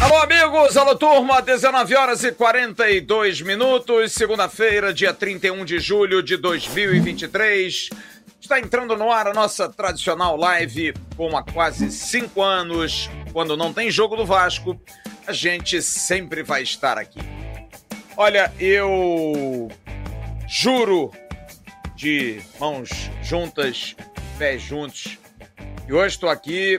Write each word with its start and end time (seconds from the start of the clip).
Alô, 0.00 0.16
amigos, 0.22 0.76
alô, 0.76 0.94
turma, 0.94 1.42
19 1.42 1.96
horas 1.96 2.22
e 2.22 2.30
42 2.30 3.40
minutos, 3.40 4.12
segunda-feira, 4.12 4.94
dia 4.94 5.12
31 5.12 5.64
de 5.64 5.80
julho 5.80 6.22
de 6.22 6.36
2023. 6.36 7.90
Está 8.40 8.60
entrando 8.60 8.96
no 8.96 9.10
ar 9.10 9.26
a 9.26 9.34
nossa 9.34 9.68
tradicional 9.68 10.36
live, 10.36 10.94
como 11.16 11.36
há 11.36 11.42
quase 11.42 11.90
cinco 11.90 12.42
anos, 12.42 13.10
quando 13.32 13.56
não 13.56 13.72
tem 13.72 13.90
jogo 13.90 14.14
do 14.14 14.24
Vasco, 14.24 14.80
a 15.26 15.32
gente 15.32 15.82
sempre 15.82 16.44
vai 16.44 16.62
estar 16.62 16.96
aqui. 16.96 17.18
Olha, 18.16 18.52
eu 18.60 19.68
juro 20.54 21.10
de 21.96 22.42
mãos 22.60 22.90
juntas, 23.22 23.96
pés 24.38 24.60
juntos, 24.60 25.18
e 25.88 25.92
hoje 25.94 26.16
estou 26.16 26.28
aqui 26.28 26.78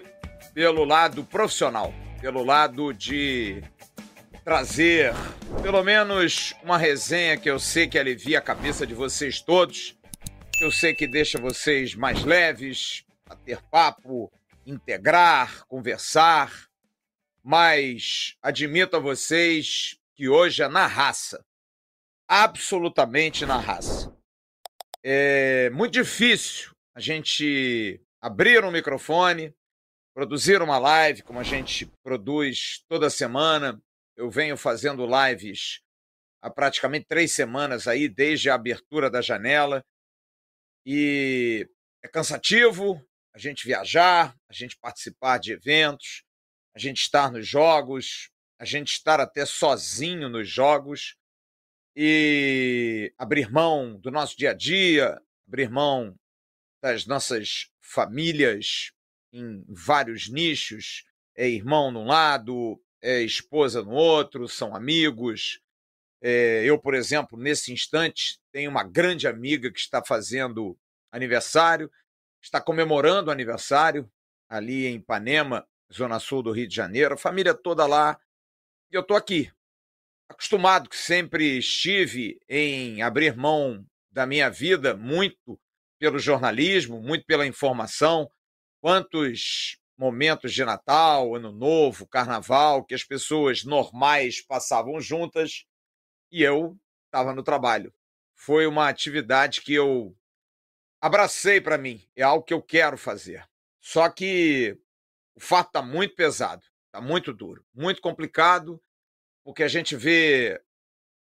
pelo 0.54 0.86
lado 0.86 1.24
profissional 1.24 1.92
pelo 2.22 2.44
lado 2.44 2.94
de 2.94 3.64
trazer 4.46 5.12
pelo 5.64 5.84
menos 5.84 6.54
uma 6.64 6.78
resenha 6.78 7.36
que 7.36 7.50
eu 7.50 7.58
sei 7.58 7.88
que 7.88 7.98
alivia 7.98 8.38
a 8.38 8.42
cabeça 8.42 8.86
de 8.86 8.94
vocês 8.94 9.42
todos, 9.42 9.98
eu 10.62 10.72
sei 10.72 10.94
que 10.94 11.08
deixa 11.08 11.42
vocês 11.42 11.96
mais 11.96 12.24
leves, 12.24 13.04
a 13.28 13.36
ter 13.36 13.60
papo, 13.64 14.32
integrar, 14.68 15.66
conversar, 15.66 16.70
mas 17.44 18.38
admito 18.42 18.96
a 18.96 19.00
vocês 19.00 19.98
que 20.14 20.30
hoje 20.30 20.62
é 20.62 20.68
na 20.68 20.86
raça, 20.86 21.44
absolutamente 22.34 23.46
na 23.46 23.58
raça. 23.58 24.12
É 25.04 25.70
muito 25.70 25.94
difícil 25.94 26.72
a 26.96 27.00
gente 27.00 28.02
abrir 28.20 28.66
um 28.66 28.72
microfone, 28.72 29.54
produzir 30.16 30.60
uma 30.60 30.80
live, 30.80 31.22
como 31.22 31.40
a 31.40 31.44
gente 31.44 31.86
produz 32.04 32.84
toda 32.90 33.08
semana. 33.12 33.80
Eu 34.18 34.32
venho 34.32 34.58
fazendo 34.58 35.06
lives 35.06 35.82
há 36.42 36.50
praticamente 36.50 37.06
três 37.06 37.32
semanas 37.32 37.88
aí, 37.88 38.10
desde 38.10 38.50
a 38.50 38.56
abertura 38.56 39.12
da 39.12 39.22
janela. 39.22 39.86
E 40.84 41.70
é 42.04 42.08
cansativo 42.08 43.00
a 43.32 43.38
gente 43.38 43.64
viajar, 43.64 44.36
a 44.50 44.54
gente 44.54 44.76
participar 44.80 45.38
de 45.38 45.54
eventos, 45.54 46.24
a 46.76 46.80
gente 46.80 46.98
estar 46.98 47.32
nos 47.32 47.48
jogos, 47.48 48.32
a 48.60 48.66
gente 48.66 48.92
estar 48.94 49.20
até 49.20 49.46
sozinho 49.46 50.30
nos 50.30 50.50
jogos 50.50 51.16
e 51.96 53.14
abrir 53.18 53.52
mão 53.52 54.00
do 54.00 54.10
nosso 54.10 54.38
dia 54.38 54.52
a 54.52 54.54
dia, 54.54 55.22
abrir 55.48 55.70
mão 55.70 56.18
das 56.82 57.06
nossas 57.06 57.70
famílias 57.82 58.92
em 59.32 59.64
vários 59.68 60.30
nichos, 60.30 61.06
é 61.36 61.48
irmão 61.48 61.92
num 61.92 62.06
lado, 62.06 62.82
é 63.02 63.22
esposa 63.22 63.82
no 63.84 63.92
outro, 63.92 64.48
são 64.48 64.76
amigos. 64.76 65.60
É, 66.22 66.64
eu, 66.64 66.80
por 66.80 66.94
exemplo, 66.94 67.38
nesse 67.38 67.72
instante, 67.72 68.40
tenho 68.52 68.70
uma 68.70 68.84
grande 68.84 69.28
amiga 69.28 69.72
que 69.72 69.80
está 69.80 70.04
fazendo 70.04 70.78
aniversário, 71.12 71.92
está 72.42 72.62
comemorando 72.62 73.30
o 73.30 73.34
aniversário 73.34 74.10
ali 74.50 74.86
em 74.86 74.96
Ipanema, 74.96 75.68
zona 75.92 76.20
sul 76.20 76.44
do 76.44 76.52
Rio 76.52 76.68
de 76.68 76.76
Janeiro, 76.76 77.16
a 77.16 77.18
família 77.18 77.54
toda 77.54 77.86
lá. 77.86 78.20
E 78.92 78.96
eu 78.96 79.02
estou 79.02 79.18
aqui, 79.18 79.52
acostumado 80.30 80.90
que 80.90 80.98
sempre 80.98 81.58
estive 81.58 82.40
em 82.50 83.02
abrir 83.02 83.36
mão 83.36 83.86
da 84.12 84.26
minha 84.26 84.50
vida 84.50 84.96
muito 84.96 85.60
pelo 86.00 86.20
jornalismo, 86.20 87.02
muito 87.02 87.26
pela 87.26 87.48
informação, 87.48 88.30
Quantos 88.84 89.78
momentos 89.98 90.54
de 90.54 90.66
Natal, 90.66 91.36
Ano 91.36 91.54
Novo, 91.54 92.06
Carnaval, 92.06 92.84
que 92.84 92.94
as 92.94 93.02
pessoas 93.02 93.64
normais 93.64 94.42
passavam 94.46 95.00
juntas 95.00 95.64
e 96.30 96.44
eu 96.44 96.78
estava 97.06 97.34
no 97.34 97.42
trabalho. 97.42 97.94
Foi 98.36 98.68
uma 98.68 98.90
atividade 98.90 99.62
que 99.62 99.74
eu 99.74 100.14
abracei 101.00 101.62
para 101.62 101.78
mim, 101.78 102.06
é 102.14 102.24
algo 102.24 102.44
que 102.44 102.54
eu 102.54 102.62
quero 102.62 102.98
fazer. 102.98 103.48
Só 103.80 104.10
que 104.10 104.78
o 105.34 105.40
fato 105.40 105.68
está 105.68 105.82
muito 105.82 106.14
pesado, 106.14 106.66
está 106.88 107.00
muito 107.00 107.32
duro, 107.32 107.66
muito 107.74 108.02
complicado, 108.02 108.84
porque 109.44 109.64
a 109.64 109.68
gente 109.68 109.96
vê 109.96 110.62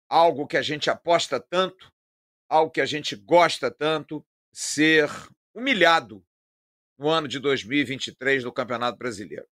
algo 0.09 0.47
que 0.47 0.57
a 0.57 0.61
gente 0.61 0.89
aposta 0.89 1.39
tanto, 1.39 1.91
algo 2.49 2.71
que 2.71 2.81
a 2.81 2.85
gente 2.85 3.15
gosta 3.15 3.69
tanto, 3.69 4.25
ser 4.51 5.09
humilhado 5.53 6.25
no 6.97 7.09
ano 7.09 7.27
de 7.27 7.39
2023 7.39 8.43
no 8.43 8.51
Campeonato 8.51 8.97
Brasileiro. 8.97 9.47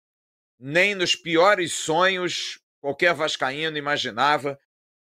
Nem 0.58 0.94
nos 0.94 1.16
piores 1.16 1.72
sonhos 1.72 2.60
qualquer 2.80 3.14
vascaíno 3.14 3.78
imaginava 3.78 4.60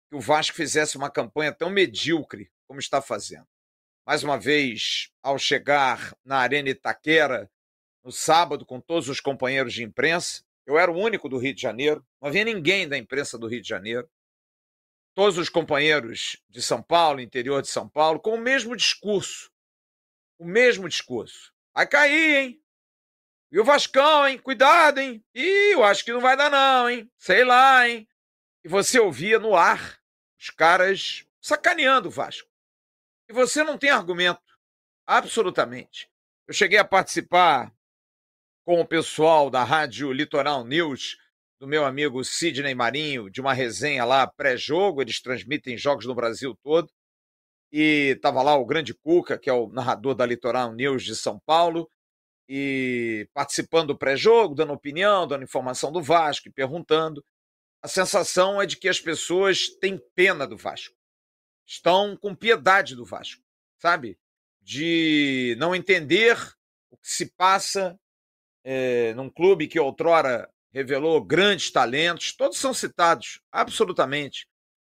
que 0.09 0.15
o 0.15 0.21
Vasco 0.21 0.55
fizesse 0.55 0.97
uma 0.97 1.09
campanha 1.09 1.51
tão 1.51 1.69
medíocre 1.69 2.51
como 2.67 2.79
está 2.79 3.01
fazendo. 3.01 3.47
Mais 4.05 4.23
uma 4.23 4.37
vez, 4.37 5.11
ao 5.21 5.37
chegar 5.37 6.15
na 6.25 6.37
Arena 6.37 6.69
Itaquera, 6.69 7.49
no 8.03 8.11
sábado, 8.11 8.65
com 8.65 8.81
todos 8.81 9.07
os 9.07 9.19
companheiros 9.19 9.73
de 9.73 9.83
imprensa, 9.83 10.43
eu 10.65 10.77
era 10.77 10.91
o 10.91 10.97
único 10.97 11.27
do 11.27 11.37
Rio 11.37 11.53
de 11.53 11.61
Janeiro, 11.61 12.05
não 12.21 12.29
havia 12.29 12.43
ninguém 12.43 12.87
da 12.87 12.97
imprensa 12.97 13.37
do 13.37 13.47
Rio 13.47 13.61
de 13.61 13.67
Janeiro. 13.67 14.09
Todos 15.13 15.37
os 15.37 15.49
companheiros 15.49 16.41
de 16.49 16.61
São 16.61 16.81
Paulo, 16.81 17.21
interior 17.21 17.61
de 17.61 17.67
São 17.67 17.87
Paulo, 17.87 18.19
com 18.19 18.35
o 18.35 18.39
mesmo 18.39 18.75
discurso. 18.75 19.51
O 20.39 20.45
mesmo 20.45 20.89
discurso. 20.89 21.53
Vai 21.73 21.87
cair, 21.87 22.35
hein? 22.35 22.63
E 23.51 23.59
o 23.59 23.63
Vascão, 23.63 24.27
hein? 24.27 24.39
Cuidado, 24.39 24.99
hein? 24.99 25.23
Ih, 25.35 25.73
eu 25.73 25.83
acho 25.83 26.03
que 26.03 26.11
não 26.11 26.21
vai 26.21 26.35
dar, 26.35 26.49
não, 26.49 26.89
hein? 26.89 27.11
Sei 27.17 27.43
lá, 27.43 27.87
hein? 27.87 28.07
E 28.63 28.67
você 28.67 28.99
ouvia 28.99 29.37
no 29.37 29.55
ar 29.55 29.99
os 30.39 30.49
caras 30.49 31.25
sacaneando 31.39 32.07
o 32.07 32.11
Vasco. 32.11 32.49
E 33.29 33.33
você 33.33 33.63
não 33.63 33.77
tem 33.77 33.89
argumento. 33.89 34.41
Absolutamente. 35.05 36.09
Eu 36.47 36.53
cheguei 36.53 36.79
a 36.79 36.85
participar 36.85 37.71
com 38.65 38.79
o 38.79 38.87
pessoal 38.87 39.49
da 39.49 39.63
Rádio 39.63 40.11
Litoral 40.11 40.65
News, 40.65 41.17
do 41.59 41.67
meu 41.67 41.85
amigo 41.85 42.23
Sidney 42.23 42.73
Marinho, 42.73 43.29
de 43.29 43.41
uma 43.41 43.53
resenha 43.53 44.05
lá 44.05 44.25
pré-jogo. 44.25 45.01
Eles 45.01 45.21
transmitem 45.21 45.77
jogos 45.77 46.05
no 46.05 46.15
Brasil 46.15 46.57
todo 46.63 46.89
e 47.71 48.13
estava 48.15 48.41
lá 48.41 48.55
o 48.55 48.65
grande 48.65 48.93
Cuca, 48.93 49.37
que 49.37 49.49
é 49.49 49.53
o 49.53 49.67
narrador 49.67 50.15
da 50.15 50.25
Litoral 50.25 50.73
News 50.73 51.03
de 51.03 51.15
São 51.15 51.39
Paulo, 51.45 51.89
e 52.47 53.27
participando 53.33 53.87
do 53.87 53.97
pré-jogo, 53.97 54.55
dando 54.55 54.73
opinião, 54.73 55.27
dando 55.27 55.43
informação 55.43 55.91
do 55.91 56.01
Vasco 56.01 56.47
e 56.47 56.51
perguntando. 56.51 57.23
A 57.81 57.87
sensação 57.87 58.61
é 58.61 58.65
de 58.65 58.77
que 58.77 58.87
as 58.87 58.99
pessoas 58.99 59.67
têm 59.81 59.99
pena 60.15 60.47
do 60.47 60.55
Vasco, 60.55 60.95
estão 61.65 62.15
com 62.15 62.35
piedade 62.35 62.95
do 62.95 63.05
Vasco, 63.05 63.41
sabe? 63.77 64.17
De 64.61 65.55
não 65.57 65.75
entender 65.75 66.37
o 66.91 66.97
que 66.97 67.09
se 67.09 67.33
passa 67.35 67.99
é, 68.63 69.13
num 69.13 69.29
clube 69.29 69.67
que 69.67 69.79
outrora 69.79 70.49
revelou 70.73 71.23
grandes 71.23 71.71
talentos, 71.71 72.35
todos 72.35 72.57
são 72.57 72.73
citados, 72.73 73.41
absolutamente. 73.51 74.47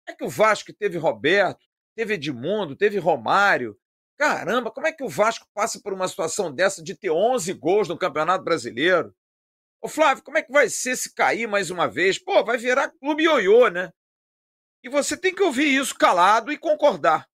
É 0.09 0.15
que 0.15 0.25
o 0.25 0.29
Vasco 0.29 0.73
teve 0.73 0.97
Roberto, 0.97 1.65
teve 1.95 2.15
Edmundo, 2.15 2.77
teve 2.77 2.99
Romário. 2.99 3.79
Caramba, 4.19 4.71
como 4.71 4.87
é 4.87 4.93
que 4.93 5.05
o 5.05 5.09
Vasco 5.09 5.47
passa 5.53 5.81
por 5.81 5.93
uma 5.93 6.09
situação 6.09 6.53
dessa 6.53 6.83
de 6.83 6.95
ter 6.95 7.11
11 7.11 7.53
gols 7.55 7.89
no 7.89 7.99
Campeonato 7.99 8.45
Brasileiro? 8.45 9.15
Ô 9.83 9.89
Flávio, 9.89 10.25
como 10.25 10.39
é 10.39 10.43
que 10.43 10.53
vai 10.53 10.69
ser 10.71 10.97
se 10.97 11.13
cair 11.15 11.47
mais 11.47 11.71
uma 11.71 11.87
vez? 11.87 12.19
Pô, 12.19 12.43
vai 12.43 12.57
virar 12.57 12.91
clube 12.91 13.25
ioiô, 13.25 13.69
né? 13.69 13.93
E 14.83 14.89
você 14.89 15.17
tem 15.17 15.35
que 15.35 15.43
ouvir 15.43 15.75
isso 15.75 15.95
calado 15.95 16.51
e 16.53 16.59
concordar. 16.59 17.29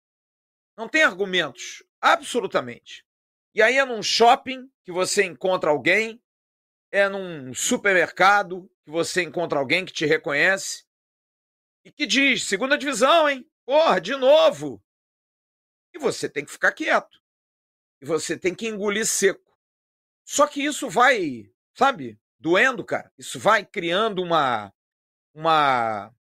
Não 0.76 0.88
tem 0.88 1.02
argumentos, 1.02 1.82
absolutamente. 2.00 3.04
E 3.54 3.60
aí 3.60 3.76
é 3.76 3.84
num 3.84 4.02
shopping 4.02 4.70
que 4.84 4.92
você 4.92 5.24
encontra 5.24 5.70
alguém, 5.70 6.22
é 6.90 7.08
num 7.08 7.52
supermercado 7.54 8.70
que 8.84 8.90
você 8.90 9.22
encontra 9.22 9.58
alguém 9.58 9.84
que 9.84 9.92
te 9.92 10.06
reconhece 10.06 10.84
e 11.84 11.92
que 11.92 12.06
diz: 12.06 12.44
segunda 12.44 12.78
divisão, 12.78 13.28
hein? 13.28 13.48
Porra, 13.64 14.00
de 14.00 14.16
novo! 14.16 14.82
E 15.94 15.98
você 15.98 16.28
tem 16.28 16.44
que 16.44 16.52
ficar 16.52 16.72
quieto. 16.72 17.18
E 18.00 18.06
você 18.06 18.38
tem 18.38 18.54
que 18.54 18.66
engolir 18.68 19.06
seco. 19.06 19.56
Só 20.24 20.46
que 20.46 20.62
isso 20.62 20.88
vai, 20.88 21.50
sabe, 21.74 22.20
doendo, 22.38 22.84
cara. 22.84 23.12
Isso 23.18 23.38
vai 23.38 23.64
criando 23.64 24.22
uma 24.22 24.72
uma 25.34 26.14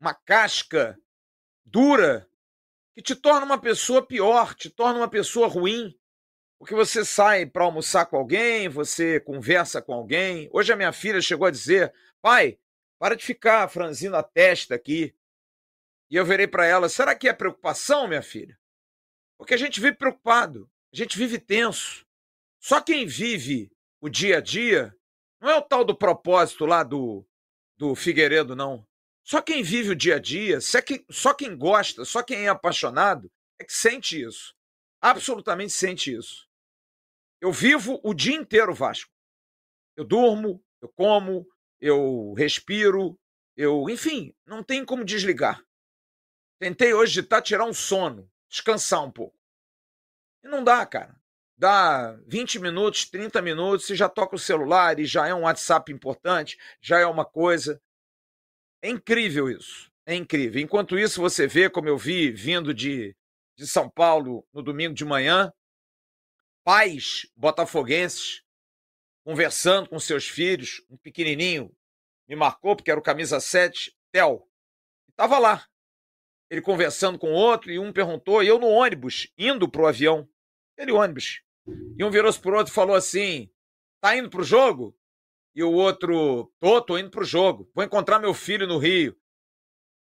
uma 0.00 0.14
casca 0.14 0.98
dura 1.64 2.28
que 2.94 3.02
te 3.02 3.14
torna 3.14 3.44
uma 3.44 3.60
pessoa 3.60 4.06
pior, 4.06 4.54
te 4.54 4.70
torna 4.70 5.00
uma 5.00 5.08
pessoa 5.08 5.46
ruim. 5.46 5.94
Porque 6.58 6.74
você 6.74 7.04
sai 7.04 7.44
para 7.46 7.64
almoçar 7.64 8.06
com 8.06 8.16
alguém, 8.16 8.68
você 8.68 9.20
conversa 9.20 9.82
com 9.82 9.92
alguém. 9.92 10.48
Hoje 10.52 10.72
a 10.72 10.76
minha 10.76 10.92
filha 10.92 11.20
chegou 11.20 11.46
a 11.46 11.50
dizer: 11.50 11.92
pai, 12.22 12.58
para 12.98 13.14
de 13.14 13.24
ficar 13.24 13.68
franzindo 13.68 14.16
a 14.16 14.22
testa 14.22 14.74
aqui. 14.74 15.14
E 16.10 16.16
eu 16.16 16.24
virei 16.24 16.46
para 16.46 16.66
ela: 16.66 16.88
será 16.88 17.14
que 17.14 17.28
é 17.28 17.32
preocupação, 17.32 18.08
minha 18.08 18.22
filha? 18.22 18.58
Porque 19.38 19.54
a 19.54 19.58
gente 19.58 19.80
vive 19.80 19.96
preocupado, 19.96 20.70
a 20.92 20.96
gente 20.96 21.18
vive 21.18 21.38
tenso. 21.38 22.06
Só 22.58 22.80
quem 22.80 23.06
vive 23.06 23.70
o 24.00 24.08
dia 24.08 24.38
a 24.38 24.40
dia 24.40 24.96
não 25.40 25.50
é 25.50 25.56
o 25.56 25.62
tal 25.62 25.84
do 25.84 25.94
propósito 25.94 26.64
lá 26.64 26.82
do, 26.82 27.24
do 27.76 27.94
Figueiredo, 27.94 28.56
não. 28.56 28.86
Só 29.22 29.42
quem 29.42 29.62
vive 29.62 29.90
o 29.90 29.96
dia 29.96 30.16
a 30.16 30.18
dia, 30.18 30.58
só 30.60 31.34
quem 31.34 31.56
gosta, 31.56 32.04
só 32.04 32.22
quem 32.22 32.46
é 32.46 32.48
apaixonado, 32.48 33.30
é 33.58 33.64
que 33.64 33.72
sente 33.72 34.22
isso. 34.22 34.54
Absolutamente 35.00 35.72
sente 35.72 36.14
isso. 36.14 36.45
Eu 37.46 37.52
vivo 37.52 38.00
o 38.02 38.12
dia 38.12 38.34
inteiro 38.34 38.74
Vasco. 38.74 39.08
Eu 39.96 40.04
durmo, 40.04 40.60
eu 40.82 40.88
como, 40.88 41.46
eu 41.80 42.32
respiro, 42.32 43.16
eu, 43.56 43.88
enfim, 43.88 44.34
não 44.44 44.64
tem 44.64 44.84
como 44.84 45.04
desligar. 45.04 45.62
Tentei 46.58 46.92
hoje 46.92 47.22
de 47.22 47.22
tá, 47.22 47.40
tirar 47.40 47.64
um 47.64 47.72
sono, 47.72 48.28
descansar 48.50 49.04
um 49.04 49.12
pouco. 49.12 49.38
E 50.42 50.48
não 50.48 50.64
dá, 50.64 50.84
cara. 50.84 51.16
Dá 51.56 52.18
20 52.26 52.58
minutos, 52.58 53.08
30 53.08 53.40
minutos, 53.40 53.88
e 53.90 53.94
já 53.94 54.08
toca 54.08 54.34
o 54.34 54.40
celular 54.40 54.98
e 54.98 55.04
já 55.04 55.28
é 55.28 55.32
um 55.32 55.42
WhatsApp 55.42 55.92
importante, 55.92 56.58
já 56.80 56.98
é 56.98 57.06
uma 57.06 57.24
coisa. 57.24 57.80
É 58.82 58.90
incrível 58.90 59.48
isso. 59.48 59.88
É 60.04 60.16
incrível. 60.16 60.60
Enquanto 60.60 60.98
isso, 60.98 61.20
você 61.20 61.46
vê, 61.46 61.70
como 61.70 61.88
eu 61.88 61.96
vi 61.96 62.28
vindo 62.32 62.74
de, 62.74 63.14
de 63.56 63.68
São 63.68 63.88
Paulo 63.88 64.44
no 64.52 64.64
domingo 64.64 64.94
de 64.94 65.04
manhã, 65.04 65.52
pais 66.66 67.30
botafoguenses 67.36 68.42
conversando 69.24 69.88
com 69.88 70.00
seus 70.00 70.26
filhos, 70.26 70.84
um 70.90 70.96
pequenininho 70.96 71.72
me 72.28 72.34
marcou, 72.34 72.74
porque 72.74 72.90
era 72.90 72.98
o 72.98 73.02
camisa 73.02 73.38
7, 73.38 73.96
Theo, 74.10 74.42
estava 75.08 75.38
lá. 75.38 75.64
Ele 76.50 76.60
conversando 76.60 77.20
com 77.20 77.30
outro, 77.30 77.70
e 77.70 77.78
um 77.78 77.92
perguntou, 77.92 78.42
e 78.42 78.48
eu 78.48 78.58
no 78.58 78.66
ônibus, 78.66 79.32
indo 79.38 79.68
para 79.68 79.82
o 79.82 79.86
avião. 79.86 80.28
Ele 80.76 80.90
ônibus. 80.90 81.40
E 81.96 82.02
um 82.02 82.10
virou-se 82.10 82.40
para 82.40 82.50
o 82.50 82.56
outro 82.56 82.72
e 82.72 82.74
falou 82.74 82.96
assim: 82.96 83.48
tá 84.00 84.16
indo 84.16 84.28
para 84.28 84.40
o 84.40 84.44
jogo? 84.44 84.96
E 85.54 85.62
o 85.62 85.72
outro, 85.72 86.52
tô, 86.58 86.82
tô 86.82 86.98
indo 86.98 87.10
para 87.10 87.22
o 87.22 87.24
jogo. 87.24 87.70
Vou 87.74 87.84
encontrar 87.84 88.18
meu 88.18 88.34
filho 88.34 88.66
no 88.66 88.78
Rio. 88.78 89.16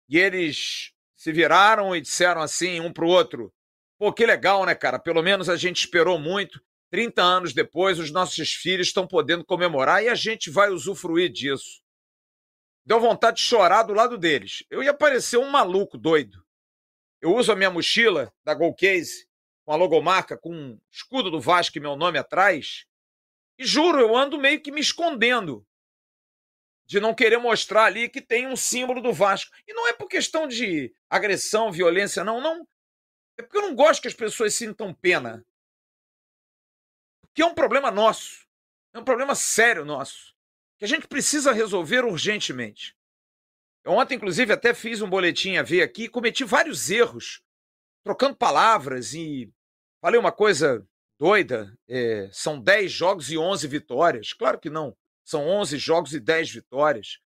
E 0.09 0.17
eles 0.17 0.93
se 1.15 1.31
viraram 1.31 1.95
e 1.95 2.01
disseram 2.01 2.41
assim, 2.41 2.81
um 2.81 2.91
para 2.91 3.05
o 3.05 3.09
outro: 3.09 3.53
pô, 4.01 4.11
que 4.11 4.25
legal, 4.25 4.65
né, 4.65 4.73
cara? 4.73 4.97
Pelo 4.97 5.21
menos 5.21 5.47
a 5.47 5.55
gente 5.55 5.81
esperou 5.81 6.17
muito. 6.17 6.59
30 6.89 7.21
anos 7.21 7.53
depois, 7.53 7.99
os 7.99 8.09
nossos 8.09 8.51
filhos 8.51 8.87
estão 8.87 9.05
podendo 9.05 9.45
comemorar 9.45 10.03
e 10.03 10.09
a 10.09 10.15
gente 10.15 10.49
vai 10.49 10.71
usufruir 10.71 11.31
disso. 11.31 11.83
Deu 12.83 12.99
vontade 12.99 13.37
de 13.37 13.43
chorar 13.43 13.83
do 13.83 13.93
lado 13.93 14.17
deles. 14.17 14.63
Eu 14.71 14.81
ia 14.81 14.91
parecer 14.91 15.37
um 15.37 15.51
maluco 15.51 15.99
doido. 15.99 16.43
Eu 17.21 17.35
uso 17.35 17.51
a 17.51 17.55
minha 17.55 17.69
mochila 17.69 18.33
da 18.43 18.55
Golcase 18.55 19.27
com 19.63 19.71
a 19.71 19.75
logomarca, 19.75 20.35
com 20.35 20.51
um 20.51 20.81
escudo 20.91 21.29
do 21.29 21.39
Vasco 21.39 21.77
e 21.77 21.81
meu 21.81 21.95
nome 21.95 22.17
atrás. 22.17 22.87
E 23.55 23.63
juro, 23.63 23.99
eu 23.99 24.17
ando 24.17 24.39
meio 24.39 24.59
que 24.59 24.71
me 24.71 24.81
escondendo 24.81 25.63
de 26.87 26.99
não 26.99 27.13
querer 27.13 27.37
mostrar 27.37 27.83
ali 27.83 28.09
que 28.09 28.19
tem 28.19 28.47
um 28.47 28.55
símbolo 28.55 28.99
do 28.99 29.13
Vasco. 29.13 29.51
E 29.67 29.75
não 29.75 29.87
é 29.87 29.93
por 29.93 30.07
questão 30.07 30.47
de 30.47 30.91
agressão, 31.07 31.71
violência, 31.71 32.23
não, 32.23 32.41
não. 32.41 32.67
É 33.41 33.43
porque 33.43 33.57
eu 33.57 33.63
não 33.63 33.75
gosto 33.75 34.03
que 34.03 34.07
as 34.07 34.13
pessoas 34.13 34.53
sintam 34.53 34.93
pena. 34.93 35.43
Que 37.33 37.41
é 37.41 37.45
um 37.45 37.55
problema 37.55 37.89
nosso. 37.89 38.47
É 38.93 38.99
um 38.99 39.03
problema 39.03 39.33
sério 39.33 39.83
nosso. 39.83 40.35
Que 40.77 40.85
a 40.85 40.87
gente 40.87 41.07
precisa 41.07 41.51
resolver 41.51 42.05
urgentemente. 42.05 42.95
Eu 43.83 43.93
ontem, 43.93 44.13
inclusive, 44.13 44.53
até 44.53 44.75
fiz 44.75 45.01
um 45.01 45.09
boletim 45.09 45.57
a 45.57 45.63
ver 45.63 45.81
aqui, 45.81 46.07
cometi 46.07 46.43
vários 46.43 46.91
erros 46.91 47.41
trocando 48.03 48.35
palavras 48.35 49.13
e 49.15 49.51
falei 49.99 50.19
uma 50.19 50.31
coisa 50.31 50.87
doida. 51.19 51.75
É, 51.87 52.29
são 52.31 52.61
10 52.61 52.91
jogos 52.91 53.31
e 53.31 53.39
11 53.39 53.67
vitórias. 53.67 54.33
Claro 54.33 54.59
que 54.59 54.69
não. 54.69 54.95
São 55.25 55.47
11 55.47 55.79
jogos 55.79 56.13
e 56.13 56.19
10 56.19 56.51
vitórias. 56.51 57.19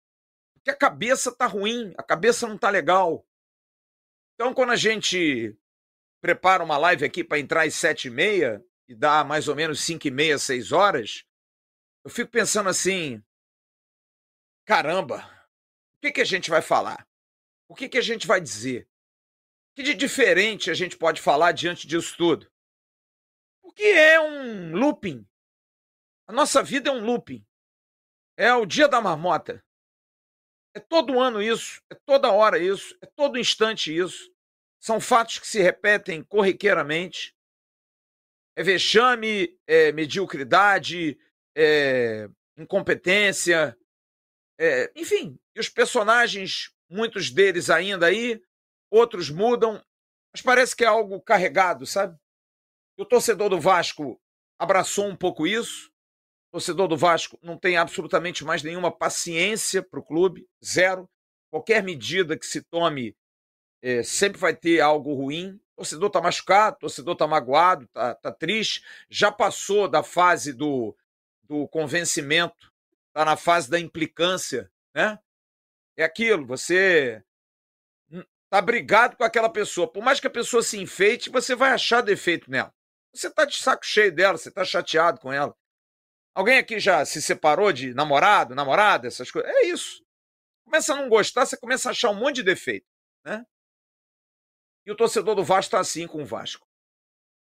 Porque 0.54 0.70
a 0.70 0.76
cabeça 0.76 1.36
tá 1.36 1.46
ruim, 1.46 1.94
a 1.98 2.04
cabeça 2.04 2.48
não 2.48 2.58
tá 2.58 2.70
legal. 2.70 3.26
Então, 4.36 4.54
quando 4.54 4.72
a 4.72 4.78
gente 4.78 5.58
prepara 6.26 6.64
uma 6.64 6.76
live 6.76 7.06
aqui 7.06 7.24
para 7.24 7.38
entrar 7.38 7.68
às 7.68 7.76
7 7.76 8.08
e 8.08 8.10
meia 8.10 8.66
e 8.88 8.96
dá 8.96 9.24
mais 9.24 9.48
ou 9.48 9.56
menos 9.56 9.80
5 9.82 10.08
e 10.08 10.10
meia, 10.10 10.40
6 10.40 10.72
horas, 10.72 11.24
eu 12.04 12.10
fico 12.10 12.32
pensando 12.32 12.68
assim: 12.68 13.24
caramba, 14.66 15.18
o 15.94 16.00
que, 16.00 16.12
que 16.12 16.22
a 16.22 16.26
gente 16.26 16.50
vai 16.50 16.64
falar? 16.64 17.08
O 17.70 17.76
que, 17.76 17.88
que 17.88 18.00
a 18.00 18.02
gente 18.02 18.26
vai 18.26 18.42
dizer? 18.42 18.88
que 19.76 19.84
de 19.84 19.94
diferente 19.94 20.72
a 20.72 20.74
gente 20.74 20.98
pode 20.98 21.22
falar 21.22 21.52
diante 21.52 21.86
disso 21.86 22.18
tudo? 22.18 22.52
Porque 23.62 23.84
é 23.84 24.20
um 24.20 24.76
looping. 24.76 25.28
A 26.28 26.34
nossa 26.34 26.64
vida 26.64 26.90
é 26.90 26.94
um 26.94 27.06
looping. 27.06 27.46
É 28.36 28.52
o 28.56 28.66
dia 28.66 28.88
da 28.88 29.00
marmota. 29.00 29.64
É 30.74 30.80
todo 30.80 31.20
ano 31.20 31.40
isso, 31.40 31.84
é 31.88 31.96
toda 31.96 32.32
hora 32.32 32.58
isso, 32.58 32.98
é 33.00 33.06
todo 33.06 33.38
instante 33.38 33.96
isso. 33.96 34.34
São 34.86 35.02
fatos 35.02 35.40
que 35.40 35.48
se 35.48 35.60
repetem 35.60 36.24
corriqueiramente. 36.24 37.36
É 38.56 38.62
vexame, 38.62 39.60
é 39.66 39.92
mediocridade, 39.92 41.18
é 41.58 42.30
incompetência, 42.56 43.76
é, 44.60 44.92
enfim. 44.96 45.40
E 45.56 45.60
os 45.60 45.70
personagens, 45.70 46.72
muitos 46.88 47.32
deles 47.32 47.72
ainda 47.72 48.06
aí, 48.06 48.40
outros 48.92 49.32
mudam, 49.32 49.84
mas 50.32 50.44
parece 50.44 50.76
que 50.76 50.84
é 50.84 50.88
algo 50.88 51.20
carregado, 51.20 51.88
sabe? 51.88 52.16
E 52.96 53.02
o 53.02 53.06
torcedor 53.06 53.50
do 53.50 53.60
Vasco 53.60 54.22
abraçou 54.60 55.08
um 55.08 55.16
pouco 55.16 55.48
isso. 55.48 55.90
O 56.50 56.60
torcedor 56.60 56.88
do 56.88 56.96
Vasco 56.96 57.40
não 57.42 57.58
tem 57.58 57.76
absolutamente 57.76 58.46
mais 58.46 58.62
nenhuma 58.62 58.96
paciência 58.96 59.82
para 59.82 60.00
o 60.00 60.06
clube, 60.06 60.48
zero. 60.64 61.10
Qualquer 61.52 61.82
medida 61.82 62.38
que 62.38 62.46
se 62.46 62.62
tome 62.62 63.18
é, 63.86 64.02
sempre 64.02 64.40
vai 64.40 64.56
ter 64.56 64.82
algo 64.82 65.14
ruim. 65.14 65.62
O 65.74 65.78
torcedor 65.78 66.08
está 66.08 66.20
machucado, 66.20 66.80
torcedor 66.80 67.14
está 67.14 67.28
magoado, 67.28 67.86
está 67.86 68.16
tá 68.16 68.32
triste. 68.32 68.84
Já 69.08 69.32
passou 69.32 69.88
da 69.88 70.02
fase 70.02 70.52
do, 70.52 70.98
do 71.44 71.68
convencimento, 71.68 72.74
está 73.10 73.24
na 73.24 73.38
fase 73.38 73.70
da 73.70 73.80
implicância, 73.80 74.72
né? 74.92 75.20
É 75.96 76.04
aquilo, 76.04 76.48
você 76.48 77.24
tá 78.50 78.60
brigado 78.60 79.16
com 79.18 79.24
aquela 79.24 79.50
pessoa. 79.50 79.88
Por 79.88 80.04
mais 80.04 80.20
que 80.20 80.26
a 80.26 80.32
pessoa 80.32 80.64
se 80.64 80.80
enfeite, 80.80 81.30
você 81.30 81.54
vai 81.54 81.70
achar 81.70 82.02
defeito 82.02 82.50
nela. 82.50 82.74
Você 83.14 83.30
tá 83.30 83.46
de 83.46 83.56
saco 83.56 83.86
cheio 83.86 84.12
dela, 84.12 84.38
você 84.38 84.50
tá 84.50 84.66
chateado 84.66 85.20
com 85.20 85.32
ela. 85.32 85.56
Alguém 86.34 86.58
aqui 86.58 86.80
já 86.80 87.06
se 87.06 87.22
separou 87.22 87.72
de 87.72 87.94
namorado, 87.94 88.56
namorada, 88.56 89.08
essas 89.08 89.30
coisas? 89.30 89.50
É 89.52 89.66
isso. 89.68 90.04
Começa 90.64 90.94
a 90.94 90.98
não 90.98 91.08
gostar, 91.08 91.46
você 91.46 91.56
começa 91.56 91.90
a 91.90 91.92
achar 91.92 92.10
um 92.10 92.16
monte 92.16 92.38
de 92.38 92.44
defeito, 92.44 92.88
né? 93.24 93.46
E 94.86 94.92
o 94.92 94.96
torcedor 94.96 95.36
do 95.36 95.44
Vasco 95.44 95.68
está 95.68 95.80
assim 95.80 96.08
com 96.08 96.22
o 96.22 96.26
Vasco. 96.26 96.68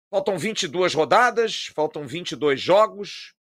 Faltam 0.09 0.37
22 0.37 0.93
rodadas, 0.93 1.67
faltam 1.67 2.07
22 2.07 2.59
jogos. 2.59 3.33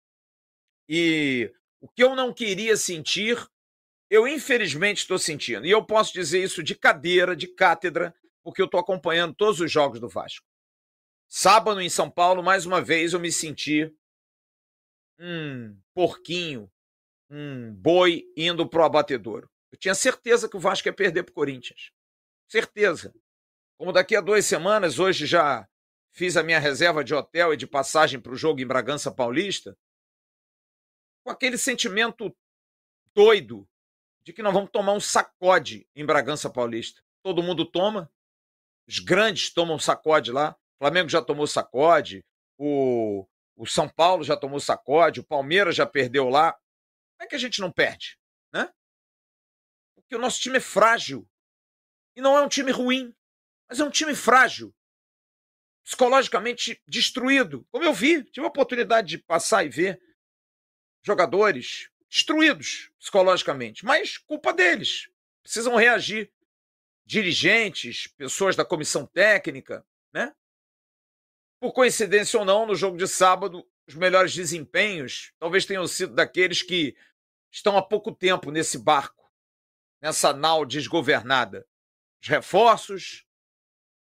E 0.88 1.52
o 1.80 1.88
que 1.88 2.02
eu 2.02 2.14
não 2.14 2.32
queria 2.32 2.76
sentir 2.76 3.38
eu, 4.12 4.28
infelizmente, 4.28 4.98
estou 4.98 5.18
sentindo. 5.18 5.64
E 5.64 5.70
eu 5.70 5.82
posso 5.82 6.12
dizer 6.12 6.44
isso 6.44 6.62
de 6.62 6.74
cadeira, 6.74 7.34
de 7.34 7.48
cátedra, 7.48 8.14
porque 8.44 8.60
eu 8.60 8.66
estou 8.66 8.78
acompanhando 8.78 9.34
todos 9.34 9.58
os 9.58 9.72
jogos 9.72 9.98
do 9.98 10.06
Vasco. 10.06 10.46
Sábado, 11.26 11.80
em 11.80 11.88
São 11.88 12.10
Paulo, 12.10 12.42
mais 12.42 12.66
uma 12.66 12.82
vez, 12.82 13.14
eu 13.14 13.20
me 13.20 13.32
senti 13.32 13.90
um 15.18 15.74
porquinho, 15.94 16.70
um 17.30 17.72
boi 17.72 18.30
indo 18.36 18.68
para 18.68 18.82
o 18.82 18.84
abatedouro. 18.84 19.48
Eu 19.72 19.78
tinha 19.78 19.94
certeza 19.94 20.46
que 20.46 20.58
o 20.58 20.60
Vasco 20.60 20.86
ia 20.86 20.92
perder 20.92 21.22
para 21.22 21.32
o 21.32 21.34
Corinthians. 21.34 21.90
Certeza. 22.46 23.14
Como 23.78 23.92
daqui 23.92 24.14
a 24.14 24.20
duas 24.20 24.44
semanas, 24.46 24.98
hoje 24.98 25.26
já 25.26 25.68
fiz 26.12 26.36
a 26.36 26.42
minha 26.42 26.58
reserva 26.58 27.02
de 27.02 27.14
hotel 27.14 27.54
e 27.54 27.56
de 27.56 27.66
passagem 27.66 28.20
para 28.20 28.32
o 28.32 28.36
jogo 28.36 28.60
em 28.60 28.66
Bragança 28.66 29.10
Paulista, 29.10 29.76
com 31.24 31.30
aquele 31.30 31.56
sentimento 31.56 32.34
doido 33.14 33.68
de 34.22 34.32
que 34.32 34.42
nós 34.42 34.52
vamos 34.52 34.70
tomar 34.70 34.92
um 34.92 35.00
sacode 35.00 35.88
em 35.94 36.04
Bragança 36.04 36.50
Paulista. 36.50 37.02
Todo 37.22 37.42
mundo 37.42 37.64
toma, 37.64 38.12
os 38.86 38.98
grandes 38.98 39.52
tomam 39.52 39.78
sacode 39.78 40.30
lá. 40.30 40.56
O 40.74 40.84
Flamengo 40.84 41.08
já 41.08 41.22
tomou 41.22 41.46
sacode, 41.46 42.24
o, 42.58 43.26
o 43.56 43.66
São 43.66 43.88
Paulo 43.88 44.24
já 44.24 44.36
tomou 44.36 44.58
sacode, 44.58 45.20
o 45.20 45.24
Palmeiras 45.24 45.76
já 45.76 45.86
perdeu 45.86 46.28
lá. 46.28 46.52
Como 46.52 47.22
é 47.22 47.26
que 47.26 47.36
a 47.36 47.38
gente 47.38 47.60
não 47.60 47.70
perde? 47.70 48.18
Né? 48.52 48.68
Porque 49.94 50.16
o 50.16 50.18
nosso 50.18 50.40
time 50.40 50.58
é 50.58 50.60
frágil. 50.60 51.28
E 52.16 52.20
não 52.20 52.36
é 52.36 52.42
um 52.42 52.48
time 52.48 52.70
ruim, 52.70 53.14
mas 53.72 53.80
é 53.80 53.84
um 53.84 53.90
time 53.90 54.14
frágil. 54.14 54.74
Psicologicamente 55.82 56.82
destruído. 56.86 57.66
Como 57.70 57.82
eu 57.82 57.94
vi, 57.94 58.22
tive 58.22 58.44
a 58.44 58.50
oportunidade 58.50 59.08
de 59.08 59.18
passar 59.18 59.64
e 59.64 59.70
ver 59.70 59.98
jogadores 61.02 61.88
destruídos 62.06 62.92
psicologicamente, 62.98 63.82
mas 63.82 64.18
culpa 64.18 64.52
deles. 64.52 65.08
Precisam 65.42 65.74
reagir. 65.74 66.30
Dirigentes, 67.06 68.06
pessoas 68.06 68.54
da 68.54 68.64
comissão 68.64 69.06
técnica, 69.06 69.84
né? 70.12 70.34
por 71.58 71.72
coincidência 71.72 72.38
ou 72.38 72.44
não, 72.44 72.66
no 72.66 72.76
jogo 72.76 72.98
de 72.98 73.08
sábado, 73.08 73.66
os 73.88 73.94
melhores 73.94 74.34
desempenhos 74.34 75.32
talvez 75.38 75.64
tenham 75.64 75.86
sido 75.86 76.14
daqueles 76.14 76.60
que 76.60 76.94
estão 77.50 77.78
há 77.78 77.82
pouco 77.82 78.12
tempo 78.12 78.50
nesse 78.50 78.76
barco, 78.76 79.32
nessa 80.00 80.34
nau 80.34 80.66
desgovernada. 80.66 81.66
Os 82.22 82.28
reforços, 82.28 83.26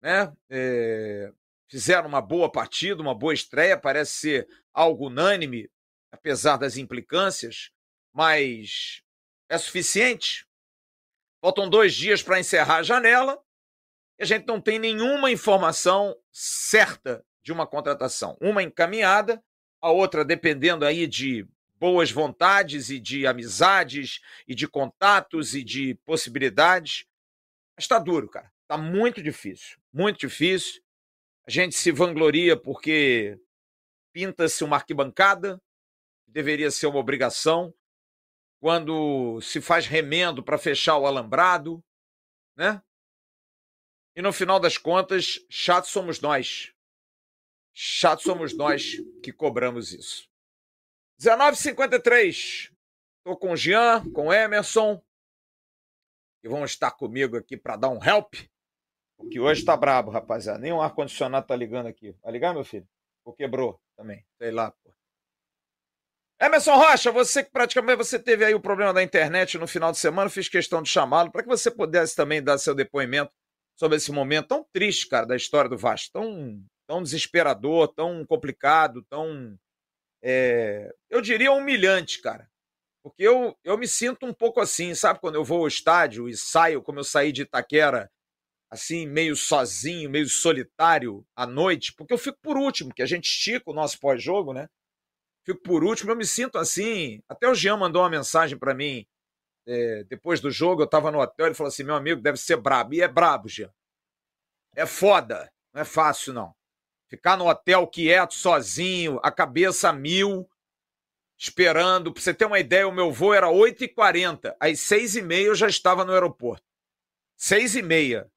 né? 0.05 0.31
É, 0.51 1.33
fizeram 1.67 2.07
uma 2.07 2.21
boa 2.21 2.51
partida, 2.51 3.01
uma 3.01 3.15
boa 3.15 3.33
estreia, 3.33 3.75
parece 3.75 4.11
ser 4.11 4.47
algo 4.71 5.07
unânime, 5.07 5.67
apesar 6.11 6.57
das 6.57 6.77
implicâncias, 6.77 7.71
mas 8.13 9.01
é 9.49 9.57
suficiente. 9.57 10.45
Faltam 11.41 11.67
dois 11.67 11.95
dias 11.95 12.21
para 12.21 12.39
encerrar 12.39 12.77
a 12.77 12.83
janela 12.83 13.41
e 14.19 14.23
a 14.23 14.25
gente 14.27 14.45
não 14.45 14.61
tem 14.61 14.77
nenhuma 14.77 15.31
informação 15.31 16.15
certa 16.31 17.25
de 17.41 17.51
uma 17.51 17.65
contratação. 17.65 18.37
Uma 18.39 18.61
encaminhada, 18.61 19.43
a 19.81 19.89
outra 19.89 20.23
dependendo 20.23 20.85
aí 20.85 21.07
de 21.07 21.47
boas 21.77 22.11
vontades 22.11 22.91
e 22.91 22.99
de 22.99 23.25
amizades 23.25 24.19
e 24.47 24.53
de 24.53 24.67
contatos 24.67 25.55
e 25.55 25.63
de 25.63 25.95
possibilidades. 26.05 27.07
Está 27.75 27.97
duro, 27.97 28.29
cara. 28.29 28.54
Está 28.65 28.77
muito 28.77 29.21
difícil, 29.21 29.77
muito 29.93 30.19
difícil. 30.19 30.81
A 31.47 31.51
gente 31.51 31.75
se 31.75 31.91
vangloria 31.91 32.57
porque 32.57 33.39
pinta-se 34.11 34.63
uma 34.63 34.77
arquibancada, 34.77 35.61
deveria 36.25 36.71
ser 36.71 36.87
uma 36.87 36.97
obrigação, 36.97 37.71
quando 38.59 39.39
se 39.41 39.61
faz 39.61 39.85
remendo 39.85 40.43
para 40.43 40.57
fechar 40.57 40.97
o 40.97 41.05
alambrado, 41.05 41.83
né? 42.57 42.81
E 44.15 44.21
no 44.21 44.33
final 44.33 44.59
das 44.59 44.79
contas, 44.79 45.45
chato 45.47 45.85
somos 45.85 46.19
nós. 46.19 46.73
Chato 47.71 48.23
somos 48.23 48.55
nós 48.55 48.95
que 49.21 49.31
cobramos 49.31 49.93
isso. 49.93 50.27
19h53. 51.21 52.71
Estou 53.17 53.37
com 53.37 53.51
o 53.51 53.57
Jean, 53.57 54.09
com 54.11 54.27
o 54.27 54.33
Emerson. 54.33 55.03
E 56.43 56.47
vão 56.47 56.65
estar 56.65 56.91
comigo 56.91 57.37
aqui 57.37 57.55
para 57.55 57.75
dar 57.75 57.89
um 57.89 58.03
help. 58.03 58.33
Porque 59.17 59.39
hoje 59.39 59.61
está 59.61 59.75
brabo, 59.75 60.11
rapaziada. 60.11 60.59
Nem 60.59 60.73
o 60.73 60.81
ar-condicionado 60.81 61.47
tá 61.47 61.55
ligando 61.55 61.87
aqui. 61.87 62.15
Vai 62.21 62.31
ligar, 62.31 62.53
meu 62.53 62.63
filho? 62.63 62.87
Ou 63.23 63.33
quebrou 63.33 63.79
também? 63.95 64.25
Sei 64.37 64.51
lá, 64.51 64.71
pô. 64.71 64.93
Emerson 66.39 66.75
Rocha, 66.75 67.11
você 67.11 67.43
que 67.43 67.49
praticamente 67.49 67.97
você 67.97 68.19
teve 68.19 68.43
aí 68.43 68.53
o 68.53 68.59
problema 68.59 68.93
da 68.93 69.01
internet 69.01 69.57
no 69.57 69.65
final 69.65 69.91
de 69.91 69.97
semana, 69.97 70.29
fiz 70.29 70.49
questão 70.49 70.81
de 70.81 70.89
chamá-lo 70.89 71.31
para 71.31 71.41
que 71.41 71.47
você 71.47 71.71
pudesse 71.71 72.13
também 72.13 72.43
dar 72.43 72.57
seu 72.57 72.75
depoimento 72.75 73.31
sobre 73.75 73.97
esse 73.97 74.11
momento 74.11 74.49
tão 74.49 74.65
triste, 74.73 75.07
cara, 75.07 75.25
da 75.25 75.35
história 75.35 75.69
do 75.69 75.77
Vasco, 75.77 76.11
tão, 76.11 76.61
tão 76.85 77.01
desesperador, 77.01 77.87
tão 77.87 78.25
complicado, 78.25 79.01
tão, 79.03 79.57
é, 80.21 80.93
eu 81.09 81.21
diria 81.21 81.51
humilhante, 81.51 82.21
cara. 82.21 82.49
Porque 83.01 83.23
eu, 83.23 83.55
eu 83.63 83.77
me 83.77 83.87
sinto 83.87 84.25
um 84.25 84.33
pouco 84.33 84.59
assim, 84.59 84.95
sabe? 84.95 85.19
Quando 85.19 85.35
eu 85.35 85.43
vou 85.43 85.59
ao 85.59 85.67
estádio 85.67 86.27
e 86.27 86.35
saio, 86.35 86.81
como 86.81 86.99
eu 86.99 87.03
saí 87.03 87.31
de 87.31 87.43
Itaquera, 87.43 88.11
assim, 88.75 89.07
meio 89.07 89.35
sozinho, 89.35 90.09
meio 90.09 90.29
solitário 90.29 91.25
à 91.35 91.45
noite, 91.45 91.93
porque 91.93 92.13
eu 92.13 92.17
fico 92.17 92.37
por 92.41 92.57
último, 92.57 92.93
que 92.93 93.01
a 93.01 93.05
gente 93.05 93.25
estica 93.25 93.71
o 93.71 93.73
nosso 93.73 93.99
pós-jogo, 93.99 94.53
né? 94.53 94.67
fico 95.45 95.61
por 95.61 95.83
último. 95.83 96.11
Eu 96.11 96.15
me 96.15 96.25
sinto 96.25 96.57
assim. 96.57 97.21
Até 97.29 97.47
o 97.47 97.55
Jean 97.55 97.77
mandou 97.77 98.01
uma 98.01 98.09
mensagem 98.09 98.57
para 98.57 98.73
mim 98.73 99.05
é, 99.67 100.03
depois 100.05 100.41
do 100.41 100.49
jogo. 100.49 100.81
Eu 100.81 100.85
estava 100.85 101.11
no 101.11 101.19
hotel. 101.19 101.45
Ele 101.45 101.55
falou 101.55 101.69
assim: 101.69 101.83
meu 101.83 101.95
amigo, 101.95 102.21
deve 102.21 102.37
ser 102.37 102.57
brabo. 102.57 102.93
E 102.93 103.01
é 103.01 103.07
brabo, 103.07 103.47
Jean. 103.47 103.71
É 104.75 104.85
foda. 104.85 105.49
Não 105.71 105.81
é 105.81 105.85
fácil, 105.85 106.33
não. 106.33 106.53
Ficar 107.07 107.37
no 107.37 107.47
hotel 107.47 107.85
quieto, 107.87 108.33
sozinho, 108.33 109.19
a 109.21 109.31
cabeça 109.31 109.89
a 109.89 109.93
mil, 109.93 110.49
esperando. 111.37 112.11
Pra 112.11 112.21
você 112.21 112.33
ter 112.33 112.45
uma 112.45 112.59
ideia, 112.59 112.87
o 112.87 112.91
meu 112.91 113.11
voo 113.11 113.33
era 113.33 113.47
8h40. 113.47 114.55
Às 114.59 114.79
6h30 114.79 115.41
eu 115.43 115.55
já 115.55 115.67
estava 115.67 116.03
no 116.03 116.11
aeroporto. 116.11 116.65
6h30. 117.39 118.27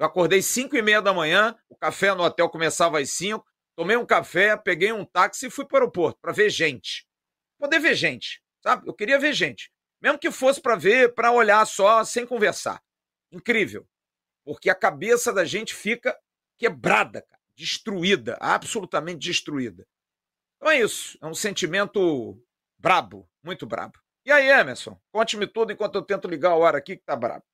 Eu 0.00 0.06
acordei 0.06 0.40
5 0.40 0.74
e 0.74 0.80
meia 0.80 1.02
da 1.02 1.12
manhã, 1.12 1.54
o 1.68 1.76
café 1.76 2.14
no 2.14 2.22
hotel 2.22 2.48
começava 2.48 2.98
às 2.98 3.10
5, 3.10 3.46
tomei 3.76 3.98
um 3.98 4.06
café, 4.06 4.56
peguei 4.56 4.90
um 4.90 5.04
táxi 5.04 5.48
e 5.48 5.50
fui 5.50 5.66
para 5.66 5.74
o 5.74 5.78
aeroporto 5.80 6.18
para 6.22 6.32
ver 6.32 6.48
gente. 6.48 7.06
Poder 7.58 7.78
ver 7.80 7.94
gente, 7.94 8.42
sabe? 8.62 8.88
Eu 8.88 8.94
queria 8.94 9.18
ver 9.18 9.34
gente. 9.34 9.70
Mesmo 10.00 10.18
que 10.18 10.30
fosse 10.30 10.58
para 10.58 10.74
ver, 10.74 11.12
para 11.12 11.30
olhar 11.30 11.66
só, 11.66 12.02
sem 12.02 12.24
conversar. 12.24 12.82
Incrível. 13.30 13.86
Porque 14.42 14.70
a 14.70 14.74
cabeça 14.74 15.34
da 15.34 15.44
gente 15.44 15.74
fica 15.74 16.18
quebrada, 16.56 17.20
cara, 17.20 17.42
destruída, 17.54 18.38
absolutamente 18.40 19.28
destruída. 19.28 19.86
Então 20.56 20.70
é 20.70 20.80
isso. 20.80 21.18
É 21.20 21.26
um 21.26 21.34
sentimento 21.34 22.42
brabo, 22.78 23.28
muito 23.42 23.66
brabo. 23.66 23.98
E 24.24 24.32
aí, 24.32 24.48
Emerson? 24.48 24.98
Conte-me 25.12 25.46
tudo 25.46 25.72
enquanto 25.72 25.96
eu 25.96 26.02
tento 26.02 26.26
ligar 26.26 26.52
a 26.52 26.56
hora 26.56 26.78
aqui 26.78 26.96
que 26.96 27.04
tá 27.04 27.14
brabo. 27.14 27.44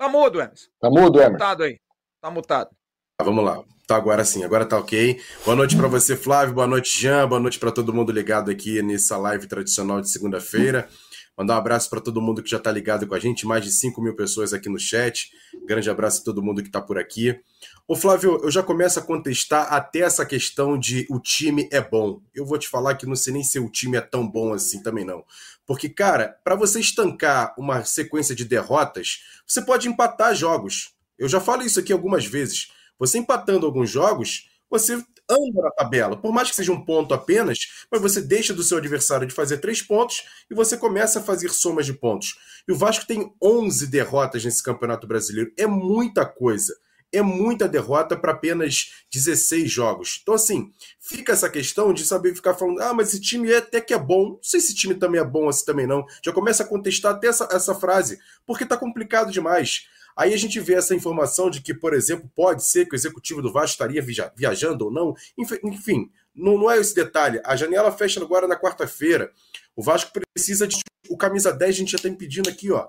Tá 0.00 0.08
mudo, 0.08 0.40
Emerson. 0.40 0.70
Tá 0.80 0.88
mudo, 0.88 1.18
Emerson. 1.20 1.24
Tá 1.24 1.30
mutado 1.30 1.62
aí. 1.62 1.78
Tá 2.22 2.30
mutado. 2.30 2.70
Tá, 3.18 3.24
vamos 3.24 3.44
lá. 3.44 3.62
Tá 3.86 3.96
agora 3.96 4.24
sim, 4.24 4.42
agora 4.42 4.64
tá 4.64 4.78
ok. 4.78 5.20
Boa 5.44 5.54
noite 5.54 5.76
para 5.76 5.88
você, 5.88 6.16
Flávio. 6.16 6.54
Boa 6.54 6.66
noite, 6.66 6.98
Jean. 6.98 7.28
Boa 7.28 7.38
noite 7.38 7.58
para 7.58 7.70
todo 7.70 7.92
mundo 7.92 8.10
ligado 8.10 8.50
aqui 8.50 8.80
nessa 8.80 9.18
live 9.18 9.46
tradicional 9.46 10.00
de 10.00 10.08
segunda-feira. 10.08 10.88
Mandar 11.36 11.54
um 11.54 11.58
abraço 11.58 11.88
para 11.88 12.00
todo 12.00 12.20
mundo 12.20 12.42
que 12.42 12.50
já 12.50 12.58
tá 12.58 12.70
ligado 12.70 13.06
com 13.06 13.14
a 13.14 13.18
gente, 13.18 13.46
mais 13.46 13.64
de 13.64 13.72
5 13.72 14.00
mil 14.02 14.14
pessoas 14.14 14.52
aqui 14.52 14.68
no 14.68 14.78
chat. 14.78 15.30
Grande 15.66 15.88
abraço 15.88 16.20
a 16.20 16.24
todo 16.24 16.42
mundo 16.42 16.62
que 16.62 16.70
tá 16.70 16.80
por 16.80 16.98
aqui. 16.98 17.40
Ô 17.88 17.96
Flávio, 17.96 18.38
eu 18.42 18.50
já 18.50 18.62
começo 18.62 18.98
a 18.98 19.02
contestar 19.02 19.72
até 19.72 20.00
essa 20.00 20.26
questão 20.26 20.78
de 20.78 21.06
o 21.08 21.18
time 21.18 21.68
é 21.72 21.80
bom. 21.80 22.20
Eu 22.34 22.44
vou 22.44 22.58
te 22.58 22.68
falar 22.68 22.94
que 22.94 23.06
não 23.06 23.16
sei 23.16 23.32
nem 23.32 23.42
se 23.42 23.58
o 23.58 23.70
time 23.70 23.96
é 23.96 24.00
tão 24.00 24.28
bom 24.28 24.52
assim 24.52 24.82
também 24.82 25.04
não. 25.04 25.24
Porque, 25.66 25.88
cara, 25.88 26.38
para 26.44 26.56
você 26.56 26.80
estancar 26.80 27.54
uma 27.56 27.84
sequência 27.84 28.34
de 28.34 28.44
derrotas, 28.44 29.20
você 29.46 29.62
pode 29.62 29.88
empatar 29.88 30.34
jogos. 30.34 30.94
Eu 31.18 31.28
já 31.28 31.40
falo 31.40 31.62
isso 31.62 31.80
aqui 31.80 31.92
algumas 31.92 32.26
vezes. 32.26 32.68
Você 32.98 33.18
empatando 33.18 33.66
alguns 33.66 33.88
jogos, 33.88 34.50
você 34.68 35.02
anda 35.30 35.62
na 35.62 35.70
tabela. 35.70 36.16
Por 36.16 36.32
mais 36.32 36.50
que 36.50 36.56
seja 36.56 36.72
um 36.72 36.84
ponto 36.84 37.14
apenas, 37.14 37.58
mas 37.90 38.00
você 38.00 38.20
deixa 38.20 38.52
do 38.52 38.62
seu 38.62 38.78
adversário 38.78 39.26
de 39.26 39.34
fazer 39.34 39.58
três 39.58 39.80
pontos 39.80 40.24
e 40.50 40.54
você 40.54 40.76
começa 40.76 41.20
a 41.20 41.22
fazer 41.22 41.50
somas 41.50 41.86
de 41.86 41.92
pontos. 41.92 42.36
E 42.66 42.72
o 42.72 42.76
Vasco 42.76 43.06
tem 43.06 43.32
11 43.42 43.86
derrotas 43.86 44.44
nesse 44.44 44.62
Campeonato 44.62 45.06
Brasileiro. 45.06 45.52
É 45.56 45.66
muita 45.66 46.26
coisa. 46.26 46.74
É 47.12 47.22
muita 47.22 47.68
derrota 47.68 48.16
para 48.16 48.30
apenas 48.30 49.04
16 49.12 49.70
jogos. 49.70 50.20
Então, 50.22 50.34
assim, 50.34 50.70
fica 51.00 51.32
essa 51.32 51.50
questão 51.50 51.92
de 51.92 52.04
saber 52.04 52.34
ficar 52.36 52.54
falando: 52.54 52.80
ah, 52.80 52.94
mas 52.94 53.08
esse 53.08 53.20
time 53.20 53.50
é 53.50 53.56
até 53.56 53.80
que 53.80 53.92
é 53.92 53.98
bom. 53.98 54.30
Não 54.30 54.38
sei 54.42 54.60
se 54.60 54.66
esse 54.66 54.76
time 54.76 54.94
também 54.94 55.20
é 55.20 55.24
bom 55.24 55.48
assim 55.48 55.64
também 55.64 55.88
não. 55.88 56.06
Já 56.24 56.32
começa 56.32 56.62
a 56.62 56.66
contestar 56.66 57.14
até 57.14 57.26
essa, 57.26 57.48
essa 57.50 57.74
frase, 57.74 58.18
porque 58.46 58.64
tá 58.64 58.76
complicado 58.76 59.32
demais. 59.32 59.88
Aí 60.16 60.34
a 60.34 60.36
gente 60.36 60.58
vê 60.60 60.74
essa 60.74 60.94
informação 60.94 61.50
de 61.50 61.60
que, 61.60 61.74
por 61.74 61.94
exemplo, 61.94 62.30
pode 62.34 62.64
ser 62.64 62.86
que 62.86 62.94
o 62.94 62.96
executivo 62.96 63.42
do 63.42 63.52
Vasco 63.52 63.72
estaria 63.72 64.04
viajando 64.36 64.86
ou 64.86 64.90
não. 64.90 65.14
Enfim, 65.38 66.10
não, 66.34 66.70
é 66.70 66.78
esse 66.78 66.94
detalhe. 66.94 67.40
A 67.44 67.56
janela 67.56 67.92
fecha 67.92 68.20
agora 68.20 68.46
na 68.46 68.56
quarta-feira. 68.56 69.32
O 69.74 69.82
Vasco 69.82 70.12
precisa 70.12 70.66
de. 70.66 70.80
O 71.08 71.16
camisa 71.16 71.52
10 71.52 71.74
a 71.74 71.78
gente 71.78 71.92
já 71.92 71.96
está 71.96 72.08
impedindo 72.08 72.48
aqui, 72.48 72.70
ó. 72.70 72.86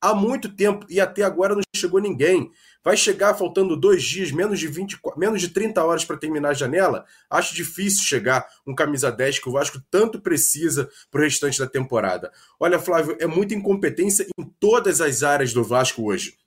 Há 0.00 0.14
muito 0.14 0.48
tempo 0.48 0.86
e 0.88 0.98
até 0.98 1.22
agora 1.22 1.54
não 1.54 1.62
chegou 1.76 2.00
ninguém. 2.00 2.50
Vai 2.82 2.96
chegar 2.96 3.34
faltando 3.34 3.76
dois 3.76 4.02
dias, 4.02 4.32
menos 4.32 4.58
de 4.58 4.66
20, 4.66 4.98
menos 5.16 5.42
de 5.42 5.50
30 5.50 5.84
horas 5.84 6.04
para 6.04 6.16
terminar 6.16 6.50
a 6.50 6.54
janela? 6.54 7.04
Acho 7.28 7.54
difícil 7.54 8.02
chegar 8.04 8.48
um 8.66 8.74
camisa 8.74 9.12
10 9.12 9.38
que 9.38 9.48
o 9.48 9.52
Vasco 9.52 9.78
tanto 9.90 10.18
precisa 10.18 10.88
para 11.10 11.20
o 11.20 11.24
restante 11.24 11.58
da 11.58 11.66
temporada. 11.66 12.32
Olha, 12.58 12.78
Flávio, 12.78 13.16
é 13.20 13.26
muita 13.26 13.54
incompetência 13.54 14.26
em 14.38 14.44
todas 14.58 15.02
as 15.02 15.22
áreas 15.22 15.52
do 15.52 15.62
Vasco 15.62 16.02
hoje 16.02 16.39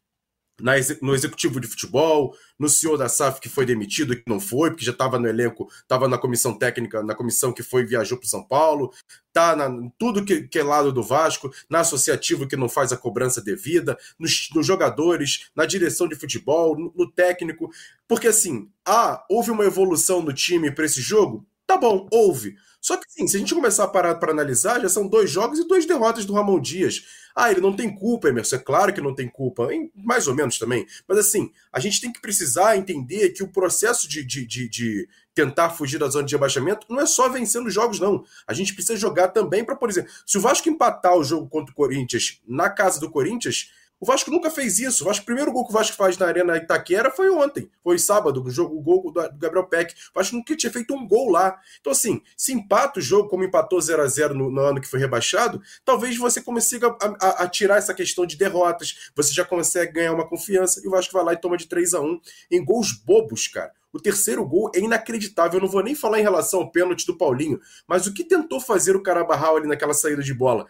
na, 0.64 0.72
no 1.02 1.14
executivo 1.14 1.60
de 1.60 1.68
futebol, 1.68 2.34
no 2.58 2.70
senhor 2.70 2.98
da 2.98 3.10
SAF 3.10 3.42
que 3.42 3.50
foi 3.50 3.66
demitido, 3.66 4.16
que 4.16 4.24
não 4.26 4.40
foi, 4.40 4.70
porque 4.70 4.86
já 4.86 4.94
estava 4.94 5.20
no 5.20 5.28
elenco, 5.28 5.68
estava 5.82 6.08
na 6.08 6.18
comissão 6.18 6.58
técnica, 6.58 7.04
na 7.04 7.14
comissão 7.14 7.52
que 7.52 7.62
foi 7.62 7.84
viajou 7.84 8.18
para 8.18 8.30
São 8.30 8.42
Paulo, 8.42 8.94
tá 9.34 9.58
na 9.58 9.70
tudo 10.00 10.24
que, 10.24 10.48
que, 10.48 10.60
é 10.60 10.64
lado 10.64 10.94
do 10.94 11.04
Vasco, 11.04 11.52
na 11.70 11.82
associativo 11.82 12.48
que 12.48 12.56
não 12.56 12.70
faz 12.70 12.94
a 12.94 12.98
cobrança 12.98 13.42
devida, 13.42 13.98
nos, 14.18 14.50
nos 14.56 14.66
jogadores, 14.66 15.50
na 15.54 15.66
direção 15.66 16.08
de 16.08 16.16
futebol, 16.16 16.80
no, 16.80 16.94
no, 16.96 17.12
técnico, 17.12 17.70
porque 18.08 18.30
assim, 18.30 18.70
ah, 18.86 19.22
houve 19.30 19.52
uma 19.52 19.66
evolução 19.66 20.22
no 20.22 20.32
time 20.32 20.72
para 20.72 20.86
esse 20.86 21.02
jogo? 21.02 21.46
Tá 21.68 21.76
bom, 21.76 22.08
houve. 22.10 22.56
Só 22.84 22.98
que 22.98 23.06
sim, 23.08 23.26
se 23.30 23.38
a 23.38 23.40
gente 23.40 23.56
começar 23.56 23.86
a 23.86 23.88
parar 23.88 24.16
para 24.16 24.34
analisar, 24.34 24.82
já 24.82 24.90
são 24.90 25.08
dois 25.08 25.32
jogos 25.32 25.58
e 25.58 25.66
duas 25.66 25.86
derrotas 25.86 26.26
do 26.26 26.34
Ramon 26.34 26.60
Dias. 26.60 27.06
Ah, 27.34 27.50
ele 27.50 27.62
não 27.62 27.74
tem 27.74 27.90
culpa, 27.96 28.28
Emerson. 28.28 28.58
É 28.58 28.60
claro 28.60 28.94
que 28.94 29.00
não 29.00 29.16
tem 29.16 29.30
culpa, 29.30 29.70
mais 29.96 30.28
ou 30.28 30.36
menos 30.36 30.60
também. 30.60 30.86
Mas 31.08 31.18
assim, 31.18 31.50
a 31.72 31.80
gente 31.80 32.02
tem 32.02 32.12
que 32.12 32.20
precisar 32.20 32.76
entender 32.76 33.30
que 33.30 33.42
o 33.42 33.48
processo 33.48 34.06
de, 34.06 34.22
de, 34.22 34.46
de, 34.46 34.68
de 34.68 35.08
tentar 35.34 35.70
fugir 35.70 35.98
da 35.98 36.10
zona 36.10 36.26
de 36.26 36.36
rebaixamento 36.36 36.86
não 36.90 37.00
é 37.00 37.06
só 37.06 37.30
vencendo 37.30 37.70
jogos, 37.70 38.02
não. 38.02 38.26
A 38.46 38.54
gente 38.54 38.74
precisa 38.74 38.98
jogar 38.98 39.30
também 39.30 39.64
para, 39.64 39.78
por 39.78 39.90
exemplo, 39.90 40.12
se 40.26 40.38
o 40.38 40.42
Vasco 40.42 40.68
empatar 40.68 41.16
o 41.16 41.24
jogo 41.24 41.48
contra 41.48 41.72
o 41.72 41.76
Corinthians 41.76 42.42
na 42.46 42.70
casa 42.70 43.00
do 43.00 43.10
Corinthians, 43.10 43.72
O 44.00 44.06
Vasco 44.06 44.30
nunca 44.30 44.52
fez 44.52 44.80
isso. 44.80 45.04
O, 45.04 45.08
Vasco, 45.08 45.24
o 45.24 45.26
primeiro 45.26 45.52
gol 45.52 45.66
que 45.66 45.72
o 45.72 45.74
Vasco 45.74 45.96
faz 45.96 46.18
na 46.18 46.26
Arena 46.26 46.58
Itaquera 46.58 47.10
foi 47.10 47.30
ontem. 47.30 47.70
Foi 47.82 47.98
sábado, 47.98 48.44
o, 48.44 48.50
jogo, 48.50 48.78
o 48.78 48.82
gol 48.82 49.12
do 49.12 49.38
Gabriel 49.38 49.66
Peck. 49.66 49.94
O 49.94 50.20
Vasco 50.20 50.36
nunca 50.36 50.56
tinha 50.58 50.72
feito 50.72 50.94
um 50.94 51.08
gol 51.08 51.30
lá. 51.30 51.58
Então, 51.80 51.92
assim, 51.92 52.22
se 52.36 52.52
empata 52.52 53.00
o 53.00 53.02
jogo, 53.02 53.30
como 53.30 53.46
empatou 53.46 53.80
0 53.80 54.02
a 54.02 54.08
0 54.08 54.34
no, 54.34 54.52
no 54.52 54.62
ano 54.62 54.82
que 54.82 54.88
foi 54.88 55.00
rebaixado, 55.00 55.62
talvez 55.86 56.18
você 56.18 56.42
consiga 56.42 56.88
a, 57.02 57.16
a, 57.22 57.44
a, 57.44 57.48
tirar 57.48 57.78
essa 57.78 57.94
questão 57.94 58.26
de 58.26 58.36
derrotas. 58.36 59.10
Você 59.16 59.34
já 59.34 59.46
consegue 59.46 59.94
ganhar 59.94 60.14
uma 60.14 60.28
confiança. 60.28 60.82
E 60.84 60.88
o 60.88 60.92
Vasco 60.92 61.14
vai 61.14 61.24
lá 61.24 61.34
e 61.34 61.38
toma 61.38 61.56
de 61.56 61.68
3 61.68 61.94
a 61.94 62.02
1 62.02 62.20
em 62.52 62.64
gols 62.64 62.92
bobos, 62.92 63.48
cara. 63.48 63.72
O 63.94 64.00
terceiro 64.00 64.44
gol 64.44 64.72
é 64.74 64.80
inacreditável. 64.80 65.60
Eu 65.60 65.62
não 65.62 65.70
vou 65.70 65.84
nem 65.84 65.94
falar 65.94 66.20
em 66.20 66.24
relação 66.24 66.62
ao 66.62 66.72
pênalti 66.72 67.06
do 67.06 67.16
Paulinho, 67.16 67.62
mas 67.88 68.08
o 68.08 68.14
que 68.14 68.24
tentou 68.24 68.60
fazer 68.60 68.96
o 68.96 69.04
Carabarral 69.04 69.58
ali 69.58 69.68
naquela 69.68 69.94
saída 69.94 70.24
de 70.24 70.34
bola? 70.34 70.68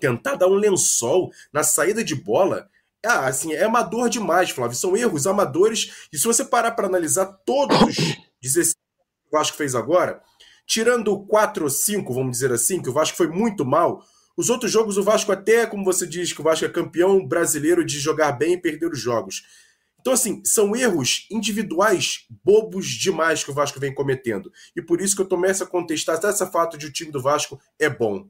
Tentar 0.00 0.36
dar 0.36 0.48
um 0.48 0.54
lençol 0.54 1.30
na 1.52 1.62
saída 1.62 2.02
de 2.02 2.14
bola, 2.14 2.68
ah, 3.04 3.26
assim, 3.26 3.52
é 3.52 3.64
amador 3.64 4.08
demais, 4.08 4.50
Flávio. 4.50 4.76
São 4.76 4.96
erros 4.96 5.26
amadores. 5.26 6.08
E 6.12 6.18
se 6.18 6.24
você 6.24 6.44
parar 6.44 6.70
para 6.70 6.86
analisar 6.86 7.26
todos 7.44 7.76
os 7.82 7.96
16 8.40 8.74
que 8.74 9.36
o 9.36 9.38
Vasco 9.38 9.56
fez 9.56 9.74
agora, 9.74 10.22
tirando 10.66 11.18
4 11.26 11.64
ou 11.64 11.70
5, 11.70 12.14
vamos 12.14 12.32
dizer 12.32 12.52
assim, 12.52 12.80
que 12.80 12.88
o 12.88 12.92
Vasco 12.92 13.16
foi 13.16 13.28
muito 13.28 13.64
mal, 13.64 14.02
os 14.36 14.50
outros 14.50 14.72
jogos 14.72 14.96
o 14.96 15.02
Vasco 15.02 15.30
até, 15.30 15.66
como 15.66 15.84
você 15.84 16.06
diz, 16.06 16.32
que 16.32 16.40
o 16.40 16.44
Vasco 16.44 16.64
é 16.64 16.68
campeão 16.68 17.26
brasileiro 17.26 17.84
de 17.84 17.98
jogar 18.00 18.32
bem 18.32 18.54
e 18.54 18.60
perder 18.60 18.90
os 18.90 18.98
jogos. 18.98 19.42
Então, 20.00 20.12
assim, 20.12 20.42
são 20.44 20.76
erros 20.76 21.26
individuais 21.30 22.26
bobos 22.44 22.86
demais 22.86 23.42
que 23.42 23.50
o 23.50 23.54
Vasco 23.54 23.80
vem 23.80 23.94
cometendo. 23.94 24.52
E 24.76 24.82
por 24.82 25.00
isso 25.00 25.16
que 25.16 25.22
eu 25.22 25.28
começo 25.28 25.62
a 25.62 25.66
contestar 25.66 26.22
esse 26.22 26.46
fato 26.50 26.76
de 26.76 26.86
o 26.86 26.92
time 26.92 27.10
do 27.10 27.22
Vasco 27.22 27.58
é 27.78 27.88
bom. 27.88 28.28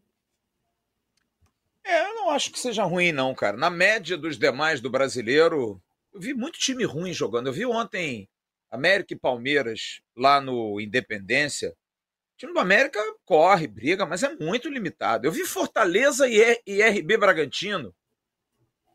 É, 1.85 2.09
eu 2.09 2.15
não 2.15 2.31
acho 2.31 2.51
que 2.51 2.59
seja 2.59 2.85
ruim, 2.85 3.13
não, 3.13 3.35
cara. 3.35 3.57
Na 3.57 3.69
média 3.69 4.17
dos 4.17 4.39
demais 4.39 4.81
do 4.81 4.89
brasileiro, 4.89 5.81
eu 6.13 6.21
vi 6.21 6.33
muito 6.33 6.59
time 6.59 6.85
ruim 6.85 7.13
jogando. 7.13 7.49
Eu 7.49 7.53
vi 7.53 7.67
ontem 7.67 8.29
América 8.71 9.13
e 9.13 9.19
Palmeiras 9.19 10.01
lá 10.17 10.41
no 10.41 10.81
Independência. 10.81 11.71
O 11.71 12.37
time 12.39 12.53
do 12.53 12.59
América 12.59 13.01
corre, 13.25 13.67
briga, 13.67 14.07
mas 14.07 14.23
é 14.23 14.35
muito 14.35 14.69
limitado. 14.69 15.27
Eu 15.27 15.33
vi 15.33 15.45
Fortaleza 15.45 16.27
e 16.29 16.83
RB 16.83 17.17
Bragantino. 17.19 17.95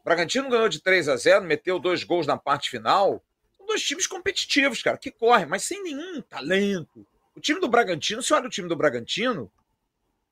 Bragantino 0.03 0.49
ganhou 0.49 0.67
de 0.67 0.81
3 0.81 1.07
a 1.07 1.15
0 1.15 1.45
meteu 1.45 1.77
dois 1.77 2.03
gols 2.03 2.25
na 2.25 2.37
parte 2.37 2.69
final. 2.69 3.23
São 3.55 3.65
dois 3.67 3.83
times 3.83 4.07
competitivos, 4.07 4.81
cara, 4.81 4.97
que 4.97 5.11
correm, 5.11 5.45
mas 5.45 5.63
sem 5.63 5.83
nenhum 5.83 6.21
talento. 6.21 7.05
O 7.35 7.39
time 7.39 7.59
do 7.59 7.69
Bragantino, 7.69 8.23
se 8.23 8.33
olha 8.33 8.47
o 8.47 8.49
time 8.49 8.67
do 8.67 8.75
Bragantino, 8.75 9.51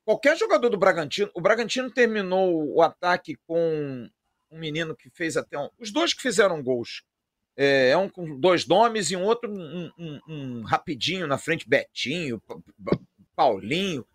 qualquer 0.07 0.37
jogador 0.37 0.69
do 0.69 0.77
Bragantino. 0.77 1.29
O 1.33 1.41
Bragantino 1.41 1.91
terminou 1.91 2.73
o 2.73 2.81
ataque 2.81 3.35
com 3.45 4.09
um 4.49 4.57
menino 4.57 4.95
que 4.95 5.09
fez 5.09 5.35
até 5.35 5.59
um, 5.59 5.69
os 5.77 5.91
dois 5.91 6.13
que 6.13 6.21
fizeram 6.21 6.63
gols. 6.63 7.03
É, 7.57 7.89
é 7.89 7.97
um 7.97 8.07
com 8.07 8.39
dois 8.39 8.65
nomes 8.65 9.11
e 9.11 9.17
um 9.17 9.25
outro 9.25 9.51
um, 9.51 9.91
um, 9.99 10.19
um 10.29 10.61
rapidinho 10.61 11.27
na 11.27 11.37
frente, 11.37 11.67
Betinho, 11.67 12.41
Paulinho. 13.35 14.07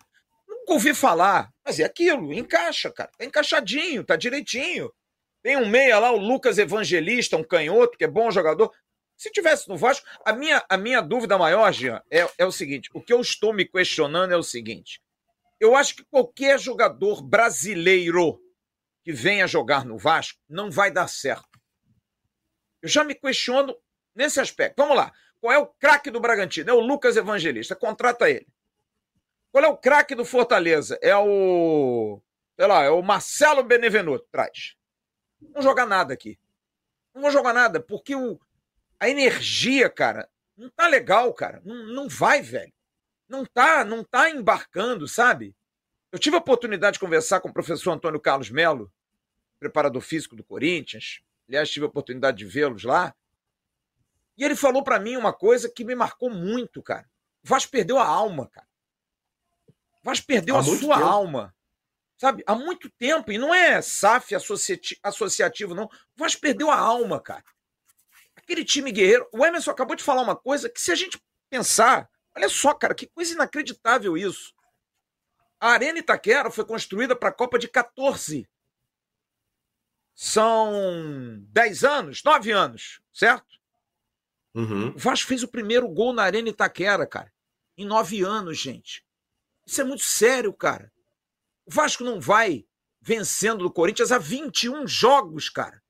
Nunca 0.48 0.72
ouvi 0.72 0.94
falar, 0.94 1.52
mas 1.62 1.78
é 1.78 1.84
aquilo, 1.84 2.32
encaixa, 2.32 2.90
cara. 2.90 3.10
Tá 3.18 3.24
encaixadinho, 3.26 4.02
tá 4.02 4.16
direitinho. 4.16 4.90
Tem 5.42 5.58
um 5.58 5.68
meia 5.68 5.98
lá, 5.98 6.10
o 6.10 6.16
Lucas 6.16 6.56
Evangelista, 6.56 7.36
um 7.36 7.44
canhoto, 7.44 7.98
que 7.98 8.04
é 8.04 8.08
bom 8.08 8.30
jogador. 8.30 8.72
Se 9.14 9.30
tivesse 9.30 9.68
no 9.68 9.76
Vasco, 9.76 10.06
a 10.24 10.32
minha, 10.32 10.64
a 10.70 10.78
minha 10.78 11.02
dúvida 11.02 11.36
maior, 11.36 11.70
Jean, 11.70 12.00
é, 12.10 12.26
é 12.38 12.46
o 12.46 12.52
seguinte: 12.52 12.88
o 12.94 13.02
que 13.02 13.12
eu 13.12 13.20
estou 13.20 13.52
me 13.52 13.66
questionando 13.66 14.32
é 14.32 14.36
o 14.36 14.42
seguinte: 14.42 15.02
eu 15.62 15.76
acho 15.76 15.94
que 15.94 16.04
qualquer 16.06 16.58
jogador 16.58 17.22
brasileiro 17.22 18.42
que 19.04 19.12
venha 19.12 19.46
jogar 19.46 19.84
no 19.84 19.96
Vasco 19.96 20.40
não 20.48 20.72
vai 20.72 20.90
dar 20.90 21.06
certo. 21.06 21.56
Eu 22.82 22.88
já 22.88 23.04
me 23.04 23.14
questiono 23.14 23.72
nesse 24.12 24.40
aspecto. 24.40 24.74
Vamos 24.78 24.96
lá. 24.96 25.12
Qual 25.40 25.52
é 25.52 25.58
o 25.58 25.68
craque 25.68 26.10
do 26.10 26.18
Bragantino? 26.18 26.68
É 26.68 26.72
o 26.72 26.80
Lucas 26.80 27.16
Evangelista. 27.16 27.76
Contrata 27.76 28.28
ele. 28.28 28.48
Qual 29.52 29.62
é 29.62 29.68
o 29.68 29.76
craque 29.76 30.16
do 30.16 30.24
Fortaleza? 30.24 30.98
É 31.00 31.16
o. 31.16 32.20
Sei 32.58 32.66
lá, 32.66 32.82
é 32.82 32.90
o 32.90 33.00
Marcelo 33.00 33.62
Benevenuto. 33.62 34.26
Traz. 34.32 34.74
Não 35.40 35.52
vou 35.52 35.62
jogar 35.62 35.86
nada 35.86 36.12
aqui. 36.12 36.40
Não 37.14 37.22
vou 37.22 37.30
jogar 37.30 37.52
nada, 37.52 37.80
porque 37.80 38.16
o, 38.16 38.40
a 38.98 39.08
energia, 39.08 39.88
cara, 39.88 40.28
não 40.56 40.68
tá 40.70 40.88
legal, 40.88 41.32
cara. 41.32 41.62
Não, 41.64 41.86
não 41.86 42.08
vai, 42.08 42.42
velho 42.42 42.72
não 43.32 43.46
tá, 43.46 43.82
não 43.82 44.04
tá 44.04 44.28
embarcando, 44.28 45.08
sabe? 45.08 45.56
Eu 46.12 46.18
tive 46.18 46.36
a 46.36 46.38
oportunidade 46.38 46.94
de 46.94 47.00
conversar 47.00 47.40
com 47.40 47.48
o 47.48 47.52
professor 47.52 47.90
Antônio 47.90 48.20
Carlos 48.20 48.50
Melo, 48.50 48.92
preparador 49.58 50.02
físico 50.02 50.36
do 50.36 50.44
Corinthians. 50.44 51.22
Aliás, 51.48 51.70
tive 51.70 51.86
a 51.86 51.88
oportunidade 51.88 52.36
de 52.36 52.44
vê-los 52.44 52.84
lá. 52.84 53.14
E 54.36 54.44
ele 54.44 54.54
falou 54.54 54.84
para 54.84 55.00
mim 55.00 55.16
uma 55.16 55.32
coisa 55.32 55.70
que 55.74 55.82
me 55.82 55.94
marcou 55.94 56.28
muito, 56.28 56.82
cara. 56.82 57.08
O 57.42 57.48
Vasco 57.48 57.72
perdeu 57.72 57.98
a 57.98 58.06
alma, 58.06 58.48
cara. 58.48 58.68
O 59.66 60.04
Vasco 60.04 60.26
perdeu 60.26 60.56
Há 60.56 60.60
a 60.60 60.62
sua 60.62 60.96
tempo. 60.96 61.08
alma. 61.08 61.54
Sabe? 62.18 62.44
Há 62.46 62.54
muito 62.54 62.90
tempo. 62.90 63.32
E 63.32 63.38
não 63.38 63.54
é 63.54 63.80
SAF 63.80 64.34
associativo, 65.02 65.74
não. 65.74 65.84
O 65.84 65.90
Vasco 66.18 66.40
perdeu 66.40 66.70
a 66.70 66.78
alma, 66.78 67.18
cara. 67.18 67.44
Aquele 68.36 68.62
time 68.64 68.92
guerreiro. 68.92 69.26
O 69.32 69.44
Emerson 69.44 69.70
acabou 69.70 69.96
de 69.96 70.04
falar 70.04 70.20
uma 70.20 70.36
coisa 70.36 70.68
que, 70.68 70.80
se 70.80 70.92
a 70.92 70.94
gente 70.94 71.18
pensar, 71.48 72.10
Olha 72.34 72.48
só, 72.48 72.74
cara, 72.74 72.94
que 72.94 73.06
coisa 73.06 73.34
inacreditável 73.34 74.16
isso. 74.16 74.54
A 75.60 75.70
Arena 75.70 75.98
Itaquera 75.98 76.50
foi 76.50 76.64
construída 76.64 77.14
para 77.14 77.28
a 77.28 77.32
Copa 77.32 77.58
de 77.58 77.68
14. 77.68 78.48
São 80.14 81.38
10 81.48 81.84
anos, 81.84 82.22
9 82.24 82.50
anos, 82.50 83.00
certo? 83.12 83.60
Uhum. 84.54 84.88
O 84.90 84.98
Vasco 84.98 85.28
fez 85.28 85.42
o 85.42 85.48
primeiro 85.48 85.88
gol 85.88 86.12
na 86.12 86.22
Arena 86.22 86.48
Itaquera, 86.48 87.06
cara. 87.06 87.32
Em 87.76 87.86
9 87.86 88.22
anos, 88.22 88.58
gente. 88.58 89.04
Isso 89.64 89.80
é 89.80 89.84
muito 89.84 90.02
sério, 90.02 90.52
cara. 90.52 90.92
O 91.64 91.70
Vasco 91.72 92.04
não 92.04 92.20
vai 92.20 92.66
vencendo 93.00 93.64
do 93.64 93.72
Corinthians 93.72 94.12
há 94.12 94.18
21 94.18 94.86
jogos, 94.86 95.48
cara. 95.48 95.82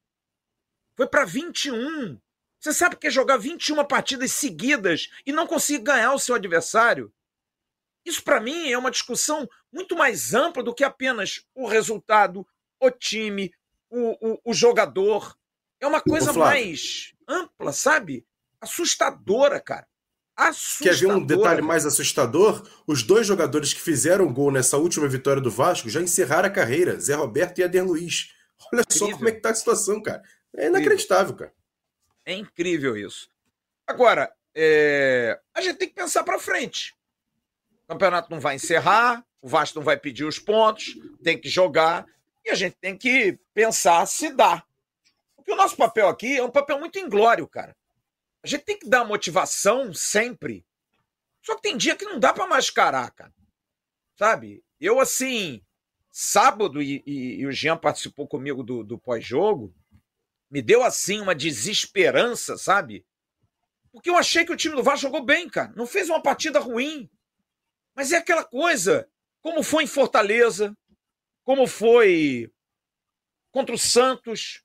Foi 0.95 1.07
para 1.07 1.25
21. 1.25 2.21
Você 2.63 2.73
sabe 2.73 2.95
que 2.95 3.09
é 3.09 3.11
jogar 3.11 3.39
21 3.39 3.85
partidas 3.85 4.31
seguidas 4.31 5.11
e 5.27 5.33
não 5.33 5.49
conseguir 5.49 5.83
ganhar 5.83 6.13
o 6.13 6.19
seu 6.19 6.37
adversário? 6.37 7.13
Isso, 8.07 8.23
para 8.23 8.41
mim, 8.41 8.71
é 8.71 8.79
uma 8.79 8.91
discussão 8.91 9.49
muito 9.73 9.97
mais 9.97 10.33
ampla 10.33 10.63
do 10.63 10.73
que 10.73 10.85
apenas 10.85 11.45
o 11.57 11.67
resultado, 11.67 12.47
o 12.81 12.89
time, 12.89 13.53
o, 13.91 14.35
o, 14.35 14.41
o 14.45 14.55
jogador. 14.55 15.37
É 15.81 15.89
uma 15.89 16.01
coisa 16.01 16.33
mais 16.33 17.13
ampla, 17.29 17.73
sabe? 17.73 18.25
Assustadora, 18.61 19.61
cara. 19.61 19.89
Assustadora. 20.37 20.97
Quer 20.97 21.01
ver 21.01 21.13
um 21.13 21.27
detalhe 21.27 21.63
mais 21.63 21.85
assustador? 21.85 22.65
Os 22.87 23.03
dois 23.03 23.27
jogadores 23.27 23.75
que 23.75 23.81
fizeram 23.81 24.33
gol 24.33 24.53
nessa 24.53 24.77
última 24.77 25.09
vitória 25.09 25.43
do 25.43 25.51
Vasco 25.51 25.91
já 25.91 26.01
encerraram 26.01 26.47
a 26.47 26.53
carreira, 26.53 26.99
Zé 27.01 27.15
Roberto 27.15 27.59
e 27.59 27.65
Ader 27.65 27.85
Luiz. 27.85 28.33
Olha 28.73 28.83
Incrível. 28.83 29.09
só 29.09 29.17
como 29.17 29.29
é 29.29 29.33
que 29.33 29.41
tá 29.41 29.51
a 29.51 29.55
situação, 29.55 30.01
cara. 30.01 30.23
É 30.57 30.69
inacreditável, 30.69 31.35
cara. 31.35 31.53
É 32.25 32.35
incrível 32.35 32.97
isso. 32.97 33.29
Agora, 33.87 34.33
é... 34.55 35.41
a 35.55 35.61
gente 35.61 35.77
tem 35.77 35.89
que 35.89 35.95
pensar 35.95 36.25
para 36.25 36.39
frente. 36.39 36.95
O 37.85 37.89
campeonato 37.89 38.31
não 38.31 38.41
vai 38.41 38.55
encerrar, 38.55 39.25
o 39.41 39.49
Vasco 39.49 39.79
não 39.79 39.85
vai 39.85 39.97
pedir 39.97 40.25
os 40.25 40.39
pontos, 40.39 40.97
tem 41.23 41.39
que 41.39 41.49
jogar 41.49 42.07
e 42.45 42.51
a 42.51 42.55
gente 42.55 42.77
tem 42.81 42.97
que 42.97 43.39
pensar 43.53 44.07
se 44.07 44.31
dá. 44.35 44.65
Porque 45.37 45.53
o 45.53 45.57
nosso 45.57 45.77
papel 45.77 46.09
aqui 46.09 46.39
é 46.39 46.43
um 46.43 46.51
papel 46.51 46.79
muito 46.79 46.99
inglório, 46.99 47.47
cara. 47.49 47.77
A 48.43 48.47
gente 48.47 48.65
tem 48.65 48.79
que 48.79 48.89
dar 48.89 49.05
motivação 49.05 49.93
sempre. 49.93 50.65
Só 51.43 51.57
que 51.57 51.63
tem 51.63 51.77
dia 51.77 51.97
que 51.97 52.05
não 52.05 52.19
dá 52.19 52.33
para 52.33 52.47
mascarar, 52.47 53.11
cara. 53.11 53.33
Sabe? 54.17 54.63
Eu, 54.81 55.01
assim, 55.01 55.61
sábado, 56.11 56.81
e, 56.83 57.03
e, 57.07 57.41
e 57.41 57.47
o 57.47 57.53
Jean 57.53 57.77
participou 57.77 58.27
comigo 58.27 58.63
do, 58.63 58.85
do 58.85 58.99
pós-jogo, 58.99 59.75
me 60.53 60.61
deu 60.61 60.85
assim 60.85 61.19
uma 61.19 61.35
desesperança, 61.35 62.59
sabe? 62.59 63.07
Porque 63.91 64.11
eu 64.11 64.17
achei 64.17 64.45
que 64.45 64.53
o 64.53 64.57
time 64.57 64.77
do 64.77 64.83
Vasco 64.83 65.01
jogou 65.01 65.25
bem, 65.25 65.49
cara. 65.49 65.73
Não 65.75 65.87
fez 65.87 66.11
uma 66.11 66.23
partida 66.23 66.61
ruim. 66.61 67.11
Mas 67.95 68.13
é 68.13 68.19
aquela 68.19 68.45
coisa, 68.45 69.09
como 69.41 69.63
foi 69.63 69.85
em 69.85 69.87
Fortaleza, 69.87 70.77
como 71.43 71.67
foi 71.67 72.53
contra 73.51 73.75
o 73.75 73.79
Santos, 73.79 74.63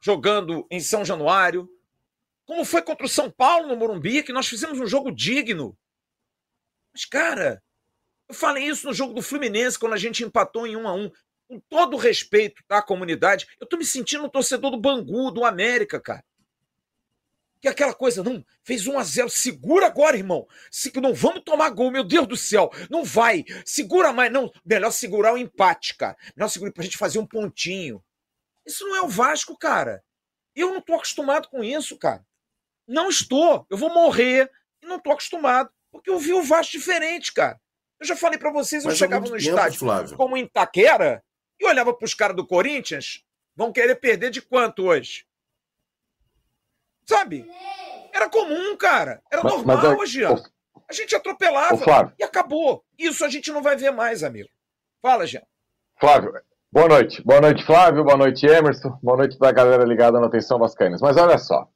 jogando 0.00 0.66
em 0.68 0.80
São 0.80 1.04
Januário, 1.04 1.68
como 2.44 2.64
foi 2.64 2.82
contra 2.82 3.06
o 3.06 3.08
São 3.08 3.30
Paulo 3.30 3.68
no 3.68 3.76
Morumbi, 3.76 4.24
que 4.24 4.32
nós 4.32 4.48
fizemos 4.48 4.80
um 4.80 4.86
jogo 4.86 5.12
digno. 5.12 5.78
Mas, 6.92 7.04
cara, 7.04 7.62
eu 8.28 8.34
falei 8.34 8.64
isso 8.64 8.88
no 8.88 8.92
jogo 8.92 9.14
do 9.14 9.22
Fluminense, 9.22 9.78
quando 9.78 9.92
a 9.92 9.98
gente 9.98 10.24
empatou 10.24 10.66
em 10.66 10.74
1 10.74 10.88
a 10.88 10.92
1 10.92 11.10
com 11.48 11.60
todo 11.68 11.96
respeito 11.96 12.62
à 12.68 12.82
comunidade, 12.82 13.46
eu 13.60 13.66
tô 13.66 13.76
me 13.76 13.84
sentindo 13.84 14.24
um 14.24 14.28
torcedor 14.28 14.70
do 14.70 14.80
Bangu, 14.80 15.30
do 15.30 15.44
América, 15.44 16.00
cara. 16.00 16.24
Que 17.60 17.68
é 17.68 17.70
aquela 17.70 17.94
coisa, 17.94 18.22
não, 18.22 18.44
fez 18.62 18.86
1 18.86 18.98
a 18.98 19.02
0 19.02 19.30
segura 19.30 19.86
agora, 19.86 20.16
irmão. 20.16 20.46
Se, 20.70 20.92
não 21.00 21.14
vamos 21.14 21.42
tomar 21.44 21.70
gol, 21.70 21.90
meu 21.90 22.04
Deus 22.04 22.26
do 22.26 22.36
céu. 22.36 22.70
Não 22.90 23.04
vai, 23.04 23.44
segura 23.64 24.12
mais. 24.12 24.30
Não, 24.30 24.52
melhor 24.64 24.90
segurar 24.90 25.32
o 25.32 25.38
empate, 25.38 25.96
cara. 25.96 26.16
Melhor 26.36 26.48
segurar 26.48 26.72
pra 26.72 26.84
gente 26.84 26.98
fazer 26.98 27.18
um 27.18 27.26
pontinho. 27.26 28.04
Isso 28.66 28.86
não 28.86 28.96
é 28.96 29.02
o 29.02 29.08
Vasco, 29.08 29.56
cara. 29.58 30.02
Eu 30.54 30.70
não 30.70 30.78
estou 30.78 30.96
acostumado 30.96 31.48
com 31.48 31.64
isso, 31.64 31.98
cara. 31.98 32.24
Não 32.86 33.08
estou. 33.08 33.66
Eu 33.70 33.78
vou 33.78 33.92
morrer 33.92 34.50
e 34.82 34.86
não 34.86 34.96
estou 34.96 35.12
acostumado. 35.12 35.70
Porque 35.90 36.10
eu 36.10 36.18
vi 36.18 36.34
o 36.34 36.42
Vasco 36.42 36.72
diferente, 36.72 37.32
cara. 37.32 37.58
Eu 37.98 38.06
já 38.06 38.16
falei 38.16 38.38
para 38.38 38.52
vocês, 38.52 38.84
eu 38.84 38.90
Mas 38.90 38.98
chegava 38.98 39.24
no 39.24 39.30
tempo, 39.30 39.40
estádio 39.40 39.78
Flávio. 39.78 40.16
como 40.16 40.36
em 40.36 40.46
Taquera 40.46 41.24
e 41.58 41.66
olhava 41.66 41.94
para 41.94 42.04
os 42.04 42.14
caras 42.14 42.36
do 42.36 42.46
Corinthians, 42.46 43.24
vão 43.56 43.72
querer 43.72 43.96
perder 43.96 44.30
de 44.30 44.42
quanto 44.42 44.84
hoje? 44.84 45.26
Sabe? 47.06 47.46
Era 48.12 48.28
comum, 48.28 48.76
cara. 48.76 49.22
Era 49.30 49.42
mas, 49.42 49.52
normal 49.52 49.76
mas 49.76 49.84
é, 49.84 49.96
hoje. 49.96 50.24
A 50.88 50.92
gente 50.92 51.14
atropelava 51.14 52.14
e 52.18 52.24
acabou. 52.24 52.84
Isso 52.98 53.24
a 53.24 53.28
gente 53.28 53.50
não 53.50 53.62
vai 53.62 53.76
ver 53.76 53.90
mais, 53.90 54.22
amigo. 54.22 54.48
Fala, 55.00 55.26
Jean. 55.26 55.42
Flávio, 55.98 56.32
boa 56.70 56.88
noite. 56.88 57.22
Boa 57.22 57.40
noite, 57.40 57.64
Flávio. 57.64 58.04
Boa 58.04 58.16
noite, 58.16 58.46
Emerson. 58.46 58.98
Boa 59.02 59.16
noite 59.16 59.38
da 59.38 59.52
galera 59.52 59.84
ligada 59.84 60.20
na 60.20 60.26
Atenção 60.26 60.58
Vascaínas. 60.58 61.00
Mas 61.00 61.16
olha 61.16 61.38
só. 61.38 61.68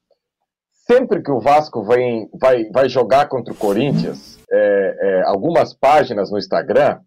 Sempre 0.73 1.23
que 1.23 1.31
o 1.31 1.41
Vasco 1.41 1.83
vai, 1.83 2.27
vai, 2.33 2.65
vai 2.71 2.89
jogar 2.89 3.29
contra 3.29 3.53
o 3.53 3.57
Corinthians, 3.57 4.39
é, 4.51 4.99
é, 5.01 5.23
algumas 5.25 5.75
páginas 5.75 6.31
no 6.31 6.39
Instagram 6.39 7.01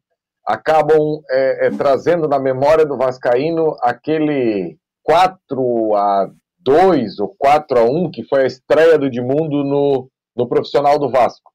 acabam 0.46 1.22
é, 1.30 1.68
é 1.68 1.70
trazendo 1.72 2.28
na 2.28 2.40
memória 2.40 2.86
do 2.86 2.98
Vascaíno 2.98 3.76
aquele 3.82 4.78
4 5.04 5.96
a 5.96 6.30
2 6.60 7.20
ou 7.20 7.36
4 7.38 7.80
a 7.80 7.84
1 7.84 8.12
que 8.12 8.24
foi 8.24 8.44
a 8.44 8.48
estreia 8.48 8.98
do 8.98 9.06
Edmundo 9.06 9.64
no, 9.64 10.10
no 10.36 10.48
profissional 10.48 11.00
do 11.00 11.10
Vasco. 11.10 11.52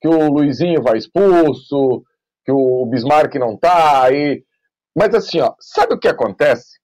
Que 0.00 0.08
o 0.08 0.30
Luizinho 0.30 0.82
vai 0.82 0.96
expulso, 0.96 2.02
que 2.44 2.52
o 2.52 2.86
Bismarck 2.86 3.34
não 3.36 3.56
tá 3.56 4.04
aí. 4.04 4.42
Mas 4.96 5.14
assim, 5.14 5.40
ó, 5.40 5.54
sabe 5.60 5.94
o 5.94 5.98
que 5.98 6.08
acontece? 6.08 6.78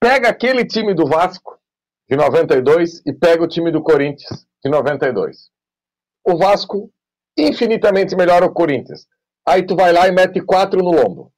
Pega 0.00 0.28
aquele 0.28 0.64
time 0.64 0.94
do 0.94 1.06
Vasco 1.06 1.58
de 2.08 2.16
92 2.16 3.02
e 3.06 3.12
pega 3.12 3.42
o 3.42 3.48
time 3.48 3.72
do 3.72 3.82
Corinthians 3.82 4.46
de 4.62 4.70
92. 4.70 5.48
O 6.24 6.36
Vasco 6.36 6.90
infinitamente 7.36 8.14
melhor 8.14 8.42
o 8.42 8.52
Corinthians. 8.52 9.06
Aí 9.46 9.64
tu 9.64 9.76
vai 9.76 9.92
lá 9.92 10.08
e 10.08 10.12
mete 10.12 10.40
quatro 10.40 10.82
no 10.82 10.90
lombo. 10.90 11.30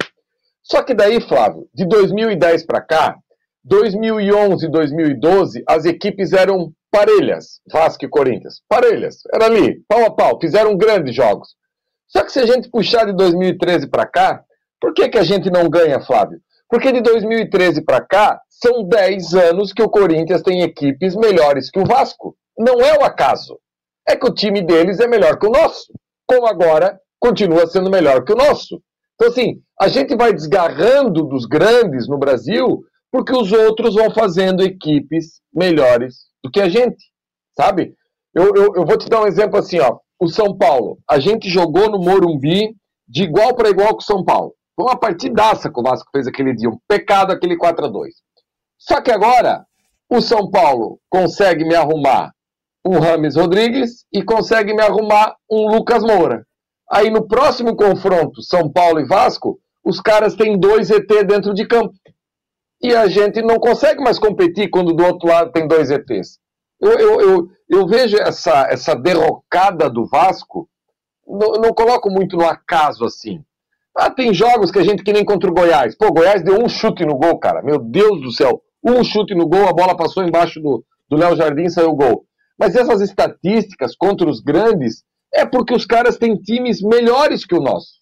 Só 0.63 0.83
que 0.83 0.95
daí, 0.95 1.21
Flávio, 1.21 1.69
de 1.75 1.87
2010 1.87 2.65
para 2.65 2.81
cá, 2.81 3.17
2011 3.65 4.67
e 4.67 4.71
2012, 4.71 5.63
as 5.69 5.85
equipes 5.85 6.33
eram 6.33 6.73
parelhas, 6.91 7.61
Vasco 7.71 8.05
e 8.05 8.09
Corinthians. 8.09 8.63
Parelhas, 8.69 9.17
era 9.33 9.47
ali, 9.47 9.83
pau 9.87 10.05
a 10.05 10.11
pau, 10.11 10.39
fizeram 10.41 10.77
grandes 10.77 11.15
jogos. 11.15 11.49
Só 12.07 12.25
que 12.25 12.33
se 12.33 12.41
a 12.41 12.47
gente 12.47 12.71
puxar 12.71 13.05
de 13.05 13.13
2013 13.13 13.89
para 13.89 14.07
cá, 14.07 14.43
por 14.81 14.95
que, 14.95 15.09
que 15.09 15.19
a 15.19 15.23
gente 15.25 15.51
não 15.51 15.69
ganha, 15.69 16.01
Flávio? 16.01 16.41
Porque 16.69 16.93
de 16.93 17.01
2013 17.01 17.83
para 17.85 18.01
cá, 18.01 18.41
são 18.49 18.85
10 18.85 19.35
anos 19.35 19.73
que 19.73 19.83
o 19.83 19.89
Corinthians 19.89 20.43
tem 20.43 20.63
equipes 20.63 21.15
melhores 21.15 21.71
que 21.71 21.79
o 21.79 21.87
Vasco. 21.87 22.37
Não 22.59 22.81
é 22.81 22.99
o 22.99 23.05
acaso. 23.05 23.59
É 24.07 24.17
que 24.17 24.27
o 24.27 24.35
time 24.35 24.63
deles 24.63 24.99
é 25.01 25.07
melhor 25.07 25.39
que 25.39 25.47
o 25.47 25.51
nosso. 25.51 25.93
Como 26.27 26.47
agora 26.47 26.99
continua 27.29 27.67
sendo 27.67 27.91
melhor 27.91 28.25
que 28.25 28.33
o 28.33 28.37
nosso. 28.37 28.83
Então, 29.15 29.29
assim, 29.29 29.61
a 29.81 29.89
gente 29.89 30.17
vai 30.17 30.33
desgarrando 30.33 31.25
dos 31.25 31.45
grandes 31.45 32.09
no 32.09 32.19
Brasil 32.19 32.83
porque 33.11 33.35
os 33.35 33.53
outros 33.53 33.95
vão 33.95 34.11
fazendo 34.11 34.63
equipes 34.63 35.41
melhores 35.53 36.29
do 36.43 36.51
que 36.51 36.61
a 36.61 36.69
gente, 36.69 37.05
sabe? 37.57 37.95
Eu, 38.35 38.55
eu, 38.55 38.75
eu 38.77 38.87
vou 38.87 38.97
te 38.97 39.09
dar 39.09 39.23
um 39.23 39.27
exemplo 39.27 39.59
assim, 39.59 39.79
ó. 39.81 39.99
O 40.21 40.29
São 40.29 40.57
Paulo, 40.57 40.99
a 41.09 41.19
gente 41.19 41.49
jogou 41.49 41.91
no 41.91 41.99
Morumbi 41.99 42.75
de 43.07 43.23
igual 43.23 43.55
para 43.55 43.71
igual 43.71 43.91
com 43.91 44.01
o 44.01 44.03
São 44.03 44.25
Paulo. 44.25 44.55
Foi 44.75 44.85
uma 44.85 44.99
partidaça 44.99 45.71
que 45.71 45.81
o 45.81 45.83
Vasco 45.83 46.11
fez 46.13 46.27
aquele 46.27 46.55
dia, 46.55 46.69
um 46.69 46.79
pecado 46.89 47.33
aquele 47.33 47.57
4 47.57 47.87
a 47.87 47.89
2 47.89 48.15
Só 48.79 49.01
que 49.01 49.11
agora, 49.11 49.65
o 50.11 50.21
São 50.21 50.51
Paulo 50.51 50.99
consegue 51.11 51.65
me 51.65 51.75
arrumar 51.75 52.33
um 52.85 52.99
Rames 52.99 53.37
Rodrigues 53.37 54.05
e 54.13 54.23
consegue 54.23 54.75
me 54.75 54.83
arrumar 54.83 55.35
um 55.51 55.69
Lucas 55.69 56.03
Moura. 56.03 56.48
Aí 56.91 57.11
no 57.11 57.27
próximo 57.27 57.77
confronto, 57.77 58.43
São 58.43 58.71
Paulo 58.71 59.01
e 59.01 59.07
Vasco, 59.07 59.59
os 59.85 60.01
caras 60.01 60.35
têm 60.35 60.59
dois 60.59 60.91
ET 60.91 61.09
dentro 61.27 61.53
de 61.53 61.67
campo. 61.67 61.93
E 62.83 62.95
a 62.95 63.09
gente 63.09 63.43
não 63.43 63.59
consegue 63.59 64.03
mais 64.03 64.19
competir 64.19 64.71
quando 64.71 64.95
do 64.95 65.05
outro 65.05 65.29
lado 65.29 65.53
tem 65.53 65.67
dois 65.67 65.91
ETs. 65.91 66.39
Eu, 66.81 66.93
eu, 66.93 67.21
eu, 67.21 67.49
eu 67.69 67.87
vejo 67.87 68.17
essa, 68.17 68.69
essa 68.71 68.95
derrocada 68.95 69.91
do 69.91 70.07
Vasco, 70.07 70.69
não, 71.27 71.53
não 71.61 71.75
coloco 71.75 72.09
muito 72.09 72.37
no 72.37 72.47
acaso 72.47 73.05
assim. 73.05 73.43
Ah, 73.97 74.11
tem 74.11 74.33
jogos 74.33 74.71
que 74.71 74.79
a 74.79 74.85
gente 74.85 75.03
que 75.03 75.13
nem 75.13 75.25
contra 75.25 75.51
o 75.51 75.53
Goiás. 75.53 75.97
Pô, 75.97 76.13
Goiás 76.13 76.43
deu 76.43 76.63
um 76.63 76.69
chute 76.69 77.05
no 77.05 77.17
gol, 77.17 77.37
cara. 77.39 77.63
Meu 77.63 77.81
Deus 77.81 78.21
do 78.23 78.31
céu. 78.31 78.63
Um 78.83 79.03
chute 79.03 79.35
no 79.35 79.49
gol, 79.49 79.69
a 79.69 79.73
bola 79.73 79.97
passou 79.97 80.23
embaixo 80.23 80.61
do, 80.61 80.85
Léo 81.11 81.35
Jardim 81.35 81.69
saiu 81.69 81.91
o 81.91 81.97
gol. 81.97 82.25
Mas 82.57 82.77
essas 82.77 83.01
estatísticas 83.01 83.97
contra 83.97 84.29
os 84.29 84.41
grandes 84.41 85.03
é 85.33 85.45
porque 85.47 85.75
os 85.75 85.85
caras 85.85 86.17
têm 86.17 86.37
times 86.37 86.81
melhores 86.83 87.45
que 87.45 87.55
o 87.55 87.61
nosso. 87.61 87.99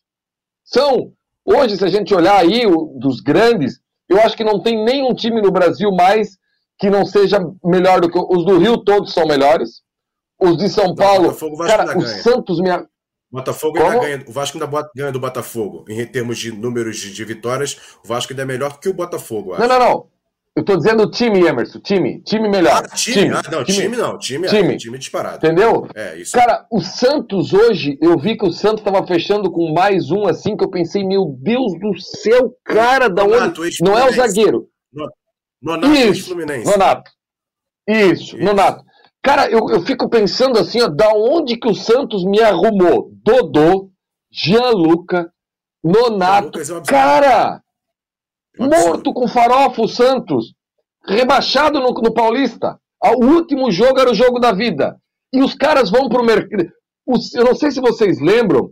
São, 0.64 1.12
hoje, 1.44 1.76
se 1.76 1.84
a 1.84 1.88
gente 1.88 2.14
olhar 2.14 2.38
aí 2.38 2.66
o, 2.66 2.98
dos 2.98 3.20
grandes, 3.20 3.80
eu 4.08 4.20
acho 4.20 4.36
que 4.36 4.44
não 4.44 4.62
tem 4.62 4.84
nenhum 4.84 5.14
time 5.14 5.40
no 5.40 5.50
Brasil 5.50 5.90
mais 5.92 6.36
que 6.78 6.90
não 6.90 7.04
seja 7.04 7.38
melhor 7.64 8.00
do 8.00 8.10
que 8.10 8.18
os 8.18 8.44
do 8.44 8.58
Rio 8.58 8.78
todos 8.78 9.12
são 9.12 9.26
melhores. 9.26 9.82
Os 10.38 10.58
de 10.58 10.68
São 10.68 10.94
Paulo, 10.94 11.28
Botafogo, 11.28 11.56
cara, 11.64 11.96
o. 11.96 12.02
Santos 12.02 12.60
me 12.60 12.70
Botafogo 13.30 13.78
ainda 13.78 13.98
ganha, 13.98 14.24
o 14.26 14.32
Vasco 14.32 14.58
ainda 14.58 14.88
ganha 14.94 15.12
do 15.12 15.18
Botafogo 15.18 15.84
em 15.88 16.06
termos 16.06 16.38
de 16.38 16.52
números 16.52 16.98
de, 16.98 17.12
de 17.12 17.24
vitórias. 17.24 17.78
O 18.04 18.08
Vasco 18.08 18.32
ainda 18.32 18.42
é 18.42 18.46
melhor 18.46 18.78
que 18.78 18.88
o 18.88 18.94
Botafogo. 18.94 19.56
Não, 19.58 19.66
não, 19.66 19.78
não. 19.78 20.08
Eu 20.56 20.64
tô 20.64 20.74
dizendo 20.74 21.10
time, 21.10 21.46
Emerson. 21.46 21.78
Time. 21.80 22.22
Time 22.22 22.48
melhor. 22.48 22.82
Ah, 22.82 22.96
time. 22.96 23.14
time. 23.14 23.34
Ah, 23.34 23.42
não, 23.50 23.62
time, 23.62 23.78
time 23.78 23.96
não. 23.96 24.18
Time, 24.18 24.48
time. 24.48 24.72
É, 24.72 24.76
time 24.78 24.98
disparado. 24.98 25.36
Entendeu? 25.36 25.86
É, 25.94 26.16
isso. 26.16 26.32
Cara, 26.32 26.66
o 26.72 26.80
Santos 26.80 27.52
hoje, 27.52 27.98
eu 28.00 28.18
vi 28.18 28.38
que 28.38 28.46
o 28.46 28.52
Santos 28.52 28.82
tava 28.82 29.06
fechando 29.06 29.52
com 29.52 29.74
mais 29.74 30.10
um 30.10 30.26
assim, 30.26 30.56
que 30.56 30.64
eu 30.64 30.70
pensei, 30.70 31.04
meu 31.04 31.36
Deus 31.42 31.78
do 31.78 32.00
céu, 32.00 32.56
cara, 32.64 33.08
da 33.08 33.22
onde. 33.22 33.82
Não 33.82 33.98
é 33.98 34.08
o 34.08 34.12
zagueiro. 34.14 34.66
Nonato, 35.60 35.92
Isso, 35.92 36.28
Fluminense. 36.28 36.70
Nonato. 36.70 37.10
Isso, 37.86 38.36
Isso, 38.36 38.38
Nonato. 38.38 38.82
Cara, 39.22 39.50
eu, 39.50 39.68
eu 39.68 39.82
fico 39.82 40.08
pensando 40.08 40.58
assim, 40.58 40.80
ó, 40.80 40.88
da 40.88 41.12
onde 41.12 41.58
que 41.58 41.68
o 41.68 41.74
Santos 41.74 42.24
me 42.24 42.40
arrumou? 42.40 43.10
Dodô, 43.22 43.90
Gianluca, 44.32 45.30
Nonato. 45.84 46.58
É 46.58 46.64
cara! 46.86 47.60
Morto 48.58 49.12
com 49.12 49.28
farofa 49.28 49.82
o 49.82 49.88
Santos. 49.88 50.54
Rebaixado 51.06 51.80
no, 51.80 51.90
no 51.90 52.12
Paulista. 52.12 52.78
O 53.02 53.26
último 53.26 53.70
jogo 53.70 54.00
era 54.00 54.10
o 54.10 54.14
jogo 54.14 54.38
da 54.38 54.52
vida. 54.52 54.96
E 55.32 55.42
os 55.42 55.54
caras 55.54 55.90
vão 55.90 56.08
pro 56.08 56.24
mercado. 56.24 56.68
Eu 57.34 57.44
não 57.44 57.54
sei 57.54 57.70
se 57.70 57.80
vocês 57.80 58.20
lembram. 58.20 58.70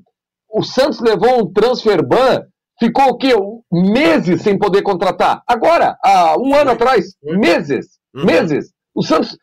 O 0.51 0.63
Santos 0.63 1.01
levou 1.01 1.41
um 1.41 1.53
transfer 1.53 2.05
ban. 2.05 2.43
Ficou 2.79 3.11
o 3.11 3.17
quê? 3.17 3.33
Meses 3.71 4.43
sem 4.43 4.59
poder 4.59 4.83
contratar. 4.83 5.43
Agora, 5.47 5.97
há 6.03 6.37
um 6.39 6.55
ano 6.55 6.73
atrás. 6.73 7.15
Meses. 7.23 7.87
Uhum. 8.15 8.25
Meses. 8.25 8.71
O 8.95 9.03
Santos. 9.03 9.37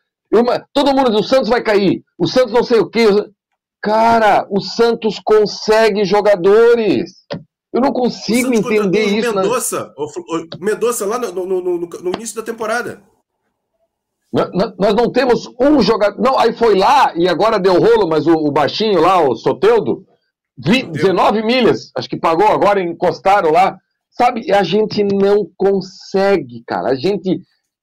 todo 0.72 0.94
mundo 0.94 1.10
diz: 1.10 1.20
o 1.20 1.28
Santos 1.28 1.48
vai 1.48 1.62
cair. 1.62 2.02
O 2.18 2.26
Santos 2.26 2.52
não 2.52 2.62
sei 2.62 2.80
o 2.80 2.90
quê. 2.90 3.06
Cara, 3.80 4.46
o 4.50 4.60
Santos 4.60 5.18
consegue 5.24 6.04
jogadores. 6.04 7.12
Eu 7.72 7.80
não 7.80 7.92
consigo 7.92 8.52
entender 8.52 9.04
isso. 9.04 9.34
Mendonça, 9.34 9.86
né? 9.86 10.46
Mendonça 10.60 11.06
lá 11.06 11.18
no, 11.18 11.32
no, 11.32 11.60
no, 11.60 11.78
no, 11.78 12.12
início 12.12 12.36
da 12.36 12.42
temporada. 12.42 13.02
Nós 14.32 14.94
não 14.94 15.10
temos 15.10 15.48
um 15.58 15.80
jogador. 15.80 16.20
Não, 16.20 16.38
aí 16.38 16.52
foi 16.52 16.76
lá 16.76 17.12
e 17.16 17.28
agora 17.28 17.58
deu 17.58 17.80
rolo, 17.80 18.08
mas 18.08 18.26
o, 18.26 18.32
o 18.32 18.52
baixinho 18.52 19.00
lá, 19.00 19.20
o 19.20 19.34
Soteudo, 19.34 20.06
20, 20.58 20.90
19 20.90 21.42
milhas, 21.42 21.90
acho 21.96 22.08
que 22.08 22.16
pagou, 22.16 22.48
agora 22.48 22.82
encostaram 22.82 23.50
lá. 23.50 23.78
Sabe, 24.10 24.52
a 24.52 24.62
gente 24.62 25.02
não 25.02 25.48
consegue, 25.56 26.62
cara. 26.66 26.90
A 26.90 26.94
gente. 26.94 27.40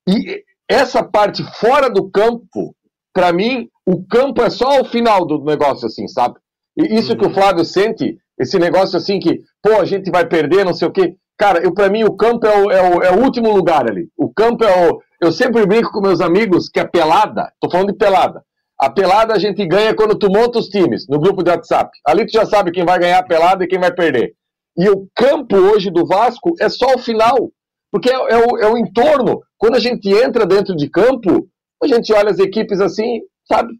E 0.08 0.44
essa 0.68 1.02
parte 1.02 1.42
fora 1.58 1.90
do 1.90 2.08
campo, 2.08 2.76
para 3.12 3.32
mim, 3.32 3.68
o 3.84 4.04
campo 4.06 4.40
é 4.40 4.50
só 4.50 4.80
o 4.80 4.84
final 4.84 5.26
do 5.26 5.42
negócio, 5.44 5.86
assim, 5.86 6.06
sabe? 6.06 6.38
E 6.76 6.94
isso 6.94 7.12
uhum. 7.12 7.18
que 7.18 7.24
o 7.24 7.28
uhum. 7.28 7.34
Flávio 7.34 7.64
sente, 7.64 8.16
esse 8.40 8.58
negócio 8.58 8.96
assim 8.96 9.18
que, 9.20 9.40
pô, 9.62 9.74
a 9.80 9.84
gente 9.84 10.10
vai 10.10 10.26
perder, 10.26 10.64
não 10.64 10.72
sei 10.72 10.88
o 10.88 10.90
quê. 10.90 11.14
Cara, 11.38 11.62
eu 11.62 11.74
para 11.74 11.90
mim 11.90 12.04
o 12.04 12.16
campo 12.16 12.46
é 12.46 12.56
o, 12.58 12.70
é, 12.70 12.82
o, 12.82 13.02
é 13.02 13.10
o 13.12 13.22
último 13.22 13.54
lugar 13.54 13.88
ali. 13.88 14.08
O 14.16 14.32
campo 14.32 14.64
é 14.64 14.90
o. 14.90 14.98
Eu 15.20 15.30
sempre 15.30 15.66
brinco 15.66 15.92
com 15.92 16.00
meus 16.00 16.20
amigos 16.20 16.68
que 16.68 16.80
a 16.80 16.88
pelada, 16.88 17.52
tô 17.60 17.70
falando 17.70 17.92
de 17.92 17.98
pelada. 17.98 18.42
A 18.78 18.88
pelada 18.88 19.34
a 19.34 19.38
gente 19.38 19.66
ganha 19.66 19.94
quando 19.94 20.18
tu 20.18 20.30
monta 20.30 20.58
os 20.58 20.68
times 20.68 21.06
no 21.06 21.20
grupo 21.20 21.42
de 21.42 21.50
WhatsApp. 21.50 21.90
Ali 22.06 22.24
tu 22.24 22.32
já 22.32 22.46
sabe 22.46 22.70
quem 22.70 22.84
vai 22.84 22.98
ganhar 22.98 23.18
a 23.18 23.26
pelada 23.26 23.62
e 23.62 23.68
quem 23.68 23.78
vai 23.78 23.92
perder. 23.92 24.32
E 24.76 24.88
o 24.88 25.06
campo 25.14 25.54
hoje 25.56 25.90
do 25.90 26.06
Vasco 26.06 26.54
é 26.58 26.68
só 26.70 26.94
o 26.94 26.98
final. 26.98 27.50
Porque 27.92 28.08
é, 28.08 28.14
é, 28.14 28.38
o, 28.38 28.58
é 28.58 28.72
o 28.72 28.78
entorno. 28.78 29.40
Quando 29.58 29.74
a 29.74 29.80
gente 29.80 30.08
entra 30.08 30.46
dentro 30.46 30.74
de 30.74 30.88
campo, 30.88 31.46
a 31.82 31.86
gente 31.86 32.10
olha 32.14 32.30
as 32.30 32.38
equipes 32.38 32.80
assim, 32.80 33.20
sabe? 33.46 33.74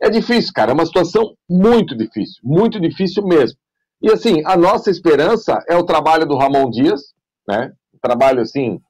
É 0.00 0.08
difícil, 0.08 0.52
cara. 0.54 0.70
É 0.70 0.74
uma 0.74 0.86
situação 0.86 1.34
muito 1.48 1.96
difícil. 1.96 2.40
Muito 2.44 2.80
difícil 2.80 3.26
mesmo. 3.26 3.58
E 4.00 4.10
assim, 4.10 4.42
a 4.44 4.56
nossa 4.56 4.90
esperança 4.90 5.58
é 5.68 5.76
o 5.76 5.84
trabalho 5.84 6.26
do 6.26 6.36
Ramon 6.36 6.70
Dias, 6.70 7.14
né? 7.46 7.72
Um 7.94 7.98
trabalho 8.00 8.40
assim 8.40 8.80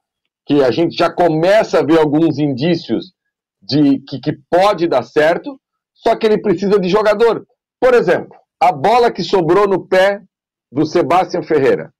que 0.48 0.64
a 0.64 0.70
gente 0.70 0.96
já 0.96 1.12
começa 1.12 1.78
a 1.78 1.84
ver 1.84 1.98
alguns 1.98 2.38
indícios 2.38 3.12
de 3.60 3.98
que, 4.08 4.18
que 4.18 4.32
pode 4.50 4.88
dar 4.88 5.02
certo, 5.02 5.60
só 5.92 6.16
que 6.16 6.26
ele 6.26 6.40
precisa 6.40 6.80
de 6.80 6.88
jogador. 6.88 7.46
Por 7.78 7.92
exemplo, 7.92 8.34
a 8.58 8.72
bola 8.72 9.12
que 9.12 9.22
sobrou 9.22 9.68
no 9.68 9.86
pé 9.86 10.22
do 10.72 10.86
Sebastião 10.86 11.42
Ferreira. 11.42 11.92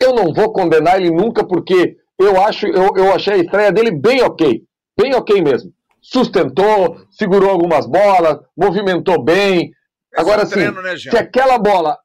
Eu 0.00 0.14
não 0.14 0.32
vou 0.32 0.52
condenar 0.52 0.96
ele 0.96 1.10
nunca, 1.10 1.46
porque 1.46 1.96
eu 2.18 2.40
acho, 2.40 2.66
eu, 2.66 2.96
eu 2.96 3.12
achei 3.12 3.34
a 3.34 3.38
estreia 3.38 3.70
dele 3.70 3.90
bem 3.90 4.22
ok. 4.22 4.62
Bem 4.98 5.14
ok 5.14 5.42
mesmo. 5.42 5.70
Sustentou, 6.00 6.96
segurou 7.10 7.50
algumas 7.50 7.86
bolas, 7.86 8.38
movimentou 8.56 9.22
bem. 9.22 9.70
Agora, 10.16 10.40
um 10.40 10.44
assim, 10.44 10.54
treino, 10.54 10.82
né, 10.82 10.96
se 10.96 11.16
aquela 11.16 11.58
bola 11.58 11.98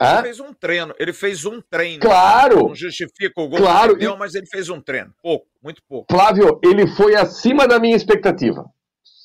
Hã? 0.00 0.14
Ele 0.14 0.22
fez 0.22 0.40
um 0.40 0.52
treino, 0.52 0.94
ele 0.98 1.12
fez 1.12 1.44
um 1.44 1.60
treino. 1.60 2.00
Claro! 2.00 2.68
Não 2.68 2.74
justifica 2.74 3.40
o 3.40 3.48
gol 3.48 3.58
claro. 3.58 3.94
que 3.94 4.00
deu, 4.00 4.16
mas 4.16 4.34
ele 4.34 4.46
fez 4.46 4.68
um 4.68 4.80
treino. 4.80 5.12
Pouco, 5.20 5.46
muito 5.62 5.82
pouco. 5.88 6.06
Flávio, 6.10 6.60
ele 6.62 6.86
foi 6.86 7.16
acima 7.16 7.66
da 7.66 7.80
minha 7.80 7.96
expectativa. 7.96 8.64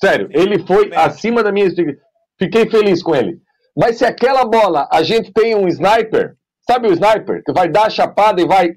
Sério, 0.02 0.28
ele 0.32 0.66
foi 0.66 0.92
acima 0.94 1.42
da 1.42 1.52
minha 1.52 1.66
expectativa. 1.66 2.04
Fiquei 2.38 2.68
feliz 2.68 3.02
com 3.02 3.14
ele. 3.14 3.40
Mas 3.76 3.98
se 3.98 4.04
aquela 4.04 4.44
bola 4.44 4.88
a 4.92 5.02
gente 5.02 5.32
tem 5.32 5.54
um 5.54 5.68
sniper, 5.68 6.36
sabe 6.68 6.88
o 6.88 6.92
sniper? 6.92 7.42
Que 7.44 7.52
vai 7.52 7.68
dar 7.68 7.86
a 7.86 7.90
chapada 7.90 8.40
e 8.40 8.46
vai 8.46 8.70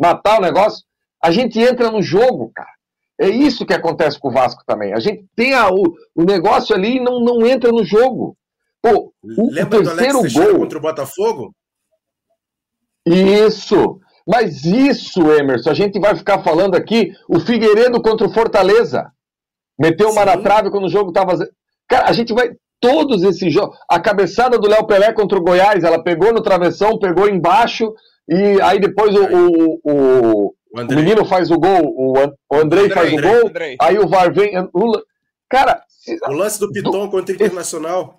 matar 0.00 0.38
o 0.38 0.42
negócio? 0.42 0.84
A 1.22 1.30
gente 1.30 1.60
entra 1.60 1.90
no 1.90 2.02
jogo, 2.02 2.50
cara. 2.54 2.72
É 3.20 3.28
isso 3.28 3.64
que 3.66 3.74
acontece 3.74 4.18
com 4.18 4.28
o 4.28 4.32
Vasco 4.32 4.62
também. 4.66 4.92
A 4.92 4.98
gente 4.98 5.24
tem 5.36 5.54
a, 5.54 5.68
o, 5.70 5.82
o 6.14 6.24
negócio 6.24 6.74
ali 6.74 6.96
e 6.96 7.00
não, 7.00 7.20
não 7.20 7.46
entra 7.46 7.70
no 7.70 7.84
jogo. 7.84 8.36
Pô, 8.82 9.12
o, 9.22 9.52
Lembra 9.52 9.80
o 9.80 9.84
terceiro 9.84 10.12
do 10.14 10.18
Alex 10.18 10.32
gol 10.34 10.58
contra 10.58 10.78
o 10.78 10.82
Botafogo? 10.82 11.54
Isso. 13.06 14.00
Mas 14.26 14.64
isso, 14.64 15.32
Emerson, 15.32 15.70
a 15.70 15.74
gente 15.74 15.98
vai 15.98 16.16
ficar 16.16 16.42
falando 16.42 16.74
aqui 16.74 17.12
o 17.28 17.40
Figueiredo 17.40 18.00
contra 18.02 18.26
o 18.26 18.32
Fortaleza. 18.32 19.10
Meteu 19.78 20.10
uma 20.10 20.24
na 20.24 20.36
trave 20.36 20.70
quando 20.70 20.84
o 20.84 20.90
jogo 20.90 21.08
estava. 21.08 21.36
Cara, 21.88 22.08
a 22.08 22.12
gente 22.12 22.32
vai. 22.32 22.50
Todos 22.80 23.22
esses 23.22 23.52
jogos. 23.52 23.76
A 23.88 24.00
cabeçada 24.00 24.58
do 24.58 24.68
Léo 24.68 24.84
Pelé 24.88 25.12
contra 25.12 25.38
o 25.38 25.42
Goiás, 25.42 25.84
ela 25.84 26.02
pegou 26.02 26.32
no 26.32 26.42
travessão, 26.42 26.98
pegou 26.98 27.28
embaixo, 27.28 27.94
e 28.28 28.60
aí 28.60 28.80
depois 28.80 29.14
o, 29.14 29.22
o, 29.22 29.80
o, 29.84 30.54
o 30.74 30.94
menino 30.96 31.24
faz 31.24 31.52
o 31.52 31.60
gol, 31.60 31.84
o, 31.84 32.12
o 32.18 32.56
Andrei, 32.56 32.90
faz 32.90 33.12
o 33.12 33.22
gol, 33.22 33.46
Andrei. 33.46 33.76
aí 33.80 33.98
o 34.00 34.08
VAR 34.08 34.34
vem. 34.34 34.58
O, 34.72 35.00
cara. 35.48 35.80
O 36.26 36.32
lance 36.32 36.58
do 36.58 36.72
Piton 36.72 36.90
do, 36.90 37.10
contra 37.10 37.32
o 37.32 37.36
Internacional. 37.36 38.16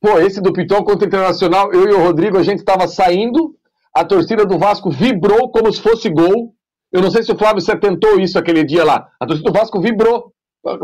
Pô, 0.00 0.18
esse 0.18 0.40
do 0.40 0.52
Piton 0.52 0.82
contra 0.82 1.04
o 1.04 1.08
Internacional, 1.08 1.72
eu 1.72 1.88
e 1.88 1.92
o 1.92 2.02
Rodrigo, 2.02 2.38
a 2.38 2.42
gente 2.42 2.60
estava 2.60 2.88
saindo, 2.88 3.54
a 3.94 4.04
torcida 4.04 4.46
do 4.46 4.58
Vasco 4.58 4.90
vibrou 4.90 5.50
como 5.50 5.70
se 5.72 5.80
fosse 5.80 6.08
gol. 6.08 6.54
Eu 6.90 7.02
não 7.02 7.10
sei 7.10 7.22
se 7.22 7.30
o 7.30 7.38
Flávio 7.38 7.60
você 7.60 7.76
tentou 7.76 8.18
isso 8.18 8.38
aquele 8.38 8.64
dia 8.64 8.84
lá. 8.84 9.08
A 9.20 9.26
torcida 9.26 9.50
do 9.50 9.56
Vasco 9.56 9.80
vibrou. 9.80 10.32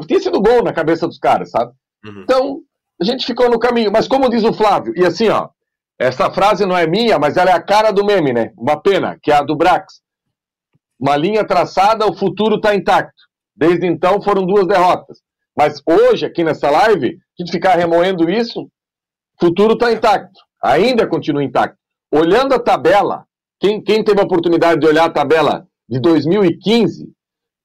Tinha 0.06 0.20
sido 0.20 0.40
gol 0.40 0.62
na 0.62 0.72
cabeça 0.72 1.06
dos 1.06 1.18
caras, 1.18 1.50
sabe? 1.50 1.72
Uhum. 2.04 2.22
Então, 2.22 2.60
a 3.00 3.04
gente 3.04 3.26
ficou 3.26 3.50
no 3.50 3.58
caminho. 3.58 3.90
Mas 3.90 4.06
como 4.06 4.28
diz 4.28 4.44
o 4.44 4.52
Flávio, 4.52 4.92
e 4.96 5.04
assim, 5.04 5.28
ó, 5.28 5.48
essa 5.98 6.30
frase 6.30 6.66
não 6.66 6.76
é 6.76 6.86
minha, 6.86 7.18
mas 7.18 7.36
ela 7.36 7.50
é 7.50 7.54
a 7.54 7.62
cara 7.62 7.90
do 7.90 8.04
meme, 8.04 8.32
né? 8.32 8.52
Uma 8.56 8.80
pena, 8.80 9.18
que 9.22 9.30
é 9.32 9.36
a 9.36 9.42
do 9.42 9.56
Brax. 9.56 10.00
Uma 11.00 11.16
linha 11.16 11.44
traçada, 11.44 12.06
o 12.06 12.14
futuro 12.14 12.56
está 12.56 12.74
intacto. 12.74 13.22
Desde 13.54 13.86
então 13.86 14.20
foram 14.20 14.44
duas 14.46 14.66
derrotas. 14.66 15.18
Mas 15.56 15.80
hoje, 15.86 16.26
aqui 16.26 16.44
nessa 16.44 16.70
live, 16.70 17.08
a 17.08 17.42
gente 17.42 17.50
ficar 17.50 17.76
remoendo 17.76 18.28
isso, 18.28 18.68
futuro 19.40 19.74
está 19.74 19.92
intacto, 19.92 20.40
ainda 20.62 21.06
continua 21.06 21.44
intacto. 21.44 21.78
Olhando 22.12 22.54
a 22.54 22.58
tabela, 22.58 23.24
quem, 23.60 23.82
quem 23.82 24.04
teve 24.04 24.20
a 24.20 24.24
oportunidade 24.24 24.80
de 24.80 24.86
olhar 24.86 25.04
a 25.04 25.12
tabela 25.12 25.66
de 25.88 26.00
2015, 26.00 27.12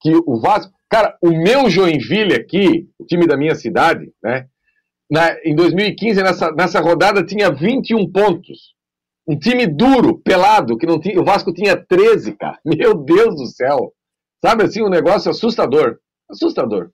que 0.02 0.16
o 0.26 0.40
Vasco. 0.40 0.72
Cara, 0.90 1.18
o 1.22 1.30
meu 1.30 1.70
Joinville 1.70 2.34
aqui, 2.34 2.90
o 3.00 3.06
time 3.06 3.26
da 3.26 3.38
minha 3.38 3.56
cidade, 3.56 4.12
né? 4.22 4.48
Na, 5.10 5.36
em 5.46 5.56
2015, 5.56 6.22
nessa, 6.22 6.52
nessa 6.52 6.80
rodada, 6.80 7.26
tinha 7.26 7.50
21 7.50 8.12
pontos. 8.12 8.74
Um 9.28 9.38
time 9.38 9.68
duro, 9.68 10.18
pelado, 10.18 10.78
que 10.78 10.86
não 10.86 11.00
tinha. 11.00 11.20
O 11.20 11.24
Vasco 11.24 11.54
tinha 11.54 11.78
13, 11.78 12.34
cara. 12.34 12.60
Meu 12.66 12.94
Deus 12.94 13.36
do 13.36 13.46
céu. 13.46 13.94
Sabe 14.44 14.64
assim, 14.64 14.82
um 14.82 14.90
negócio 14.90 15.30
assustador. 15.30 15.98
Assustador. 16.30 16.90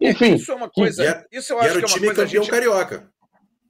Enfim. 0.00 0.34
Isso 0.34 0.52
é 0.52 0.54
uma 0.54 0.68
coisa. 0.68 1.02
Que, 1.02 1.08
é, 1.08 1.38
isso 1.38 1.52
eu 1.52 1.60
acho 1.60 1.70
que 1.70 1.76
é 1.76 1.80
uma 1.80 1.86
time 1.86 2.06
coisa. 2.06 2.24
Campeão 2.24 2.42
gente... 2.42 2.50
carioca. 2.50 3.10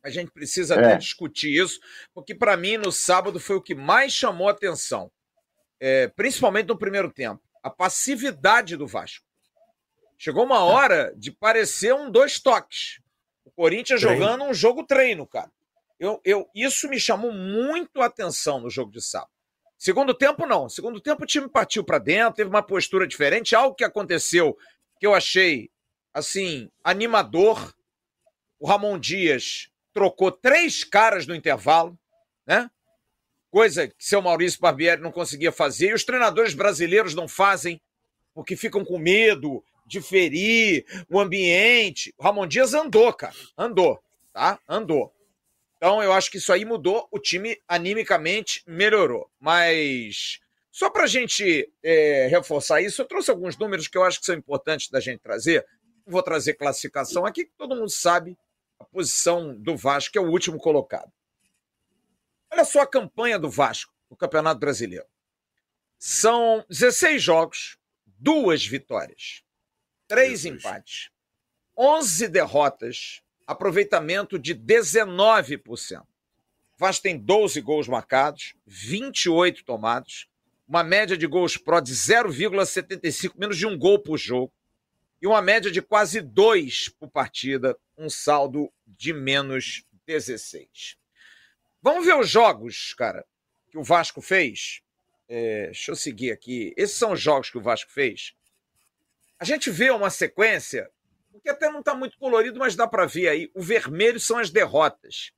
A 0.04 0.10
gente 0.10 0.30
precisa 0.30 0.74
é. 0.74 0.96
discutir 0.98 1.58
isso, 1.58 1.80
porque 2.12 2.34
para 2.34 2.58
mim 2.58 2.76
no 2.76 2.92
sábado 2.92 3.40
foi 3.40 3.56
o 3.56 3.62
que 3.62 3.74
mais 3.74 4.12
chamou 4.12 4.50
atenção, 4.50 5.10
é, 5.80 6.08
principalmente 6.08 6.68
no 6.68 6.78
primeiro 6.78 7.10
tempo, 7.10 7.42
a 7.62 7.70
passividade 7.70 8.76
do 8.76 8.86
Vasco. 8.86 9.24
Chegou 10.18 10.44
uma 10.44 10.60
hora 10.60 11.12
de 11.16 11.32
parecer 11.32 11.94
um 11.94 12.10
dois 12.10 12.38
toques. 12.38 13.00
O 13.46 13.50
Corinthians 13.50 14.02
treino. 14.02 14.20
jogando 14.20 14.44
um 14.44 14.52
jogo 14.52 14.84
treino, 14.84 15.26
cara. 15.26 15.50
Eu, 15.98 16.20
eu, 16.22 16.48
isso 16.54 16.88
me 16.88 17.00
chamou 17.00 17.32
muito 17.32 18.02
a 18.02 18.06
atenção 18.06 18.60
no 18.60 18.68
jogo 18.68 18.92
de 18.92 19.00
sábado. 19.00 19.30
Segundo 19.78 20.14
tempo, 20.14 20.46
não. 20.46 20.68
Segundo 20.68 21.00
tempo, 21.00 21.24
o 21.24 21.26
time 21.26 21.48
partiu 21.48 21.82
para 21.82 21.98
dentro, 21.98 22.36
teve 22.36 22.50
uma 22.50 22.62
postura 22.62 23.06
diferente. 23.06 23.54
Algo 23.54 23.74
que 23.74 23.84
aconteceu 23.84 24.56
que 25.00 25.06
eu 25.06 25.14
achei, 25.14 25.70
assim, 26.12 26.70
animador. 26.82 27.74
O 28.58 28.66
Ramon 28.66 28.98
Dias 28.98 29.70
trocou 29.94 30.32
três 30.32 30.82
caras 30.82 31.26
no 31.26 31.34
intervalo, 31.34 31.96
né? 32.46 32.68
Coisa 33.50 33.86
que 33.86 33.94
seu 34.04 34.20
Maurício 34.20 34.60
Barbieri 34.60 35.00
não 35.00 35.12
conseguia 35.12 35.52
fazer, 35.52 35.90
e 35.90 35.94
os 35.94 36.04
treinadores 36.04 36.52
brasileiros 36.52 37.14
não 37.14 37.28
fazem, 37.28 37.80
porque 38.34 38.56
ficam 38.56 38.84
com 38.84 38.98
medo 38.98 39.64
de 39.86 40.00
ferir 40.00 40.84
o 41.08 41.20
ambiente. 41.20 42.12
O 42.18 42.24
Ramon 42.24 42.48
Dias 42.48 42.74
andou, 42.74 43.12
cara. 43.12 43.34
Andou, 43.56 44.02
tá? 44.32 44.58
Andou. 44.68 45.14
Então 45.76 46.02
eu 46.02 46.12
acho 46.12 46.30
que 46.30 46.38
isso 46.38 46.52
aí 46.52 46.64
mudou, 46.64 47.06
o 47.12 47.18
time 47.18 47.60
animicamente 47.68 48.62
melhorou. 48.66 49.30
Mas 49.38 50.40
só 50.72 50.90
para 50.90 51.04
a 51.04 51.06
gente 51.06 51.70
é, 51.82 52.26
reforçar 52.28 52.80
isso, 52.80 53.00
eu 53.00 53.06
trouxe 53.06 53.30
alguns 53.30 53.56
números 53.56 53.86
que 53.86 53.96
eu 53.96 54.02
acho 54.02 54.18
que 54.18 54.26
são 54.26 54.34
importantes 54.34 54.90
da 54.90 54.98
gente 54.98 55.20
trazer. 55.20 55.64
Vou 56.04 56.22
trazer 56.22 56.54
classificação 56.54 57.24
aqui, 57.24 57.44
que 57.44 57.52
todo 57.56 57.76
mundo 57.76 57.90
sabe 57.90 58.36
a 58.78 58.84
posição 58.84 59.54
do 59.54 59.76
Vasco, 59.76 60.12
que 60.12 60.18
é 60.18 60.20
o 60.20 60.30
último 60.30 60.58
colocado. 60.58 61.10
Olha 62.50 62.64
só 62.64 62.82
a 62.82 62.86
campanha 62.86 63.38
do 63.38 63.50
Vasco 63.50 63.92
no 64.10 64.16
Campeonato 64.16 64.60
Brasileiro. 64.60 65.06
São 65.98 66.64
16 66.68 67.22
jogos, 67.22 67.78
duas 68.06 68.64
vitórias, 68.66 69.42
três 70.06 70.42
Jesus. 70.42 70.60
empates, 70.60 71.10
11 71.76 72.28
derrotas, 72.28 73.22
aproveitamento 73.46 74.38
de 74.38 74.54
19%. 74.54 76.00
O 76.02 76.06
Vasco 76.78 77.02
tem 77.02 77.18
12 77.18 77.60
gols 77.60 77.88
marcados, 77.88 78.54
28 78.66 79.64
tomados, 79.64 80.28
uma 80.66 80.82
média 80.82 81.16
de 81.16 81.26
gols 81.26 81.56
pró 81.56 81.80
de 81.80 81.94
0,75, 81.94 83.32
menos 83.36 83.56
de 83.56 83.66
um 83.66 83.78
gol 83.78 83.98
por 83.98 84.18
jogo 84.18 84.52
e 85.24 85.26
uma 85.26 85.40
média 85.40 85.70
de 85.70 85.80
quase 85.80 86.20
dois 86.20 86.90
por 86.90 87.08
partida, 87.08 87.74
um 87.96 88.10
saldo 88.10 88.70
de 88.86 89.10
menos 89.10 89.82
16. 90.06 90.98
Vamos 91.80 92.04
ver 92.04 92.14
os 92.14 92.28
jogos, 92.28 92.92
cara, 92.92 93.24
que 93.70 93.78
o 93.78 93.82
Vasco 93.82 94.20
fez. 94.20 94.82
É, 95.26 95.64
deixa 95.68 95.92
eu 95.92 95.96
seguir 95.96 96.30
aqui. 96.30 96.74
Esses 96.76 96.98
são 96.98 97.12
os 97.12 97.20
jogos 97.22 97.48
que 97.48 97.56
o 97.56 97.62
Vasco 97.62 97.90
fez. 97.90 98.34
A 99.38 99.46
gente 99.46 99.70
vê 99.70 99.88
uma 99.90 100.10
sequência, 100.10 100.90
que 101.42 101.48
até 101.48 101.70
não 101.70 101.80
está 101.80 101.94
muito 101.94 102.18
colorido, 102.18 102.58
mas 102.58 102.76
dá 102.76 102.86
para 102.86 103.06
ver 103.06 103.28
aí. 103.28 103.50
O 103.54 103.62
vermelho 103.62 104.20
são 104.20 104.36
as 104.36 104.50
derrotas. 104.50 105.32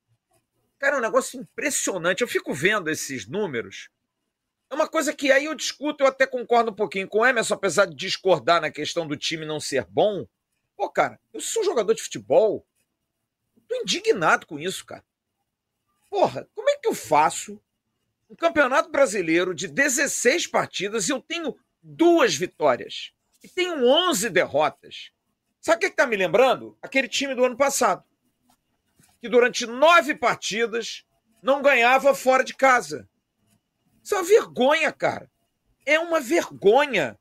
Cara, 0.79 0.97
é 0.97 0.99
um 0.99 1.01
negócio 1.01 1.39
impressionante. 1.39 2.19
Eu 2.19 2.27
fico 2.27 2.53
vendo 2.53 2.89
esses 2.89 3.25
números 3.25 3.89
é 4.69 4.75
uma 4.75 4.87
coisa 4.87 5.13
que 5.13 5.31
aí 5.31 5.45
eu 5.45 5.55
discuto, 5.55 6.03
eu 6.03 6.07
até 6.07 6.27
concordo 6.27 6.71
um 6.71 6.75
pouquinho 6.75 7.07
com 7.07 7.19
o 7.19 7.25
Emerson, 7.25 7.53
apesar 7.53 7.85
de 7.85 7.95
discordar 7.95 8.61
na 8.61 8.71
questão 8.71 9.07
do 9.07 9.15
time 9.15 9.45
não 9.45 9.59
ser 9.59 9.85
bom. 9.85 10.25
Pô, 10.75 10.89
cara, 10.89 11.19
eu 11.33 11.39
sou 11.39 11.63
jogador 11.63 11.93
de 11.93 12.03
futebol, 12.03 12.65
tô 13.67 13.75
indignado 13.75 14.45
com 14.45 14.59
isso, 14.59 14.85
cara. 14.85 15.03
Porra, 16.09 16.47
como 16.55 16.69
é 16.69 16.77
que 16.77 16.87
eu 16.87 16.95
faço 16.95 17.61
um 18.29 18.35
campeonato 18.35 18.89
brasileiro 18.89 19.53
de 19.53 19.67
16 19.67 20.47
partidas 20.47 21.07
e 21.07 21.11
eu 21.11 21.21
tenho 21.21 21.57
duas 21.81 22.35
vitórias 22.35 23.13
e 23.43 23.47
tenho 23.47 23.85
11 23.85 24.29
derrotas? 24.29 25.11
Sabe 25.61 25.77
o 25.77 25.79
que 25.79 25.85
está 25.87 26.05
me 26.05 26.15
lembrando? 26.15 26.77
Aquele 26.81 27.07
time 27.07 27.35
do 27.35 27.43
ano 27.43 27.57
passado, 27.57 28.03
que 29.19 29.27
durante 29.27 29.65
nove 29.65 30.15
partidas 30.15 31.05
não 31.41 31.61
ganhava 31.61 32.13
fora 32.13 32.43
de 32.43 32.53
casa. 32.53 33.07
Isso 34.07 34.15
é 34.15 34.19
uma 34.19 34.23
vergonha, 34.23 34.93
cara. 34.93 35.29
É 35.85 35.99
uma 35.99 36.21
vergonha. 36.21 37.19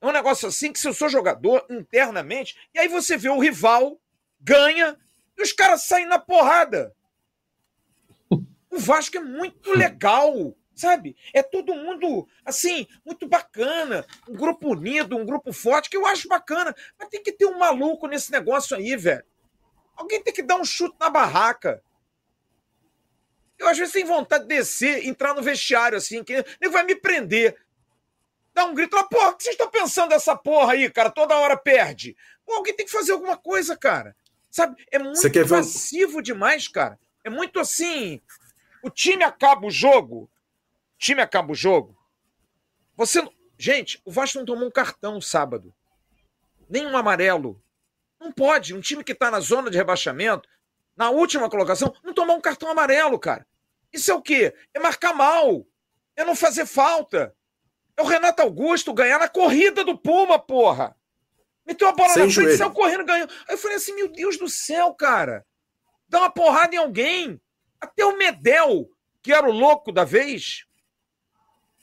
É 0.00 0.06
um 0.06 0.12
negócio 0.12 0.46
assim 0.46 0.72
que 0.72 0.78
se 0.78 0.86
eu 0.86 0.94
sou 0.94 1.08
jogador 1.08 1.66
internamente, 1.68 2.56
e 2.72 2.78
aí 2.78 2.86
você 2.86 3.16
vê 3.16 3.28
o 3.28 3.40
rival 3.40 4.00
ganha 4.40 4.96
e 5.36 5.42
os 5.42 5.52
caras 5.52 5.82
saem 5.82 6.06
na 6.06 6.16
porrada. 6.16 6.94
O 8.30 8.78
Vasco 8.78 9.16
é 9.16 9.20
muito 9.20 9.72
legal. 9.72 10.54
Sabe? 10.76 11.16
É 11.34 11.42
todo 11.42 11.74
mundo, 11.74 12.28
assim, 12.44 12.86
muito 13.04 13.26
bacana. 13.26 14.06
Um 14.28 14.36
grupo 14.36 14.68
unido, 14.74 15.16
um 15.16 15.26
grupo 15.26 15.52
forte, 15.52 15.90
que 15.90 15.96
eu 15.96 16.06
acho 16.06 16.28
bacana. 16.28 16.72
Mas 16.96 17.08
tem 17.08 17.20
que 17.20 17.32
ter 17.32 17.46
um 17.46 17.58
maluco 17.58 18.06
nesse 18.06 18.30
negócio 18.30 18.76
aí, 18.76 18.94
velho. 18.94 19.24
Alguém 19.96 20.22
tem 20.22 20.32
que 20.32 20.44
dar 20.44 20.54
um 20.54 20.64
chute 20.64 20.94
na 21.00 21.10
barraca. 21.10 21.82
Eu 23.58 23.68
às 23.68 23.76
vezes 23.76 23.92
tenho 23.92 24.06
vontade 24.06 24.44
de 24.44 24.56
descer, 24.56 25.06
entrar 25.06 25.34
no 25.34 25.42
vestiário 25.42 25.98
assim, 25.98 26.22
que 26.22 26.44
nem 26.60 26.70
vai 26.70 26.84
me 26.84 26.94
prender. 26.94 27.56
Dar 28.54 28.66
um 28.66 28.74
grito 28.74 28.94
lá, 28.94 29.04
porra, 29.04 29.30
o 29.30 29.36
que 29.36 29.44
vocês 29.44 29.54
estão 29.54 29.70
pensando 29.70 30.10
dessa 30.10 30.36
porra 30.36 30.72
aí, 30.72 30.90
cara? 30.90 31.10
Toda 31.10 31.36
hora 31.36 31.56
perde. 31.56 32.16
Pô, 32.44 32.54
alguém 32.54 32.74
tem 32.74 32.86
que 32.86 32.92
fazer 32.92 33.12
alguma 33.12 33.36
coisa, 33.36 33.76
cara. 33.76 34.16
Sabe? 34.50 34.82
É 34.90 34.98
muito 34.98 35.48
passivo 35.48 36.22
demais, 36.22 36.66
cara. 36.68 36.98
É 37.22 37.30
muito 37.30 37.60
assim. 37.60 38.20
O 38.82 38.90
time 38.90 39.22
acaba 39.22 39.66
o 39.66 39.70
jogo. 39.70 40.22
O 40.22 40.98
time 40.98 41.20
acaba 41.20 41.52
o 41.52 41.54
jogo. 41.54 41.96
Você. 42.96 43.22
Gente, 43.58 44.00
o 44.04 44.10
Vasco 44.10 44.38
não 44.38 44.46
tomou 44.46 44.66
um 44.66 44.70
cartão 44.70 45.20
sábado. 45.20 45.74
Nem 46.70 46.86
um 46.86 46.96
amarelo. 46.96 47.62
Não 48.20 48.32
pode. 48.32 48.74
Um 48.74 48.80
time 48.80 49.04
que 49.04 49.12
está 49.12 49.30
na 49.30 49.40
zona 49.40 49.70
de 49.70 49.76
rebaixamento, 49.76 50.48
na 50.98 51.10
última 51.10 51.48
colocação, 51.48 51.94
não 52.02 52.12
tomar 52.12 52.34
um 52.34 52.40
cartão 52.40 52.68
amarelo, 52.68 53.20
cara. 53.20 53.46
Isso 53.92 54.10
é 54.10 54.14
o 54.14 54.20
quê? 54.20 54.52
É 54.74 54.80
marcar 54.80 55.14
mal. 55.14 55.64
É 56.16 56.24
não 56.24 56.34
fazer 56.34 56.66
falta. 56.66 57.32
É 57.96 58.02
o 58.02 58.06
Renato 58.06 58.42
Augusto 58.42 58.92
ganhar 58.92 59.20
na 59.20 59.28
corrida 59.28 59.84
do 59.84 59.96
Puma, 59.96 60.40
porra. 60.40 60.96
Meteu 61.64 61.86
a 61.86 61.92
bola 61.92 62.12
Sem 62.12 62.26
na 62.26 62.32
frente, 62.32 62.56
saiu 62.56 62.72
correndo, 62.72 63.04
ganhou. 63.04 63.28
Aí 63.46 63.54
eu 63.54 63.58
falei 63.58 63.76
assim, 63.76 63.94
meu 63.94 64.08
Deus 64.08 64.36
do 64.36 64.48
céu, 64.48 64.92
cara. 64.92 65.46
Dá 66.08 66.18
uma 66.18 66.30
porrada 66.30 66.74
em 66.74 66.78
alguém. 66.78 67.40
Até 67.80 68.04
o 68.04 68.18
Medel, 68.18 68.90
que 69.22 69.32
era 69.32 69.48
o 69.48 69.52
louco 69.52 69.92
da 69.92 70.02
vez. 70.02 70.64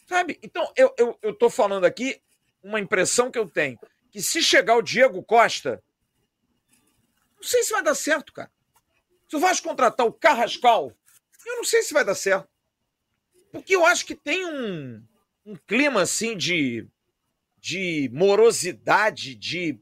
Sabe? 0.10 0.38
Então, 0.44 0.70
eu, 0.76 0.94
eu, 0.98 1.18
eu 1.22 1.34
tô 1.34 1.50
falando 1.50 1.86
aqui 1.86 2.22
uma 2.62 2.82
impressão 2.82 3.32
que 3.32 3.40
eu 3.40 3.50
tenho. 3.50 3.80
Que 4.12 4.22
se 4.22 4.44
chegar 4.44 4.76
o 4.76 4.82
Diego 4.82 5.24
Costa, 5.24 5.82
não 7.38 7.44
sei 7.44 7.64
se 7.64 7.72
vai 7.72 7.82
dar 7.82 7.96
certo, 7.96 8.34
cara. 8.34 8.52
Se 9.28 9.36
o 9.36 9.40
Vasco 9.40 9.68
contratar 9.68 10.06
o 10.06 10.14
Carrascal, 10.14 10.92
eu 11.46 11.58
não 11.58 11.64
sei 11.64 11.82
se 11.82 11.94
vai 11.94 12.04
dar 12.04 12.16
certo. 12.16 12.48
Porque 13.52 13.76
eu 13.76 13.86
acho 13.86 14.06
que 14.06 14.16
tem 14.16 14.46
um, 14.46 15.02
um 15.46 15.56
clima 15.68 16.02
assim 16.02 16.36
de, 16.36 16.88
de 17.58 18.10
morosidade, 18.14 19.36
de. 19.36 19.80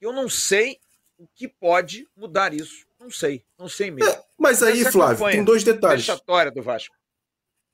Eu 0.00 0.12
não 0.12 0.28
sei 0.28 0.78
o 1.18 1.26
que 1.26 1.48
pode 1.48 2.06
mudar 2.16 2.54
isso. 2.54 2.86
Não 2.98 3.10
sei, 3.10 3.44
não 3.58 3.68
sei 3.68 3.90
mesmo. 3.90 4.10
É, 4.10 4.24
mas 4.38 4.62
aí, 4.62 4.84
Flávio, 4.84 5.26
tem 5.30 5.44
dois 5.44 5.64
detalhes. 5.64 6.04
Fechatória 6.04 6.50
do 6.50 6.62
Vasco. 6.62 6.94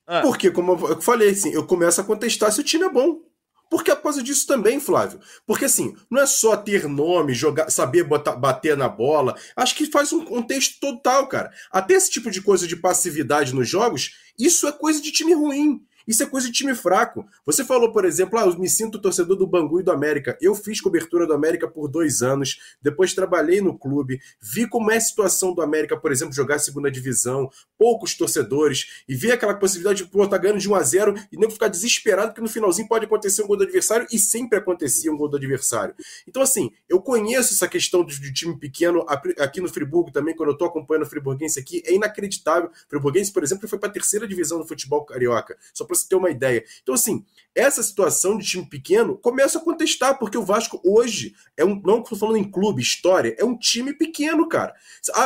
Ah. 0.05 0.21
Porque, 0.21 0.49
como 0.49 0.73
eu 0.87 1.01
falei, 1.01 1.31
assim, 1.31 1.53
eu 1.53 1.67
começo 1.67 1.99
a 1.99 2.03
contestar 2.03 2.51
se 2.51 2.61
o 2.61 2.63
time 2.63 2.85
é 2.85 2.89
bom. 2.89 3.21
Porque 3.69 3.91
é 3.91 3.95
por 3.95 4.03
causa 4.03 4.23
disso 4.23 4.47
também, 4.47 4.79
Flávio. 4.79 5.19
Porque 5.45 5.65
assim, 5.65 5.95
não 6.09 6.21
é 6.21 6.25
só 6.25 6.55
ter 6.55 6.87
nome, 6.87 7.33
jogar, 7.33 7.69
saber 7.69 8.03
botar, 8.03 8.35
bater 8.35 8.77
na 8.77 8.87
bola. 8.87 9.35
Acho 9.55 9.75
que 9.75 9.91
faz 9.91 10.13
um 10.13 10.23
contexto 10.23 10.79
total, 10.79 11.27
cara. 11.27 11.51
Até 11.71 11.95
esse 11.95 12.09
tipo 12.09 12.31
de 12.31 12.41
coisa 12.41 12.67
de 12.67 12.75
passividade 12.75 13.53
nos 13.53 13.67
jogos, 13.67 14.11
isso 14.39 14.67
é 14.67 14.71
coisa 14.71 15.01
de 15.01 15.11
time 15.11 15.33
ruim. 15.33 15.81
Isso 16.07 16.23
é 16.23 16.25
coisa 16.25 16.47
de 16.47 16.53
time 16.53 16.73
fraco. 16.73 17.25
Você 17.45 17.65
falou, 17.65 17.91
por 17.91 18.05
exemplo, 18.05 18.39
ah, 18.39 18.45
eu 18.45 18.57
me 18.57 18.69
sinto 18.69 18.97
torcedor 18.99 19.35
do 19.35 19.45
Bangu 19.45 19.81
e 19.81 19.83
do 19.83 19.91
América. 19.91 20.37
Eu 20.41 20.55
fiz 20.55 20.79
cobertura 20.79 21.27
do 21.27 21.33
América 21.33 21.67
por 21.67 21.89
dois 21.89 22.21
anos, 22.21 22.57
depois 22.81 23.13
trabalhei 23.13 23.59
no 23.59 23.77
clube, 23.77 24.21
vi 24.39 24.67
como 24.67 24.89
é 24.89 24.95
a 24.95 25.01
situação 25.01 25.53
do 25.53 25.61
América, 25.61 25.97
por 25.97 26.11
exemplo, 26.11 26.33
jogar 26.33 26.59
segunda 26.59 26.89
divisão, 26.89 27.49
poucos 27.77 28.15
torcedores, 28.15 29.03
e 29.07 29.15
vi 29.15 29.31
aquela 29.31 29.53
possibilidade 29.53 30.03
de, 30.03 30.09
pô, 30.09 30.25
tá 30.25 30.37
ganhando 30.37 30.59
de 30.59 30.69
1 30.69 30.75
a 30.75 30.81
0 30.83 31.13
e 31.31 31.37
nem 31.37 31.49
ficar 31.49 31.67
desesperado 31.67 32.33
que 32.33 32.39
no 32.39 32.47
finalzinho 32.47 32.87
pode 32.87 33.05
acontecer 33.05 33.43
um 33.43 33.47
gol 33.47 33.57
do 33.57 33.63
adversário, 33.63 34.07
e 34.11 34.17
sempre 34.17 34.57
acontecia 34.57 35.11
um 35.11 35.17
gol 35.17 35.27
do 35.27 35.35
adversário. 35.35 35.93
Então, 36.25 36.41
assim, 36.41 36.71
eu 36.87 37.01
conheço 37.01 37.53
essa 37.53 37.67
questão 37.67 38.05
de, 38.05 38.19
de 38.19 38.33
time 38.33 38.57
pequeno 38.57 39.05
aqui 39.39 39.59
no 39.59 39.67
Friburgo 39.67 40.11
também, 40.11 40.35
quando 40.35 40.49
eu 40.49 40.57
tô 40.57 40.65
acompanhando 40.65 41.03
o 41.03 41.09
Friburguense 41.09 41.59
aqui, 41.59 41.83
é 41.85 41.93
inacreditável. 41.93 42.69
O 42.69 42.89
Friburguense, 42.89 43.31
por 43.31 43.43
exemplo, 43.43 43.67
foi 43.67 43.77
para 43.77 43.89
a 43.89 43.91
terceira 43.91 44.27
divisão 44.27 44.59
do 44.59 44.67
futebol 44.67 45.03
carioca, 45.05 45.57
só 45.73 45.83
para 45.83 45.96
você 45.97 46.07
ter 46.07 46.15
uma 46.15 46.29
ideia. 46.29 46.63
Então, 46.81 46.95
assim, 46.95 47.25
essa 47.57 47.81
situação 47.81 48.37
de 48.37 48.45
time 48.45 48.69
pequeno 48.69 49.17
começa 49.17 49.57
a 49.57 49.61
contestar, 49.61 50.19
porque 50.19 50.37
o 50.37 50.43
Vasco 50.43 50.79
hoje 50.85 51.33
é 51.57 51.65
um. 51.65 51.81
Não 51.83 52.01
estou 52.01 52.17
falando 52.17 52.37
em 52.37 52.49
clube, 52.49 52.81
história, 52.81 53.35
é 53.37 53.43
um 53.43 53.57
time 53.57 53.93
pequeno, 53.93 54.47
cara. 54.47 54.75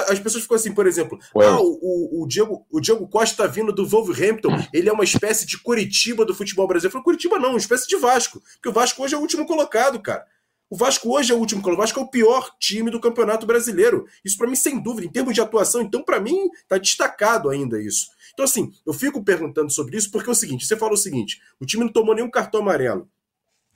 As 0.08 0.18
pessoas 0.18 0.44
ficam 0.44 0.56
assim, 0.56 0.74
por 0.74 0.88
exemplo, 0.88 1.20
ah, 1.36 1.60
o, 1.60 2.24
o, 2.24 2.28
Diego, 2.28 2.66
o 2.72 2.80
Diego 2.80 3.06
Costa 3.08 3.34
está 3.34 3.48
vindo 3.48 3.74
do 3.74 3.86
Wolverhampton, 3.86 4.50
ele 4.74 4.88
é 4.88 4.94
uma 4.94 5.04
espécie 5.04 5.46
de 5.46 5.58
Curitiba 5.58 6.24
do 6.24 6.34
futebol 6.34 6.68
brasileiro. 6.68 6.88
Eu 6.90 6.94
falo, 6.94 7.04
Curitiba 7.04 7.38
não, 7.38 7.50
uma 7.50 7.58
espécie 7.58 7.88
de 7.88 7.98
Vasco, 7.98 8.42
porque 8.54 8.70
o 8.70 8.74
Vasco 8.74 9.04
hoje 9.04 9.14
é 9.14 9.18
o 9.18 9.22
último 9.22 9.46
colocado, 9.46 10.00
cara. 10.00 10.26
O 10.70 10.78
Vasco 10.78 11.14
hoje 11.14 11.34
é 11.34 11.36
o 11.36 11.38
último 11.38 11.62
colocado. 11.62 11.80
O 11.80 11.82
Vasco 11.82 12.00
é 12.00 12.04
o 12.04 12.08
pior 12.08 12.56
time 12.58 12.90
do 12.90 13.02
Campeonato 13.02 13.46
Brasileiro. 13.46 14.06
Isso 14.24 14.38
para 14.38 14.48
mim 14.48 14.56
sem 14.56 14.82
dúvida, 14.82 15.06
em 15.06 15.12
termos 15.12 15.34
de 15.34 15.42
atuação, 15.42 15.82
então 15.82 16.02
para 16.02 16.18
mim 16.22 16.50
tá 16.70 16.78
destacado 16.78 17.50
ainda 17.50 17.82
isso. 17.82 18.08
Então, 18.34 18.46
assim, 18.46 18.72
eu 18.86 18.94
fico 18.94 19.24
perguntando 19.24 19.72
sobre 19.72 19.98
isso 19.98 20.12
porque 20.12 20.30
é 20.30 20.32
o 20.32 20.36
seguinte: 20.36 20.66
você 20.66 20.78
falou 20.78 20.96
o 20.96 20.98
seguinte, 20.98 21.42
o 21.60 21.66
time 21.66 21.84
não 21.84 21.92
tomou 21.92 22.16
nenhum 22.16 22.30
cartão 22.30 22.62
amarelo. 22.62 23.10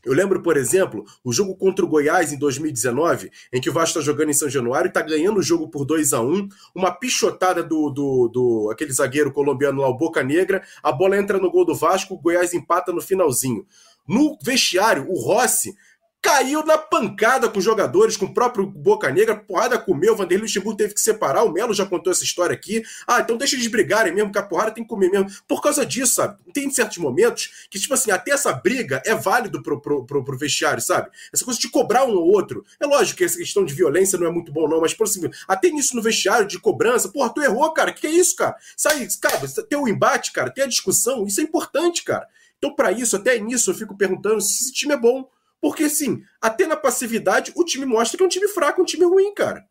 Eu 0.05 0.13
lembro, 0.13 0.41
por 0.43 0.55
exemplo, 0.55 1.03
o 1.23 1.33
jogo 1.33 1.55
contra 1.55 1.83
o 1.83 1.87
Goiás 1.87 2.31
em 2.31 2.37
2019, 2.37 3.31
em 3.51 3.59
que 3.59 3.71
o 3.71 3.73
Vasco 3.73 3.97
está 3.97 4.01
jogando 4.01 4.29
em 4.29 4.33
São 4.33 4.47
Januário 4.47 4.87
e 4.87 4.89
está 4.89 5.01
ganhando 5.01 5.39
o 5.39 5.43
jogo 5.43 5.67
por 5.67 5.83
2 5.83 6.13
a 6.13 6.21
1 6.21 6.47
uma 6.75 6.91
pichotada 6.91 7.63
do, 7.63 7.89
do, 7.89 8.27
do 8.27 8.69
aquele 8.71 8.93
zagueiro 8.93 9.33
colombiano 9.33 9.81
lá, 9.81 9.89
o 9.89 9.97
Boca 9.97 10.23
Negra, 10.23 10.63
a 10.83 10.91
bola 10.91 11.17
entra 11.17 11.39
no 11.39 11.49
gol 11.49 11.65
do 11.65 11.73
Vasco, 11.73 12.13
o 12.13 12.19
Goiás 12.19 12.53
empata 12.53 12.93
no 12.93 13.01
finalzinho. 13.01 13.65
No 14.07 14.37
vestiário, 14.43 15.09
o 15.09 15.19
Rossi 15.19 15.75
caiu 16.25 16.65
na 16.65 16.75
pancada 16.75 17.47
com 17.47 17.59
os 17.59 17.63
jogadores, 17.63 18.17
com 18.17 18.25
o 18.25 18.33
próprio 18.33 18.65
Boca 18.65 19.11
Negra, 19.11 19.35
porrada 19.35 19.77
comeu, 19.77 20.13
o 20.13 20.15
Vanderlei 20.15 20.47
Luxemburgo 20.47 20.75
teve 20.75 20.95
que 20.95 20.99
separar, 20.99 21.43
o 21.43 21.51
Melo 21.51 21.71
já 21.71 21.85
contou 21.85 22.11
essa 22.11 22.23
história 22.23 22.55
aqui. 22.55 22.81
Ah, 23.05 23.19
então 23.19 23.37
deixa 23.37 23.55
eles 23.55 23.67
brigarem 23.67 24.11
mesmo, 24.11 24.31
que 24.31 24.39
a 24.39 24.43
porrada 24.43 24.71
tem 24.71 24.83
que 24.83 24.89
comer 24.89 25.11
mesmo. 25.11 25.29
Por 25.47 25.61
causa 25.61 25.85
disso, 25.85 26.15
sabe? 26.15 26.39
Tem 26.51 26.67
certos 26.71 26.97
momentos 26.97 27.67
que, 27.69 27.79
tipo 27.79 27.93
assim, 27.93 28.09
até 28.09 28.31
essa 28.31 28.51
briga 28.51 29.03
é 29.05 29.13
válido 29.13 29.61
pro, 29.61 29.79
pro, 29.79 30.03
pro, 30.03 30.23
pro 30.23 30.37
vestiário, 30.37 30.81
sabe? 30.81 31.11
Essa 31.31 31.45
coisa 31.45 31.59
de 31.59 31.69
cobrar 31.69 32.05
um 32.05 32.15
ou 32.15 32.31
outro. 32.31 32.65
É 32.79 32.87
lógico 32.87 33.19
que 33.19 33.23
essa 33.23 33.37
questão 33.37 33.63
de 33.63 33.75
violência 33.75 34.17
não 34.17 34.25
é 34.25 34.31
muito 34.31 34.51
bom, 34.51 34.67
não, 34.67 34.81
mas, 34.81 34.95
por 34.95 35.03
assim, 35.03 35.21
até 35.47 35.69
nisso 35.69 35.95
no 35.95 36.01
vestiário, 36.01 36.47
de 36.47 36.57
cobrança, 36.57 37.07
porra, 37.07 37.31
tu 37.31 37.43
errou, 37.43 37.71
cara, 37.71 37.93
que, 37.93 38.01
que 38.01 38.07
é 38.07 38.11
isso, 38.11 38.35
cara? 38.35 38.55
Sai, 38.75 39.07
cara, 39.21 39.47
tem 39.69 39.77
o 39.77 39.87
embate, 39.87 40.31
cara, 40.31 40.49
tem 40.49 40.63
a 40.63 40.67
discussão, 40.67 41.27
isso 41.27 41.39
é 41.39 41.43
importante, 41.43 42.03
cara. 42.03 42.27
Então, 42.57 42.73
para 42.73 42.91
isso, 42.91 43.15
até 43.15 43.37
nisso, 43.37 43.69
eu 43.69 43.75
fico 43.75 43.95
perguntando 43.95 44.41
se 44.41 44.63
esse 44.63 44.73
time 44.73 44.93
é 44.93 44.97
bom. 44.97 45.29
Porque, 45.65 45.85
assim, 45.85 46.23
até 46.39 46.67
na 46.67 46.77
passividade, 46.77 47.51
o 47.55 47.65
time 47.65 47.87
mostra 47.87 48.15
que 48.15 48.23
é 48.23 48.25
um 48.27 48.29
time 48.29 48.47
fraco, 48.47 48.83
um 48.83 48.85
time 48.85 49.03
ruim, 49.03 49.33
cara. 49.33 49.67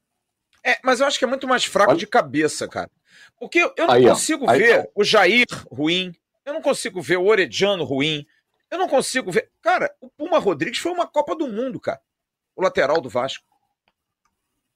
É, 0.66 0.76
mas 0.82 0.98
eu 0.98 1.06
acho 1.06 1.16
que 1.16 1.24
é 1.24 1.28
muito 1.28 1.46
mais 1.46 1.64
fraco 1.64 1.92
Olha. 1.92 1.98
de 2.00 2.04
cabeça, 2.04 2.66
cara. 2.66 2.90
Porque 3.38 3.60
eu 3.60 3.86
não 3.86 3.90
aí, 3.94 4.02
consigo 4.02 4.50
aí, 4.50 4.58
ver 4.58 4.90
o 4.92 5.04
Jair 5.04 5.46
ruim, 5.70 6.12
eu 6.44 6.52
não 6.52 6.60
consigo 6.60 7.00
ver 7.00 7.18
o 7.18 7.26
Orediano 7.26 7.84
ruim, 7.84 8.26
eu 8.72 8.76
não 8.76 8.88
consigo 8.88 9.30
ver. 9.30 9.52
Cara, 9.62 9.94
o 10.00 10.10
Puma 10.10 10.40
Rodrigues 10.40 10.80
foi 10.80 10.90
uma 10.90 11.06
Copa 11.06 11.36
do 11.36 11.46
Mundo, 11.46 11.78
cara. 11.78 12.00
O 12.56 12.62
lateral 12.64 13.00
do 13.00 13.08
Vasco. 13.08 13.46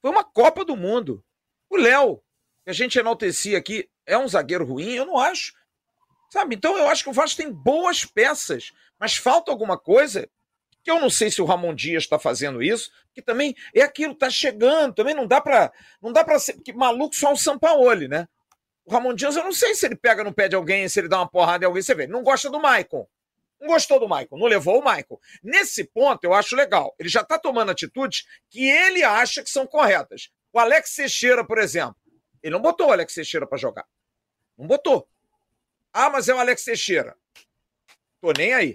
Foi 0.00 0.12
uma 0.12 0.22
Copa 0.22 0.64
do 0.64 0.76
Mundo. 0.76 1.24
O 1.68 1.76
Léo, 1.76 2.22
que 2.64 2.70
a 2.70 2.72
gente 2.72 2.96
enaltecia 2.96 3.58
aqui, 3.58 3.90
é 4.06 4.16
um 4.16 4.28
zagueiro 4.28 4.64
ruim? 4.64 4.92
Eu 4.92 5.04
não 5.04 5.18
acho. 5.18 5.52
Sabe? 6.30 6.54
Então 6.54 6.78
eu 6.78 6.88
acho 6.88 7.02
que 7.02 7.10
o 7.10 7.12
Vasco 7.12 7.38
tem 7.38 7.52
boas 7.52 8.04
peças, 8.04 8.70
mas 9.00 9.16
falta 9.16 9.50
alguma 9.50 9.76
coisa 9.76 10.30
que 10.88 10.92
eu 10.92 10.98
não 10.98 11.10
sei 11.10 11.30
se 11.30 11.42
o 11.42 11.44
Ramon 11.44 11.74
Dias 11.74 12.04
está 12.04 12.18
fazendo 12.18 12.62
isso, 12.62 12.90
que 13.12 13.20
também 13.20 13.54
é 13.74 13.82
aquilo, 13.82 14.14
está 14.14 14.30
chegando, 14.30 14.94
também 14.94 15.14
não 15.14 15.26
dá 15.26 15.38
para 15.38 15.70
não 16.00 16.10
dá 16.10 16.24
para 16.24 16.38
ser 16.38 16.54
que 16.62 16.72
maluco 16.72 17.14
só 17.14 17.30
o 17.30 17.36
Sampaoli, 17.36 18.08
né? 18.08 18.26
O 18.86 18.90
Ramon 18.90 19.12
Dias, 19.12 19.36
eu 19.36 19.44
não 19.44 19.52
sei 19.52 19.74
se 19.74 19.84
ele 19.84 19.96
pega 19.96 20.24
no 20.24 20.32
pé 20.32 20.48
de 20.48 20.56
alguém, 20.56 20.88
se 20.88 20.98
ele 20.98 21.08
dá 21.08 21.18
uma 21.18 21.28
porrada 21.28 21.62
em 21.62 21.66
alguém, 21.66 21.82
você 21.82 21.94
vê, 21.94 22.06
não 22.06 22.22
gosta 22.22 22.48
do 22.48 22.58
Maicon. 22.58 23.06
Não 23.60 23.68
gostou 23.68 24.00
do 24.00 24.08
Maicon, 24.08 24.38
não 24.38 24.46
levou 24.46 24.80
o 24.80 24.82
Maicon. 24.82 25.18
Nesse 25.42 25.84
ponto, 25.84 26.24
eu 26.24 26.32
acho 26.32 26.56
legal. 26.56 26.94
Ele 26.98 27.10
já 27.10 27.20
está 27.20 27.38
tomando 27.38 27.70
atitudes 27.70 28.26
que 28.48 28.66
ele 28.66 29.04
acha 29.04 29.42
que 29.42 29.50
são 29.50 29.66
corretas. 29.66 30.30
O 30.54 30.58
Alex 30.58 30.94
Teixeira, 30.94 31.44
por 31.44 31.58
exemplo, 31.58 31.96
ele 32.42 32.54
não 32.54 32.62
botou 32.62 32.88
o 32.88 32.92
Alex 32.92 33.12
Teixeira 33.12 33.46
para 33.46 33.58
jogar. 33.58 33.84
Não 34.56 34.66
botou. 34.66 35.06
Ah, 35.92 36.08
mas 36.08 36.30
é 36.30 36.34
o 36.34 36.38
Alex 36.38 36.64
Teixeira. 36.64 37.14
Tô 38.22 38.32
nem 38.32 38.54
aí. 38.54 38.74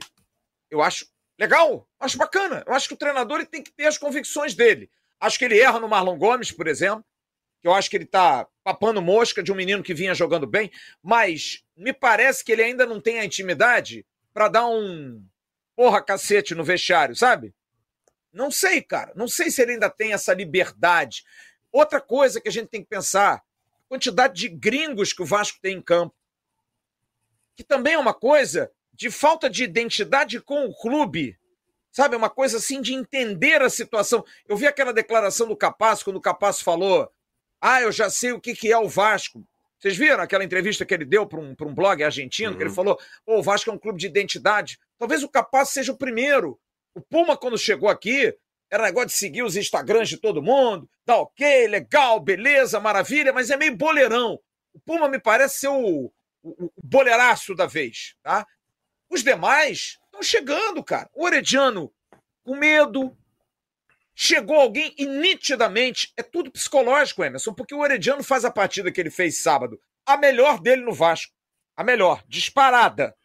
Eu 0.69 0.81
acho 0.81 1.12
Legal? 1.39 1.87
Acho 1.99 2.17
bacana. 2.17 2.63
Eu 2.65 2.73
acho 2.73 2.87
que 2.87 2.93
o 2.93 2.97
treinador 2.97 3.37
ele 3.37 3.45
tem 3.45 3.63
que 3.63 3.71
ter 3.71 3.85
as 3.85 3.97
convicções 3.97 4.53
dele. 4.53 4.89
Acho 5.19 5.39
que 5.39 5.45
ele 5.45 5.59
erra 5.59 5.79
no 5.79 5.87
Marlon 5.87 6.17
Gomes, 6.17 6.51
por 6.51 6.67
exemplo, 6.67 7.03
que 7.61 7.67
eu 7.67 7.73
acho 7.73 7.89
que 7.89 7.95
ele 7.95 8.05
tá 8.05 8.47
papando 8.63 9.01
mosca 9.01 9.41
de 9.41 9.51
um 9.51 9.55
menino 9.55 9.81
que 9.81 9.93
vinha 9.93 10.13
jogando 10.13 10.45
bem, 10.45 10.71
mas 11.01 11.63
me 11.75 11.93
parece 11.93 12.43
que 12.43 12.51
ele 12.51 12.61
ainda 12.63 12.85
não 12.85 12.99
tem 12.99 13.19
a 13.19 13.25
intimidade 13.25 14.05
para 14.33 14.49
dar 14.49 14.67
um 14.67 15.23
porra 15.75 16.03
cacete 16.03 16.53
no 16.53 16.63
vestiário, 16.63 17.15
sabe? 17.15 17.53
Não 18.31 18.49
sei, 18.49 18.81
cara. 18.81 19.13
Não 19.15 19.27
sei 19.27 19.49
se 19.49 19.61
ele 19.61 19.73
ainda 19.73 19.89
tem 19.89 20.11
essa 20.11 20.33
liberdade. 20.33 21.23
Outra 21.71 22.01
coisa 22.01 22.41
que 22.41 22.49
a 22.49 22.51
gente 22.51 22.67
tem 22.67 22.81
que 22.81 22.89
pensar: 22.89 23.35
a 23.35 23.41
quantidade 23.87 24.33
de 24.33 24.49
gringos 24.49 25.13
que 25.13 25.21
o 25.21 25.25
Vasco 25.25 25.59
tem 25.61 25.77
em 25.77 25.81
campo. 25.81 26.15
que 27.55 27.63
também 27.63 27.93
é 27.93 27.99
uma 27.99 28.13
coisa 28.13 28.71
de 28.93 29.09
falta 29.09 29.49
de 29.49 29.63
identidade 29.63 30.39
com 30.39 30.65
o 30.65 30.75
clube. 30.75 31.37
Sabe, 31.91 32.15
uma 32.15 32.29
coisa 32.29 32.57
assim 32.57 32.81
de 32.81 32.93
entender 32.93 33.61
a 33.61 33.69
situação. 33.69 34.25
Eu 34.47 34.57
vi 34.57 34.65
aquela 34.65 34.91
declaração 34.91 35.47
do 35.47 35.55
Capaz, 35.55 36.01
quando 36.01 36.15
o 36.17 36.21
Capaz 36.21 36.59
falou: 36.59 37.09
Ah, 37.61 37.81
eu 37.81 37.91
já 37.91 38.09
sei 38.09 38.31
o 38.31 38.41
que, 38.41 38.55
que 38.55 38.71
é 38.71 38.77
o 38.77 38.89
Vasco. 38.89 39.45
Vocês 39.83 39.97
viram 39.97 40.23
aquela 40.23 40.45
entrevista 40.45 40.85
que 40.85 40.93
ele 40.93 41.03
deu 41.03 41.27
para 41.27 41.41
um, 41.41 41.53
um 41.59 41.75
blog 41.75 42.01
argentino, 42.01 42.51
uhum. 42.51 42.57
que 42.57 42.63
ele 42.63 42.69
uhum. 42.69 42.75
falou: 42.75 42.99
oh, 43.25 43.39
o 43.39 43.43
Vasco 43.43 43.69
é 43.69 43.73
um 43.73 43.77
clube 43.77 43.99
de 43.99 44.07
identidade. 44.07 44.79
Talvez 44.97 45.23
o 45.23 45.29
Capaz 45.29 45.69
seja 45.69 45.91
o 45.91 45.97
primeiro. 45.97 46.57
O 46.95 47.01
Puma, 47.01 47.35
quando 47.35 47.57
chegou 47.57 47.89
aqui, 47.89 48.33
era 48.71 48.85
negócio 48.85 49.09
de 49.09 49.13
seguir 49.13 49.43
os 49.43 49.55
Instagrams 49.55 50.07
de 50.07 50.17
todo 50.17 50.41
mundo, 50.41 50.89
tá 51.05 51.17
ok, 51.17 51.67
legal, 51.67 52.19
beleza, 52.19 52.79
maravilha, 52.79 53.33
mas 53.33 53.49
é 53.49 53.57
meio 53.57 53.75
boleirão. 53.75 54.39
O 54.73 54.79
Puma 54.79 55.09
me 55.09 55.19
parece 55.19 55.59
ser 55.59 55.67
o, 55.67 56.11
o, 56.41 56.65
o 56.65 56.71
boleiraço 56.81 57.53
da 57.53 57.65
vez, 57.65 58.15
tá? 58.23 58.47
Os 59.13 59.23
demais 59.23 59.99
estão 60.05 60.23
chegando, 60.23 60.83
cara. 60.83 61.07
O 61.13 61.23
Orediano 61.23 61.93
com 62.43 62.55
medo. 62.55 63.15
Chegou 64.15 64.55
alguém 64.55 64.91
e 64.97 65.05
nitidamente 65.05 66.11
é 66.17 66.23
tudo 66.23 66.51
psicológico, 66.51 67.23
Emerson, 67.23 67.53
porque 67.53 67.75
o 67.75 67.79
Orediano 67.79 68.23
faz 68.23 68.43
a 68.43 68.49
partida 68.49 68.91
que 68.91 68.99
ele 68.99 69.11
fez 69.11 69.43
sábado, 69.43 69.79
a 70.03 70.17
melhor 70.17 70.59
dele 70.59 70.81
no 70.81 70.91
Vasco. 70.91 71.31
A 71.75 71.83
melhor, 71.83 72.23
disparada. 72.27 73.15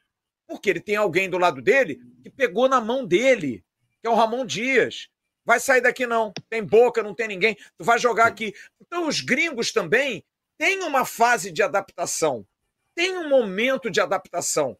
Porque 0.46 0.68
ele 0.68 0.80
tem 0.80 0.96
alguém 0.96 1.30
do 1.30 1.38
lado 1.38 1.62
dele 1.62 1.98
que 2.22 2.28
pegou 2.28 2.68
na 2.68 2.82
mão 2.82 3.06
dele, 3.06 3.64
que 4.02 4.06
é 4.06 4.10
o 4.10 4.14
Ramon 4.14 4.44
Dias. 4.44 5.08
Vai 5.42 5.58
sair 5.58 5.80
daqui 5.80 6.06
não. 6.06 6.34
Tem 6.50 6.62
boca, 6.62 7.02
não 7.02 7.14
tem 7.14 7.28
ninguém. 7.28 7.56
Tu 7.78 7.84
vai 7.84 7.98
jogar 7.98 8.26
aqui. 8.26 8.54
Então 8.78 9.08
os 9.08 9.22
gringos 9.22 9.72
também 9.72 10.22
têm 10.58 10.82
uma 10.82 11.06
fase 11.06 11.50
de 11.50 11.62
adaptação. 11.62 12.46
Tem 12.94 13.16
um 13.16 13.30
momento 13.30 13.90
de 13.90 14.02
adaptação. 14.02 14.78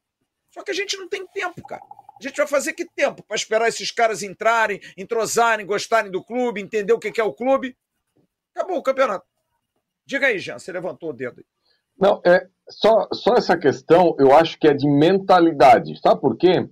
Só 0.51 0.62
que 0.62 0.70
a 0.70 0.74
gente 0.74 0.96
não 0.96 1.09
tem 1.09 1.26
tempo, 1.26 1.62
cara. 1.66 1.82
A 2.18 2.22
gente 2.22 2.36
vai 2.36 2.46
fazer 2.46 2.72
que 2.72 2.84
tempo 2.84 3.22
para 3.22 3.36
esperar 3.36 3.68
esses 3.68 3.90
caras 3.90 4.22
entrarem, 4.22 4.80
entrosarem, 4.96 5.64
gostarem 5.64 6.11
do 6.11 6.22
clube, 6.22 6.61
entender 6.61 6.92
o 6.92 6.99
que 6.99 7.20
é 7.20 7.24
o 7.24 7.32
clube? 7.32 7.76
Acabou 8.55 8.78
o 8.78 8.82
campeonato. 8.82 9.26
Diga 10.05 10.26
aí, 10.26 10.38
Jean, 10.38 10.59
você 10.59 10.72
levantou 10.72 11.11
o 11.11 11.12
dedo 11.12 11.38
aí. 11.38 11.46
Não, 12.01 12.20
é 12.24 12.46
só, 12.68 13.09
só 13.12 13.34
essa 13.34 13.57
questão 13.57 14.16
eu 14.18 14.32
acho 14.34 14.59
que 14.59 14.66
é 14.66 14.74
de 14.74 14.88
mentalidade. 14.88 16.01
Sabe 16.01 16.20
por 16.20 16.36
quê? 16.36 16.68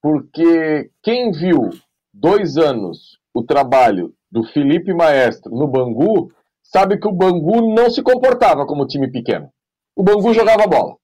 Porque 0.00 0.90
quem 1.02 1.30
viu 1.30 1.70
dois 2.12 2.56
anos 2.56 3.18
o 3.32 3.42
trabalho 3.42 4.14
do 4.30 4.44
Felipe 4.44 4.92
Maestro 4.92 5.54
no 5.54 5.66
Bangu, 5.66 6.32
sabe 6.62 6.98
que 6.98 7.08
o 7.08 7.12
Bangu 7.12 7.74
não 7.74 7.90
se 7.90 8.02
comportava 8.02 8.66
como 8.66 8.86
time 8.86 9.10
pequeno. 9.10 9.50
O 9.96 10.02
Bangu 10.02 10.32
jogava 10.34 10.66
bola. 10.66 10.96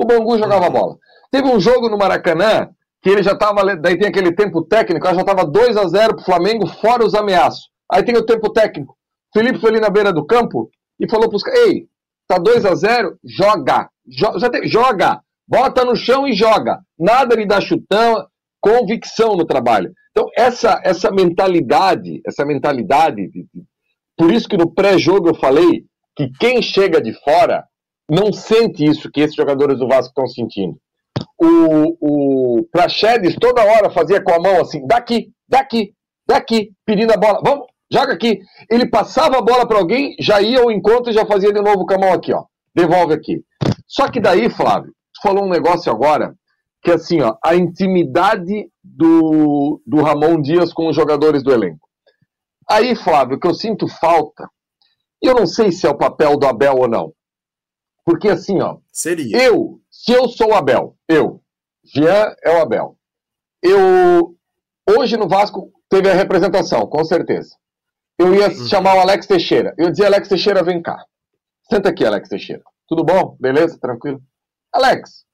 O 0.00 0.04
Bangu 0.06 0.38
jogava 0.38 0.66
uhum. 0.66 0.72
bola. 0.72 0.96
Teve 1.30 1.46
um 1.46 1.60
jogo 1.60 1.90
no 1.90 1.98
Maracanã 1.98 2.70
que 3.02 3.10
ele 3.10 3.22
já 3.22 3.32
estava. 3.32 3.76
Daí 3.76 3.98
tem 3.98 4.08
aquele 4.08 4.32
tempo 4.34 4.62
técnico, 4.62 5.06
já 5.06 5.12
estava 5.12 5.44
2 5.44 5.76
a 5.76 5.86
0 5.86 6.16
pro 6.16 6.24
Flamengo, 6.24 6.66
fora 6.66 7.04
os 7.04 7.14
ameaços. 7.14 7.68
Aí 7.92 8.02
tem 8.02 8.16
o 8.16 8.24
tempo 8.24 8.50
técnico. 8.50 8.96
Felipe 9.34 9.60
foi 9.60 9.70
ali 9.70 9.80
na 9.80 9.90
beira 9.90 10.10
do 10.10 10.24
campo 10.24 10.70
e 10.98 11.06
falou 11.06 11.28
pros 11.28 11.42
caras: 11.42 11.60
Ei, 11.66 11.86
tá 12.26 12.38
2 12.38 12.64
a 12.64 12.74
0 12.74 13.18
joga. 13.22 13.90
Jo 14.08 14.50
tem, 14.50 14.66
joga. 14.66 15.20
Bota 15.46 15.84
no 15.84 15.94
chão 15.94 16.26
e 16.26 16.32
joga. 16.32 16.78
Nada 16.98 17.36
de 17.36 17.44
dar 17.44 17.60
chutão, 17.60 18.26
convicção 18.58 19.36
no 19.36 19.44
trabalho. 19.44 19.92
Então, 20.12 20.26
essa, 20.34 20.80
essa 20.82 21.10
mentalidade, 21.10 22.22
essa 22.26 22.46
mentalidade, 22.46 23.28
de, 23.28 23.42
de, 23.52 23.64
por 24.16 24.32
isso 24.32 24.48
que 24.48 24.56
no 24.56 24.72
pré-jogo 24.72 25.28
eu 25.28 25.34
falei 25.34 25.84
que 26.16 26.30
quem 26.40 26.62
chega 26.62 27.02
de 27.02 27.12
fora 27.22 27.64
não 28.10 28.32
sente 28.32 28.84
isso 28.84 29.10
que 29.10 29.20
esses 29.20 29.36
jogadores 29.36 29.78
do 29.78 29.88
Vasco 29.88 30.08
estão 30.08 30.26
sentindo. 30.26 30.76
O, 31.38 32.58
o 32.58 32.64
Praxedes 32.70 33.36
toda 33.36 33.64
hora 33.64 33.90
fazia 33.90 34.22
com 34.22 34.32
a 34.32 34.40
mão 34.40 34.60
assim, 34.60 34.86
daqui, 34.86 35.30
daqui, 35.48 35.92
daqui, 36.26 36.70
pedindo 36.84 37.12
a 37.12 37.16
bola, 37.16 37.40
vamos, 37.44 37.66
joga 37.90 38.12
aqui. 38.12 38.40
Ele 38.70 38.88
passava 38.88 39.38
a 39.38 39.42
bola 39.42 39.66
para 39.66 39.78
alguém, 39.78 40.14
já 40.18 40.40
ia 40.40 40.60
ao 40.60 40.70
encontro 40.70 41.10
e 41.10 41.14
já 41.14 41.24
fazia 41.24 41.52
de 41.52 41.60
novo 41.60 41.86
com 41.86 41.94
a 41.94 41.98
mão 41.98 42.12
aqui, 42.12 42.32
ó, 42.32 42.44
devolve 42.74 43.14
aqui. 43.14 43.42
Só 43.86 44.10
que 44.10 44.20
daí, 44.20 44.50
Flávio, 44.50 44.92
tu 45.14 45.22
falou 45.22 45.44
um 45.44 45.50
negócio 45.50 45.90
agora 45.90 46.34
que 46.82 46.90
assim, 46.90 47.20
ó, 47.20 47.36
a 47.44 47.54
intimidade 47.54 48.68
do, 48.82 49.82
do 49.86 50.02
Ramon 50.02 50.40
Dias 50.40 50.72
com 50.72 50.88
os 50.88 50.96
jogadores 50.96 51.42
do 51.42 51.52
elenco. 51.52 51.88
Aí, 52.68 52.94
Flávio, 52.94 53.38
que 53.38 53.46
eu 53.46 53.54
sinto 53.54 53.86
falta, 53.88 54.48
e 55.22 55.26
eu 55.26 55.34
não 55.34 55.46
sei 55.46 55.72
se 55.72 55.86
é 55.86 55.90
o 55.90 55.98
papel 55.98 56.38
do 56.38 56.46
Abel 56.46 56.76
ou 56.76 56.88
não. 56.88 57.12
Porque 58.04 58.28
assim, 58.28 58.60
ó. 58.60 58.78
Seria. 58.92 59.36
Eu, 59.36 59.80
se 59.90 60.12
eu 60.12 60.28
sou 60.28 60.50
o 60.50 60.54
Abel, 60.54 60.96
eu, 61.08 61.42
Jean 61.84 62.34
é 62.42 62.50
o 62.56 62.62
Abel. 62.62 62.96
Eu. 63.62 64.36
Hoje 64.88 65.16
no 65.16 65.28
Vasco 65.28 65.70
teve 65.88 66.10
a 66.10 66.14
representação, 66.14 66.86
com 66.86 67.04
certeza. 67.04 67.54
Eu 68.18 68.34
ia 68.34 68.48
uhum. 68.48 68.66
chamar 68.66 68.96
o 68.96 69.00
Alex 69.00 69.26
Teixeira. 69.26 69.74
Eu 69.78 69.90
dizia, 69.90 70.06
Alex 70.06 70.28
Teixeira, 70.28 70.62
vem 70.62 70.82
cá. 70.82 71.04
Senta 71.70 71.88
aqui, 71.88 72.04
Alex 72.04 72.28
Teixeira. 72.28 72.62
Tudo 72.88 73.04
bom? 73.04 73.36
Beleza? 73.40 73.78
Tranquilo? 73.78 74.20
Alex, 74.72 75.24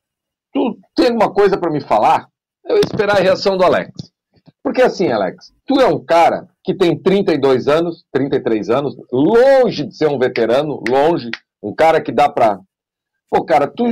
tu 0.53 0.79
tem 0.95 1.07
alguma 1.07 1.33
coisa 1.33 1.59
para 1.59 1.71
me 1.71 1.81
falar? 1.81 2.29
Eu 2.65 2.77
ia 2.77 2.83
esperar 2.85 3.17
a 3.17 3.21
reação 3.21 3.57
do 3.57 3.65
Alex. 3.65 3.93
Porque 4.63 4.83
assim, 4.83 5.11
Alex, 5.11 5.53
tu 5.65 5.81
é 5.81 5.87
um 5.87 6.05
cara 6.05 6.49
que 6.65 6.75
tem 6.75 7.01
32 7.01 7.69
anos, 7.69 8.05
33 8.13 8.69
anos, 8.71 8.97
longe 9.13 9.85
de 9.85 9.97
ser 9.97 10.09
um 10.09 10.19
veterano, 10.19 10.83
longe, 10.89 11.31
um 11.63 11.75
cara 11.75 12.01
que 12.01 12.13
dá 12.13 12.29
pra. 12.29 12.59
Pô, 13.31 13.45
cara, 13.45 13.67
tu, 13.67 13.85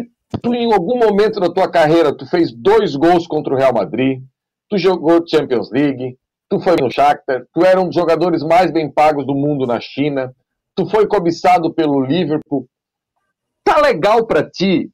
tu 0.42 0.54
em 0.54 0.72
algum 0.72 0.98
momento 0.98 1.40
da 1.40 1.52
tua 1.52 1.70
carreira, 1.70 2.16
tu 2.16 2.26
fez 2.26 2.52
dois 2.52 2.94
gols 2.96 3.26
contra 3.26 3.54
o 3.54 3.56
Real 3.56 3.72
Madrid, 3.72 4.22
tu 4.68 4.78
jogou 4.78 5.26
Champions 5.26 5.70
League, 5.70 6.16
tu 6.48 6.60
foi 6.60 6.76
no 6.80 6.90
Shakhtar, 6.90 7.44
tu 7.52 7.64
era 7.64 7.80
um 7.80 7.86
dos 7.86 7.94
jogadores 7.94 8.42
mais 8.42 8.72
bem 8.72 8.90
pagos 8.90 9.26
do 9.26 9.34
mundo 9.34 9.66
na 9.66 9.80
China, 9.80 10.32
tu 10.74 10.86
foi 10.86 11.06
cobiçado 11.06 11.72
pelo 11.72 12.00
Liverpool. 12.00 12.68
Tá 13.64 13.80
legal 13.80 14.26
para 14.26 14.48
ti 14.48 14.90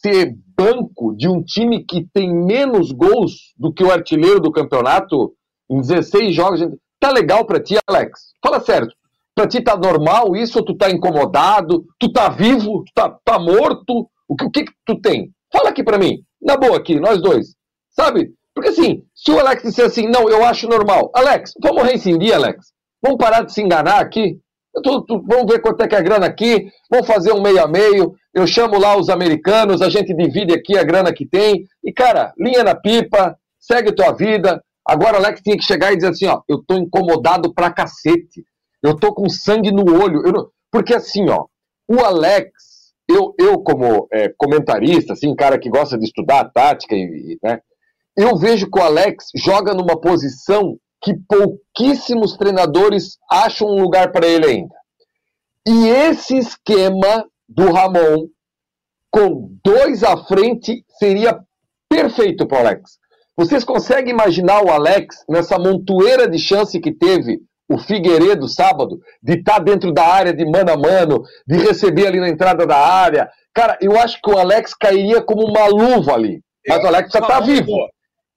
ser 0.00 0.34
banco 0.56 1.16
de 1.16 1.28
um 1.28 1.42
time 1.42 1.84
que 1.84 2.06
tem 2.12 2.32
menos 2.32 2.92
gols 2.92 3.54
do 3.56 3.72
que 3.72 3.82
o 3.82 3.90
artilheiro 3.90 4.40
do 4.40 4.52
campeonato 4.52 5.34
em 5.70 5.80
16 5.80 6.34
jogos. 6.34 6.60
Tá 7.00 7.10
legal 7.10 7.46
para 7.46 7.62
ti, 7.62 7.76
Alex? 7.88 8.32
Fala 8.42 8.60
sério. 8.60 8.88
Pra 9.34 9.48
ti 9.48 9.62
tá 9.62 9.76
normal 9.76 10.36
isso 10.36 10.58
ou 10.58 10.64
tu 10.64 10.76
tá 10.76 10.90
incomodado? 10.90 11.84
Tu 11.98 12.12
tá 12.12 12.28
vivo? 12.28 12.84
Tu 12.84 12.92
tá, 12.94 13.16
tá 13.24 13.38
morto? 13.38 14.08
O 14.28 14.36
que, 14.36 14.44
o 14.44 14.50
que, 14.50 14.64
que 14.64 14.72
tu 14.86 15.00
tem? 15.00 15.30
Fala 15.52 15.70
aqui 15.70 15.82
para 15.82 15.98
mim. 15.98 16.18
Na 16.40 16.56
boa 16.56 16.76
aqui, 16.76 17.00
nós 17.00 17.20
dois. 17.20 17.54
Sabe? 17.90 18.32
Porque 18.54 18.70
assim, 18.70 19.02
se 19.14 19.30
o 19.30 19.38
Alex 19.38 19.62
disser 19.62 19.86
assim, 19.86 20.08
não, 20.08 20.28
eu 20.28 20.44
acho 20.44 20.68
normal. 20.68 21.10
Alex, 21.14 21.52
vamos 21.62 21.82
rescindir, 21.82 22.34
Alex. 22.34 22.66
Vamos 23.02 23.18
parar 23.18 23.42
de 23.42 23.52
se 23.52 23.60
enganar 23.60 24.00
aqui. 24.00 24.38
Tô, 24.82 25.02
tô, 25.02 25.20
vamos 25.22 25.52
ver 25.52 25.60
quanto 25.60 25.82
é 25.82 25.88
que 25.88 25.94
é 25.94 25.98
a 25.98 26.02
grana 26.02 26.26
aqui. 26.26 26.68
Vamos 26.90 27.06
fazer 27.06 27.32
um 27.32 27.42
meio 27.42 27.62
a 27.62 27.68
meio 27.68 28.14
eu 28.34 28.48
chamo 28.48 28.78
lá 28.80 28.98
os 28.98 29.08
americanos, 29.08 29.80
a 29.80 29.88
gente 29.88 30.12
divide 30.12 30.52
aqui 30.52 30.76
a 30.76 30.82
grana 30.82 31.14
que 31.14 31.24
tem, 31.24 31.64
e 31.84 31.92
cara, 31.92 32.32
linha 32.36 32.64
na 32.64 32.74
pipa, 32.74 33.38
segue 33.60 33.94
tua 33.94 34.12
vida. 34.12 34.60
Agora 34.84 35.14
o 35.14 35.16
Alex 35.18 35.40
tinha 35.40 35.56
que 35.56 35.62
chegar 35.62 35.92
e 35.92 35.96
dizer 35.96 36.08
assim, 36.08 36.26
ó, 36.26 36.42
eu 36.48 36.60
tô 36.66 36.76
incomodado 36.76 37.54
pra 37.54 37.72
cacete, 37.72 38.44
eu 38.84 38.94
tô 38.94 39.14
com 39.14 39.28
sangue 39.30 39.72
no 39.72 39.82
olho, 39.98 40.22
não... 40.22 40.48
porque 40.70 40.94
assim, 40.94 41.28
ó, 41.30 41.46
o 41.88 42.00
Alex, 42.04 42.52
eu, 43.08 43.34
eu 43.38 43.58
como 43.60 44.06
é, 44.12 44.28
comentarista, 44.36 45.14
assim, 45.14 45.34
cara 45.34 45.58
que 45.58 45.70
gosta 45.70 45.98
de 45.98 46.04
estudar 46.04 46.50
tática, 46.52 46.94
e, 46.94 47.38
né, 47.42 47.60
eu 48.14 48.36
vejo 48.36 48.70
que 48.70 48.78
o 48.78 48.82
Alex 48.82 49.28
joga 49.34 49.72
numa 49.72 49.98
posição 49.98 50.76
que 51.02 51.14
pouquíssimos 51.28 52.36
treinadores 52.36 53.18
acham 53.30 53.68
um 53.68 53.80
lugar 53.80 54.12
para 54.12 54.26
ele 54.26 54.46
ainda. 54.46 54.74
E 55.66 55.88
esse 55.88 56.36
esquema 56.36 57.26
do 57.48 57.72
Ramon 57.72 58.28
com 59.10 59.50
dois 59.64 60.02
à 60.02 60.16
frente 60.24 60.84
seria 60.98 61.40
perfeito 61.88 62.46
para 62.46 62.56
o 62.56 62.60
Alex. 62.60 62.98
Vocês 63.36 63.64
conseguem 63.64 64.12
imaginar 64.12 64.62
o 64.62 64.70
Alex 64.70 65.24
nessa 65.28 65.58
montoeira 65.58 66.28
de 66.28 66.38
chance 66.38 66.78
que 66.80 66.92
teve 66.92 67.40
o 67.68 67.78
Figueiredo 67.78 68.48
sábado, 68.48 68.98
de 69.22 69.34
estar 69.34 69.54
tá 69.54 69.58
dentro 69.58 69.92
da 69.92 70.06
área 70.06 70.32
de 70.32 70.44
mano 70.44 70.72
a 70.72 70.76
mano, 70.76 71.22
de 71.46 71.56
receber 71.56 72.06
ali 72.06 72.20
na 72.20 72.28
entrada 72.28 72.66
da 72.66 72.76
área? 72.76 73.30
Cara, 73.54 73.78
eu 73.80 73.98
acho 73.98 74.20
que 74.20 74.30
o 74.30 74.38
Alex 74.38 74.74
cairia 74.74 75.22
como 75.22 75.46
uma 75.46 75.66
luva 75.66 76.14
ali. 76.14 76.40
Mas 76.66 76.78
eu, 76.78 76.84
o 76.84 76.88
Alex 76.88 77.10
já 77.12 77.20
está 77.20 77.40
vivo. 77.40 77.70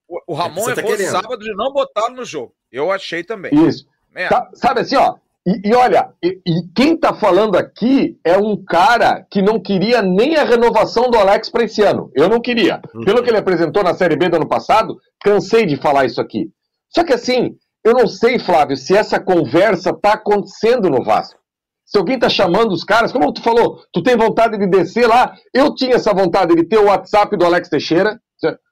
O, 0.07 0.33
o 0.33 0.33
Ramon 0.33 0.69
é 0.69 0.75
tá 0.75 0.81
errou 0.81 0.97
sábado 0.97 1.39
de 1.39 1.53
não 1.55 1.71
botá-lo 1.73 2.15
no 2.15 2.25
jogo. 2.25 2.53
Eu 2.71 2.91
achei 2.91 3.23
também. 3.23 3.51
Isso. 3.67 3.85
Tá, 4.29 4.49
sabe 4.53 4.81
assim, 4.81 4.95
ó, 4.95 5.15
e, 5.47 5.69
e 5.69 5.73
olha, 5.73 6.09
e, 6.21 6.41
e 6.45 6.67
quem 6.75 6.95
está 6.95 7.13
falando 7.13 7.55
aqui 7.55 8.19
é 8.21 8.37
um 8.37 8.61
cara 8.61 9.25
que 9.29 9.41
não 9.41 9.61
queria 9.61 10.01
nem 10.01 10.35
a 10.35 10.43
renovação 10.43 11.09
do 11.09 11.17
Alex 11.17 11.49
para 11.49 11.63
esse 11.63 11.81
ano. 11.81 12.11
Eu 12.13 12.27
não 12.27 12.41
queria. 12.41 12.81
Uhum. 12.93 13.05
Pelo 13.05 13.23
que 13.23 13.29
ele 13.29 13.37
apresentou 13.37 13.81
na 13.81 13.93
Série 13.93 14.17
B 14.17 14.27
do 14.27 14.35
ano 14.35 14.47
passado, 14.47 14.97
cansei 15.21 15.65
de 15.65 15.77
falar 15.77 16.05
isso 16.05 16.19
aqui. 16.19 16.49
Só 16.89 17.03
que 17.03 17.13
assim, 17.13 17.55
eu 17.87 17.93
não 17.93 18.07
sei, 18.07 18.39
Flávio, 18.39 18.75
se 18.75 18.95
essa 18.95 19.19
conversa 19.19 19.91
está 19.91 20.13
acontecendo 20.13 20.89
no 20.89 21.03
Vasco. 21.03 21.39
Se 21.85 21.97
alguém 21.97 22.19
tá 22.19 22.27
chamando 22.27 22.73
os 22.73 22.83
caras, 22.83 23.13
como 23.13 23.31
tu 23.31 23.41
falou, 23.41 23.81
tu 23.93 24.03
tem 24.03 24.17
vontade 24.17 24.57
de 24.57 24.67
descer 24.67 25.07
lá. 25.07 25.33
Eu 25.53 25.73
tinha 25.73 25.95
essa 25.95 26.13
vontade 26.13 26.53
de 26.53 26.65
ter 26.65 26.77
o 26.77 26.87
WhatsApp 26.87 27.37
do 27.37 27.45
Alex 27.45 27.69
Teixeira. 27.69 28.19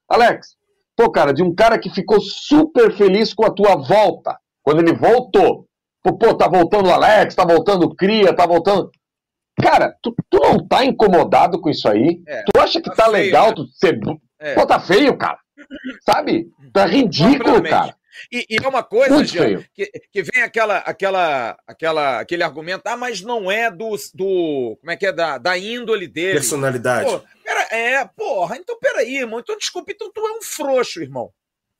Alex, 0.09 0.49
pô, 0.97 1.09
cara, 1.09 1.33
de 1.33 1.41
um 1.41 1.55
cara 1.55 1.79
que 1.79 1.89
ficou 1.89 2.19
super 2.19 2.91
feliz 2.95 3.33
com 3.33 3.45
a 3.45 3.51
tua 3.51 3.75
volta. 3.75 4.37
Quando 4.61 4.81
ele 4.81 4.93
voltou. 4.93 5.65
Pô, 6.03 6.17
pô 6.17 6.33
tá 6.35 6.47
voltando 6.47 6.89
o 6.89 6.93
Alex, 6.93 7.33
tá 7.35 7.45
voltando 7.45 7.85
o 7.85 7.95
Cria, 7.95 8.35
tá 8.35 8.45
voltando. 8.45 8.91
Cara, 9.61 9.95
tu, 10.01 10.13
tu 10.29 10.37
não 10.39 10.67
tá 10.67 10.83
incomodado 10.83 11.61
com 11.61 11.69
isso 11.69 11.87
aí? 11.87 12.21
É, 12.27 12.43
tu 12.43 12.59
acha 12.59 12.81
que 12.81 12.89
tá, 12.89 12.95
tá 12.95 13.03
feio, 13.05 13.13
legal 13.13 13.47
né? 13.47 13.53
tu 13.55 13.65
ser. 13.67 13.97
É. 14.39 14.55
Pô, 14.55 14.65
tá 14.65 14.79
feio, 14.79 15.17
cara. 15.17 15.39
Sabe? 16.01 16.47
Tá 16.73 16.85
ridículo, 16.85 17.63
cara. 17.63 17.95
E, 18.31 18.45
e, 18.49 18.57
é 18.63 18.67
uma 18.67 18.83
coisa, 18.83 19.23
Jean, 19.23 19.63
que, 19.73 19.85
que 20.11 20.23
vem 20.23 20.43
aquela, 20.43 20.77
aquela, 20.79 21.57
aquela, 21.67 22.19
aquele 22.19 22.43
argumento, 22.43 22.87
ah, 22.87 22.97
mas 22.97 23.21
não 23.21 23.51
é 23.51 23.69
do, 23.69 23.95
do 24.13 24.77
como 24.79 24.91
é 24.91 24.97
que 24.97 25.05
é, 25.05 25.11
da, 25.11 25.37
da 25.37 25.57
índole 25.57 26.07
dele. 26.07 26.33
Personalidade. 26.33 27.09
Pô, 27.09 27.21
pera, 27.43 27.67
é, 27.71 28.05
porra, 28.05 28.57
então 28.57 28.77
peraí, 28.79 29.17
irmão, 29.17 29.39
então 29.39 29.57
desculpa, 29.57 29.91
então 29.91 30.11
tu 30.11 30.25
é 30.25 30.37
um 30.37 30.41
frouxo, 30.41 31.01
irmão. 31.01 31.31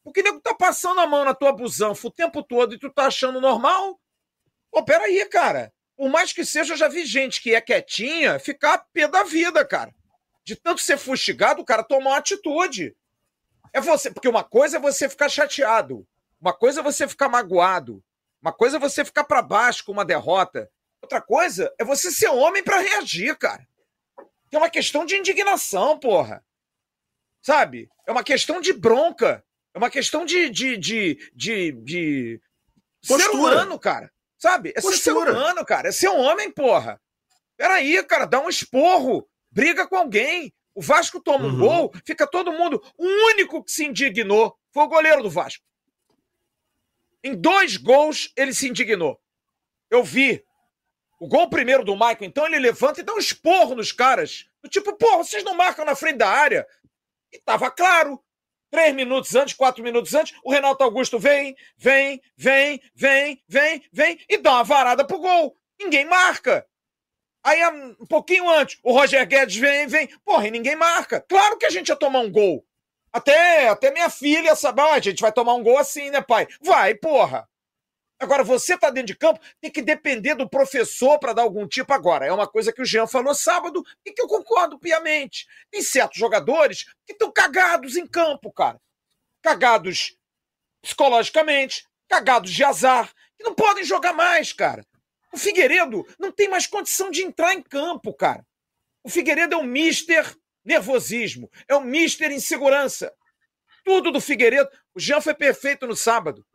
Porque 0.04 0.22
nego 0.22 0.40
tá 0.40 0.54
passando 0.54 1.02
a 1.02 1.08
mão 1.08 1.26
na 1.26 1.34
tua 1.34 1.52
busanfa 1.52 2.08
o 2.08 2.12
tempo 2.12 2.44
todo 2.44 2.76
e 2.76 2.80
tu 2.80 2.92
tá 2.92 3.08
achando 3.08 3.42
normal? 3.42 4.00
Pô, 4.72 4.84
peraí, 4.86 5.26
cara. 5.28 5.74
Por 5.98 6.10
mais 6.10 6.32
que 6.32 6.46
seja, 6.46 6.74
eu 6.74 6.78
já 6.78 6.88
vi 6.88 7.06
gente 7.06 7.42
que 7.42 7.56
é 7.56 7.62
quietinha 7.62 8.38
ficar 8.38 8.74
a 8.74 8.78
pé 8.78 9.08
da 9.08 9.24
vida, 9.24 9.66
cara. 9.66 9.92
De 10.44 10.56
tanto 10.56 10.82
ser 10.82 10.98
fustigado, 10.98 11.62
o 11.62 11.66
cara 11.66 11.84
toma 11.84 12.12
uma 12.12 12.18
atitude. 12.18 12.96
É 13.74 13.82
você, 13.82 14.12
porque 14.12 14.28
uma 14.28 14.44
coisa 14.44 14.78
é 14.78 14.80
você 14.80 15.10
ficar 15.10 15.28
chateado, 15.28 16.08
uma 16.46 16.54
coisa 16.54 16.82
é 16.82 16.84
você 16.84 17.08
ficar 17.08 17.28
magoado, 17.28 18.04
uma 18.40 18.54
coisa 18.54 18.78
é 18.78 18.80
você 18.80 19.04
ficar 19.04 19.24
para 19.24 19.42
baixo 19.42 19.84
com 19.84 19.92
uma 19.92 20.06
derrota. 20.06 20.70
Outra 21.02 21.20
coisa 21.20 21.74
é 21.80 21.84
você 21.84 22.12
ser 22.12 22.28
homem 22.28 22.64
para 22.64 22.82
reagir, 22.82 23.36
cara. 23.36 23.68
É 24.52 24.58
uma 24.58 24.70
questão 24.70 25.08
de 25.08 25.16
indignação, 25.16 26.00
porra. 26.00 26.46
Sabe? 27.42 27.90
É 28.06 28.12
uma 28.12 28.24
questão 28.24 28.62
de 28.62 28.74
bronca. 28.74 29.44
É 29.74 29.80
uma 29.80 29.90
questão 29.90 30.24
de, 30.24 30.52
de, 30.52 30.78
de, 30.78 31.32
de, 31.34 31.72
de 31.72 32.42
ser 33.02 33.32
humano, 33.32 33.80
cara. 33.80 34.12
Sabe? 34.38 34.70
É 34.70 34.82
Postura. 34.82 34.98
ser 34.98 35.12
humano, 35.12 35.66
cara. 35.66 35.90
É 35.90 35.92
ser 35.92 36.10
um 36.10 36.20
homem, 36.20 36.52
porra. 36.52 37.02
Peraí, 37.58 38.04
cara, 38.04 38.26
dá 38.26 38.40
um 38.40 38.50
esporro. 38.50 39.28
Briga 39.50 39.88
com 39.88 39.96
alguém. 39.96 40.54
O 40.76 40.82
Vasco 40.82 41.20
toma 41.20 41.46
um 41.48 41.54
uhum. 41.54 41.60
gol, 41.60 41.94
fica 42.06 42.28
todo 42.28 42.54
mundo. 42.54 42.80
O 42.96 43.08
único 43.32 43.64
que 43.64 43.72
se 43.72 43.84
indignou 43.84 44.56
foi 44.72 44.84
o 44.84 44.88
goleiro 44.88 45.24
do 45.24 45.30
Vasco. 45.32 45.66
Em 47.26 47.34
dois 47.34 47.76
gols, 47.76 48.32
ele 48.38 48.54
se 48.54 48.70
indignou. 48.70 49.20
Eu 49.90 50.04
vi. 50.04 50.46
O 51.20 51.28
gol 51.28 51.50
primeiro 51.50 51.84
do 51.84 51.96
Michael, 51.96 52.18
então, 52.22 52.46
ele 52.46 52.60
levanta 52.60 53.02
e 53.02 53.04
dá 53.04 53.16
um 53.16 53.18
esporro 53.18 53.74
nos 53.74 53.92
caras. 53.92 54.46
Do 54.62 54.70
tipo, 54.70 54.96
porra, 54.96 55.24
vocês 55.24 55.44
não 55.44 55.56
marcam 55.56 55.84
na 55.84 55.96
frente 55.96 56.18
da 56.18 56.30
área. 56.30 56.68
E 57.34 57.40
tava 57.40 57.72
claro. 57.72 58.24
Três 58.70 58.94
minutos 58.94 59.34
antes, 59.34 59.56
quatro 59.56 59.84
minutos 59.84 60.14
antes, 60.14 60.38
o 60.44 60.52
Renato 60.52 60.84
Augusto 60.84 61.18
vem, 61.18 61.56
vem, 61.76 62.22
vem, 62.38 62.80
vem, 62.94 63.42
vem, 63.48 63.84
vem 63.92 64.20
e 64.30 64.38
dá 64.38 64.52
uma 64.52 64.64
varada 64.64 65.04
pro 65.04 65.18
gol. 65.18 65.58
Ninguém 65.80 66.06
marca. 66.06 66.68
Aí, 67.44 67.60
um 68.00 68.06
pouquinho 68.06 68.48
antes, 68.50 68.78
o 68.84 68.92
Roger 68.92 69.26
Guedes 69.28 69.56
vem, 69.56 69.88
vem. 69.88 70.08
Porra, 70.24 70.48
e 70.48 70.52
ninguém 70.52 70.76
marca. 70.76 71.22
Claro 71.22 71.58
que 71.58 71.66
a 71.66 71.72
gente 71.72 71.90
ia 71.90 71.96
tomar 71.96 72.20
um 72.20 72.32
gol. 72.32 72.64
Até, 73.16 73.70
até 73.70 73.92
minha 73.92 74.10
filha 74.10 74.58
sabe, 74.58 74.82
ah, 74.82 74.96
a 74.96 75.00
gente 75.00 75.22
vai 75.22 75.32
tomar 75.32 75.54
um 75.54 75.64
gol 75.64 75.78
assim, 75.78 76.10
né, 76.10 76.22
pai? 76.22 76.50
Vai, 76.60 76.94
porra. 76.94 77.48
Agora, 78.20 78.44
você 78.44 78.78
tá 78.78 78.90
dentro 78.90 79.08
de 79.08 79.16
campo, 79.16 79.40
tem 79.62 79.72
que 79.72 79.82
depender 79.82 80.36
do 80.36 80.50
professor 80.50 81.18
para 81.18 81.32
dar 81.32 81.44
algum 81.44 81.66
tipo 81.66 81.94
agora. 81.94 82.26
É 82.26 82.32
uma 82.34 82.46
coisa 82.46 82.74
que 82.74 82.82
o 82.82 82.86
Jean 82.86 83.08
falou 83.08 83.34
sábado 83.34 83.82
e 84.06 84.12
que 84.12 84.22
eu 84.22 84.28
concordo 84.28 84.78
piamente. 84.78 85.48
Tem 85.72 85.82
certos 85.82 86.20
jogadores 86.20 86.84
que 87.06 87.14
estão 87.14 87.32
cagados 87.32 87.96
em 87.96 88.06
campo, 88.06 88.52
cara. 88.52 88.82
Cagados 89.42 90.18
psicologicamente, 90.82 91.88
cagados 92.10 92.52
de 92.52 92.66
azar, 92.66 93.14
que 93.38 93.46
não 93.46 93.56
podem 93.56 93.86
jogar 93.86 94.12
mais, 94.12 94.52
cara. 94.52 94.86
O 95.32 95.38
Figueiredo 95.38 96.06
não 96.20 96.34
tem 96.34 96.50
mais 96.50 96.68
condição 96.68 97.10
de 97.10 97.24
entrar 97.24 97.54
em 97.54 97.62
campo, 97.62 98.14
cara. 98.14 98.46
O 99.06 99.10
Figueiredo 99.10 99.56
é 99.56 99.58
um 99.58 99.64
mister 99.64 100.36
nervosismo, 100.66 101.50
é 101.68 101.76
um 101.76 101.82
mister 101.82 102.32
insegurança. 102.32 103.14
Tudo 103.84 104.12
do 104.12 104.20
Figueiredo. 104.20 104.70
O 104.94 105.00
Jean 105.00 105.22
foi 105.22 105.36
perfeito 105.36 105.86
no 105.86 105.96
sábado. 105.96 106.46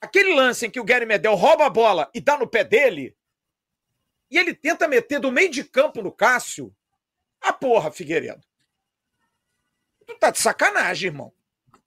Aquele 0.00 0.32
lance 0.32 0.64
em 0.64 0.70
que 0.70 0.78
o 0.78 0.84
Gary 0.84 1.04
Medel 1.04 1.34
rouba 1.34 1.66
a 1.66 1.70
bola 1.70 2.08
e 2.14 2.20
dá 2.20 2.38
no 2.38 2.48
pé 2.48 2.62
dele, 2.62 3.16
e 4.30 4.38
ele 4.38 4.54
tenta 4.54 4.86
meter 4.86 5.18
do 5.18 5.32
meio 5.32 5.50
de 5.50 5.64
campo 5.64 6.02
no 6.02 6.12
Cássio. 6.12 6.74
Ah, 7.40 7.52
porra, 7.52 7.90
Figueiredo. 7.90 8.42
Tu 10.06 10.14
tá 10.18 10.30
de 10.30 10.38
sacanagem, 10.38 11.08
irmão. 11.08 11.32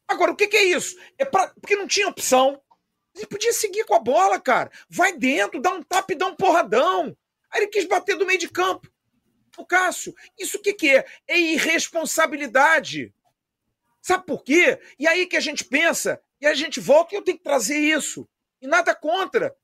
Agora, 0.08 0.32
o 0.32 0.36
que, 0.36 0.48
que 0.48 0.58
é 0.58 0.64
isso? 0.64 0.98
É 1.18 1.26
pra... 1.26 1.48
porque 1.50 1.76
não 1.76 1.88
tinha 1.88 2.08
opção. 2.08 2.62
Ele 3.16 3.28
podia 3.28 3.54
seguir 3.54 3.86
com 3.86 3.96
a 3.96 4.00
bola, 4.00 4.40
cara. 4.40 4.72
Vai 4.90 5.18
dentro, 5.18 5.62
dá 5.62 5.72
um 5.72 5.84
tapa 5.84 6.14
e 6.14 6.16
dá 6.16 6.28
um 6.28 6.36
porradão. 6.36 7.16
Aí 7.50 7.62
ele 7.62 7.68
quis 7.68 7.86
bater 7.86 8.18
do 8.18 8.26
meio 8.26 8.40
de 8.40 8.50
campo. 8.50 8.92
O 9.58 9.66
Cássio, 9.66 10.16
isso 10.40 10.58
o 10.58 10.62
que, 10.62 10.74
que 10.74 10.90
é? 10.90 11.06
É 11.28 11.40
irresponsabilidade. 11.40 13.14
Sabe 14.02 14.26
por 14.26 14.44
quê? 14.44 14.80
E 14.98 15.08
aí 15.08 15.28
que 15.28 15.38
a 15.38 15.42
gente 15.42 15.64
pensa, 15.64 16.22
e 16.40 16.48
a 16.48 16.54
gente 16.54 16.80
volta 16.80 17.14
e 17.14 17.18
eu 17.18 17.22
tenho 17.22 17.38
que 17.38 17.44
trazer 17.44 17.78
isso. 17.78 18.28
E 18.62 18.68
nada 18.68 18.96
contra. 18.96 19.56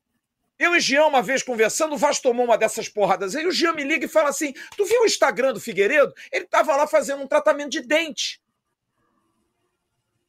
Eu 0.59 0.75
e 0.75 0.79
Jean, 0.79 1.05
uma 1.05 1.21
vez 1.21 1.43
conversando, 1.43 1.93
o 1.93 1.97
Vasco 1.97 2.23
tomou 2.23 2.45
uma 2.45 2.57
dessas 2.57 2.89
porradas. 2.89 3.35
Aí 3.35 3.45
o 3.45 3.51
Jean 3.51 3.73
me 3.73 3.83
liga 3.83 4.05
e 4.05 4.09
fala 4.09 4.29
assim: 4.29 4.53
Tu 4.75 4.85
viu 4.85 5.01
o 5.01 5.05
Instagram 5.05 5.53
do 5.53 5.59
Figueiredo? 5.59 6.13
Ele 6.31 6.45
estava 6.45 6.75
lá 6.75 6.87
fazendo 6.87 7.21
um 7.21 7.27
tratamento 7.27 7.69
de 7.69 7.81
dente. 7.81 8.41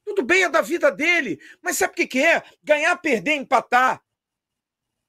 Tudo 0.04 0.22
bem, 0.22 0.44
é 0.44 0.48
da 0.48 0.60
vida 0.60 0.90
dele. 0.90 1.38
Mas 1.62 1.76
sabe 1.78 1.92
o 1.92 1.96
que, 1.96 2.06
que 2.06 2.24
é? 2.24 2.42
Ganhar, 2.62 2.96
perder, 2.96 3.34
empatar. 3.34 4.02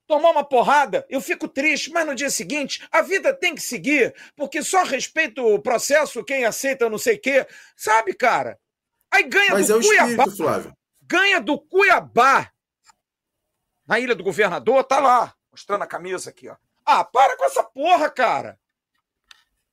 Tomar 0.09 0.31
uma 0.31 0.43
porrada, 0.43 1.05
eu 1.07 1.21
fico 1.21 1.47
triste, 1.47 1.91
mas 1.91 2.03
no 2.03 2.15
dia 2.15 2.31
seguinte 2.31 2.83
a 2.91 2.99
vida 3.03 3.31
tem 3.31 3.53
que 3.53 3.61
seguir, 3.61 4.15
porque 4.35 4.63
só 4.63 4.81
respeito 4.81 5.45
o 5.45 5.61
processo 5.61 6.23
quem 6.23 6.45
aceita 6.45 6.89
não 6.89 6.97
sei 6.97 7.17
o 7.17 7.21
quê. 7.21 7.45
Sabe, 7.75 8.15
cara? 8.15 8.59
Aí 9.11 9.21
ganha 9.21 9.51
mas 9.51 9.67
do 9.67 9.79
é 9.79 9.83
Cuiabá. 9.83 10.07
Espírito, 10.09 10.37
Flávio. 10.37 10.77
Ganha 11.03 11.39
do 11.39 11.59
Cuiabá. 11.59 12.51
Na 13.87 13.99
Ilha 13.99 14.15
do 14.15 14.23
Governador, 14.23 14.83
tá 14.83 14.99
lá, 14.99 15.31
mostrando 15.51 15.83
a 15.83 15.87
camisa 15.87 16.31
aqui, 16.31 16.49
ó. 16.49 16.55
Ah, 16.83 17.03
para 17.03 17.37
com 17.37 17.45
essa 17.45 17.63
porra, 17.63 18.09
cara. 18.09 18.59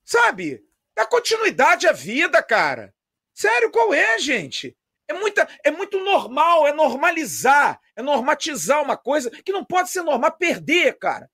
Sabe? 0.03 0.63
Dá 0.95 1.03
continuidade 1.07 1.87
à 1.87 1.91
vida, 1.91 2.43
cara. 2.43 2.93
Sério, 3.33 3.71
qual 3.71 3.91
é, 3.91 4.19
gente? 4.19 4.77
É, 5.07 5.13
muita, 5.13 5.47
é 5.63 5.71
muito 5.71 5.99
normal, 6.03 6.67
é 6.67 6.73
normalizar, 6.73 7.79
é 7.95 8.01
normatizar 8.01 8.83
uma 8.83 8.97
coisa 8.97 9.31
que 9.31 9.51
não 9.51 9.63
pode 9.63 9.89
ser 9.89 10.01
normal. 10.01 10.31
Perder, 10.37 10.97
cara. 10.97 11.29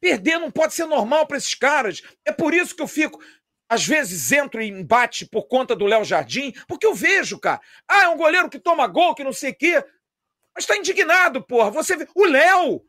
Perder 0.00 0.38
não 0.38 0.50
pode 0.50 0.74
ser 0.74 0.86
normal 0.86 1.26
para 1.26 1.36
esses 1.36 1.54
caras. 1.54 2.02
É 2.24 2.32
por 2.32 2.52
isso 2.54 2.74
que 2.74 2.82
eu 2.82 2.88
fico. 2.88 3.22
Às 3.68 3.86
vezes 3.86 4.32
entro 4.32 4.60
em 4.60 4.80
embate 4.80 5.26
por 5.26 5.46
conta 5.46 5.76
do 5.76 5.86
Léo 5.86 6.04
Jardim, 6.04 6.52
porque 6.66 6.86
eu 6.86 6.94
vejo, 6.94 7.38
cara. 7.38 7.60
Ah, 7.88 8.04
é 8.04 8.08
um 8.08 8.16
goleiro 8.16 8.50
que 8.50 8.58
toma 8.58 8.86
gol, 8.86 9.14
que 9.14 9.22
não 9.22 9.32
sei 9.32 9.52
o 9.52 9.56
quê. 9.56 9.84
Mas 10.54 10.66
tá 10.66 10.76
indignado, 10.76 11.42
porra. 11.42 11.70
Você 11.70 11.96
vê. 11.96 12.08
O 12.14 12.24
Léo! 12.24 12.82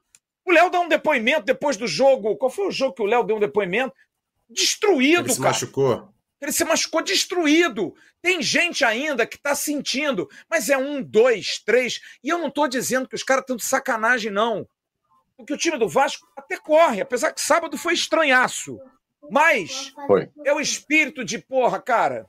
O 0.43 0.51
Léo 0.51 0.69
dá 0.69 0.79
um 0.79 0.87
depoimento 0.87 1.43
depois 1.43 1.77
do 1.77 1.87
jogo. 1.87 2.35
Qual 2.35 2.49
foi 2.49 2.67
o 2.67 2.71
jogo 2.71 2.95
que 2.95 3.01
o 3.01 3.05
Léo 3.05 3.23
deu 3.23 3.35
um 3.35 3.39
depoimento? 3.39 3.93
Destruído, 4.49 5.27
Ele 5.27 5.33
se 5.33 5.39
cara. 5.39 5.51
machucou. 5.51 6.11
Ele 6.41 6.51
se 6.51 6.65
machucou 6.65 7.03
destruído. 7.03 7.93
Tem 8.21 8.41
gente 8.41 8.83
ainda 8.83 9.27
que 9.27 9.35
está 9.35 9.53
sentindo, 9.53 10.29
mas 10.49 10.69
é 10.69 10.77
um, 10.77 11.01
dois, 11.01 11.59
três. 11.59 12.01
E 12.23 12.29
eu 12.29 12.39
não 12.39 12.47
estou 12.47 12.67
dizendo 12.67 13.07
que 13.07 13.15
os 13.15 13.23
caras 13.23 13.43
estão 13.43 13.55
de 13.55 13.63
sacanagem, 13.63 14.31
não. 14.31 14.67
Porque 15.37 15.53
o 15.53 15.57
time 15.57 15.77
do 15.77 15.87
Vasco 15.87 16.27
até 16.35 16.57
corre, 16.57 17.01
apesar 17.01 17.31
que 17.31 17.41
sábado 17.41 17.77
foi 17.77 17.93
estranhaço. 17.93 18.79
Mas 19.29 19.93
foi. 20.07 20.29
é 20.43 20.53
o 20.53 20.59
espírito 20.59 21.23
de 21.23 21.37
porra, 21.37 21.79
cara. 21.79 22.27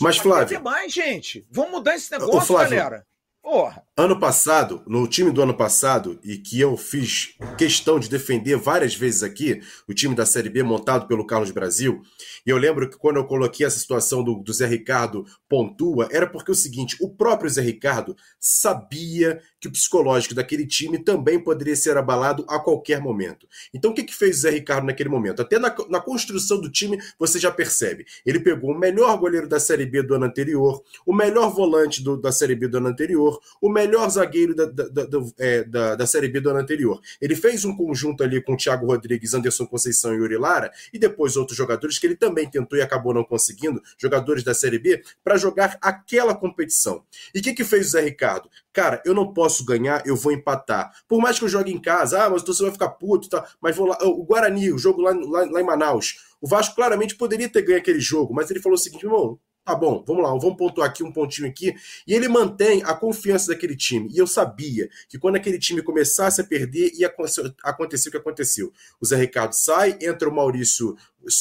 Mas, 0.00 0.18
Flávio. 0.18 0.62
mais, 0.62 0.92
gente. 0.92 1.46
Vamos 1.50 1.72
mudar 1.72 1.96
esse 1.96 2.10
negócio, 2.12 2.54
Flávio, 2.54 2.76
galera. 2.76 3.06
Porra. 3.50 3.82
Ano 3.96 4.20
passado, 4.20 4.82
no 4.86 5.08
time 5.08 5.32
do 5.32 5.42
ano 5.42 5.54
passado, 5.56 6.20
e 6.22 6.36
que 6.36 6.60
eu 6.60 6.76
fiz 6.76 7.34
questão 7.56 7.98
de 7.98 8.08
defender 8.08 8.56
várias 8.56 8.94
vezes 8.94 9.22
aqui, 9.22 9.60
o 9.88 9.94
time 9.94 10.14
da 10.14 10.26
Série 10.26 10.50
B 10.50 10.62
montado 10.62 11.08
pelo 11.08 11.26
Carlos 11.26 11.50
Brasil, 11.50 12.02
e 12.46 12.50
eu 12.50 12.58
lembro 12.58 12.88
que 12.88 12.98
quando 12.98 13.16
eu 13.16 13.24
coloquei 13.24 13.66
essa 13.66 13.78
situação 13.78 14.22
do, 14.22 14.34
do 14.34 14.52
Zé 14.52 14.66
Ricardo 14.66 15.24
pontua, 15.48 16.08
era 16.12 16.26
porque 16.26 16.52
o 16.52 16.54
seguinte: 16.54 16.96
o 17.00 17.08
próprio 17.08 17.50
Zé 17.50 17.62
Ricardo 17.62 18.14
sabia 18.38 19.40
que 19.60 19.66
o 19.66 19.72
psicológico 19.72 20.34
daquele 20.34 20.66
time 20.66 20.98
também 21.02 21.42
poderia 21.42 21.74
ser 21.74 21.96
abalado 21.96 22.44
a 22.48 22.60
qualquer 22.60 23.00
momento. 23.00 23.48
Então 23.74 23.90
o 23.90 23.94
que, 23.94 24.04
que 24.04 24.14
fez 24.14 24.38
o 24.38 24.40
Zé 24.42 24.50
Ricardo 24.50 24.86
naquele 24.86 25.08
momento? 25.08 25.42
Até 25.42 25.58
na, 25.58 25.74
na 25.88 26.00
construção 26.00 26.60
do 26.60 26.70
time 26.70 26.98
você 27.18 27.38
já 27.38 27.50
percebe. 27.50 28.06
Ele 28.24 28.38
pegou 28.38 28.70
o 28.70 28.78
melhor 28.78 29.18
goleiro 29.18 29.48
da 29.48 29.58
Série 29.58 29.86
B 29.86 30.02
do 30.02 30.14
ano 30.14 30.26
anterior, 30.26 30.82
o 31.04 31.12
melhor 31.12 31.50
volante 31.50 32.02
do, 32.02 32.16
da 32.16 32.30
Série 32.30 32.54
B 32.54 32.68
do 32.68 32.76
ano 32.76 32.88
anterior, 32.88 33.37
o 33.60 33.68
melhor 33.68 34.08
zagueiro 34.08 34.54
da, 34.54 34.66
da, 34.66 34.88
da, 34.88 35.18
é, 35.38 35.64
da, 35.64 35.94
da 35.96 36.06
Série 36.06 36.28
B 36.28 36.40
do 36.40 36.50
ano 36.50 36.60
anterior. 36.60 37.00
Ele 37.20 37.34
fez 37.34 37.64
um 37.64 37.76
conjunto 37.76 38.22
ali 38.22 38.42
com 38.42 38.54
o 38.54 38.56
Thiago 38.56 38.86
Rodrigues, 38.86 39.34
Anderson 39.34 39.66
Conceição 39.66 40.14
e 40.14 40.16
Yuri 40.16 40.36
Lara, 40.36 40.70
e 40.92 40.98
depois 40.98 41.36
outros 41.36 41.56
jogadores 41.56 41.98
que 41.98 42.06
ele 42.06 42.16
também 42.16 42.48
tentou 42.48 42.78
e 42.78 42.82
acabou 42.82 43.14
não 43.14 43.24
conseguindo, 43.24 43.82
jogadores 43.96 44.42
da 44.42 44.54
Série 44.54 44.78
B, 44.78 45.02
para 45.22 45.36
jogar 45.36 45.78
aquela 45.80 46.34
competição. 46.34 47.02
E 47.34 47.40
o 47.40 47.42
que, 47.42 47.52
que 47.52 47.64
fez 47.64 47.88
o 47.88 47.90
Zé 47.90 48.00
Ricardo? 48.02 48.48
Cara, 48.72 49.02
eu 49.04 49.14
não 49.14 49.32
posso 49.32 49.64
ganhar, 49.64 50.06
eu 50.06 50.14
vou 50.14 50.32
empatar. 50.32 50.92
Por 51.08 51.20
mais 51.20 51.38
que 51.38 51.44
eu 51.44 51.48
jogue 51.48 51.72
em 51.72 51.80
casa, 51.80 52.24
ah, 52.24 52.30
mas 52.30 52.42
você 52.42 52.62
vai 52.62 52.72
ficar 52.72 52.90
puto, 52.90 53.28
tá? 53.28 53.46
mas 53.60 53.76
vou 53.76 53.86
lá. 53.86 53.98
O 54.02 54.24
Guarani, 54.24 54.72
o 54.72 54.78
jogo 54.78 55.00
lá, 55.00 55.10
lá, 55.10 55.44
lá 55.50 55.60
em 55.60 55.64
Manaus. 55.64 56.28
O 56.40 56.46
Vasco 56.46 56.76
claramente 56.76 57.16
poderia 57.16 57.48
ter 57.48 57.62
ganho 57.62 57.78
aquele 57.78 58.00
jogo, 58.00 58.32
mas 58.32 58.50
ele 58.50 58.60
falou 58.60 58.76
o 58.76 58.80
seguinte, 58.80 59.04
irmão, 59.04 59.38
Tá 59.68 59.74
bom, 59.74 60.02
vamos 60.06 60.22
lá, 60.22 60.30
vamos 60.30 60.56
pontuar 60.56 60.88
aqui 60.88 61.04
um 61.04 61.12
pontinho 61.12 61.46
aqui. 61.46 61.74
E 62.06 62.14
ele 62.14 62.26
mantém 62.26 62.82
a 62.84 62.94
confiança 62.94 63.48
daquele 63.48 63.76
time. 63.76 64.08
E 64.10 64.16
eu 64.16 64.26
sabia 64.26 64.88
que 65.10 65.18
quando 65.18 65.36
aquele 65.36 65.58
time 65.58 65.82
começasse 65.82 66.40
a 66.40 66.44
perder, 66.44 66.90
ia 66.94 67.14
acontecer 67.62 68.08
o 68.08 68.10
que 68.10 68.16
aconteceu. 68.16 68.72
O 68.98 69.04
Zé 69.04 69.16
Ricardo 69.16 69.52
sai, 69.52 69.98
entra 70.00 70.26
o 70.26 70.34
Maurício, 70.34 70.96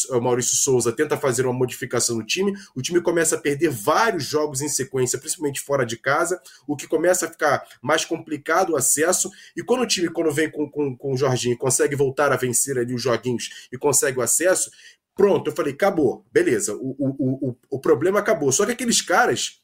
o 0.10 0.20
Maurício 0.20 0.58
Souza, 0.58 0.92
tenta 0.92 1.16
fazer 1.16 1.46
uma 1.46 1.54
modificação 1.54 2.18
no 2.18 2.26
time. 2.26 2.54
O 2.76 2.82
time 2.82 3.00
começa 3.00 3.36
a 3.36 3.40
perder 3.40 3.70
vários 3.70 4.26
jogos 4.26 4.62
em 4.62 4.68
sequência, 4.68 5.18
principalmente 5.18 5.62
fora 5.62 5.86
de 5.86 5.96
casa, 5.96 6.42
o 6.68 6.76
que 6.76 6.86
começa 6.86 7.28
a 7.28 7.30
ficar 7.30 7.66
mais 7.82 8.04
complicado 8.04 8.72
o 8.72 8.76
acesso. 8.76 9.32
E 9.56 9.64
quando 9.64 9.84
o 9.84 9.88
time, 9.88 10.10
quando 10.10 10.34
vem 10.34 10.52
com, 10.52 10.70
com, 10.70 10.98
com 10.98 11.14
o 11.14 11.18
Jorginho, 11.18 11.58
consegue 11.58 11.96
voltar 11.96 12.34
a 12.34 12.36
vencer 12.36 12.78
ali 12.78 12.94
os 12.94 13.02
joguinhos 13.02 13.68
e 13.72 13.78
consegue 13.78 14.20
o 14.20 14.22
acesso, 14.22 14.70
Pronto, 15.18 15.50
eu 15.50 15.56
falei, 15.56 15.74
acabou, 15.74 16.24
beleza, 16.32 16.76
o, 16.76 16.96
o, 17.00 17.50
o, 17.50 17.58
o 17.72 17.80
problema 17.80 18.20
acabou. 18.20 18.52
Só 18.52 18.66
que 18.66 18.72
aqueles 18.72 19.02
caras, 19.02 19.60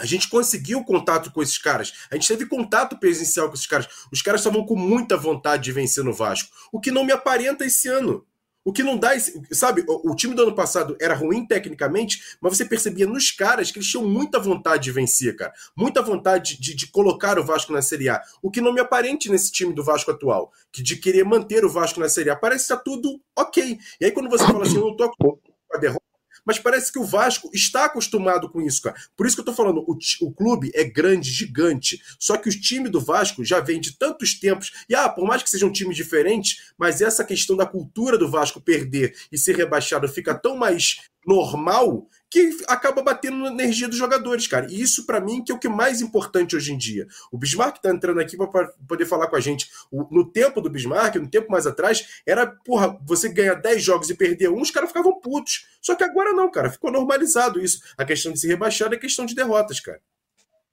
a 0.00 0.04
gente 0.04 0.28
conseguiu 0.28 0.82
contato 0.82 1.30
com 1.30 1.42
esses 1.42 1.58
caras. 1.58 1.92
A 2.10 2.16
gente 2.16 2.26
teve 2.26 2.46
contato 2.46 2.98
presencial 2.98 3.48
com 3.48 3.54
esses 3.54 3.66
caras. 3.66 3.86
Os 4.10 4.20
caras 4.20 4.40
estavam 4.40 4.66
com 4.66 4.74
muita 4.74 5.16
vontade 5.16 5.62
de 5.62 5.72
vencer 5.72 6.02
no 6.02 6.12
Vasco. 6.12 6.50
O 6.72 6.80
que 6.80 6.90
não 6.90 7.04
me 7.04 7.12
aparenta 7.12 7.64
esse 7.64 7.86
ano. 7.86 8.26
O 8.64 8.72
que 8.72 8.82
não 8.82 8.98
dá, 8.98 9.10
sabe, 9.52 9.84
o, 9.88 10.14
time 10.14 10.34
do 10.34 10.42
ano 10.42 10.54
passado 10.54 10.94
era 11.00 11.14
ruim 11.14 11.46
tecnicamente, 11.46 12.36
mas 12.40 12.56
você 12.56 12.64
percebia 12.64 13.06
nos 13.06 13.30
caras 13.30 13.70
que 13.70 13.78
eles 13.78 13.88
tinham 13.88 14.06
muita 14.06 14.38
vontade 14.38 14.84
de 14.84 14.92
vencer, 14.92 15.34
cara. 15.34 15.52
Muita 15.74 16.02
vontade 16.02 16.60
de, 16.60 16.74
de 16.74 16.86
colocar 16.88 17.38
o 17.38 17.44
Vasco 17.44 17.72
na 17.72 17.80
Série 17.80 18.10
A. 18.10 18.20
O 18.42 18.50
que 18.50 18.60
não 18.60 18.72
me 18.72 18.80
aparente 18.80 19.30
nesse 19.30 19.50
time 19.50 19.72
do 19.72 19.82
Vasco 19.82 20.10
atual, 20.10 20.52
que 20.70 20.82
de 20.82 20.96
querer 20.96 21.24
manter 21.24 21.64
o 21.64 21.70
Vasco 21.70 22.00
na 22.00 22.08
Série 22.08 22.28
A. 22.28 22.36
Parece 22.36 22.64
que 22.64 22.74
tá 22.74 22.76
tudo 22.76 23.18
ok. 23.36 23.78
E 23.98 24.04
aí 24.04 24.12
quando 24.12 24.28
você 24.28 24.44
fala 24.44 24.64
assim, 24.64 24.76
eu 24.76 24.86
não 24.86 24.96
tô 24.96 25.10
com 25.16 25.38
a 25.72 25.78
derrota, 25.78 26.09
mas 26.50 26.58
parece 26.58 26.90
que 26.90 26.98
o 26.98 27.04
Vasco 27.04 27.48
está 27.54 27.84
acostumado 27.84 28.50
com 28.50 28.60
isso, 28.60 28.82
cara. 28.82 28.96
Por 29.16 29.24
isso 29.24 29.36
que 29.36 29.40
eu 29.40 29.44
tô 29.44 29.52
falando, 29.52 29.84
o, 29.86 29.96
o 30.22 30.32
clube 30.32 30.72
é 30.74 30.82
grande, 30.82 31.30
gigante. 31.30 32.02
Só 32.18 32.36
que 32.36 32.48
o 32.48 32.60
time 32.60 32.88
do 32.88 33.00
Vasco 33.00 33.44
já 33.44 33.60
vem 33.60 33.80
de 33.80 33.96
tantos 33.96 34.34
tempos. 34.34 34.72
E 34.88 34.94
ah, 34.96 35.08
por 35.08 35.24
mais 35.24 35.44
que 35.44 35.48
seja 35.48 35.64
um 35.64 35.70
time 35.70 35.94
diferente, 35.94 36.56
mas 36.76 37.00
essa 37.00 37.24
questão 37.24 37.56
da 37.56 37.64
cultura 37.64 38.18
do 38.18 38.28
Vasco 38.28 38.60
perder 38.60 39.14
e 39.30 39.38
ser 39.38 39.54
rebaixado 39.54 40.08
fica 40.08 40.34
tão 40.34 40.56
mais 40.56 41.02
normal 41.24 42.08
que 42.30 42.56
acaba 42.68 43.02
batendo 43.02 43.36
na 43.38 43.50
energia 43.50 43.88
dos 43.88 43.96
jogadores, 43.96 44.46
cara. 44.46 44.66
E 44.70 44.80
isso, 44.80 45.04
para 45.04 45.20
mim, 45.20 45.42
que 45.42 45.50
é 45.50 45.54
o 45.54 45.58
que 45.58 45.66
é 45.66 45.70
mais 45.70 46.00
importante 46.00 46.54
hoje 46.54 46.72
em 46.72 46.78
dia. 46.78 47.08
O 47.32 47.36
Bismarck 47.36 47.78
tá 47.78 47.90
entrando 47.90 48.20
aqui 48.20 48.36
para 48.36 48.68
poder 48.86 49.04
falar 49.04 49.26
com 49.26 49.34
a 49.34 49.40
gente. 49.40 49.68
O, 49.90 50.06
no 50.14 50.24
tempo 50.30 50.60
do 50.60 50.70
Bismarck, 50.70 51.16
no 51.16 51.28
tempo 51.28 51.50
mais 51.50 51.66
atrás, 51.66 52.22
era, 52.24 52.46
porra, 52.46 52.96
você 53.04 53.28
ganhar 53.28 53.54
10 53.54 53.82
jogos 53.82 54.10
e 54.10 54.14
perder 54.14 54.48
um, 54.48 54.60
os 54.60 54.70
caras 54.70 54.90
ficavam 54.90 55.20
putos. 55.20 55.66
Só 55.82 55.96
que 55.96 56.04
agora 56.04 56.32
não, 56.32 56.48
cara. 56.48 56.70
Ficou 56.70 56.92
normalizado 56.92 57.60
isso. 57.60 57.82
A 57.98 58.04
questão 58.04 58.32
de 58.32 58.38
se 58.38 58.46
rebaixar 58.46 58.92
é 58.92 58.96
questão 58.96 59.26
de 59.26 59.34
derrotas, 59.34 59.80
cara. 59.80 60.00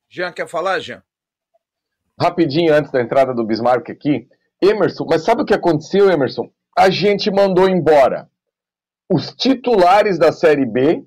Jean, 0.08 0.32
quer 0.32 0.47
falar, 0.47 0.80
Jean? 0.80 1.01
Rapidinho, 2.20 2.74
antes 2.74 2.91
da 2.91 3.01
entrada 3.01 3.34
do 3.34 3.43
Bismarck 3.43 3.89
aqui. 3.89 4.28
Emerson, 4.62 5.05
mas 5.10 5.24
sabe 5.24 5.41
o 5.41 5.45
que 5.45 5.53
aconteceu, 5.53 6.10
Emerson? 6.10 6.51
A 6.78 6.89
gente 6.91 7.32
mandou 7.32 7.68
embora 7.68 8.30
os 9.10 9.34
titulares 9.34 10.20
da 10.20 10.32
Série 10.32 10.66
B 10.66 11.03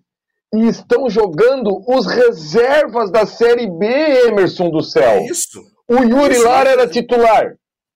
e 0.55 0.67
estão 0.67 1.09
jogando 1.09 1.83
os 1.87 2.07
reservas 2.07 3.11
da 3.11 3.25
Série 3.25 3.69
B, 3.69 3.87
Emerson 4.27 4.71
do 4.71 4.83
céu. 4.83 5.11
É 5.11 5.27
isso. 5.27 5.61
O 5.89 6.03
Yuri 6.03 6.35
isso 6.35 6.45
Lara 6.45 6.71
era 6.71 6.87
titular. 6.87 7.55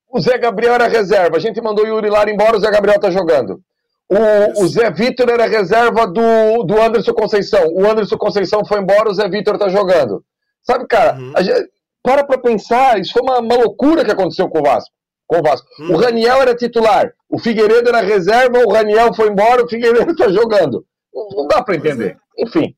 O 0.09 0.21
Zé 0.21 0.39
Gabriel 0.39 0.75
era 0.75 0.87
reserva. 0.87 1.37
A 1.37 1.41
gente 1.41 1.61
mandou 1.61 1.85
o 1.85 1.89
Yuri 1.89 2.09
Lara 2.09 2.31
embora, 2.31 2.57
o 2.57 2.61
Zé 2.61 2.71
Gabriel 2.71 3.01
tá 3.01 3.11
jogando. 3.11 3.61
O, 4.09 4.63
o 4.63 4.69
Zé 4.69 4.91
Vitor 4.91 5.29
era 5.29 5.47
reserva 5.47 6.07
do, 6.07 6.63
do 6.65 6.81
Anderson 6.81 7.13
Conceição. 7.13 7.67
O 7.73 7.89
Anderson 7.89 8.17
Conceição 8.17 8.65
foi 8.65 8.81
embora, 8.81 9.11
o 9.11 9.15
Zé 9.15 9.29
Vitor 9.29 9.59
tá 9.59 9.69
jogando. 9.69 10.23
Sabe, 10.63 10.87
cara, 10.87 11.17
uhum. 11.17 11.33
gente, 11.43 11.69
para 12.03 12.23
pra 12.25 12.39
pensar, 12.39 13.01
isso 13.01 13.13
foi 13.13 13.23
uma, 13.23 13.39
uma, 13.39 13.57
loucura 13.57 14.05
que 14.05 14.13
aconteceu 14.13 14.49
com 14.49 14.61
o 14.61 14.63
Vasco. 14.63 14.91
Com 15.27 15.39
o 15.39 15.43
Vasco. 15.43 15.67
Uhum. 15.81 15.95
O 15.95 15.97
Raniel 15.97 16.43
era 16.43 16.55
titular, 16.55 17.13
o 17.29 17.39
Figueiredo 17.39 17.89
era 17.89 18.01
reserva, 18.01 18.59
o 18.59 18.71
Raniel 18.71 19.13
foi 19.15 19.29
embora, 19.29 19.65
o 19.65 19.69
Figueiredo 19.69 20.15
tá 20.17 20.29
jogando. 20.29 20.85
Não, 21.15 21.47
dá 21.47 21.63
para 21.63 21.77
entender. 21.77 22.19
É. 22.37 22.43
Enfim. 22.43 22.77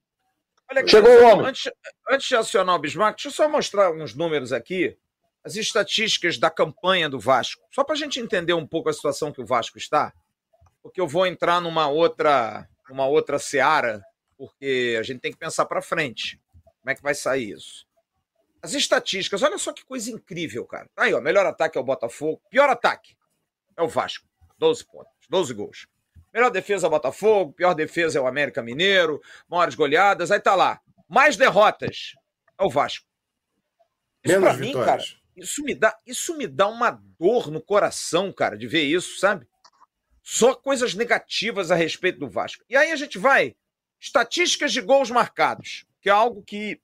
Aqui, 0.68 0.88
Chegou 0.88 1.10
o 1.10 1.24
homem. 1.24 1.46
Antes, 1.46 1.70
antes 2.10 2.28
de 2.28 2.36
acionar 2.36 2.74
o 2.74 2.78
Bismarck, 2.78 3.16
deixa 3.16 3.28
eu 3.28 3.32
só 3.32 3.48
mostrar 3.48 3.92
uns 3.92 4.14
números 4.14 4.52
aqui, 4.52 4.96
as 5.44 5.54
estatísticas 5.54 6.38
da 6.38 6.50
campanha 6.50 7.08
do 7.08 7.20
Vasco, 7.20 7.62
só 7.70 7.84
para 7.84 7.94
a 7.94 7.98
gente 7.98 8.18
entender 8.18 8.52
um 8.52 8.66
pouco 8.66 8.88
a 8.88 8.92
situação 8.92 9.32
que 9.32 9.40
o 9.40 9.46
Vasco 9.46 9.78
está, 9.78 10.12
porque 10.82 11.00
eu 11.00 11.06
vou 11.06 11.24
entrar 11.24 11.60
numa 11.60 11.88
outra, 11.88 12.68
numa 12.88 13.06
outra 13.06 13.38
seara, 13.38 14.02
porque 14.36 14.96
a 14.98 15.02
gente 15.04 15.20
tem 15.20 15.30
que 15.30 15.38
pensar 15.38 15.64
para 15.66 15.80
frente. 15.80 16.40
Como 16.80 16.90
é 16.90 16.94
que 16.94 17.02
vai 17.02 17.14
sair 17.14 17.52
isso? 17.52 17.86
As 18.60 18.74
estatísticas, 18.74 19.42
olha 19.42 19.56
só 19.56 19.72
que 19.72 19.84
coisa 19.84 20.10
incrível, 20.10 20.64
cara. 20.66 20.90
Aí, 20.96 21.14
ó, 21.14 21.20
melhor 21.20 21.46
ataque 21.46 21.78
é 21.78 21.80
o 21.80 21.84
Botafogo, 21.84 22.42
pior 22.50 22.68
ataque 22.68 23.16
é 23.76 23.82
o 23.82 23.88
Vasco. 23.88 24.26
12 24.58 24.84
pontos, 24.84 25.12
12 25.28 25.54
gols. 25.54 25.86
Melhor 26.32 26.50
defesa 26.50 26.86
é 26.86 26.88
o 26.88 26.90
Botafogo, 26.90 27.52
pior 27.52 27.74
defesa 27.74 28.18
é 28.18 28.22
o 28.22 28.26
América 28.26 28.62
Mineiro, 28.62 29.20
maiores 29.48 29.74
goleadas, 29.74 30.30
aí 30.30 30.40
tá 30.40 30.54
lá. 30.54 30.80
Mais 31.08 31.36
derrotas 31.36 32.12
é 32.58 32.64
o 32.64 32.70
Vasco. 32.70 33.06
Isso 34.24 34.40
Menos 34.40 34.56
pra 34.56 34.58
mim, 34.58 34.72
cara, 34.72 35.02
isso 35.36 35.62
me, 35.62 35.74
dá, 35.74 35.96
isso 36.06 36.36
me 36.36 36.46
dá 36.46 36.66
uma 36.66 36.90
dor 37.18 37.50
no 37.50 37.60
coração, 37.60 38.32
cara, 38.32 38.56
de 38.56 38.66
ver 38.66 38.82
isso, 38.82 39.18
sabe? 39.18 39.46
Só 40.22 40.54
coisas 40.54 40.94
negativas 40.94 41.70
a 41.70 41.74
respeito 41.74 42.18
do 42.18 42.28
Vasco. 42.28 42.64
E 42.68 42.76
aí 42.76 42.90
a 42.90 42.96
gente 42.96 43.18
vai. 43.18 43.54
Estatísticas 44.00 44.72
de 44.72 44.80
gols 44.80 45.10
marcados, 45.10 45.86
que 46.00 46.08
é 46.08 46.12
algo 46.12 46.42
que 46.42 46.80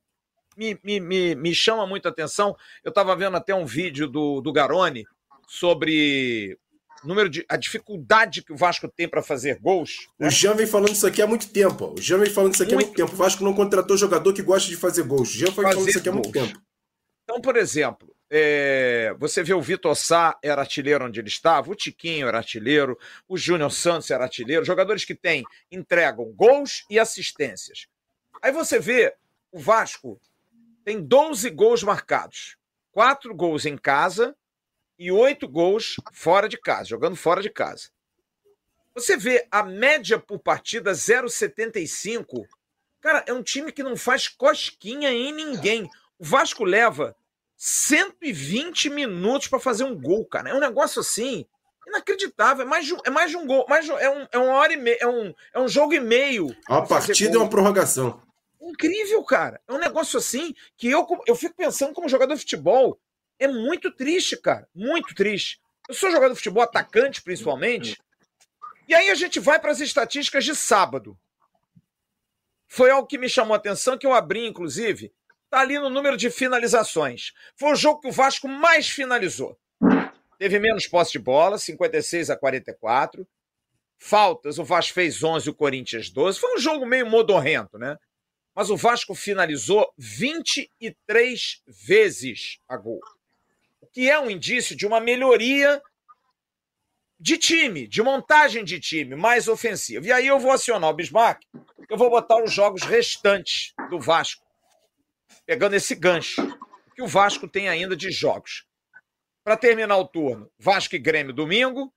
me, 0.56 0.78
me, 0.82 1.00
me, 1.00 1.34
me 1.34 1.54
chama 1.54 1.86
muito 1.86 2.06
a 2.06 2.10
atenção. 2.10 2.56
Eu 2.84 2.90
estava 2.90 3.16
vendo 3.16 3.36
até 3.36 3.54
um 3.54 3.66
vídeo 3.66 4.06
do, 4.06 4.40
do 4.40 4.52
Garone 4.52 5.04
sobre 5.48 6.58
número 7.04 7.28
de 7.28 7.44
a 7.48 7.56
dificuldade 7.56 8.42
que 8.42 8.52
o 8.52 8.56
Vasco 8.56 8.88
tem 8.88 9.08
para 9.08 9.22
fazer 9.22 9.58
gols. 9.60 10.08
Né? 10.18 10.28
O 10.28 10.30
Jean 10.30 10.54
vem 10.54 10.66
falando 10.66 10.92
isso 10.92 11.06
aqui 11.06 11.22
há 11.22 11.26
muito 11.26 11.48
tempo. 11.48 11.94
O 11.98 12.00
Jean 12.00 12.18
vem 12.18 12.30
falando 12.30 12.54
isso 12.54 12.62
aqui 12.62 12.74
muito... 12.74 12.84
há 12.84 12.88
muito 12.88 12.96
tempo. 12.96 13.12
O 13.12 13.16
Vasco 13.16 13.44
não 13.44 13.54
contratou 13.54 13.96
jogador 13.96 14.32
que 14.32 14.42
gosta 14.42 14.68
de 14.68 14.76
fazer 14.76 15.02
gols. 15.04 15.30
O 15.30 15.32
Jean 15.32 15.52
foi 15.52 15.64
falando 15.64 15.88
isso 15.88 15.98
aqui 15.98 16.08
há 16.08 16.12
muito 16.12 16.32
tempo. 16.32 16.60
Então, 17.24 17.40
por 17.40 17.56
exemplo, 17.56 18.14
é, 18.30 19.14
você 19.18 19.42
vê 19.42 19.52
o 19.52 19.60
Vitor 19.60 19.94
Sá 19.94 20.38
era 20.42 20.62
artilheiro 20.62 21.04
onde 21.04 21.20
ele 21.20 21.28
estava, 21.28 21.70
o 21.70 21.74
Tiquinho 21.74 22.26
era 22.26 22.38
artilheiro, 22.38 22.98
o 23.28 23.36
Júnior 23.36 23.70
Santos 23.70 24.10
era 24.10 24.24
artilheiro, 24.24 24.64
jogadores 24.64 25.04
que 25.04 25.14
têm, 25.14 25.44
entregam 25.70 26.32
gols 26.32 26.84
e 26.88 26.98
assistências. 26.98 27.86
Aí 28.40 28.50
você 28.50 28.78
vê 28.78 29.14
o 29.52 29.58
Vasco 29.58 30.20
tem 30.84 31.00
12 31.00 31.50
gols 31.50 31.82
marcados, 31.82 32.56
quatro 32.90 33.34
gols 33.34 33.66
em 33.66 33.76
casa 33.76 34.34
e 35.02 35.10
oito 35.10 35.48
gols 35.48 35.96
fora 36.12 36.48
de 36.48 36.56
casa, 36.56 36.90
jogando 36.90 37.16
fora 37.16 37.42
de 37.42 37.50
casa. 37.50 37.88
Você 38.94 39.16
vê 39.16 39.44
a 39.50 39.64
média 39.64 40.16
por 40.16 40.38
partida 40.38 40.92
0,75. 40.92 42.46
Cara, 43.00 43.24
é 43.26 43.32
um 43.32 43.42
time 43.42 43.72
que 43.72 43.82
não 43.82 43.96
faz 43.96 44.28
cosquinha 44.28 45.10
em 45.10 45.32
ninguém. 45.32 45.90
O 46.20 46.24
Vasco 46.24 46.62
leva 46.62 47.16
120 47.56 48.90
minutos 48.90 49.48
para 49.48 49.58
fazer 49.58 49.82
um 49.82 50.00
gol, 50.00 50.24
cara. 50.24 50.50
É 50.50 50.54
um 50.54 50.60
negócio 50.60 51.00
assim 51.00 51.44
inacreditável. 51.84 52.64
É 52.64 52.68
mais 52.68 52.86
de 52.86 52.94
um, 52.94 52.98
é 53.04 53.10
mais 53.10 53.28
de 53.28 53.36
um 53.36 53.44
gol. 53.44 53.66
Mais 53.68 53.84
de, 53.84 53.90
é, 53.90 54.08
um, 54.08 54.28
é 54.30 54.38
uma 54.38 54.52
hora 54.52 54.72
e 54.72 54.76
meia. 54.76 54.98
É 55.00 55.06
um, 55.08 55.34
é 55.52 55.60
um 55.60 55.66
jogo 55.66 55.94
e 55.94 56.00
meio. 56.00 56.54
A 56.68 56.80
partida 56.82 57.34
é 57.34 57.40
uma 57.40 57.50
prorrogação. 57.50 58.22
Incrível, 58.60 59.24
cara. 59.24 59.60
É 59.66 59.72
um 59.72 59.78
negócio 59.78 60.16
assim 60.16 60.54
que 60.76 60.88
eu, 60.88 61.04
eu 61.26 61.34
fico 61.34 61.56
pensando 61.56 61.92
como 61.92 62.08
jogador 62.08 62.34
de 62.34 62.40
futebol. 62.40 63.00
É 63.42 63.48
muito 63.48 63.90
triste, 63.90 64.36
cara. 64.36 64.68
Muito 64.74 65.14
triste. 65.14 65.60
Eu 65.88 65.94
sou 65.94 66.10
jogador 66.10 66.32
de 66.32 66.38
futebol, 66.38 66.62
atacante 66.62 67.22
principalmente. 67.22 68.00
E 68.86 68.94
aí 68.94 69.10
a 69.10 69.14
gente 69.14 69.40
vai 69.40 69.58
para 69.58 69.72
as 69.72 69.80
estatísticas 69.80 70.44
de 70.44 70.54
sábado. 70.54 71.18
Foi 72.68 72.90
algo 72.90 73.08
que 73.08 73.18
me 73.18 73.28
chamou 73.28 73.54
a 73.54 73.56
atenção, 73.56 73.98
que 73.98 74.06
eu 74.06 74.12
abri, 74.12 74.46
inclusive. 74.46 75.12
Tá 75.50 75.60
ali 75.60 75.78
no 75.78 75.90
número 75.90 76.16
de 76.16 76.30
finalizações. 76.30 77.32
Foi 77.56 77.72
o 77.72 77.74
jogo 77.74 78.00
que 78.00 78.08
o 78.08 78.12
Vasco 78.12 78.46
mais 78.46 78.88
finalizou. 78.88 79.58
Teve 80.38 80.60
menos 80.60 80.86
posse 80.86 81.12
de 81.12 81.18
bola, 81.18 81.58
56 81.58 82.30
a 82.30 82.36
44. 82.36 83.26
Faltas, 83.98 84.58
o 84.58 84.64
Vasco 84.64 84.94
fez 84.94 85.22
11 85.22 85.48
e 85.48 85.50
o 85.50 85.54
Corinthians 85.54 86.10
12. 86.10 86.38
Foi 86.38 86.54
um 86.54 86.58
jogo 86.58 86.86
meio 86.86 87.06
modorrento, 87.06 87.76
né? 87.76 87.98
mas 88.54 88.70
o 88.70 88.76
Vasco 88.76 89.14
finalizou 89.14 89.92
23 89.96 91.62
vezes 91.66 92.58
a 92.68 92.76
gol. 92.76 93.00
Que 93.92 94.10
é 94.10 94.18
um 94.18 94.30
indício 94.30 94.76
de 94.76 94.86
uma 94.86 95.00
melhoria 95.00 95.82
de 97.22 97.38
time, 97.38 97.86
de 97.86 98.02
montagem 98.02 98.64
de 98.64 98.80
time 98.80 99.14
mais 99.14 99.46
ofensiva. 99.46 100.04
E 100.04 100.10
aí 100.10 100.26
eu 100.26 100.40
vou 100.40 100.50
acionar 100.50 100.90
o 100.90 100.94
Bismarck, 100.94 101.42
eu 101.88 101.96
vou 101.96 102.10
botar 102.10 102.42
os 102.42 102.52
jogos 102.52 102.82
restantes 102.82 103.72
do 103.88 104.00
Vasco, 104.00 104.44
pegando 105.46 105.74
esse 105.74 105.94
gancho 105.94 106.42
que 106.96 107.02
o 107.02 107.06
Vasco 107.06 107.46
tem 107.46 107.68
ainda 107.68 107.94
de 107.94 108.10
jogos. 108.10 108.66
Para 109.44 109.56
terminar 109.56 109.96
o 109.98 110.06
turno, 110.06 110.50
Vasco 110.58 110.96
e 110.96 110.98
Grêmio 110.98 111.32
domingo, 111.32 111.92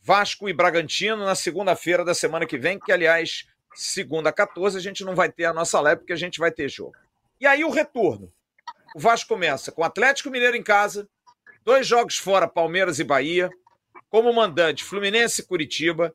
Vasco 0.00 0.48
e 0.48 0.52
Bragantino 0.52 1.24
na 1.24 1.34
segunda-feira 1.34 2.04
da 2.04 2.14
semana 2.14 2.46
que 2.46 2.58
vem, 2.58 2.78
que 2.78 2.92
aliás, 2.92 3.46
segunda 3.74 4.32
14 4.32 4.76
a 4.76 4.80
gente 4.80 5.04
não 5.04 5.14
vai 5.14 5.30
ter 5.30 5.44
a 5.44 5.52
nossa 5.52 5.80
live 5.80 6.00
porque 6.00 6.12
a 6.12 6.16
gente 6.16 6.38
vai 6.38 6.50
ter 6.50 6.68
jogo. 6.68 6.94
E 7.40 7.46
aí 7.46 7.64
o 7.64 7.70
retorno. 7.70 8.32
O 8.94 9.00
Vasco 9.00 9.28
começa 9.28 9.72
com 9.72 9.82
Atlético 9.82 10.30
Mineiro 10.30 10.56
em 10.56 10.62
casa, 10.62 11.08
dois 11.64 11.86
jogos 11.86 12.16
fora, 12.16 12.48
Palmeiras 12.48 12.98
e 12.98 13.04
Bahia, 13.04 13.50
como 14.08 14.32
mandante 14.32 14.84
Fluminense 14.84 15.40
e 15.40 15.44
Curitiba, 15.46 16.14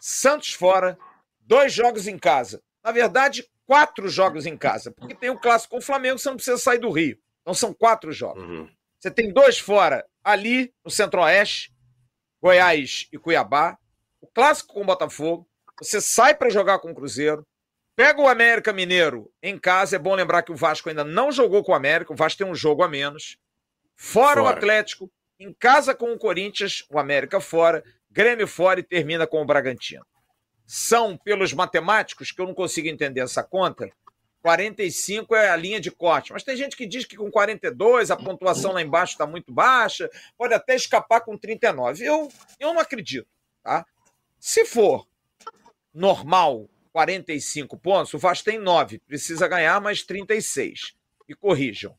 Santos 0.00 0.52
fora, 0.52 0.98
dois 1.40 1.72
jogos 1.72 2.06
em 2.06 2.18
casa. 2.18 2.62
Na 2.82 2.90
verdade, 2.90 3.48
quatro 3.66 4.08
jogos 4.08 4.46
em 4.46 4.56
casa, 4.56 4.90
porque 4.90 5.14
tem 5.14 5.30
o 5.30 5.38
clássico 5.38 5.72
com 5.72 5.78
o 5.78 5.82
Flamengo, 5.82 6.18
você 6.18 6.28
não 6.28 6.36
precisa 6.36 6.58
sair 6.58 6.78
do 6.78 6.90
Rio. 6.90 7.18
Então 7.40 7.54
são 7.54 7.72
quatro 7.72 8.12
jogos. 8.12 8.42
Uhum. 8.42 8.68
Você 8.98 9.10
tem 9.10 9.32
dois 9.32 9.58
fora 9.58 10.06
ali 10.22 10.72
no 10.84 10.90
Centro-Oeste, 10.90 11.72
Goiás 12.40 13.08
e 13.12 13.18
Cuiabá, 13.18 13.78
o 14.20 14.26
clássico 14.26 14.74
com 14.74 14.82
o 14.82 14.86
Botafogo. 14.86 15.48
Você 15.80 16.00
sai 16.00 16.34
para 16.34 16.50
jogar 16.50 16.78
com 16.78 16.90
o 16.90 16.94
Cruzeiro, 16.94 17.46
pega 17.96 18.20
o 18.20 18.28
América 18.28 18.72
Mineiro 18.72 19.30
em 19.42 19.58
casa. 19.58 19.96
É 19.96 19.98
bom 19.98 20.14
lembrar 20.14 20.42
que 20.42 20.52
o 20.52 20.56
Vasco 20.56 20.88
ainda 20.88 21.04
não 21.04 21.32
jogou 21.32 21.64
com 21.64 21.72
o 21.72 21.74
América, 21.74 22.12
o 22.12 22.16
Vasco 22.16 22.38
tem 22.38 22.46
um 22.46 22.54
jogo 22.54 22.82
a 22.82 22.88
menos. 22.88 23.38
Fora, 24.04 24.40
fora. 24.40 24.42
o 24.42 24.46
Atlético, 24.48 25.08
em 25.38 25.54
casa 25.54 25.94
com 25.94 26.12
o 26.12 26.18
Corinthians, 26.18 26.84
o 26.90 26.98
América 26.98 27.40
fora, 27.40 27.84
Grêmio 28.10 28.48
fora 28.48 28.80
e 28.80 28.82
termina 28.82 29.28
com 29.28 29.40
o 29.40 29.44
Bragantino. 29.44 30.04
São, 30.66 31.16
pelos 31.16 31.52
matemáticos, 31.52 32.32
que 32.32 32.40
eu 32.40 32.46
não 32.46 32.52
consigo 32.52 32.88
entender 32.88 33.20
essa 33.20 33.44
conta, 33.44 33.88
45 34.42 35.36
é 35.36 35.50
a 35.50 35.56
linha 35.56 35.80
de 35.80 35.92
corte. 35.92 36.32
Mas 36.32 36.42
tem 36.42 36.56
gente 36.56 36.76
que 36.76 36.84
diz 36.84 37.04
que 37.06 37.16
com 37.16 37.30
42 37.30 38.10
a 38.10 38.16
pontuação 38.16 38.72
lá 38.72 38.82
embaixo 38.82 39.12
está 39.12 39.24
muito 39.24 39.52
baixa, 39.52 40.10
pode 40.36 40.52
até 40.52 40.74
escapar 40.74 41.20
com 41.20 41.38
39. 41.38 42.04
Eu, 42.04 42.28
eu 42.58 42.74
não 42.74 42.80
acredito. 42.80 43.28
Tá? 43.62 43.86
Se 44.40 44.64
for 44.66 45.06
normal 45.94 46.68
45 46.92 47.78
pontos, 47.78 48.12
o 48.12 48.18
Vasco 48.18 48.46
tem 48.46 48.58
9, 48.58 48.98
precisa 48.98 49.46
ganhar 49.46 49.80
mais 49.80 50.02
36. 50.02 50.92
E 51.28 51.36
corrijam. 51.36 51.96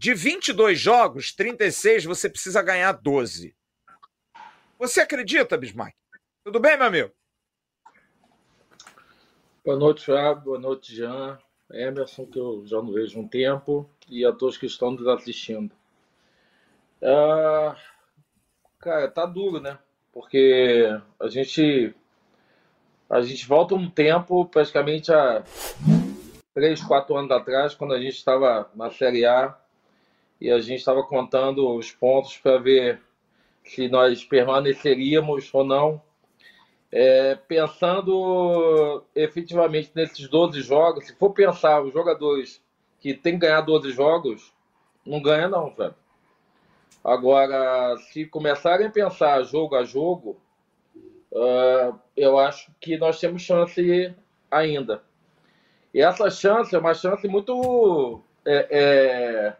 De 0.00 0.14
22 0.14 0.80
jogos, 0.80 1.30
36 1.30 2.06
você 2.06 2.30
precisa 2.30 2.62
ganhar 2.62 2.90
12. 2.92 3.54
Você 4.78 5.02
acredita, 5.02 5.58
Bismarck? 5.58 5.94
Tudo 6.42 6.58
bem, 6.58 6.74
meu 6.78 6.86
amigo? 6.86 7.12
Boa 9.62 9.76
noite, 9.76 10.06
Fábio. 10.06 10.42
Boa 10.42 10.58
noite, 10.58 10.96
Jean. 10.96 11.38
Emerson, 11.70 12.24
que 12.24 12.38
eu 12.38 12.66
já 12.66 12.78
não 12.78 12.90
vejo 12.90 13.20
um 13.20 13.28
tempo, 13.28 13.86
e 14.08 14.24
a 14.24 14.32
todos 14.32 14.56
que 14.56 14.64
estão 14.64 14.92
nos 14.92 15.06
assistindo. 15.06 15.70
Ah, 17.04 17.76
cara, 18.78 19.06
tá 19.06 19.26
duro, 19.26 19.60
né? 19.60 19.78
Porque 20.14 20.98
a 21.20 21.28
gente 21.28 21.94
a 23.10 23.20
gente 23.20 23.46
volta 23.46 23.74
um 23.74 23.90
tempo, 23.90 24.46
praticamente 24.46 25.12
há 25.12 25.44
três, 26.54 26.82
quatro 26.82 27.18
anos 27.18 27.30
atrás, 27.30 27.74
quando 27.74 27.92
a 27.92 28.00
gente 28.00 28.16
estava 28.16 28.70
na 28.74 28.90
Série 28.90 29.26
A 29.26 29.60
e 30.40 30.50
a 30.50 30.58
gente 30.58 30.78
estava 30.78 31.02
contando 31.02 31.76
os 31.76 31.92
pontos 31.92 32.36
para 32.38 32.58
ver 32.58 33.00
se 33.64 33.88
nós 33.88 34.24
permaneceríamos 34.24 35.52
ou 35.52 35.64
não. 35.64 36.02
É, 36.92 37.36
pensando 37.46 39.04
efetivamente 39.14 39.92
nesses 39.94 40.28
12 40.28 40.60
jogos, 40.62 41.06
se 41.06 41.14
for 41.14 41.30
pensar 41.30 41.80
os 41.82 41.92
jogadores 41.92 42.60
que 42.98 43.14
tem 43.14 43.34
que 43.34 43.46
ganhar 43.46 43.60
12 43.60 43.92
jogos, 43.92 44.52
não 45.06 45.22
ganha 45.22 45.48
não, 45.48 45.72
velho. 45.72 45.94
Agora, 47.04 47.96
se 48.10 48.26
começarem 48.26 48.88
a 48.88 48.90
pensar 48.90 49.42
jogo 49.44 49.76
a 49.76 49.84
jogo, 49.84 50.36
uh, 51.32 51.98
eu 52.16 52.38
acho 52.38 52.72
que 52.80 52.98
nós 52.98 53.20
temos 53.20 53.42
chance 53.42 54.14
ainda. 54.50 55.02
E 55.94 56.02
essa 56.02 56.30
chance 56.30 56.74
é 56.74 56.78
uma 56.78 56.94
chance 56.94 57.26
muito 57.26 58.20
é, 58.44 58.66
é, 58.70 59.56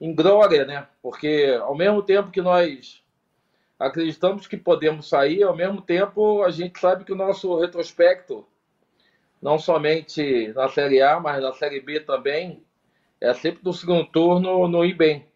inglória, 0.00 0.64
né? 0.64 0.86
Porque 1.02 1.56
ao 1.60 1.74
mesmo 1.74 2.02
tempo 2.02 2.30
que 2.30 2.42
nós 2.42 3.02
acreditamos 3.78 4.46
que 4.46 4.56
podemos 4.56 5.08
sair, 5.08 5.42
ao 5.42 5.54
mesmo 5.54 5.80
tempo 5.80 6.42
a 6.42 6.50
gente 6.50 6.78
sabe 6.78 7.04
que 7.04 7.12
o 7.12 7.16
nosso 7.16 7.58
retrospecto, 7.58 8.46
não 9.40 9.58
somente 9.58 10.48
na 10.54 10.68
Série 10.68 11.02
A, 11.02 11.20
mas 11.20 11.42
na 11.42 11.52
Série 11.52 11.80
B 11.80 12.00
também, 12.00 12.62
é 13.20 13.32
sempre 13.34 13.60
no 13.62 13.72
segundo 13.72 14.06
turno 14.06 14.66
no 14.68 14.84
ir 14.84 14.94
bem. 14.94 15.26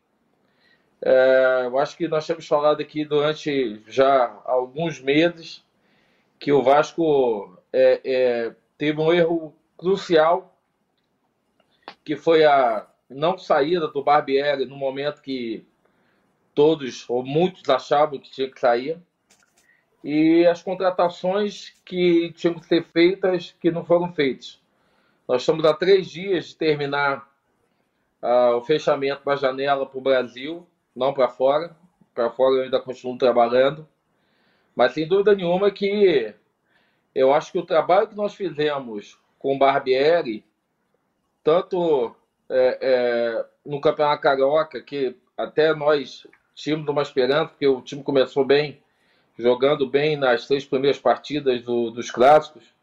É, 1.03 1.63
eu 1.65 1.79
acho 1.79 1.97
que 1.97 2.09
nós 2.09 2.27
temos 2.27 2.47
falado 2.47 2.81
aqui 2.81 3.05
durante 3.05 3.83
já 3.87 4.39
alguns 4.45 5.01
meses 5.01 5.65
que 6.39 6.53
o 6.53 6.63
Vasco 6.63 7.59
é, 7.73 8.01
é, 8.05 8.55
teve 8.77 9.01
um 9.01 9.13
erro 9.13 9.55
crucial, 9.79 10.55
que 12.05 12.17
foi 12.17 12.45
a 12.45 12.87
não 13.11 13.37
saída 13.37 13.89
do 13.89 14.03
Barbieri 14.03 14.65
no 14.65 14.77
momento 14.77 15.21
que 15.21 15.67
todos 16.55 17.09
ou 17.09 17.25
muitos 17.25 17.69
achavam 17.69 18.19
que 18.19 18.31
tinha 18.31 18.51
que 18.51 18.61
sair. 18.61 18.99
E 20.03 20.47
as 20.47 20.63
contratações 20.63 21.75
que 21.85 22.33
tinham 22.33 22.55
que 22.55 22.67
ser 22.67 22.85
feitas 22.85 23.55
que 23.61 23.71
não 23.71 23.85
foram 23.85 24.13
feitas. 24.15 24.61
Nós 25.29 25.43
estamos 25.43 25.65
há 25.65 25.75
três 25.75 26.09
dias 26.09 26.47
de 26.47 26.57
terminar 26.57 27.29
uh, 28.23 28.57
o 28.57 28.63
fechamento 28.63 29.25
da 29.25 29.37
janela 29.37 29.85
para 29.85 29.99
o 29.99 30.03
Brasil, 30.03 30.67
não 30.97 31.13
para 31.13 31.29
fora. 31.29 31.77
Para 32.15 32.31
fora 32.31 32.57
eu 32.57 32.63
ainda 32.63 32.81
continuo 32.81 33.19
trabalhando. 33.19 33.87
Mas 34.75 34.93
sem 34.93 35.07
dúvida 35.07 35.35
nenhuma 35.35 35.71
que 35.71 36.35
eu 37.15 37.35
acho 37.35 37.53
que 37.53 37.59
o 37.59 37.67
trabalho 37.67 38.09
que 38.09 38.17
nós 38.17 38.35
fizemos 38.35 39.19
com 39.39 39.57
o 39.57 39.59
Barbieri, 39.59 40.45
tanto 41.43 42.15
é, 42.51 42.79
é, 42.81 43.45
no 43.65 43.81
Campeonato 43.81 44.23
Carioca, 44.23 44.81
que 44.83 45.17
até 45.37 45.73
nós 45.73 46.27
tínhamos 46.55 46.89
uma 46.89 47.03
esperança, 47.03 47.51
porque 47.51 47.67
o 47.67 47.81
time 47.81 48.03
começou 48.03 48.45
bem, 48.45 48.83
jogando 49.39 49.89
bem 49.89 50.17
nas 50.17 50.47
três 50.47 50.65
primeiras 50.65 50.99
partidas 50.99 51.63
do, 51.63 51.91
dos 51.91 52.11
clássicos, 52.11 52.75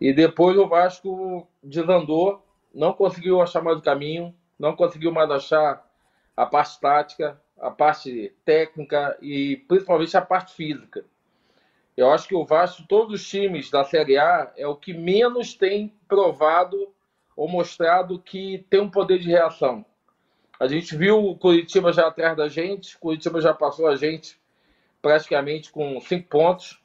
e 0.00 0.12
depois 0.12 0.56
o 0.56 0.66
Vasco 0.66 1.46
desandou, 1.62 2.42
não 2.74 2.92
conseguiu 2.92 3.40
achar 3.40 3.62
mais 3.62 3.78
o 3.78 3.82
caminho, 3.82 4.34
não 4.58 4.74
conseguiu 4.74 5.12
mais 5.12 5.30
achar 5.30 5.86
a 6.36 6.46
parte 6.46 6.80
tática, 6.80 7.40
a 7.60 7.70
parte 7.70 8.34
técnica 8.44 9.16
e 9.20 9.58
principalmente 9.68 10.16
a 10.16 10.22
parte 10.22 10.54
física. 10.54 11.04
Eu 11.96 12.10
acho 12.10 12.26
que 12.26 12.34
o 12.34 12.44
Vasco, 12.44 12.84
todos 12.88 13.20
os 13.20 13.28
times 13.28 13.70
da 13.70 13.84
Série 13.84 14.18
A, 14.18 14.52
é 14.56 14.66
o 14.66 14.74
que 14.74 14.92
menos 14.92 15.54
tem 15.54 15.94
provado 16.08 16.92
ou 17.36 17.48
mostrado 17.48 18.18
que 18.18 18.64
tem 18.70 18.80
um 18.80 18.90
poder 18.90 19.18
de 19.18 19.28
reação. 19.28 19.84
A 20.58 20.68
gente 20.68 20.96
viu 20.96 21.18
o 21.18 21.36
Curitiba 21.36 21.92
já 21.92 22.06
atrás 22.06 22.36
da 22.36 22.48
gente, 22.48 22.96
Curitiba 22.98 23.40
já 23.40 23.52
passou 23.52 23.88
a 23.88 23.96
gente 23.96 24.38
praticamente 25.02 25.70
com 25.70 26.00
cinco 26.00 26.28
pontos. 26.28 26.80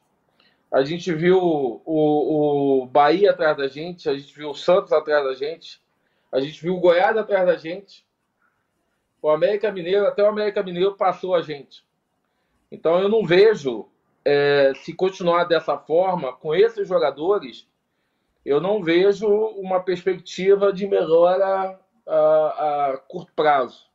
A 0.71 0.83
gente 0.83 1.13
viu 1.13 1.39
o, 1.39 2.81
o 2.83 2.85
Bahia 2.85 3.31
atrás 3.31 3.55
da 3.55 3.67
gente, 3.67 4.09
a 4.09 4.17
gente 4.17 4.35
viu 4.35 4.49
o 4.49 4.55
Santos 4.55 4.91
atrás 4.91 5.23
da 5.23 5.33
gente, 5.33 5.81
a 6.31 6.39
gente 6.39 6.61
viu 6.61 6.75
o 6.75 6.79
Goiás 6.79 7.15
atrás 7.15 7.45
da 7.45 7.55
gente. 7.55 8.05
O 9.21 9.29
América 9.29 9.71
Mineiro, 9.71 10.05
até 10.05 10.23
o 10.23 10.27
América 10.27 10.61
Mineiro 10.61 10.95
passou 10.95 11.33
a 11.35 11.41
gente. 11.41 11.83
Então 12.71 12.99
eu 12.99 13.09
não 13.09 13.25
vejo, 13.25 13.87
é, 14.23 14.73
se 14.75 14.93
continuar 14.93 15.45
dessa 15.45 15.77
forma, 15.77 16.33
com 16.33 16.53
esses 16.53 16.87
jogadores, 16.87 17.67
eu 18.49 18.59
não 18.59 18.81
vejo 18.81 19.27
uma 19.27 19.79
perspectiva 19.79 20.73
de 20.73 20.87
melhora 20.87 21.79
a, 22.07 22.87
a 22.93 22.97
curto 22.97 23.31
prazo. 23.35 23.85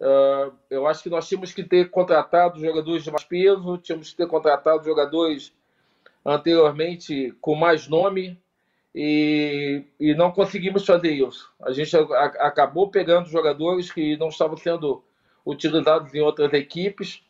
Uh, 0.00 0.54
eu 0.70 0.86
acho 0.86 1.02
que 1.02 1.10
nós 1.10 1.28
tínhamos 1.28 1.52
que 1.52 1.64
ter 1.64 1.90
contratado 1.90 2.60
jogadores 2.60 3.02
de 3.02 3.10
mais 3.10 3.24
peso, 3.24 3.76
tínhamos 3.78 4.10
que 4.10 4.16
ter 4.16 4.28
contratado 4.28 4.84
jogadores 4.84 5.52
anteriormente 6.24 7.34
com 7.40 7.56
mais 7.56 7.88
nome 7.88 8.40
e, 8.94 9.82
e 9.98 10.14
não 10.14 10.30
conseguimos 10.30 10.86
fazer 10.86 11.10
isso. 11.10 11.52
A 11.60 11.72
gente 11.72 11.96
a, 11.96 12.24
acabou 12.46 12.92
pegando 12.92 13.28
jogadores 13.28 13.90
que 13.90 14.16
não 14.16 14.28
estavam 14.28 14.56
sendo 14.56 15.02
utilizados 15.44 16.14
em 16.14 16.20
outras 16.20 16.52
equipes 16.52 17.24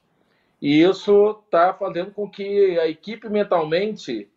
e 0.61 0.83
isso 0.83 1.43
está 1.47 1.73
fazendo 1.73 2.11
com 2.11 2.29
que 2.29 2.79
a 2.79 2.87
equipe 2.87 3.31
mentalmente 3.31 4.29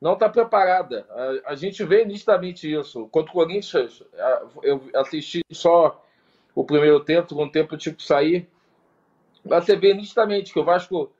não 0.00 0.14
está 0.14 0.28
preparada. 0.28 1.06
A, 1.10 1.52
a, 1.52 1.54
gente 1.54 1.84
vê 1.84 2.04
nitidamente 2.04 2.72
isso. 2.72 3.06
Contra 3.08 3.30
o 3.30 3.34
Corinthians, 3.34 4.02
eu 4.62 4.82
assisti 4.94 5.44
só 5.52 6.02
o 6.54 6.64
primeiro 6.64 7.00
tempo, 7.00 7.26
o 7.26 7.28
segundo 7.28 7.52
tempo 7.52 7.74
eu 7.74 7.78
tive 7.78 7.96
que 7.96 8.04
sair. 8.04 8.48
Você 9.44 9.76
vê 9.76 9.92
nitidamente 9.94 10.52
que 10.52 10.58
o 10.58 10.64
Vasco 10.64 11.12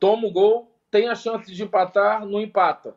toma 0.00 0.26
o 0.26 0.32
gol, 0.32 0.70
tem 0.90 1.08
a 1.08 1.14
chance 1.14 1.52
de 1.52 1.62
empatar, 1.62 2.24
não 2.24 2.40
empata. 2.40 2.96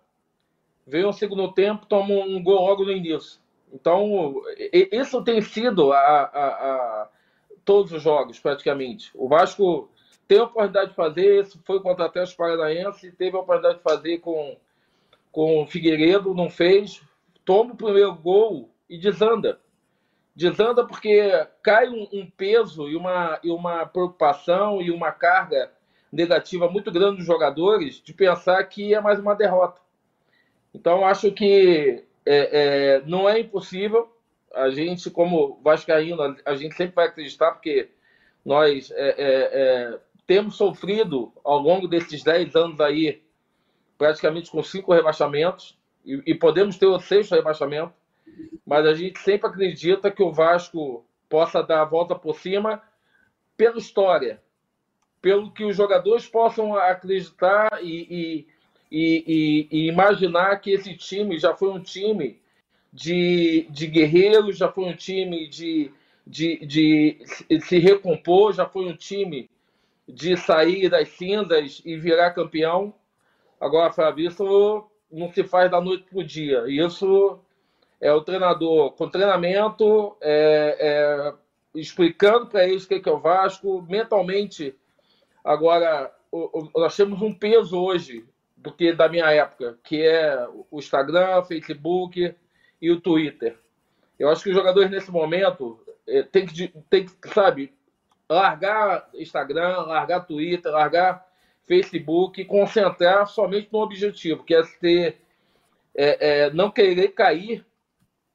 Vem 0.85 1.05
o 1.05 1.11
segundo 1.11 1.51
tempo, 1.51 1.85
toma 1.85 2.13
um 2.13 2.41
gol 2.41 2.65
logo 2.65 2.85
no 2.85 2.91
início. 2.91 3.39
Então, 3.73 4.41
isso 4.71 5.21
tem 5.23 5.41
sido 5.41 5.91
a, 5.91 5.97
a, 5.97 6.47
a 6.47 7.09
todos 7.65 7.91
os 7.91 8.01
jogos, 8.01 8.39
praticamente. 8.39 9.11
O 9.13 9.27
Vasco 9.27 9.89
tem 10.27 10.39
a 10.39 10.43
oportunidade 10.43 10.91
de 10.91 10.95
fazer, 10.95 11.43
isso 11.43 11.59
foi 11.65 11.81
contra 11.81 12.03
o 12.03 12.07
Atlético 12.07 12.37
Paranaense, 12.37 13.11
teve 13.11 13.35
a 13.35 13.39
oportunidade 13.41 13.77
de 13.77 13.83
fazer 13.83 14.19
com, 14.19 14.57
com 15.31 15.61
o 15.61 15.67
Figueiredo, 15.67 16.33
não 16.33 16.49
fez, 16.49 17.01
toma 17.45 17.73
o 17.73 17.77
primeiro 17.77 18.13
gol 18.15 18.69
e 18.89 18.97
desanda. 18.97 19.59
Desanda 20.35 20.85
porque 20.85 21.31
cai 21.63 21.89
um, 21.89 22.07
um 22.13 22.29
peso 22.29 22.87
e 22.87 22.95
uma, 22.95 23.39
e 23.43 23.49
uma 23.49 23.85
preocupação 23.85 24.81
e 24.81 24.91
uma 24.91 25.11
carga 25.11 25.71
negativa 26.11 26.69
muito 26.69 26.91
grande 26.91 27.17
dos 27.17 27.25
jogadores 27.25 28.01
de 28.03 28.13
pensar 28.13 28.63
que 28.65 28.93
é 28.93 29.01
mais 29.01 29.19
uma 29.19 29.35
derrota. 29.35 29.81
Então, 30.73 31.05
acho 31.05 31.31
que 31.31 32.03
é, 32.25 32.97
é, 32.97 33.01
não 33.05 33.27
é 33.27 33.39
impossível. 33.39 34.09
A 34.53 34.69
gente, 34.69 35.09
como 35.09 35.59
Vascaíno, 35.63 36.35
a 36.45 36.55
gente 36.55 36.75
sempre 36.75 36.95
vai 36.95 37.07
acreditar, 37.07 37.51
porque 37.51 37.89
nós 38.45 38.91
é, 38.91 39.09
é, 39.09 39.17
é 39.17 39.99
temos 40.27 40.55
sofrido 40.57 41.31
ao 41.43 41.57
longo 41.57 41.87
desses 41.87 42.21
10 42.21 42.55
anos 42.55 42.81
aí, 42.81 43.21
praticamente 43.97 44.51
com 44.51 44.61
cinco 44.63 44.93
rebaixamentos, 44.93 45.77
e, 46.05 46.21
e 46.25 46.35
podemos 46.35 46.77
ter 46.77 46.85
o 46.85 46.99
sexto 46.99 47.35
rebaixamento, 47.35 47.93
mas 48.65 48.85
a 48.85 48.93
gente 48.93 49.19
sempre 49.19 49.47
acredita 49.47 50.11
que 50.11 50.21
o 50.21 50.31
Vasco 50.31 51.05
possa 51.29 51.61
dar 51.61 51.81
a 51.81 51.85
volta 51.85 52.15
por 52.15 52.37
cima 52.37 52.81
pela 53.55 53.77
história, 53.77 54.41
pelo 55.21 55.51
que 55.51 55.63
os 55.63 55.75
jogadores 55.75 56.27
possam 56.27 56.75
acreditar 56.75 57.79
e, 57.81 58.07
e 58.09 58.47
e, 58.91 59.87
imaginar 59.87 60.59
que 60.61 60.71
esse 60.71 60.95
time 60.95 61.37
já 61.37 61.55
foi 61.55 61.69
um 61.69 61.81
time 61.81 62.39
de, 62.91 63.67
de 63.69 63.87
guerreiros, 63.87 64.57
já 64.57 64.71
foi 64.71 64.85
um 64.85 64.95
time 64.95 65.47
de, 65.47 65.91
de, 66.25 66.65
de 66.65 67.19
se 67.61 67.77
recompor, 67.77 68.53
já 68.53 68.65
foi 68.65 68.85
um 68.85 68.95
time 68.95 69.49
de 70.07 70.37
sair 70.37 70.89
das 70.89 71.09
cinzas 71.09 71.81
e 71.85 71.97
virar 71.97 72.31
campeão. 72.31 72.93
Agora, 73.59 73.91
Fábio, 73.91 74.27
isso 74.27 74.87
não 75.11 75.31
se 75.31 75.43
faz 75.43 75.71
da 75.71 75.81
noite 75.81 76.03
para 76.03 76.19
o 76.19 76.23
dia. 76.23 76.65
Isso 76.67 77.39
é 77.99 78.11
o 78.11 78.21
treinador 78.21 78.91
com 78.91 79.09
treinamento, 79.09 80.15
é, 80.21 80.77
é, 80.79 81.33
explicando 81.79 82.47
para 82.47 82.67
eles 82.67 82.85
o 82.85 82.87
que 82.87 83.09
é 83.09 83.11
o 83.11 83.19
Vasco, 83.19 83.81
mentalmente. 83.89 84.75
Agora, 85.43 86.11
nós 86.75 86.95
temos 86.95 87.21
um 87.21 87.33
peso 87.33 87.79
hoje 87.79 88.25
do 88.55 88.71
que 88.71 88.93
da 88.93 89.07
minha 89.07 89.31
época, 89.31 89.77
que 89.83 90.01
é 90.01 90.47
o 90.69 90.77
Instagram, 90.77 91.43
Facebook 91.43 92.35
e 92.81 92.91
o 92.91 92.99
Twitter. 92.99 93.57
Eu 94.19 94.29
acho 94.29 94.43
que 94.43 94.49
os 94.49 94.55
jogadores 94.55 94.89
nesse 94.89 95.11
momento 95.11 95.79
eh, 96.07 96.23
tem 96.23 96.45
que, 96.45 96.67
tem 96.89 97.05
que, 97.05 97.29
sabe, 97.29 97.71
largar 98.29 99.09
Instagram, 99.13 99.81
largar 99.81 100.25
Twitter, 100.25 100.71
largar 100.71 101.26
Facebook 101.67 102.43
concentrar 102.45 103.27
somente 103.27 103.69
no 103.71 103.79
objetivo, 103.79 104.43
que 104.43 104.55
é 104.55 104.63
ter, 104.79 105.17
é, 105.95 106.45
é, 106.45 106.49
não 106.51 106.71
querer 106.71 107.09
cair 107.09 107.65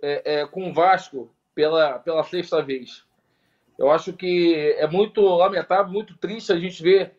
é, 0.01 0.41
é, 0.41 0.47
com 0.47 0.69
o 0.69 0.75
Vasco 0.75 1.31
pela, 1.55 1.99
pela 1.99 2.23
sexta 2.25 2.63
vez. 2.63 3.05
Eu 3.79 3.91
acho 3.91 4.13
que 4.13 4.75
é 4.79 4.87
muito 4.87 5.23
lamentável, 5.23 5.91
muito 5.93 6.17
triste 6.19 6.53
a 6.53 6.59
gente 6.59 6.83
ver 6.83 7.13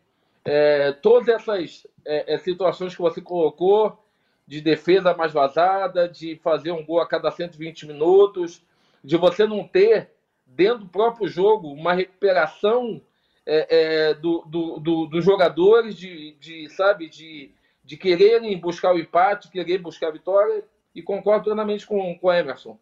é, 0.45 0.91
todas 0.91 1.27
essas 1.27 1.87
é, 2.05 2.37
situações 2.37 2.95
que 2.95 3.01
você 3.01 3.19
colocou, 3.19 3.99
de 4.45 4.61
defesa 4.61 5.15
mais 5.15 5.31
vazada, 5.31 6.07
de 6.07 6.35
fazer 6.43 6.71
um 6.71 6.85
gol 6.85 6.99
a 6.99 7.07
cada 7.07 7.31
120 7.31 7.87
minutos, 7.87 8.61
de 9.03 9.17
você 9.17 9.45
não 9.45 9.67
ter, 9.67 10.11
dentro 10.45 10.79
do 10.79 10.89
próprio 10.89 11.27
jogo, 11.27 11.71
uma 11.71 11.93
recuperação 11.93 13.01
é, 13.45 13.67
é, 13.69 14.13
do, 14.13 14.43
do, 14.45 14.79
do, 14.79 15.05
dos 15.07 15.23
jogadores, 15.23 15.95
de, 15.95 16.33
de, 16.39 16.69
sabe, 16.69 17.09
de, 17.09 17.51
de 17.83 17.97
quererem 17.97 18.57
buscar 18.59 18.93
o 18.93 18.99
empate, 18.99 19.49
querer 19.49 19.79
buscar 19.79 20.07
a 20.07 20.11
vitória, 20.11 20.63
e 20.95 21.01
concordo 21.01 21.45
plenamente 21.45 21.85
com, 21.85 22.17
com 22.17 22.27
o 22.27 22.33
Emerson. 22.33 22.77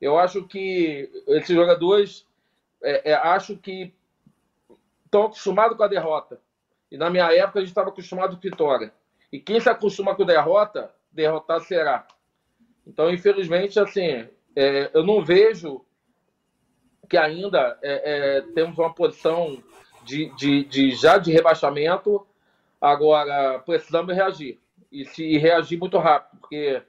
Eu 0.00 0.18
acho 0.18 0.44
que 0.46 1.10
esses 1.28 1.54
jogadores, 1.54 2.26
é, 2.82 3.12
é 3.12 3.14
acho 3.14 3.56
que 3.56 3.94
estão 5.04 5.24
acostumados 5.24 5.76
com 5.76 5.82
a 5.82 5.88
derrota 5.88 6.40
e 6.92 6.98
na 6.98 7.08
minha 7.08 7.32
época 7.32 7.58
a 7.58 7.62
gente 7.62 7.70
estava 7.70 7.88
acostumado 7.88 8.36
com 8.36 8.42
vitória. 8.42 8.92
E 9.32 9.40
quem 9.40 9.58
se 9.58 9.68
acostuma 9.70 10.14
com 10.14 10.26
derrota, 10.26 10.94
derrotado 11.10 11.64
será. 11.64 12.06
Então, 12.86 13.10
infelizmente, 13.10 13.80
assim, 13.80 14.28
é, 14.54 14.90
eu 14.92 15.02
não 15.02 15.24
vejo 15.24 15.82
que 17.08 17.16
ainda 17.16 17.78
é, 17.82 18.36
é, 18.36 18.40
temos 18.52 18.76
uma 18.78 18.92
posição 18.92 19.62
de, 20.04 20.34
de, 20.36 20.64
de, 20.64 20.90
já 20.92 21.18
de 21.18 21.32
rebaixamento. 21.32 22.26
Agora, 22.80 23.60
precisamos 23.60 24.14
reagir. 24.14 24.58
E 24.90 25.04
se 25.04 25.38
reagir 25.38 25.78
muito 25.78 25.98
rápido, 25.98 26.40
porque 26.40 26.82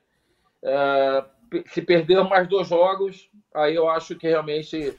é, 0.64 1.26
se 1.68 1.82
perder 1.82 2.24
mais 2.24 2.48
dois 2.48 2.68
jogos, 2.68 3.30
aí 3.54 3.76
eu 3.76 3.90
acho 3.90 4.16
que 4.16 4.28
realmente 4.28 4.98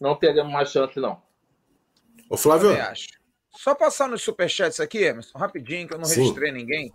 não 0.00 0.14
teremos 0.16 0.52
mais 0.52 0.70
chance, 0.70 0.98
não. 0.98 1.22
Ô, 2.28 2.36
Flávio. 2.36 2.70
Só 3.54 3.74
passar 3.74 4.08
nos 4.08 4.22
superchats 4.22 4.80
aqui, 4.80 4.98
Emerson, 4.98 5.38
rapidinho, 5.38 5.86
que 5.86 5.94
eu 5.94 5.98
não 5.98 6.06
Sim. 6.06 6.20
registrei 6.20 6.50
ninguém. 6.50 6.90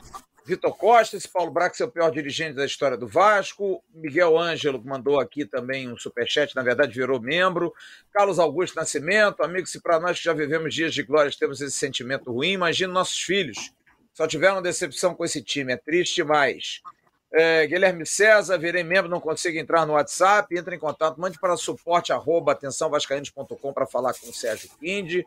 Vitor 0.47 0.73
Costa, 0.77 1.17
esse 1.17 1.27
Paulo 1.27 1.51
Brax 1.51 1.81
é 1.81 1.83
o 1.83 1.91
pior 1.91 2.09
dirigente 2.09 2.53
da 2.53 2.65
história 2.65 2.95
do 2.95 3.05
Vasco. 3.05 3.83
Miguel 3.93 4.39
Ângelo 4.39 4.81
mandou 4.81 5.19
aqui 5.19 5.43
também 5.43 5.91
um 5.91 5.97
superchat, 5.97 6.55
na 6.55 6.63
verdade 6.63 6.93
virou 6.93 7.19
membro. 7.19 7.73
Carlos 8.13 8.39
Augusto 8.39 8.77
Nascimento, 8.77 9.43
amigo, 9.43 9.67
se 9.67 9.81
para 9.81 9.99
nós 9.99 10.17
que 10.17 10.23
já 10.23 10.31
vivemos 10.31 10.73
dias 10.73 10.93
de 10.93 11.03
glória 11.03 11.29
temos 11.37 11.59
esse 11.59 11.75
sentimento 11.75 12.31
ruim, 12.31 12.53
imagina 12.53 12.93
nossos 12.93 13.19
filhos. 13.19 13.73
Só 14.13 14.25
tiveram 14.25 14.61
decepção 14.61 15.13
com 15.13 15.25
esse 15.25 15.41
time, 15.41 15.73
é 15.73 15.77
triste 15.77 16.15
demais. 16.15 16.81
É, 17.29 17.67
Guilherme 17.67 18.05
César, 18.05 18.57
virei 18.57 18.85
membro, 18.85 19.11
não 19.11 19.19
consigo 19.19 19.57
entrar 19.57 19.85
no 19.85 19.93
WhatsApp, 19.93 20.57
entre 20.57 20.77
em 20.77 20.79
contato, 20.79 21.19
mande 21.19 21.37
para 21.37 21.57
suporte 21.57 22.13
arroba 22.13 22.55
para 22.55 23.85
falar 23.85 24.13
com 24.13 24.29
o 24.29 24.33
Sérgio 24.33 24.69
Quinde. 24.79 25.25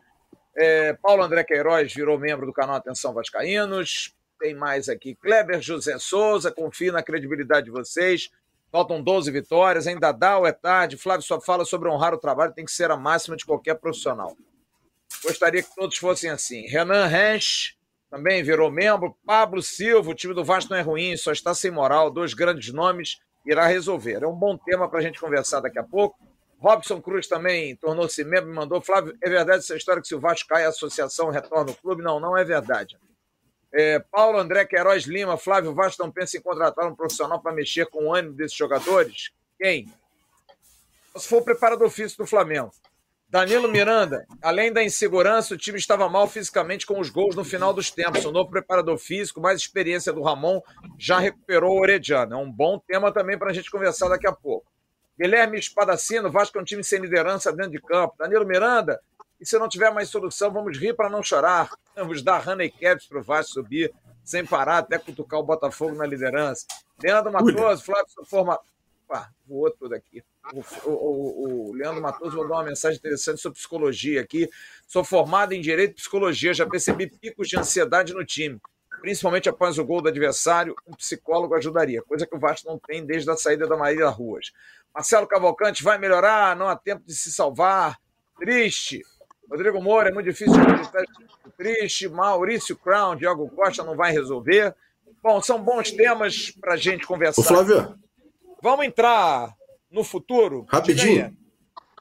É, 0.57 0.93
Paulo 0.93 1.21
André 1.21 1.43
Queiroz 1.43 1.93
virou 1.93 2.17
membro 2.17 2.47
do 2.47 2.51
canal 2.51 2.75
Atenção 2.75 3.13
Vascaínos. 3.13 4.15
Tem 4.41 4.55
mais 4.55 4.89
aqui. 4.89 5.13
Kleber 5.13 5.61
José 5.61 5.99
Souza, 5.99 6.51
confio 6.51 6.91
na 6.91 7.03
credibilidade 7.03 7.65
de 7.65 7.71
vocês. 7.71 8.31
Faltam 8.71 8.99
12 8.99 9.29
vitórias, 9.29 9.85
ainda 9.85 10.11
dá 10.11 10.39
ou 10.39 10.47
é 10.47 10.51
tarde. 10.51 10.97
Flávio 10.97 11.23
só 11.23 11.39
fala 11.39 11.63
sobre 11.63 11.87
honrar 11.87 12.11
o 12.11 12.17
trabalho, 12.17 12.51
tem 12.51 12.65
que 12.65 12.71
ser 12.71 12.89
a 12.89 12.97
máxima 12.97 13.37
de 13.37 13.45
qualquer 13.45 13.75
profissional. 13.75 14.35
Gostaria 15.23 15.61
que 15.61 15.75
todos 15.75 15.95
fossem 15.95 16.31
assim. 16.31 16.61
Renan 16.61 17.07
Hensch 17.07 17.75
também 18.09 18.41
virou 18.41 18.71
membro. 18.71 19.15
Pablo 19.23 19.61
Silva, 19.61 20.09
o 20.09 20.15
time 20.15 20.33
do 20.33 20.43
Vasco 20.43 20.71
não 20.71 20.79
é 20.79 20.81
ruim, 20.81 21.15
só 21.17 21.31
está 21.31 21.53
sem 21.53 21.69
moral. 21.69 22.09
Dois 22.09 22.33
grandes 22.33 22.73
nomes, 22.73 23.19
irá 23.45 23.67
resolver. 23.67 24.23
É 24.23 24.27
um 24.27 24.35
bom 24.35 24.57
tema 24.57 24.89
para 24.89 24.97
a 24.97 25.03
gente 25.03 25.19
conversar 25.19 25.59
daqui 25.59 25.77
a 25.77 25.83
pouco. 25.83 26.17
Robson 26.57 26.99
Cruz 26.99 27.27
também 27.27 27.75
tornou-se 27.75 28.23
membro, 28.23 28.51
mandou. 28.51 28.81
Flávio, 28.81 29.15
é 29.21 29.29
verdade 29.29 29.59
essa 29.59 29.75
história 29.75 30.01
que 30.01 30.07
se 30.07 30.15
o 30.15 30.19
Vasco 30.19 30.49
cai, 30.49 30.65
a 30.65 30.69
associação 30.69 31.29
retorna 31.29 31.69
ao 31.69 31.77
clube? 31.77 32.01
Não, 32.01 32.19
não 32.19 32.35
é 32.35 32.43
verdade. 32.43 32.97
É, 33.73 33.99
Paulo 33.99 34.37
André 34.37 34.65
Queiroz 34.65 35.03
Lima, 35.03 35.37
Flávio 35.37 35.73
Vasco 35.73 36.03
não 36.03 36.11
pensa 36.11 36.37
em 36.37 36.41
contratar 36.41 36.87
um 36.87 36.95
profissional 36.95 37.41
para 37.41 37.53
mexer 37.53 37.85
com 37.87 38.05
o 38.05 38.13
ânimo 38.13 38.33
desses 38.33 38.57
jogadores? 38.57 39.31
Quem? 39.57 39.87
Se 41.15 41.27
for 41.27 41.41
o 41.41 41.45
preparador 41.45 41.89
físico 41.89 42.23
do 42.23 42.29
Flamengo. 42.29 42.71
Danilo 43.31 43.71
Miranda, 43.71 44.27
além 44.41 44.73
da 44.73 44.83
insegurança, 44.83 45.53
o 45.53 45.57
time 45.57 45.77
estava 45.77 46.09
mal 46.09 46.27
fisicamente 46.27 46.85
com 46.85 46.99
os 46.99 47.09
gols 47.09 47.33
no 47.33 47.45
final 47.45 47.73
dos 47.73 47.89
tempos. 47.89 48.25
O 48.25 48.31
novo 48.31 48.49
preparador 48.49 48.97
físico, 48.97 49.39
mais 49.39 49.57
experiência 49.57 50.11
do 50.11 50.21
Ramon, 50.21 50.61
já 50.99 51.17
recuperou 51.17 51.77
o 51.77 51.79
Orediano. 51.79 52.33
É 52.33 52.37
um 52.37 52.51
bom 52.51 52.77
tema 52.77 53.09
também 53.09 53.37
para 53.37 53.51
a 53.51 53.53
gente 53.53 53.71
conversar 53.71 54.09
daqui 54.09 54.27
a 54.27 54.33
pouco. 54.33 54.69
Guilherme 55.17 55.57
Espadacino, 55.57 56.29
Vasco 56.29 56.57
é 56.57 56.61
um 56.61 56.65
time 56.65 56.83
sem 56.83 56.99
liderança 56.99 57.53
dentro 57.53 57.71
de 57.71 57.79
campo. 57.79 58.15
Danilo 58.17 58.45
Miranda, 58.45 58.99
e 59.41 59.45
se 59.45 59.57
não 59.57 59.67
tiver 59.67 59.91
mais 59.91 60.07
solução, 60.07 60.51
vamos 60.51 60.77
rir 60.77 60.93
para 60.93 61.09
não 61.09 61.23
chorar. 61.23 61.71
Vamos 61.95 62.21
dar 62.21 62.47
handicaps 62.47 63.07
para 63.07 63.19
o 63.19 63.23
Vasco 63.23 63.53
subir 63.53 63.91
sem 64.23 64.45
parar 64.45 64.77
até 64.77 64.99
cutucar 64.99 65.39
o 65.39 65.43
Botafogo 65.43 65.95
na 65.95 66.05
liderança. 66.05 66.67
Leandro 67.01 67.33
Matoso, 67.33 67.83
Flávio 67.83 68.05
Forma. 68.23 68.59
Opa, 69.09 69.31
voou 69.47 69.71
tudo 69.71 69.95
aqui. 69.95 70.23
O, 70.53 70.59
o, 70.59 70.91
o, 70.91 71.69
o, 71.69 71.73
Leandro 71.73 72.01
Matoso 72.01 72.37
mandou 72.37 72.55
uma 72.55 72.63
mensagem 72.63 72.99
interessante 72.99 73.41
sobre 73.41 73.57
psicologia 73.57 74.21
aqui. 74.21 74.47
Sou 74.87 75.03
formado 75.03 75.53
em 75.53 75.59
Direito 75.59 75.93
e 75.93 75.95
Psicologia, 75.95 76.53
já 76.53 76.67
percebi 76.67 77.07
picos 77.07 77.47
de 77.47 77.57
ansiedade 77.57 78.13
no 78.13 78.23
time. 78.23 78.59
principalmente 79.01 79.49
após 79.49 79.79
o 79.79 79.83
gol 79.83 80.03
do 80.03 80.09
adversário, 80.09 80.75
um 80.87 80.93
psicólogo 80.93 81.55
ajudaria, 81.55 82.03
coisa 82.03 82.27
que 82.27 82.35
o 82.35 82.39
Vasco 82.39 82.69
não 82.69 82.77
tem 82.77 83.03
desde 83.03 83.29
a 83.31 83.35
saída 83.35 83.67
da 83.67 83.75
Maria 83.75 84.07
Ruas. 84.07 84.51
Marcelo 84.93 85.25
Cavalcante 85.25 85.83
vai 85.83 85.97
melhorar, 85.97 86.55
não 86.55 86.67
há 86.67 86.75
tempo 86.75 87.03
de 87.05 87.15
se 87.15 87.31
salvar. 87.31 87.99
Triste. 88.37 89.01
Rodrigo 89.51 89.81
Moura, 89.81 90.09
é 90.09 90.13
muito 90.13 90.27
difícil 90.27 90.55
acreditar. 90.61 91.03
Triste. 91.57 92.07
Maurício 92.07 92.75
Crown, 92.77 93.17
Diogo 93.17 93.49
Costa 93.49 93.83
não 93.83 93.97
vai 93.97 94.13
resolver. 94.13 94.73
Bom, 95.21 95.41
são 95.41 95.61
bons 95.61 95.91
temas 95.91 96.51
para 96.51 96.75
a 96.75 96.77
gente 96.77 97.05
conversar. 97.05 97.41
Ô, 97.41 97.43
Flávio. 97.43 97.95
Vamos 98.63 98.85
entrar 98.85 99.53
no 99.91 100.03
futuro? 100.03 100.65
Rapidinho. 100.69 101.35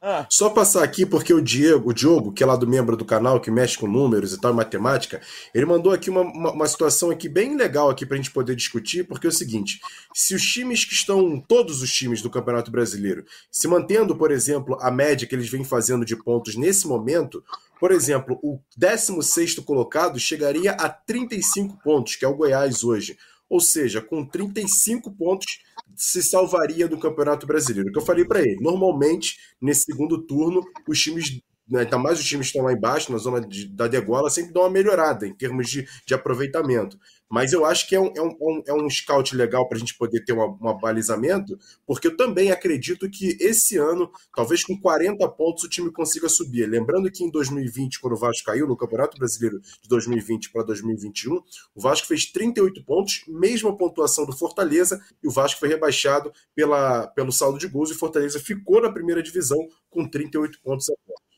Ah. 0.03 0.27
Só 0.31 0.49
passar 0.49 0.83
aqui 0.83 1.05
porque 1.05 1.35
o 1.35 1.43
Diego, 1.43 1.91
o 1.91 1.93
Diogo, 1.93 2.33
que 2.33 2.43
é 2.43 2.47
lá 2.47 2.57
do 2.57 2.67
membro 2.67 2.97
do 2.97 3.05
canal, 3.05 3.39
que 3.39 3.51
mexe 3.51 3.77
com 3.77 3.87
números 3.87 4.33
e 4.33 4.41
tal, 4.41 4.55
matemática, 4.55 5.21
ele 5.55 5.67
mandou 5.67 5.93
aqui 5.93 6.09
uma, 6.09 6.23
uma, 6.23 6.53
uma 6.53 6.67
situação 6.67 7.11
aqui 7.11 7.29
bem 7.29 7.55
legal 7.55 7.91
aqui 7.91 8.07
a 8.11 8.17
gente 8.17 8.31
poder 8.31 8.57
discutir, 8.57 9.05
porque 9.05 9.27
é 9.27 9.29
o 9.29 9.33
seguinte: 9.33 9.79
se 10.15 10.35
os 10.35 10.43
times 10.43 10.87
que 10.87 10.95
estão, 10.95 11.39
todos 11.39 11.83
os 11.83 11.93
times 11.93 12.23
do 12.23 12.31
Campeonato 12.31 12.71
Brasileiro, 12.71 13.27
se 13.51 13.69
mantendo, 13.69 14.17
por 14.17 14.31
exemplo, 14.31 14.79
a 14.81 14.91
média 14.91 15.29
que 15.29 15.35
eles 15.35 15.51
vêm 15.51 15.65
fazendo 15.65 16.05
de 16.05 16.17
pontos 16.17 16.57
nesse 16.57 16.89
momento, 16.89 17.45
por 17.79 17.93
exemplo, 17.93 18.39
o 18.43 18.59
16 18.79 19.59
colocado 19.61 20.19
chegaria 20.19 20.73
a 20.73 20.89
35 20.89 21.79
pontos, 21.83 22.17
que 22.17 22.25
é 22.25 22.29
o 22.29 22.35
Goiás 22.35 22.85
hoje. 22.85 23.19
Ou 23.51 23.61
seja, 23.61 24.01
com 24.01 24.25
35 24.25 25.11
pontos 25.11 25.59
se 25.97 26.23
salvaria 26.23 26.89
do 26.89 26.97
Campeonato 26.97 27.47
Brasileiro. 27.47 27.91
O 27.91 27.93
que 27.93 27.99
eu 27.99 28.07
falei 28.07 28.25
para 28.25 28.41
ele, 28.41 28.61
normalmente, 28.61 29.37
nesse 29.61 29.87
segundo 29.87 30.23
turno, 30.23 30.63
os 30.89 30.99
times 30.99 31.43
né, 31.71 31.83
ainda 31.83 31.99
mais 31.99 32.19
os 32.19 32.27
times 32.27 32.47
que 32.47 32.57
estão 32.57 32.65
lá 32.65 32.73
embaixo, 32.73 33.13
na 33.13 33.19
zona 33.19 33.41
de, 33.41 33.69
da 33.69 33.87
degola, 33.87 34.29
sempre 34.29 34.53
dão 34.53 34.63
uma 34.63 34.71
melhorada 34.71 35.27
em 35.27 35.33
termos 35.33 35.71
de, 35.71 35.87
de 36.05 36.15
aproveitamento. 36.15 36.99
Mas 37.31 37.53
eu 37.53 37.65
acho 37.65 37.89
que 37.89 37.95
é 37.95 38.01
um, 38.01 38.13
é 38.17 38.21
um, 38.21 38.63
é 38.67 38.73
um 38.73 38.87
é 38.87 38.91
scout 38.91 39.37
legal 39.37 39.69
para 39.69 39.77
a 39.77 39.79
gente 39.79 39.97
poder 39.97 40.25
ter 40.25 40.33
um 40.33 40.59
balizamento, 40.81 41.57
porque 41.87 42.09
eu 42.09 42.17
também 42.17 42.51
acredito 42.51 43.09
que 43.09 43.37
esse 43.41 43.77
ano, 43.77 44.11
talvez 44.35 44.65
com 44.65 44.77
40 44.77 45.29
pontos, 45.29 45.63
o 45.63 45.69
time 45.69 45.93
consiga 45.93 46.29
subir. 46.29 46.67
Lembrando 46.67 47.09
que 47.09 47.23
em 47.23 47.31
2020, 47.31 48.01
quando 48.01 48.15
o 48.15 48.17
Vasco 48.17 48.45
caiu 48.45 48.67
no 48.67 48.77
Campeonato 48.77 49.17
Brasileiro 49.17 49.61
de 49.61 49.89
2020 49.89 50.51
para 50.51 50.65
2021, 50.65 51.37
o 51.73 51.81
Vasco 51.81 52.09
fez 52.09 52.27
38 52.27 52.85
pontos, 52.85 53.23
mesma 53.29 53.77
pontuação 53.77 54.27
do 54.27 54.37
Fortaleza, 54.37 55.01
e 55.23 55.29
o 55.29 55.31
Vasco 55.31 55.61
foi 55.61 55.69
rebaixado 55.69 56.33
pela, 56.53 57.07
pelo 57.07 57.31
saldo 57.31 57.61
de 57.61 57.69
gols, 57.69 57.91
e 57.91 57.93
o 57.93 57.99
Fortaleza 57.99 58.41
ficou 58.41 58.83
na 58.83 58.91
primeira 58.91 59.23
divisão 59.23 59.69
com 59.89 60.05
38 60.05 60.61
pontos 60.63 60.89
apenas. 60.91 61.30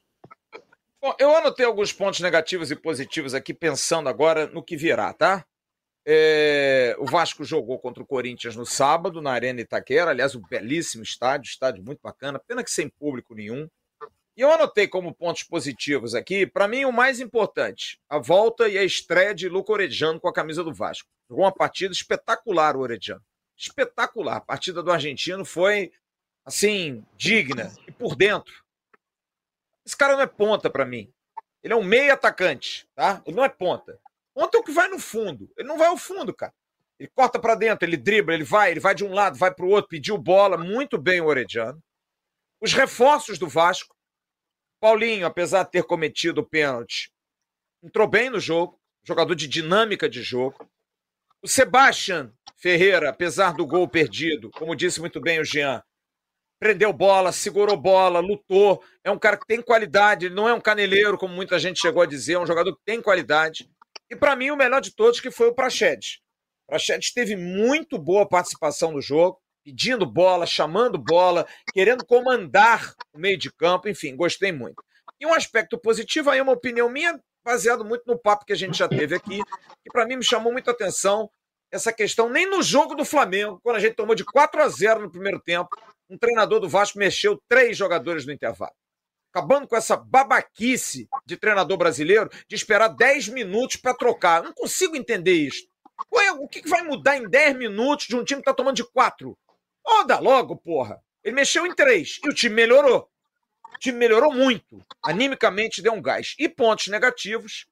Bom, 1.02 1.16
eu 1.18 1.34
anotei 1.36 1.66
alguns 1.66 1.92
pontos 1.92 2.20
negativos 2.20 2.70
e 2.70 2.76
positivos 2.76 3.34
aqui, 3.34 3.52
pensando 3.52 4.08
agora 4.08 4.46
no 4.46 4.62
que 4.62 4.76
virá, 4.76 5.12
tá? 5.12 5.44
É, 6.06 6.94
o 6.96 7.04
Vasco 7.06 7.44
jogou 7.44 7.76
contra 7.80 8.00
o 8.00 8.06
Corinthians 8.06 8.54
no 8.54 8.64
sábado, 8.64 9.20
na 9.20 9.32
Arena 9.32 9.60
Itaquera. 9.60 10.12
Aliás, 10.12 10.36
um 10.36 10.42
belíssimo 10.48 11.02
estádio, 11.02 11.48
estádio 11.48 11.82
muito 11.84 11.98
bacana, 12.00 12.40
pena 12.46 12.62
que 12.62 12.70
sem 12.70 12.88
público 12.88 13.34
nenhum. 13.34 13.68
E 14.36 14.42
eu 14.42 14.52
anotei 14.52 14.86
como 14.86 15.12
pontos 15.12 15.42
positivos 15.42 16.14
aqui, 16.14 16.46
para 16.46 16.68
mim, 16.68 16.84
o 16.84 16.92
mais 16.92 17.18
importante: 17.18 17.98
a 18.08 18.20
volta 18.20 18.68
e 18.68 18.78
a 18.78 18.84
estreia 18.84 19.34
de 19.34 19.48
Luco 19.48 19.72
Orediano 19.72 20.20
com 20.20 20.28
a 20.28 20.32
camisa 20.32 20.62
do 20.62 20.72
Vasco. 20.72 21.08
Jogou 21.28 21.44
uma 21.44 21.52
partida 21.52 21.92
espetacular, 21.92 22.76
o 22.76 22.80
Orediano. 22.80 23.22
Espetacular. 23.58 24.36
A 24.36 24.40
partida 24.40 24.84
do 24.84 24.92
argentino 24.92 25.44
foi, 25.44 25.90
assim, 26.44 27.04
digna. 27.16 27.72
E 27.88 27.90
por 27.90 28.14
dentro, 28.14 28.61
esse 29.84 29.96
cara 29.96 30.14
não 30.14 30.22
é 30.22 30.26
ponta 30.26 30.70
para 30.70 30.84
mim. 30.84 31.12
Ele 31.62 31.74
é 31.74 31.76
um 31.76 31.84
meio 31.84 32.12
atacante, 32.12 32.88
tá? 32.94 33.22
Ele 33.26 33.36
não 33.36 33.44
é 33.44 33.48
ponta. 33.48 33.98
Ponta 34.34 34.56
é 34.56 34.60
o 34.60 34.64
que 34.64 34.72
vai 34.72 34.88
no 34.88 34.98
fundo. 34.98 35.50
Ele 35.56 35.68
não 35.68 35.78
vai 35.78 35.88
ao 35.88 35.96
fundo, 35.96 36.34
cara. 36.34 36.52
Ele 36.98 37.10
corta 37.14 37.38
para 37.38 37.54
dentro, 37.54 37.84
ele 37.84 37.96
dribla, 37.96 38.34
ele 38.34 38.44
vai, 38.44 38.70
ele 38.70 38.80
vai 38.80 38.94
de 38.94 39.04
um 39.04 39.12
lado, 39.12 39.36
vai 39.36 39.52
para 39.52 39.64
o 39.64 39.68
outro, 39.68 39.88
pediu 39.88 40.16
bola, 40.16 40.56
muito 40.56 40.98
bem 40.98 41.20
o 41.20 41.26
Orediano. 41.26 41.82
Os 42.60 42.72
reforços 42.72 43.38
do 43.38 43.48
Vasco. 43.48 43.94
Paulinho, 44.80 45.26
apesar 45.26 45.64
de 45.64 45.70
ter 45.70 45.84
cometido 45.84 46.40
o 46.40 46.46
pênalti, 46.46 47.12
entrou 47.82 48.06
bem 48.06 48.30
no 48.30 48.40
jogo, 48.40 48.80
jogador 49.04 49.34
de 49.34 49.46
dinâmica 49.46 50.08
de 50.08 50.22
jogo. 50.22 50.68
O 51.40 51.48
Sebastian 51.48 52.32
Ferreira, 52.56 53.10
apesar 53.10 53.54
do 53.54 53.66
gol 53.66 53.88
perdido, 53.88 54.50
como 54.50 54.76
disse 54.76 55.00
muito 55.00 55.20
bem 55.20 55.40
o 55.40 55.44
Jean, 55.44 55.82
prendeu 56.62 56.92
bola, 56.92 57.32
segurou 57.32 57.76
bola, 57.76 58.20
lutou. 58.20 58.84
É 59.02 59.10
um 59.10 59.18
cara 59.18 59.36
que 59.36 59.44
tem 59.44 59.60
qualidade, 59.60 60.30
não 60.30 60.48
é 60.48 60.54
um 60.54 60.60
caneleiro, 60.60 61.18
como 61.18 61.34
muita 61.34 61.58
gente 61.58 61.80
chegou 61.80 62.00
a 62.00 62.06
dizer, 62.06 62.34
é 62.34 62.38
um 62.38 62.46
jogador 62.46 62.72
que 62.76 62.84
tem 62.84 63.02
qualidade. 63.02 63.68
E 64.08 64.14
para 64.14 64.36
mim, 64.36 64.52
o 64.52 64.56
melhor 64.56 64.80
de 64.80 64.94
todos 64.94 65.18
que 65.18 65.28
foi 65.28 65.48
o 65.48 65.54
Prachedes. 65.56 66.20
O 66.64 66.70
Prachedes 66.70 67.12
teve 67.12 67.34
muito 67.34 67.98
boa 67.98 68.28
participação 68.28 68.92
no 68.92 69.00
jogo, 69.00 69.40
pedindo 69.64 70.06
bola, 70.06 70.46
chamando 70.46 70.96
bola, 70.98 71.48
querendo 71.74 72.06
comandar 72.06 72.94
o 73.12 73.18
meio 73.18 73.36
de 73.36 73.52
campo, 73.52 73.88
enfim, 73.88 74.14
gostei 74.14 74.52
muito. 74.52 74.84
E 75.18 75.26
um 75.26 75.34
aspecto 75.34 75.76
positivo, 75.76 76.30
aí 76.30 76.40
uma 76.40 76.52
opinião 76.52 76.88
minha, 76.88 77.18
baseado 77.44 77.84
muito 77.84 78.04
no 78.06 78.16
papo 78.16 78.44
que 78.44 78.52
a 78.52 78.56
gente 78.56 78.78
já 78.78 78.86
teve 78.86 79.16
aqui, 79.16 79.40
que 79.82 79.90
para 79.92 80.06
mim 80.06 80.14
me 80.14 80.24
chamou 80.24 80.52
muito 80.52 80.70
a 80.70 80.72
atenção 80.72 81.28
essa 81.72 81.92
questão, 81.92 82.28
nem 82.28 82.46
no 82.46 82.62
jogo 82.62 82.94
do 82.94 83.04
Flamengo, 83.04 83.58
quando 83.64 83.76
a 83.76 83.80
gente 83.80 83.94
tomou 83.94 84.14
de 84.14 84.24
4 84.24 84.62
a 84.62 84.68
0 84.68 85.00
no 85.00 85.10
primeiro 85.10 85.40
tempo, 85.40 85.70
um 86.12 86.18
treinador 86.18 86.60
do 86.60 86.68
Vasco 86.68 86.98
mexeu 86.98 87.40
três 87.48 87.76
jogadores 87.76 88.26
no 88.26 88.32
intervalo. 88.32 88.74
Acabando 89.32 89.66
com 89.66 89.74
essa 89.74 89.96
babaquice 89.96 91.08
de 91.24 91.38
treinador 91.38 91.78
brasileiro 91.78 92.28
de 92.46 92.54
esperar 92.54 92.88
10 92.88 93.28
minutos 93.28 93.76
para 93.76 93.94
trocar. 93.94 94.42
Não 94.42 94.52
consigo 94.52 94.94
entender 94.94 95.32
isso. 95.32 95.66
Ué, 96.12 96.32
o 96.32 96.46
que 96.46 96.68
vai 96.68 96.82
mudar 96.82 97.16
em 97.16 97.26
10 97.26 97.56
minutos 97.56 98.06
de 98.06 98.14
um 98.14 98.22
time 98.22 98.42
que 98.42 98.50
está 98.50 98.52
tomando 98.52 98.76
de 98.76 98.84
4? 98.84 99.36
Roda 99.86 100.18
logo, 100.18 100.56
porra. 100.56 101.02
Ele 101.24 101.34
mexeu 101.34 101.66
em 101.66 101.74
três 101.74 102.20
e 102.22 102.28
o 102.28 102.34
time 102.34 102.54
melhorou. 102.54 103.08
O 103.74 103.78
time 103.78 103.96
melhorou 103.96 104.34
muito. 104.34 104.84
Animicamente 105.02 105.80
deu 105.80 105.94
um 105.94 106.02
gás. 106.02 106.34
E 106.38 106.46
pontos 106.46 106.88
negativos, 106.88 107.66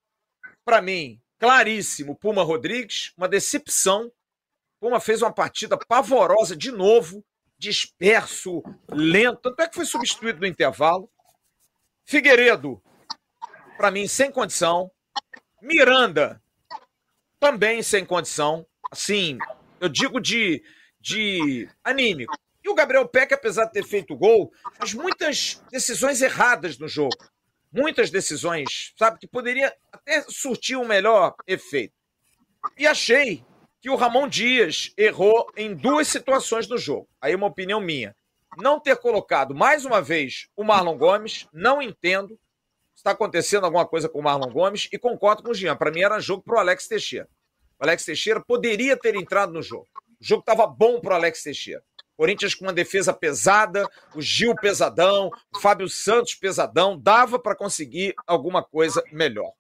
para 0.65 0.81
mim, 0.81 1.21
claríssimo. 1.39 2.17
Puma 2.17 2.43
Rodrigues, 2.43 3.13
uma 3.19 3.29
decepção. 3.29 4.11
Puma 4.81 4.99
fez 4.99 5.21
uma 5.21 5.33
partida 5.33 5.77
pavorosa 5.77 6.57
de 6.57 6.73
novo 6.73 7.23
disperso, 7.61 8.63
lento. 8.89 9.43
Tanto 9.43 9.61
é 9.61 9.69
que 9.69 9.75
foi 9.75 9.85
substituído 9.85 10.41
no 10.41 10.47
intervalo. 10.47 11.11
Figueiredo, 12.07 12.83
para 13.77 13.91
mim, 13.91 14.09
sem 14.09 14.33
condição. 14.33 14.91
Miranda, 15.61 16.43
também 17.39 17.83
sem 17.83 18.05
condição. 18.05 18.67
Assim, 18.91 19.39
eu 19.79 19.91
digo 19.91 20.19
de, 20.21 20.65
de 20.99 21.69
anímico. 21.85 22.35
E 22.65 22.69
o 22.69 22.75
Gabriel 22.75 23.07
Peck, 23.07 23.33
apesar 23.35 23.67
de 23.67 23.73
ter 23.73 23.85
feito 23.85 24.17
gol, 24.17 24.51
faz 24.75 24.95
muitas 24.95 25.63
decisões 25.71 26.23
erradas 26.23 26.79
no 26.79 26.89
jogo. 26.89 27.17
Muitas 27.71 28.11
decisões, 28.11 28.93
sabe, 28.99 29.19
que 29.19 29.29
poderia 29.29 29.73
até 29.93 30.23
surtir 30.23 30.77
um 30.77 30.85
melhor 30.85 31.35
efeito. 31.47 31.95
E 32.77 32.87
achei 32.87 33.45
que 33.81 33.89
o 33.89 33.97
Ramon 33.97 34.29
Dias 34.29 34.93
errou 34.97 35.51
em 35.57 35.75
duas 35.75 36.09
situações 36.09 36.67
do 36.67 36.77
jogo. 36.77 37.09
Aí 37.21 37.35
uma 37.35 37.47
opinião 37.47 37.81
minha. 37.81 38.15
Não 38.59 38.79
ter 38.79 38.97
colocado 38.97 39.55
mais 39.55 39.85
uma 39.85 40.03
vez 40.03 40.49
o 40.57 40.63
Marlon 40.63 40.99
Gomes, 40.99 41.47
não 41.53 41.81
entendo. 41.81 42.39
Está 42.95 43.13
acontecendo 43.13 43.65
alguma 43.65 43.87
coisa 43.87 44.09
com 44.09 44.19
o 44.19 44.23
Marlon 44.23 44.51
Gomes 44.51 44.89
e 44.93 44.99
concordo 44.99 45.43
com 45.43 45.51
o 45.51 45.55
Jean. 45.55 45.77
Para 45.77 45.91
mim 45.91 46.03
era 46.03 46.21
jogo 46.21 46.43
para 46.43 46.57
o 46.57 46.59
Alex 46.59 46.87
Teixeira. 46.87 47.29
O 47.79 47.85
Alex 47.85 48.05
Teixeira 48.05 48.41
poderia 48.41 48.97
ter 48.97 49.15
entrado 49.15 49.53
no 49.53 49.63
jogo. 49.63 49.89
O 50.21 50.25
jogo 50.25 50.41
estava 50.41 50.67
bom 50.67 51.01
para 51.01 51.13
o 51.13 51.17
Alex 51.17 51.43
Teixeira. 51.43 51.83
Corinthians 52.21 52.55
com 52.55 52.67
uma 52.67 52.73
defesa 52.75 53.15
pesada, 53.15 53.89
o 54.15 54.21
Gil 54.21 54.55
pesadão, 54.55 55.31
o 55.55 55.59
Fábio 55.59 55.89
Santos 55.89 56.35
pesadão, 56.35 57.01
dava 57.01 57.39
para 57.39 57.57
conseguir 57.57 58.15
alguma 58.27 58.63
coisa 58.63 59.03
melhor. 59.11 59.55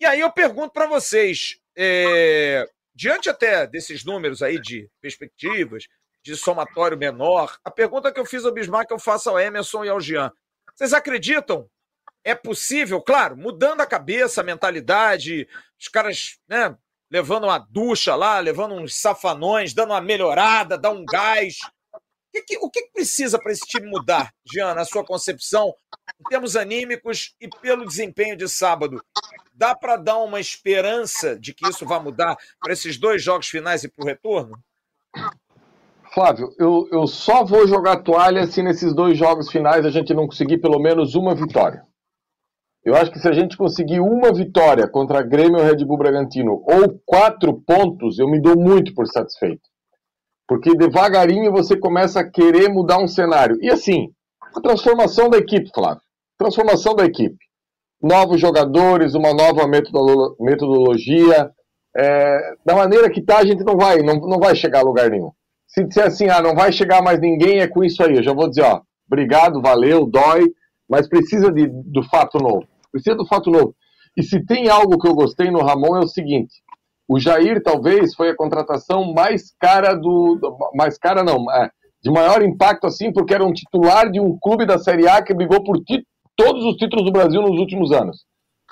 E 0.00 0.06
aí 0.06 0.20
eu 0.20 0.32
pergunto 0.32 0.72
para 0.72 0.86
vocês, 0.86 1.60
é, 1.76 2.66
diante 2.98 3.30
até 3.30 3.64
desses 3.64 4.04
números 4.04 4.42
aí 4.42 4.60
de 4.60 4.90
perspectivas, 5.00 5.84
de 6.20 6.34
somatório 6.36 6.98
menor, 6.98 7.56
a 7.64 7.70
pergunta 7.70 8.10
que 8.10 8.18
eu 8.18 8.26
fiz 8.26 8.44
ao 8.44 8.52
Bismarck 8.52 8.90
eu 8.90 8.98
faço 8.98 9.30
ao 9.30 9.38
Emerson 9.38 9.84
e 9.84 9.88
ao 9.88 10.00
Jean. 10.00 10.32
Vocês 10.74 10.92
acreditam? 10.92 11.70
É 12.24 12.34
possível, 12.34 13.00
claro, 13.00 13.36
mudando 13.36 13.82
a 13.82 13.86
cabeça, 13.86 14.40
a 14.40 14.44
mentalidade, 14.44 15.46
os 15.80 15.86
caras, 15.86 16.40
né, 16.48 16.76
levando 17.08 17.44
uma 17.44 17.58
ducha 17.58 18.16
lá, 18.16 18.40
levando 18.40 18.74
uns 18.74 19.00
safanões, 19.00 19.72
dando 19.72 19.90
uma 19.90 20.00
melhorada, 20.00 20.76
dá 20.76 20.90
um 20.90 21.04
gás. 21.04 21.58
O 22.34 22.44
que, 22.44 22.58
o 22.58 22.70
que 22.70 22.88
precisa 22.92 23.38
para 23.38 23.52
esse 23.52 23.66
time 23.66 23.88
mudar, 23.88 24.32
Jean, 24.50 24.74
na 24.74 24.84
sua 24.84 25.04
concepção, 25.04 25.74
em 26.20 26.28
termos 26.28 26.56
anímicos 26.56 27.34
e 27.40 27.48
pelo 27.48 27.86
desempenho 27.86 28.36
de 28.36 28.48
sábado? 28.48 29.02
Dá 29.52 29.74
para 29.74 29.96
dar 29.96 30.18
uma 30.18 30.38
esperança 30.38 31.38
de 31.38 31.52
que 31.52 31.68
isso 31.68 31.84
vai 31.84 32.00
mudar 32.00 32.36
para 32.60 32.72
esses 32.72 32.98
dois 32.98 33.22
jogos 33.22 33.48
finais 33.48 33.82
e 33.82 33.88
para 33.88 34.04
o 34.04 34.06
retorno? 34.06 34.58
Flávio, 36.12 36.54
eu, 36.58 36.88
eu 36.90 37.06
só 37.06 37.44
vou 37.44 37.66
jogar 37.66 38.02
toalha 38.02 38.46
se 38.46 38.62
nesses 38.62 38.94
dois 38.94 39.18
jogos 39.18 39.50
finais 39.50 39.84
a 39.84 39.90
gente 39.90 40.14
não 40.14 40.26
conseguir 40.26 40.58
pelo 40.58 40.78
menos 40.78 41.14
uma 41.14 41.34
vitória. 41.34 41.82
Eu 42.84 42.94
acho 42.94 43.10
que 43.10 43.18
se 43.18 43.28
a 43.28 43.32
gente 43.32 43.56
conseguir 43.56 44.00
uma 44.00 44.32
vitória 44.32 44.88
contra 44.88 45.22
Grêmio 45.22 45.58
ou 45.58 45.64
Red 45.64 45.84
Bull 45.84 45.98
Bragantino, 45.98 46.64
ou 46.66 46.98
quatro 47.04 47.60
pontos, 47.60 48.18
eu 48.18 48.28
me 48.28 48.40
dou 48.40 48.56
muito 48.56 48.94
por 48.94 49.06
satisfeito. 49.06 49.67
Porque 50.48 50.74
devagarinho 50.74 51.52
você 51.52 51.76
começa 51.76 52.20
a 52.20 52.28
querer 52.28 52.70
mudar 52.70 52.98
um 52.98 53.06
cenário. 53.06 53.58
E 53.60 53.70
assim, 53.70 54.08
a 54.56 54.60
transformação 54.60 55.28
da 55.28 55.36
equipe, 55.36 55.70
Flávio. 55.74 56.00
Transformação 56.38 56.94
da 56.94 57.04
equipe. 57.04 57.36
Novos 58.02 58.40
jogadores, 58.40 59.14
uma 59.14 59.34
nova 59.34 59.68
metodologia. 60.40 61.50
É, 61.94 62.54
da 62.64 62.74
maneira 62.74 63.10
que 63.10 63.20
tá, 63.20 63.38
a 63.38 63.44
gente 63.44 63.62
não 63.62 63.76
vai, 63.76 63.98
não, 63.98 64.14
não 64.14 64.38
vai 64.38 64.56
chegar 64.56 64.80
a 64.80 64.84
lugar 64.84 65.10
nenhum. 65.10 65.32
Se 65.66 65.84
disser 65.84 66.06
assim, 66.06 66.28
ah, 66.28 66.40
não 66.40 66.54
vai 66.54 66.72
chegar 66.72 67.02
mais 67.02 67.20
ninguém, 67.20 67.60
é 67.60 67.68
com 67.68 67.84
isso 67.84 68.02
aí. 68.02 68.16
Eu 68.16 68.22
já 68.22 68.32
vou 68.32 68.48
dizer, 68.48 68.62
ó, 68.62 68.80
obrigado, 69.06 69.60
valeu, 69.60 70.06
dói, 70.06 70.46
mas 70.88 71.08
precisa 71.08 71.52
de, 71.52 71.66
do 71.66 72.02
fato 72.04 72.38
novo. 72.38 72.66
Precisa 72.90 73.14
do 73.14 73.26
fato 73.26 73.50
novo. 73.50 73.74
E 74.16 74.22
se 74.22 74.44
tem 74.46 74.68
algo 74.68 74.98
que 74.98 75.06
eu 75.06 75.14
gostei 75.14 75.50
no 75.50 75.62
Ramon 75.62 75.96
é 75.96 76.00
o 76.00 76.08
seguinte: 76.08 76.54
o 77.08 77.18
Jair 77.18 77.62
talvez 77.62 78.14
foi 78.14 78.28
a 78.28 78.36
contratação 78.36 79.14
mais 79.14 79.54
cara 79.58 79.94
do. 79.94 80.38
Mais 80.74 80.98
cara 80.98 81.24
não, 81.24 81.50
é, 81.50 81.70
de 82.02 82.10
maior 82.10 82.42
impacto 82.42 82.86
assim, 82.86 83.10
porque 83.10 83.32
era 83.32 83.44
um 83.44 83.52
titular 83.52 84.10
de 84.10 84.20
um 84.20 84.38
clube 84.38 84.66
da 84.66 84.78
Série 84.78 85.08
A 85.08 85.22
que 85.22 85.32
brigou 85.32 85.64
por 85.64 85.78
todos 86.36 86.64
os 86.64 86.76
títulos 86.76 87.06
do 87.06 87.12
Brasil 87.12 87.40
nos 87.40 87.58
últimos 87.58 87.92
anos. 87.92 88.24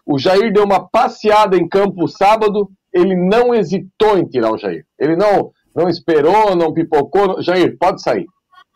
O 0.05 0.19
Jair 0.19 0.53
deu 0.53 0.65
uma 0.65 0.87
passeada 0.87 1.57
em 1.57 1.67
campo 1.67 2.07
sábado, 2.07 2.71
ele 2.93 3.17
não 3.17 3.55
hesitou 3.55 4.19
em 4.19 4.27
tirar 4.27 4.53
o 4.53 4.59
Jair. 4.59 4.85
Ele 4.99 5.17
não 5.17 5.51
não 5.75 5.89
esperou, 5.89 6.55
não 6.55 6.73
pipocou. 6.73 7.43
Jair, 7.43 7.77
pode 7.79 8.03
sair. 8.03 8.27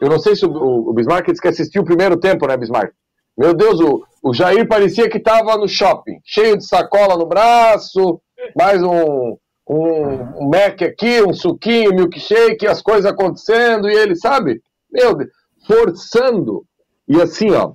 Eu 0.01 0.09
não 0.09 0.19
sei 0.19 0.35
se 0.35 0.47
o, 0.47 0.51
o, 0.51 0.91
o 0.91 0.93
Bismarck 0.95 1.27
disse 1.27 1.41
que 1.41 1.49
assistiu 1.49 1.83
o 1.83 1.85
primeiro 1.85 2.19
tempo, 2.19 2.47
né, 2.47 2.57
Bismarck? 2.57 2.93
Meu 3.37 3.55
Deus, 3.55 3.79
o, 3.81 4.03
o 4.23 4.35
Jair 4.35 4.67
parecia 4.67 5.09
que 5.09 5.19
estava 5.19 5.57
no 5.57 5.69
shopping, 5.69 6.19
cheio 6.25 6.57
de 6.57 6.67
sacola 6.67 7.17
no 7.17 7.27
braço, 7.27 8.21
mais 8.57 8.83
um, 8.83 9.37
um, 9.75 10.45
um 10.45 10.49
Mac 10.49 10.83
aqui, 10.83 11.23
um 11.23 11.33
suquinho, 11.33 11.95
milkshake, 11.95 12.67
as 12.67 12.83
coisas 12.83 13.07
acontecendo, 13.07 13.89
e 13.89 13.95
ele, 13.95 14.17
sabe? 14.17 14.63
Meu 14.91 15.15
Deus, 15.15 15.31
forçando. 15.67 16.65
E 17.09 17.21
assim, 17.21 17.51
ó, 17.53 17.73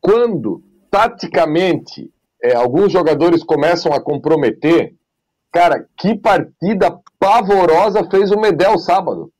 quando 0.00 0.62
taticamente 0.90 2.10
é, 2.42 2.54
alguns 2.54 2.92
jogadores 2.92 3.44
começam 3.44 3.92
a 3.92 4.00
comprometer, 4.00 4.94
Cara, 5.52 5.84
que 5.96 6.16
partida 6.16 6.96
pavorosa 7.18 8.08
fez 8.08 8.30
o 8.30 8.38
Medel 8.38 8.78
sábado. 8.78 9.32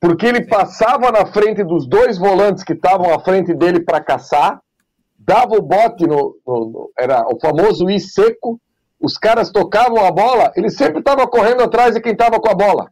Porque 0.00 0.24
ele 0.24 0.46
passava 0.46 1.12
na 1.12 1.26
frente 1.26 1.62
dos 1.62 1.86
dois 1.86 2.16
volantes 2.16 2.64
que 2.64 2.72
estavam 2.72 3.12
à 3.12 3.20
frente 3.20 3.52
dele 3.52 3.80
para 3.80 4.02
caçar, 4.02 4.60
dava 5.18 5.56
o 5.56 5.62
bote 5.62 6.06
no, 6.06 6.34
no, 6.46 6.64
no, 6.64 6.90
Era 6.98 7.22
o 7.28 7.38
famoso 7.38 7.90
I 7.90 8.00
seco. 8.00 8.58
Os 9.00 9.16
caras 9.16 9.50
tocavam 9.50 10.04
a 10.04 10.10
bola, 10.10 10.52
ele 10.56 10.70
sempre 10.70 10.98
estava 10.98 11.26
correndo 11.26 11.62
atrás 11.62 11.94
de 11.94 12.00
quem 12.00 12.12
estava 12.12 12.38
com 12.38 12.50
a 12.50 12.54
bola. 12.54 12.90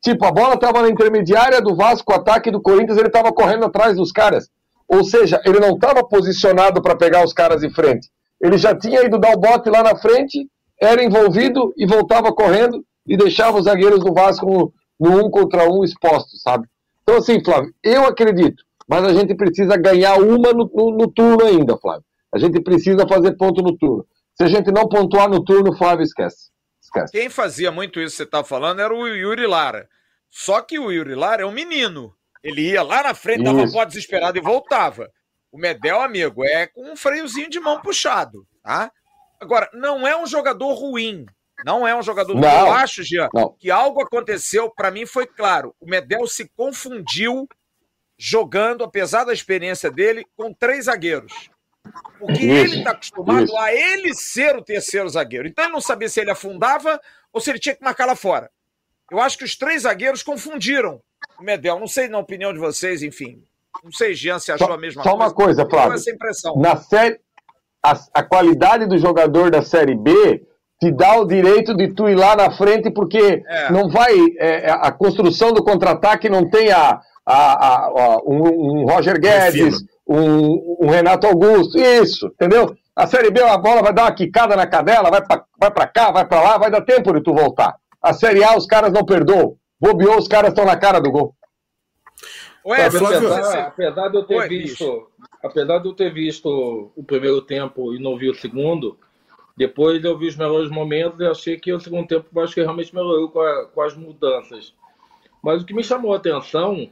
Tipo, 0.00 0.26
a 0.26 0.30
bola 0.30 0.54
estava 0.54 0.82
na 0.82 0.88
intermediária 0.88 1.60
do 1.60 1.74
Vasco, 1.74 2.12
ataque 2.12 2.50
do 2.50 2.62
Corinthians, 2.62 2.96
ele 2.96 3.08
estava 3.08 3.32
correndo 3.32 3.64
atrás 3.64 3.96
dos 3.96 4.12
caras. 4.12 4.48
Ou 4.86 5.02
seja, 5.04 5.40
ele 5.44 5.58
não 5.58 5.74
estava 5.74 6.02
posicionado 6.04 6.80
para 6.80 6.96
pegar 6.96 7.24
os 7.24 7.32
caras 7.32 7.62
em 7.62 7.70
frente. 7.70 8.08
Ele 8.40 8.56
já 8.56 8.74
tinha 8.74 9.04
ido 9.04 9.18
dar 9.18 9.34
o 9.34 9.40
bote 9.40 9.68
lá 9.68 9.82
na 9.82 9.96
frente 9.96 10.48
era 10.80 11.02
envolvido 11.02 11.74
e 11.76 11.86
voltava 11.86 12.32
correndo 12.32 12.84
e 13.06 13.16
deixava 13.16 13.58
os 13.58 13.64
zagueiros 13.64 14.00
do 14.00 14.14
Vasco 14.14 14.46
no, 14.46 14.72
no 15.00 15.26
um 15.26 15.30
contra 15.30 15.68
um 15.68 15.82
expostos, 15.82 16.40
sabe? 16.40 16.66
Então, 17.02 17.16
assim, 17.16 17.42
Flávio, 17.42 17.72
eu 17.82 18.04
acredito, 18.04 18.62
mas 18.86 19.04
a 19.04 19.12
gente 19.12 19.34
precisa 19.34 19.76
ganhar 19.76 20.20
uma 20.20 20.52
no, 20.52 20.70
no, 20.72 20.90
no, 20.92 21.10
turno 21.10 21.44
ainda, 21.44 21.76
Flávio. 21.78 22.04
A 22.32 22.38
gente 22.38 22.60
precisa 22.60 23.08
fazer 23.08 23.36
ponto 23.36 23.62
no 23.62 23.76
turno. 23.76 24.06
Se 24.40 24.44
a 24.44 24.48
gente 24.48 24.70
não 24.70 24.88
pontuar 24.88 25.28
no 25.28 25.44
turno, 25.44 25.76
Flávio, 25.76 26.04
esquece. 26.04 26.50
esquece. 26.80 27.10
Quem 27.10 27.28
fazia 27.28 27.72
muito 27.72 28.00
isso 28.00 28.12
que 28.12 28.16
você 28.18 28.22
está 28.22 28.44
falando 28.44 28.80
era 28.80 28.94
o 28.94 29.08
Yuri 29.08 29.48
Lara. 29.48 29.88
Só 30.30 30.62
que 30.62 30.78
o 30.78 30.92
Yuri 30.92 31.16
Lara 31.16 31.42
é 31.42 31.46
um 31.46 31.50
menino. 31.50 32.14
Ele 32.40 32.70
ia 32.70 32.84
lá 32.84 33.02
na 33.02 33.14
frente, 33.14 33.42
dava 33.42 33.62
uma 33.62 33.84
desesperado 33.84 34.38
e 34.38 34.40
voltava. 34.40 35.10
O 35.50 35.58
Medel, 35.58 36.00
amigo, 36.00 36.44
é 36.44 36.68
com 36.68 36.92
um 36.92 36.96
freiozinho 36.96 37.50
de 37.50 37.58
mão 37.58 37.80
puxado, 37.80 38.46
tá? 38.62 38.92
Agora, 39.40 39.68
não 39.72 40.06
é 40.06 40.16
um 40.16 40.26
jogador 40.26 40.72
ruim. 40.74 41.26
Não 41.64 41.88
é 41.88 41.96
um 41.96 42.02
jogador 42.02 42.34
ruim. 42.34 42.44
Eu 42.44 42.72
acho, 42.72 43.02
Jean, 43.02 43.28
não. 43.34 43.56
que 43.58 43.72
algo 43.72 44.00
aconteceu, 44.00 44.70
para 44.70 44.92
mim 44.92 45.04
foi 45.04 45.26
claro. 45.26 45.74
O 45.80 45.86
Medel 45.86 46.28
se 46.28 46.48
confundiu 46.56 47.48
jogando, 48.16 48.84
apesar 48.84 49.24
da 49.24 49.32
experiência 49.32 49.90
dele, 49.90 50.24
com 50.36 50.54
três 50.54 50.84
zagueiros. 50.84 51.50
Porque 52.18 52.44
isso, 52.44 52.74
ele 52.74 52.78
está 52.78 52.90
acostumado 52.90 53.44
isso. 53.44 53.56
a 53.56 53.72
ele 53.72 54.14
ser 54.14 54.56
o 54.56 54.62
terceiro 54.62 55.08
zagueiro. 55.08 55.48
Então 55.48 55.64
ele 55.64 55.72
não 55.72 55.80
sabia 55.80 56.08
se 56.08 56.20
ele 56.20 56.30
afundava 56.30 57.00
ou 57.32 57.40
se 57.40 57.50
ele 57.50 57.58
tinha 57.58 57.74
que 57.74 57.82
marcar 57.82 58.06
lá 58.06 58.16
fora. 58.16 58.50
Eu 59.10 59.20
acho 59.20 59.38
que 59.38 59.44
os 59.44 59.56
três 59.56 59.82
zagueiros 59.82 60.22
confundiram 60.22 61.00
o 61.38 61.42
Medel. 61.42 61.78
Não 61.78 61.86
sei 61.86 62.08
na 62.08 62.18
opinião 62.18 62.52
de 62.52 62.58
vocês, 62.58 63.02
enfim. 63.02 63.42
Não 63.82 63.92
sei, 63.92 64.14
Jean, 64.14 64.38
se 64.38 64.50
achou 64.50 64.66
só, 64.66 64.74
a 64.74 64.78
mesma 64.78 65.02
só 65.02 65.10
coisa. 65.10 65.24
Só 65.24 65.28
uma 65.28 65.34
coisa, 65.34 65.68
Flávio. 65.68 65.94
Essa 65.94 66.10
impressão. 66.10 66.56
Na 66.56 66.76
série, 66.76 67.20
a, 67.84 67.98
a 68.14 68.22
qualidade 68.22 68.86
do 68.86 68.98
jogador 68.98 69.50
da 69.50 69.62
Série 69.62 69.94
B 69.94 70.42
te 70.80 70.92
dá 70.92 71.16
o 71.18 71.26
direito 71.26 71.74
de 71.76 71.92
tu 71.92 72.08
ir 72.08 72.14
lá 72.14 72.36
na 72.36 72.50
frente, 72.50 72.90
porque 72.90 73.42
é. 73.46 73.72
não 73.72 73.88
vai. 73.88 74.14
É, 74.38 74.68
é 74.68 74.70
a 74.70 74.92
construção 74.92 75.52
do 75.52 75.62
contra-ataque 75.62 76.28
não 76.28 76.48
tem 76.48 76.70
a, 76.70 77.00
a, 77.26 77.86
a 77.86 78.22
um, 78.24 78.82
um, 78.82 78.84
Roger 78.86 79.20
Guedes, 79.20 79.82
um, 80.08 80.78
um, 80.80 80.88
Renato 80.88 81.26
Augusto, 81.26 81.78
isso, 81.78 82.26
entendeu? 82.26 82.74
A 82.96 83.06
Série 83.06 83.30
B, 83.30 83.42
a 83.42 83.58
bola 83.58 83.82
vai 83.82 83.92
dar 83.92 84.04
uma 84.04 84.14
quicada 84.14 84.56
na 84.56 84.66
cadela, 84.66 85.10
vai 85.10 85.24
pra, 85.24 85.44
vai 85.58 85.70
pra 85.70 85.86
cá, 85.86 86.10
vai 86.10 86.26
pra 86.26 86.42
lá, 86.42 86.58
vai 86.58 86.70
dar 86.70 86.80
tempo 86.80 87.12
de 87.12 87.22
tu 87.22 87.32
voltar. 87.32 87.76
A 88.02 88.12
Série 88.12 88.42
A, 88.42 88.56
os 88.56 88.66
caras 88.66 88.92
não 88.92 89.04
perdoam. 89.04 89.56
Bobeou, 89.80 90.18
os 90.18 90.26
caras 90.26 90.50
estão 90.50 90.64
na 90.64 90.76
cara 90.76 91.00
do 91.00 91.10
gol. 91.10 91.34
Ué, 92.66 92.86
apesar, 92.86 93.66
apesar 93.66 94.08
de 94.08 94.16
eu 94.16 94.24
ter 94.24 94.36
Ué, 94.36 94.48
visto. 94.48 94.84
Bicho 94.84 95.08
apesar 95.42 95.78
de 95.78 95.88
eu 95.88 95.94
ter 95.94 96.12
visto 96.12 96.92
o 96.94 97.04
primeiro 97.04 97.40
tempo 97.42 97.94
e 97.94 97.98
não 97.98 98.16
vi 98.16 98.28
o 98.28 98.34
segundo, 98.34 98.98
depois 99.56 100.04
eu 100.04 100.16
vi 100.16 100.28
os 100.28 100.36
melhores 100.36 100.70
momentos 100.70 101.20
e 101.20 101.26
achei 101.26 101.58
que 101.58 101.72
o 101.72 101.80
segundo 101.80 102.06
tempo 102.06 102.26
o 102.30 102.34
Vasco 102.34 102.60
realmente 102.60 102.94
melhorou 102.94 103.28
com, 103.28 103.40
a, 103.40 103.66
com 103.66 103.82
as 103.82 103.96
mudanças. 103.96 104.74
Mas 105.42 105.62
o 105.62 105.66
que 105.66 105.74
me 105.74 105.84
chamou 105.84 106.12
a 106.12 106.16
atenção 106.16 106.88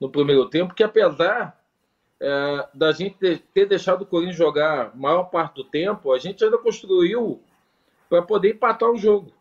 no 0.00 0.10
primeiro 0.10 0.46
tempo, 0.48 0.74
que 0.74 0.82
apesar 0.82 1.58
é, 2.20 2.68
da 2.74 2.92
gente 2.92 3.38
ter 3.54 3.66
deixado 3.66 4.02
o 4.02 4.06
Corinthians 4.06 4.36
jogar 4.36 4.86
a 4.88 4.96
maior 4.96 5.24
parte 5.24 5.54
do 5.54 5.64
tempo, 5.64 6.12
a 6.12 6.18
gente 6.18 6.44
ainda 6.44 6.58
construiu 6.58 7.40
para 8.08 8.22
poder 8.22 8.54
empatar 8.54 8.90
o 8.90 8.96
jogo. 8.96 9.32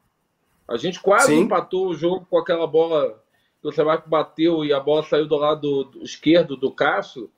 A 0.67 0.77
gente 0.77 0.99
quase 1.01 1.33
Sim. 1.33 1.41
empatou 1.41 1.87
o 1.87 1.93
jogo 1.93 2.25
com 2.29 2.37
aquela 2.37 2.65
bola 2.65 3.21
que 3.61 3.67
o 3.67 3.71
Sebastião 3.71 4.09
bateu 4.09 4.63
e 4.63 4.71
a 4.71 4.79
bola 4.79 5.03
saiu 5.03 5.27
do 5.27 5.35
lado 5.35 5.91
esquerdo 6.01 6.55
do 6.55 6.71
Cássio. 6.71 7.29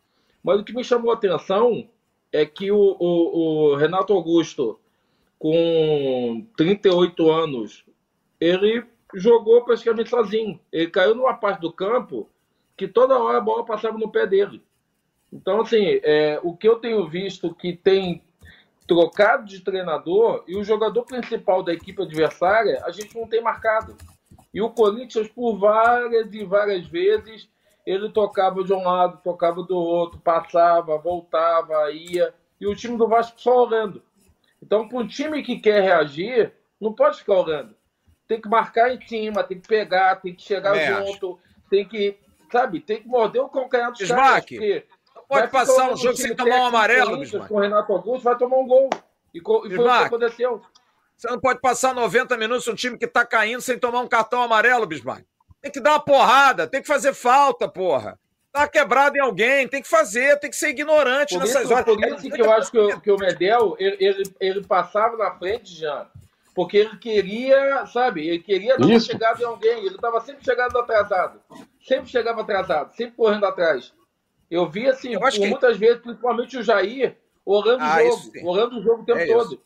Mas 0.44 0.60
o 0.60 0.64
que 0.64 0.74
me 0.74 0.84
chamou 0.84 1.12
a 1.12 1.16
atenção 1.16 1.88
é 2.32 2.46
que 2.46 2.72
o, 2.72 2.98
o, 3.00 3.72
o 3.72 3.76
Renato 3.76 4.14
Augusto, 4.14 4.80
com 5.40 6.46
38 6.56 7.32
anos, 7.32 7.86
ele 8.40 8.86
jogou 9.16 9.64
praticamente 9.64 10.10
sozinho. 10.10 10.60
Ele 10.72 10.90
caiu 10.90 11.16
numa 11.16 11.34
parte 11.34 11.62
do 11.62 11.72
campo 11.72 12.30
que 12.78 12.88
toda 12.88 13.18
hora 13.18 13.38
a 13.38 13.42
bola 13.42 13.66
passava 13.66 13.98
no 13.98 14.12
pé 14.12 14.28
dele. 14.28 14.62
Então, 15.32 15.62
assim, 15.62 16.00
é, 16.04 16.40
o 16.44 16.56
que 16.56 16.68
eu 16.68 16.78
tenho 16.78 17.08
visto 17.08 17.54
que 17.56 17.74
tem 17.74 18.22
trocado 18.86 19.46
de 19.46 19.62
treinador 19.62 20.44
e 20.48 20.58
o 20.58 20.64
jogador 20.64 21.04
principal 21.04 21.64
da 21.64 21.74
equipe 21.74 22.02
adversária, 22.02 22.82
a 22.84 22.92
gente 22.92 23.18
não 23.18 23.28
tem 23.28 23.42
marcado. 23.42 23.96
E 24.54 24.62
o 24.62 24.70
Corinthians, 24.70 25.30
por 25.30 25.58
várias 25.58 26.34
e 26.34 26.44
várias 26.44 26.86
vezes, 26.88 27.48
ele 27.86 28.10
tocava 28.10 28.64
de 28.64 28.74
um 28.74 28.84
lado, 28.84 29.22
tocava 29.24 29.64
do 29.64 29.78
outro, 29.78 30.20
passava, 30.20 30.98
voltava, 30.98 31.90
ia, 31.92 32.34
e 32.60 32.68
o 32.68 32.76
time 32.76 32.98
do 32.98 33.08
Vasco 33.08 33.40
só 33.40 33.66
olhando. 33.66 34.04
Então, 34.62 34.88
para 34.88 34.98
um 34.98 35.08
time 35.08 35.42
que 35.42 35.60
quer 35.60 35.82
reagir, 35.82 36.54
não 36.80 36.94
pode 36.94 37.20
ficar 37.20 37.40
olhando. 37.40 37.76
Tem 38.28 38.40
que 38.40 38.50
marcar 38.50 38.94
em 38.94 39.02
cima, 39.08 39.44
tem 39.44 39.60
que 39.60 39.68
pegar, 39.68 40.18
tem 40.18 40.36
que 40.36 40.44
chegar 40.44 40.76
junto, 41.06 41.40
tem 41.70 41.88
que, 41.88 42.18
sabe, 42.52 42.80
tem 42.82 43.02
que 43.02 43.08
morder 43.08 43.42
o 43.42 43.50
calcanhar 43.50 43.92
dos 43.92 44.00
caras. 44.08 44.46
Pode 45.32 45.48
passar 45.50 45.90
um 45.90 45.96
jogo 45.96 46.18
sem 46.18 46.36
tomar 46.36 46.58
um 46.58 46.66
amarelo, 46.66 47.18
Bismarck. 47.18 47.48
Com 47.48 47.56
o 47.56 47.60
Renato 47.62 47.94
Augusto, 47.94 48.24
vai 48.26 48.38
tomar 48.38 48.58
um 48.58 48.68
gol. 48.68 48.90
E, 49.34 49.40
e 49.40 49.42
foi 49.42 49.64
o 49.64 49.84
que 49.84 49.90
aconteceu. 49.90 50.62
Você 51.16 51.30
não 51.30 51.40
pode 51.40 51.62
passar 51.62 51.96
90 51.96 52.36
minutos 52.36 52.68
um 52.68 52.76
time 52.76 52.98
que 52.98 53.06
está 53.06 53.26
caindo 53.26 53.62
sem 53.62 53.80
tomar 53.80 54.02
um 54.02 54.08
cartão 54.08 54.42
amarelo, 54.42 54.86
Bismarck. 54.86 55.24
Tem 55.62 55.72
que 55.72 55.80
dar 55.80 55.92
uma 55.92 56.04
porrada, 56.04 56.68
tem 56.68 56.82
que 56.82 56.88
fazer 56.88 57.14
falta, 57.14 57.66
porra. 57.70 58.20
Tá 58.52 58.68
quebrado 58.68 59.16
em 59.16 59.22
alguém, 59.22 59.70
tem 59.70 59.82
que 59.82 59.88
fazer, 59.88 60.38
tem 60.38 60.50
que 60.50 60.56
ser 60.58 60.72
ignorante 60.72 61.36
por 61.36 61.40
nessas 61.40 61.64
isso, 61.64 61.74
horas. 61.74 61.86
Por 61.86 62.06
isso 62.06 62.30
que 62.30 62.42
eu 62.42 62.52
acho 62.52 62.70
que, 62.70 62.78
o, 62.78 63.00
que 63.00 63.12
o 63.12 63.18
Medel, 63.18 63.78
ele, 63.80 63.96
ele, 64.02 64.24
ele, 64.38 64.66
passava 64.66 65.16
na 65.16 65.32
frente, 65.32 65.74
já, 65.74 66.08
porque 66.54 66.76
ele 66.76 66.98
queria, 66.98 67.86
sabe, 67.86 68.28
ele 68.28 68.40
queria 68.40 68.78
dar 68.78 68.86
uma 68.86 69.00
chegada 69.00 69.42
em 69.42 69.46
alguém, 69.46 69.86
ele 69.86 69.96
estava 69.96 70.20
sempre 70.20 70.44
chegando 70.44 70.78
atrasado, 70.78 71.40
sempre 71.88 72.10
chegava 72.10 72.42
atrasado, 72.42 72.94
sempre 72.94 73.16
correndo 73.16 73.46
atrás. 73.46 73.94
Eu 74.52 74.70
vi 74.70 74.88
assim, 74.88 75.14
eu 75.14 75.26
acho 75.26 75.40
que... 75.40 75.48
muitas 75.48 75.78
vezes, 75.78 76.02
principalmente 76.02 76.58
o 76.58 76.64
Jair, 76.64 77.16
Orando 77.46 77.84
ah, 77.84 77.98
o 78.04 78.08
jogo. 78.08 78.50
Orando 78.50 78.80
o 78.80 78.84
jogo 78.84 79.02
o 79.02 79.06
tempo 79.06 79.20
é 79.20 79.28
todo. 79.28 79.54
Isso. 79.54 79.64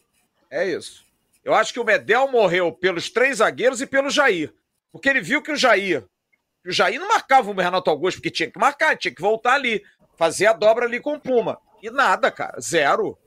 É 0.49 0.67
isso. 0.67 1.05
Eu 1.43 1.53
acho 1.53 1.73
que 1.73 1.79
o 1.79 1.83
Medel 1.83 2.31
morreu 2.31 2.71
pelos 2.71 3.09
três 3.09 3.37
zagueiros 3.37 3.81
e 3.81 3.85
pelo 3.85 4.09
Jair. 4.09 4.53
Porque 4.91 5.09
ele 5.09 5.21
viu 5.21 5.41
que 5.41 5.51
o 5.51 5.55
Jair. 5.55 6.03
O 6.65 6.71
Jair 6.71 6.99
não 6.99 7.07
marcava 7.07 7.51
o 7.51 7.53
Renato 7.53 7.89
Augusto, 7.89 8.17
porque 8.17 8.31
tinha 8.31 8.49
que 8.49 8.57
marcar, 8.57 8.97
tinha 8.97 9.13
que 9.13 9.21
voltar 9.21 9.55
ali. 9.55 9.83
Fazer 10.15 10.47
a 10.47 10.53
dobra 10.53 10.85
ali 10.85 10.99
com 10.99 11.13
o 11.13 11.19
Puma. 11.19 11.59
E 11.83 11.89
nada, 11.91 12.31
cara. 12.31 12.59
Zero. 12.59 13.17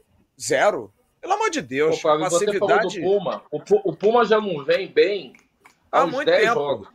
Zero. 0.40 0.92
Pelo 1.20 1.34
amor 1.34 1.50
de 1.50 1.60
Deus. 1.60 1.96
Pô, 1.96 2.02
Fábio, 2.08 2.24
passividade... 2.24 2.58
você 2.58 2.66
falou 2.66 2.88
do 2.88 3.00
Puma. 3.00 3.42
O, 3.84 3.92
Puma 3.94 4.24
já 4.24 4.40
não 4.40 4.64
vem 4.64 4.88
bem 4.88 5.34
há, 5.92 6.00
há 6.00 6.06
muito 6.06 6.26
tempo. 6.26 6.54
Jogos. 6.54 6.88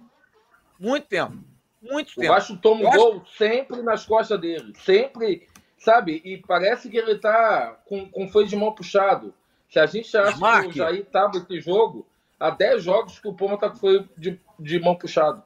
Muito 0.79 1.07
tempo. 1.07 1.37
Muito 1.83 2.15
tempo. 2.15 2.27
O 2.27 2.33
Vasco 2.33 2.57
toma 2.57 2.87
um 2.87 2.91
gol 2.91 3.21
acho... 3.21 3.37
sempre 3.37 3.81
nas 3.81 4.05
costas 4.05 4.39
dele. 4.39 4.73
Sempre, 4.83 5.47
sabe? 5.77 6.21
E 6.23 6.37
parece 6.37 6.89
que 6.89 6.97
ele 6.97 7.17
tá 7.17 7.77
com, 7.85 8.09
com 8.09 8.27
foi 8.27 8.45
de 8.45 8.55
mão 8.55 8.73
puxado. 8.73 9.33
Se 9.69 9.79
a 9.79 9.85
gente 9.85 10.15
acha 10.15 10.31
Smart. 10.31 10.67
que 10.67 10.69
o 10.69 10.73
Jair 10.73 11.05
tava 11.05 11.37
esse 11.37 11.59
jogo, 11.59 12.07
há 12.39 12.49
10 12.49 12.83
jogos 12.83 13.19
que 13.19 13.27
o 13.27 13.33
Puma 13.33 13.57
tá, 13.57 13.73
foi 13.73 14.07
de, 14.17 14.39
de 14.59 14.79
mão 14.79 14.95
puxado. 14.95 15.43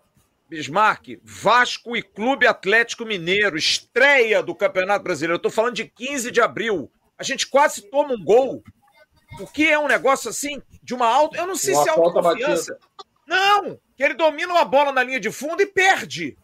Bismarck, 0.50 1.20
Vasco 1.24 1.96
e 1.96 2.02
Clube 2.02 2.48
Atlético 2.48 3.06
Mineiro, 3.06 3.58
estreia 3.58 4.42
do 4.42 4.56
Campeonato 4.56 5.04
Brasileiro. 5.04 5.36
Eu 5.36 5.42
tô 5.42 5.50
falando 5.50 5.76
de 5.76 5.86
15 5.86 6.32
de 6.32 6.40
abril. 6.40 6.90
A 7.18 7.24
gente 7.24 7.48
quase 7.48 7.82
toma 7.90 8.14
um 8.14 8.24
gol. 8.24 8.64
O 9.42 9.48
que 9.48 9.68
é 9.68 9.78
um 9.78 9.88
negócio 9.88 10.30
assim, 10.30 10.62
de 10.82 10.94
uma 10.94 11.08
alta. 11.08 11.38
Eu 11.38 11.48
não 11.48 11.56
sei 11.56 11.74
uma 11.74 11.84
se 11.84 11.90
é 11.90 11.92
autoconfiança. 11.92 12.78
Não! 13.28 13.78
Que 13.98 14.04
ele 14.04 14.14
domina 14.14 14.54
uma 14.54 14.64
bola 14.64 14.92
na 14.92 15.04
linha 15.04 15.20
de 15.20 15.32
fundo 15.32 15.62
e 15.62 15.66
perde. 15.66 16.38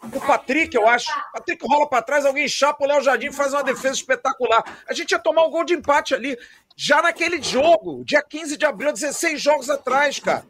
O 0.00 0.20
Patrick, 0.20 0.74
eu 0.76 0.88
acho. 0.88 1.10
O 1.10 1.32
Patrick 1.32 1.66
rola 1.66 1.88
para 1.88 2.02
trás, 2.02 2.24
alguém 2.24 2.48
chapa, 2.48 2.84
o 2.84 2.86
Léo 2.86 3.02
Jardim 3.02 3.32
faz 3.32 3.52
uma 3.52 3.64
defesa 3.64 3.96
espetacular. 3.96 4.64
A 4.88 4.94
gente 4.94 5.10
ia 5.10 5.18
tomar 5.18 5.44
um 5.44 5.50
gol 5.50 5.64
de 5.64 5.74
empate 5.74 6.14
ali, 6.14 6.38
já 6.76 7.02
naquele 7.02 7.42
jogo, 7.42 8.04
dia 8.04 8.22
15 8.22 8.56
de 8.56 8.64
abril, 8.64 8.92
16 8.92 9.40
jogos 9.42 9.68
atrás, 9.68 10.20
cara. 10.20 10.46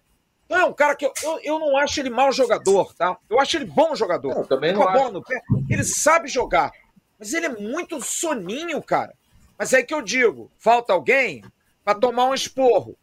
Não, 0.48 0.58
é 0.58 0.64
um 0.64 0.72
cara 0.72 0.94
que 0.94 1.04
eu, 1.04 1.12
eu, 1.22 1.40
eu, 1.42 1.58
não 1.58 1.76
acho 1.76 2.00
ele 2.00 2.10
mau 2.10 2.32
jogador, 2.32 2.94
tá? 2.94 3.16
Eu 3.28 3.40
acho 3.40 3.56
ele 3.56 3.66
bom 3.66 3.94
jogador. 3.94 4.46
Também 4.46 4.72
não 4.72 4.86
acho. 4.86 5.12
no 5.12 5.22
pé, 5.22 5.40
ele 5.68 5.84
sabe 5.84 6.28
jogar. 6.28 6.70
Mas 7.18 7.34
ele 7.34 7.46
é 7.46 7.50
muito 7.50 8.00
soninho, 8.00 8.82
cara. 8.82 9.14
Mas 9.58 9.72
é 9.72 9.82
que 9.82 9.92
eu 9.92 10.00
digo, 10.00 10.50
falta 10.58 10.92
alguém 10.92 11.42
para 11.84 11.98
tomar 11.98 12.26
um 12.26 12.34
esporro. 12.34 12.96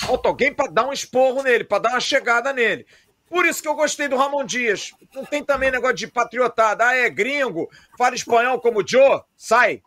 Falta 0.00 0.28
alguém 0.28 0.52
para 0.52 0.70
dar 0.70 0.86
um 0.86 0.92
esporro 0.92 1.42
nele, 1.42 1.64
para 1.64 1.82
dar 1.82 1.90
uma 1.90 2.00
chegada 2.00 2.52
nele. 2.52 2.86
Por 3.28 3.46
isso 3.46 3.62
que 3.62 3.68
eu 3.68 3.74
gostei 3.74 4.06
do 4.06 4.16
Ramon 4.16 4.44
Dias. 4.44 4.92
Não 5.14 5.24
tem 5.24 5.42
também 5.42 5.70
negócio 5.70 5.96
de 5.96 6.06
patriotada. 6.06 6.86
Ah, 6.86 6.94
é 6.94 7.08
gringo, 7.10 7.68
fala 7.96 8.14
espanhol 8.14 8.60
como 8.60 8.80
o 8.80 8.86
Joe. 8.86 9.22
Sai. 9.36 9.82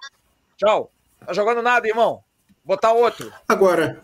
Tchau. 0.58 0.92
Tá 1.26 1.34
jogando 1.34 1.62
nada, 1.62 1.88
irmão. 1.88 2.24
Botar 2.64 2.92
outro. 2.92 3.32
Agora. 3.48 4.00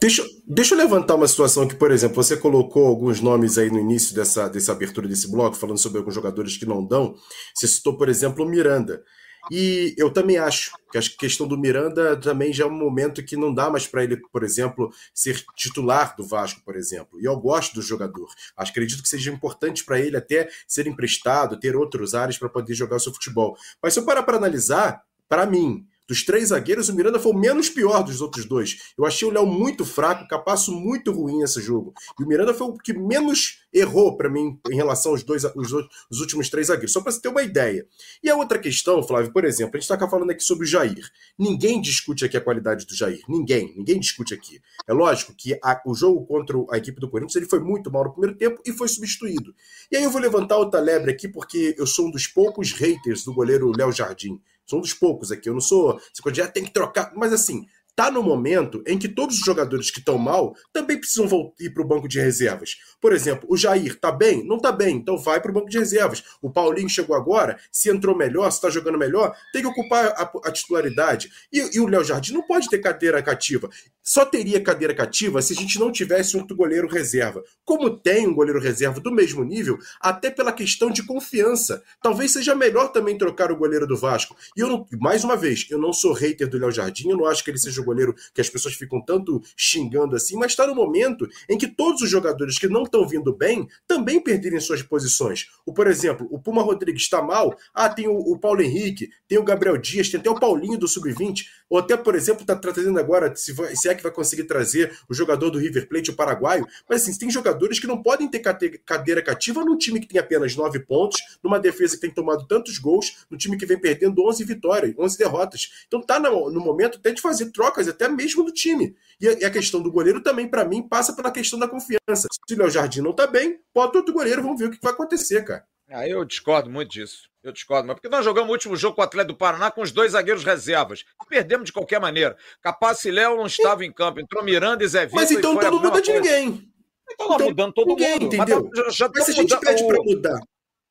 Deixa, 0.00 0.24
deixa 0.46 0.74
eu 0.74 0.78
levantar 0.78 1.14
uma 1.14 1.28
situação 1.28 1.68
que, 1.68 1.76
por 1.76 1.92
exemplo, 1.92 2.16
você 2.16 2.36
colocou 2.36 2.88
alguns 2.88 3.20
nomes 3.20 3.56
aí 3.56 3.70
no 3.70 3.78
início 3.78 4.14
dessa, 4.14 4.48
dessa 4.48 4.72
abertura 4.72 5.06
desse 5.06 5.30
bloco, 5.30 5.54
falando 5.54 5.78
sobre 5.78 5.98
alguns 5.98 6.14
jogadores 6.14 6.56
que 6.56 6.66
não 6.66 6.84
dão. 6.84 7.14
Você 7.54 7.68
citou, 7.68 7.96
por 7.96 8.08
exemplo, 8.08 8.44
o 8.44 8.48
Miranda. 8.48 9.02
E 9.50 9.94
eu 9.98 10.10
também 10.10 10.38
acho 10.38 10.72
que 10.90 10.98
a 10.98 11.02
questão 11.02 11.46
do 11.46 11.58
Miranda 11.58 12.16
também 12.16 12.52
já 12.52 12.64
é 12.64 12.66
um 12.66 12.70
momento 12.70 13.22
que 13.24 13.36
não 13.36 13.52
dá 13.52 13.68
mais 13.70 13.86
para 13.86 14.04
ele, 14.04 14.16
por 14.16 14.44
exemplo, 14.44 14.92
ser 15.12 15.44
titular 15.56 16.14
do 16.16 16.24
Vasco, 16.24 16.60
por 16.64 16.76
exemplo. 16.76 17.20
E 17.20 17.24
eu 17.24 17.36
gosto 17.36 17.74
do 17.74 17.82
jogador. 17.82 18.28
Acho, 18.56 18.70
acredito 18.70 19.02
que 19.02 19.08
seja 19.08 19.32
importante 19.32 19.84
para 19.84 19.98
ele 19.98 20.16
até 20.16 20.48
ser 20.66 20.86
emprestado, 20.86 21.58
ter 21.58 21.74
outros 21.76 22.14
áreas 22.14 22.38
para 22.38 22.48
poder 22.48 22.74
jogar 22.74 22.96
o 22.96 23.00
seu 23.00 23.12
futebol. 23.12 23.56
Mas 23.82 23.94
se 23.94 24.00
eu 24.00 24.04
parar 24.04 24.22
para 24.22 24.36
analisar, 24.36 25.02
para 25.28 25.46
mim, 25.46 25.86
dos 26.06 26.24
três 26.24 26.48
zagueiros, 26.48 26.88
o 26.88 26.94
Miranda 26.94 27.18
foi 27.18 27.32
o 27.32 27.38
menos 27.38 27.70
pior 27.70 28.02
dos 28.02 28.20
outros 28.20 28.44
dois. 28.44 28.92
Eu 28.98 29.06
achei 29.06 29.26
o 29.26 29.32
Léo 29.32 29.46
muito 29.46 29.84
fraco, 29.84 30.28
capaço 30.28 30.72
muito 30.72 31.10
ruim 31.10 31.38
nesse 31.38 31.60
jogo. 31.60 31.94
E 32.20 32.22
o 32.22 32.26
Miranda 32.26 32.52
foi 32.52 32.66
o 32.66 32.74
que 32.74 32.92
menos 32.92 33.61
errou 33.72 34.16
para 34.16 34.28
mim 34.28 34.58
em 34.70 34.76
relação 34.76 35.12
aos 35.12 35.22
dois 35.22 35.44
os, 35.44 35.72
os 36.10 36.20
últimos 36.20 36.50
três 36.50 36.66
zagueiros. 36.66 36.92
Só 36.92 37.00
para 37.00 37.12
você 37.12 37.20
ter 37.20 37.28
uma 37.28 37.42
ideia. 37.42 37.86
E 38.22 38.28
a 38.28 38.36
outra 38.36 38.58
questão, 38.58 39.02
Flávio, 39.02 39.32
por 39.32 39.44
exemplo, 39.44 39.76
a 39.76 39.80
gente 39.80 39.90
está 39.90 40.08
falando 40.08 40.30
aqui 40.30 40.42
sobre 40.42 40.64
o 40.64 40.68
Jair. 40.68 41.08
Ninguém 41.38 41.80
discute 41.80 42.24
aqui 42.24 42.36
a 42.36 42.40
qualidade 42.40 42.86
do 42.86 42.94
Jair. 42.94 43.22
Ninguém. 43.28 43.74
Ninguém 43.76 43.98
discute 43.98 44.34
aqui. 44.34 44.60
É 44.86 44.92
lógico 44.92 45.34
que 45.34 45.58
a, 45.62 45.80
o 45.86 45.94
jogo 45.94 46.26
contra 46.26 46.56
a 46.70 46.78
equipe 46.78 47.00
do 47.00 47.08
Corinthians 47.08 47.36
ele 47.36 47.48
foi 47.48 47.60
muito 47.60 47.90
mal 47.90 48.04
no 48.04 48.12
primeiro 48.12 48.36
tempo 48.36 48.60
e 48.64 48.72
foi 48.72 48.88
substituído. 48.88 49.54
E 49.90 49.96
aí 49.96 50.04
eu 50.04 50.10
vou 50.10 50.20
levantar 50.20 50.56
outra 50.56 50.80
lebre 50.80 51.10
aqui 51.10 51.28
porque 51.28 51.74
eu 51.78 51.86
sou 51.86 52.08
um 52.08 52.10
dos 52.10 52.26
poucos 52.26 52.72
haters 52.72 53.24
do 53.24 53.32
goleiro 53.32 53.72
Léo 53.76 53.92
Jardim. 53.92 54.40
Sou 54.64 54.78
um 54.78 54.82
dos 54.82 54.94
poucos 54.94 55.32
aqui. 55.32 55.48
Eu 55.48 55.54
não 55.54 55.60
sou. 55.60 55.98
Você 56.12 56.22
pode 56.22 56.52
tem 56.52 56.64
que 56.64 56.72
trocar. 56.72 57.12
Mas 57.14 57.32
assim, 57.32 57.66
tá 57.94 58.10
no 58.10 58.22
momento 58.22 58.82
em 58.86 58.98
que 58.98 59.08
todos 59.08 59.38
os 59.38 59.44
jogadores 59.44 59.90
que 59.90 59.98
estão 59.98 60.16
mal 60.16 60.54
também 60.72 60.98
precisam 60.98 61.52
ir 61.60 61.70
para 61.70 61.82
o 61.82 61.86
banco 61.86 62.08
de 62.08 62.20
reservas. 62.20 62.76
Por 63.00 63.12
exemplo, 63.12 63.46
o 63.50 63.56
Jair 63.56 63.98
tá 63.98 64.10
bem? 64.10 64.46
Não 64.46 64.58
tá 64.58 64.72
bem, 64.72 64.96
então 64.96 65.18
vai 65.18 65.40
para 65.40 65.50
o 65.50 65.54
banco 65.54 65.68
de 65.68 65.78
reservas. 65.78 66.22
O 66.40 66.50
Paulinho 66.50 66.88
chegou 66.88 67.14
agora, 67.14 67.58
se 67.70 67.90
entrou 67.90 68.16
melhor, 68.16 68.50
se 68.50 68.58
está 68.58 68.70
jogando 68.70 68.98
melhor, 68.98 69.34
tem 69.52 69.62
que 69.62 69.68
ocupar 69.68 70.06
a, 70.16 70.30
a 70.44 70.52
titularidade. 70.52 71.30
E, 71.52 71.76
e 71.76 71.80
o 71.80 71.86
Léo 71.86 72.04
Jardim 72.04 72.32
não 72.32 72.42
pode 72.42 72.68
ter 72.68 72.78
cadeira 72.78 73.22
cativa. 73.22 73.68
Só 74.02 74.24
teria 74.24 74.60
cadeira 74.60 74.94
cativa 74.94 75.40
se 75.42 75.52
a 75.52 75.56
gente 75.56 75.78
não 75.78 75.92
tivesse 75.92 76.36
outro 76.36 76.56
goleiro 76.56 76.88
reserva. 76.88 77.42
Como 77.64 77.90
tem 77.90 78.26
um 78.26 78.34
goleiro 78.34 78.60
reserva 78.60 79.00
do 79.00 79.12
mesmo 79.12 79.44
nível, 79.44 79.78
até 80.00 80.30
pela 80.30 80.52
questão 80.52 80.90
de 80.90 81.04
confiança. 81.04 81.82
Talvez 82.02 82.32
seja 82.32 82.54
melhor 82.54 82.88
também 82.88 83.16
trocar 83.16 83.52
o 83.52 83.56
goleiro 83.56 83.86
do 83.86 83.96
Vasco. 83.96 84.36
E 84.56 84.60
eu 84.60 84.68
não, 84.68 84.86
mais 85.00 85.22
uma 85.22 85.36
vez, 85.36 85.66
eu 85.70 85.78
não 85.78 85.92
sou 85.92 86.12
hater 86.12 86.48
do 86.48 86.58
Léo 86.58 86.72
Jardim, 86.72 87.10
eu 87.10 87.16
não 87.16 87.26
acho 87.26 87.44
que 87.44 87.50
ele 87.50 87.58
seja 87.58 87.81
goleiro 87.84 88.14
que 88.34 88.40
as 88.40 88.48
pessoas 88.48 88.74
ficam 88.74 89.00
tanto 89.00 89.42
xingando 89.56 90.16
assim, 90.16 90.36
mas 90.36 90.52
está 90.52 90.66
no 90.66 90.74
momento 90.74 91.28
em 91.48 91.58
que 91.58 91.66
todos 91.66 92.02
os 92.02 92.10
jogadores 92.10 92.58
que 92.58 92.68
não 92.68 92.82
estão 92.84 93.06
vindo 93.06 93.34
bem 93.34 93.68
também 93.86 94.20
perderem 94.20 94.60
suas 94.60 94.82
posições. 94.82 95.48
O, 95.64 95.72
por 95.72 95.86
exemplo, 95.86 96.26
o 96.30 96.38
Puma 96.38 96.62
Rodrigues 96.62 97.02
está 97.02 97.22
mal, 97.22 97.56
ah, 97.74 97.88
tem 97.88 98.08
o, 98.08 98.16
o 98.16 98.38
Paulo 98.38 98.62
Henrique, 98.62 99.10
tem 99.28 99.38
o 99.38 99.44
Gabriel 99.44 99.76
Dias, 99.76 100.08
tem 100.08 100.20
até 100.20 100.30
o 100.30 100.38
Paulinho 100.38 100.78
do 100.78 100.88
Sub-20, 100.88 101.46
ou 101.68 101.78
até, 101.78 101.96
por 101.96 102.14
exemplo, 102.14 102.42
está 102.42 102.54
trazendo 102.54 102.98
agora, 102.98 103.34
se, 103.34 103.52
vai, 103.52 103.74
se 103.74 103.88
é 103.88 103.94
que 103.94 104.02
vai 104.02 104.12
conseguir 104.12 104.44
trazer 104.44 104.96
o 105.08 105.14
jogador 105.14 105.50
do 105.50 105.58
River 105.58 105.88
Plate, 105.88 106.10
o 106.10 106.14
paraguaio, 106.14 106.66
mas 106.88 107.02
assim, 107.02 107.18
tem 107.18 107.30
jogadores 107.30 107.78
que 107.78 107.86
não 107.86 108.02
podem 108.02 108.28
ter 108.28 108.40
cadeira 108.84 109.22
cativa 109.22 109.64
num 109.64 109.76
time 109.76 110.00
que 110.00 110.06
tem 110.06 110.20
apenas 110.20 110.54
nove 110.54 110.80
pontos, 110.80 111.20
numa 111.42 111.58
defesa 111.58 111.94
que 111.94 112.02
tem 112.02 112.10
tomado 112.10 112.46
tantos 112.46 112.78
gols, 112.78 113.24
num 113.30 113.38
time 113.38 113.56
que 113.56 113.66
vem 113.66 113.78
perdendo 113.78 114.22
11 114.26 114.44
vitórias, 114.44 114.94
11 114.98 115.18
derrotas. 115.18 115.84
Então 115.86 116.02
tá 116.02 116.20
no, 116.20 116.50
no 116.50 116.60
momento 116.60 116.98
até 116.98 117.10
de 117.10 117.20
fazer 117.20 117.50
trocas 117.72 117.88
até 117.88 118.08
mesmo 118.08 118.44
do 118.44 118.52
time. 118.52 118.94
E 119.20 119.28
a, 119.28 119.32
e 119.32 119.44
a 119.44 119.50
questão 119.50 119.80
do 119.80 119.90
goleiro 119.90 120.22
também, 120.22 120.46
para 120.46 120.64
mim, 120.64 120.86
passa 120.86 121.14
pela 121.14 121.30
questão 121.30 121.58
da 121.58 121.66
confiança. 121.66 122.28
Se 122.48 122.54
o 122.54 122.58
Léo 122.58 122.70
Jardim 122.70 123.00
não 123.00 123.12
tá 123.12 123.26
bem, 123.26 123.60
bota 123.74 123.98
outro 123.98 124.12
goleiro, 124.12 124.42
vamos 124.42 124.60
ver 124.60 124.66
o 124.66 124.70
que 124.70 124.78
vai 124.82 124.92
acontecer, 124.92 125.44
cara. 125.44 125.64
Ah, 125.90 126.08
eu 126.08 126.24
discordo 126.24 126.70
muito 126.70 126.90
disso. 126.90 127.28
Eu 127.42 127.52
discordo, 127.52 127.88
mas 127.88 127.96
porque 127.96 128.08
nós 128.08 128.24
jogamos 128.24 128.48
o 128.48 128.52
último 128.52 128.76
jogo 128.76 128.94
com 128.94 129.02
o 129.02 129.04
Atlético 129.04 129.32
do 129.32 129.38
Paraná 129.38 129.70
com 129.70 129.82
os 129.82 129.90
dois 129.90 130.12
zagueiros 130.12 130.44
reservas. 130.44 131.04
Perdemos 131.28 131.66
de 131.66 131.72
qualquer 131.72 132.00
maneira. 132.00 132.36
Capaz 132.62 133.04
e 133.04 133.10
Léo 133.10 133.36
não 133.36 133.46
estava 133.46 133.84
em 133.84 133.92
campo, 133.92 134.20
entrou 134.20 134.44
Miranda 134.44 134.84
e 134.84 134.88
Zé 134.88 135.06
Vitor. 135.06 135.20
Mas 135.20 135.30
então 135.30 135.56
todo 135.58 135.80
mundo 135.80 135.98
é 135.98 136.00
de 136.00 136.12
ninguém. 136.12 136.72
Então, 137.10 137.34
então 137.34 137.46
mudando 137.48 137.72
todo 137.72 137.88
ninguém, 137.88 138.20
mundo. 138.20 138.34
Entendeu? 138.34 138.62
Mas, 138.62 138.70
tá, 138.70 138.84
já, 138.84 138.90
já 138.90 139.12
mas 139.12 139.24
se 139.24 139.30
a 139.32 139.34
gente 139.34 139.60
pede 139.60 139.86
para 139.86 140.02
mudar. 140.02 140.40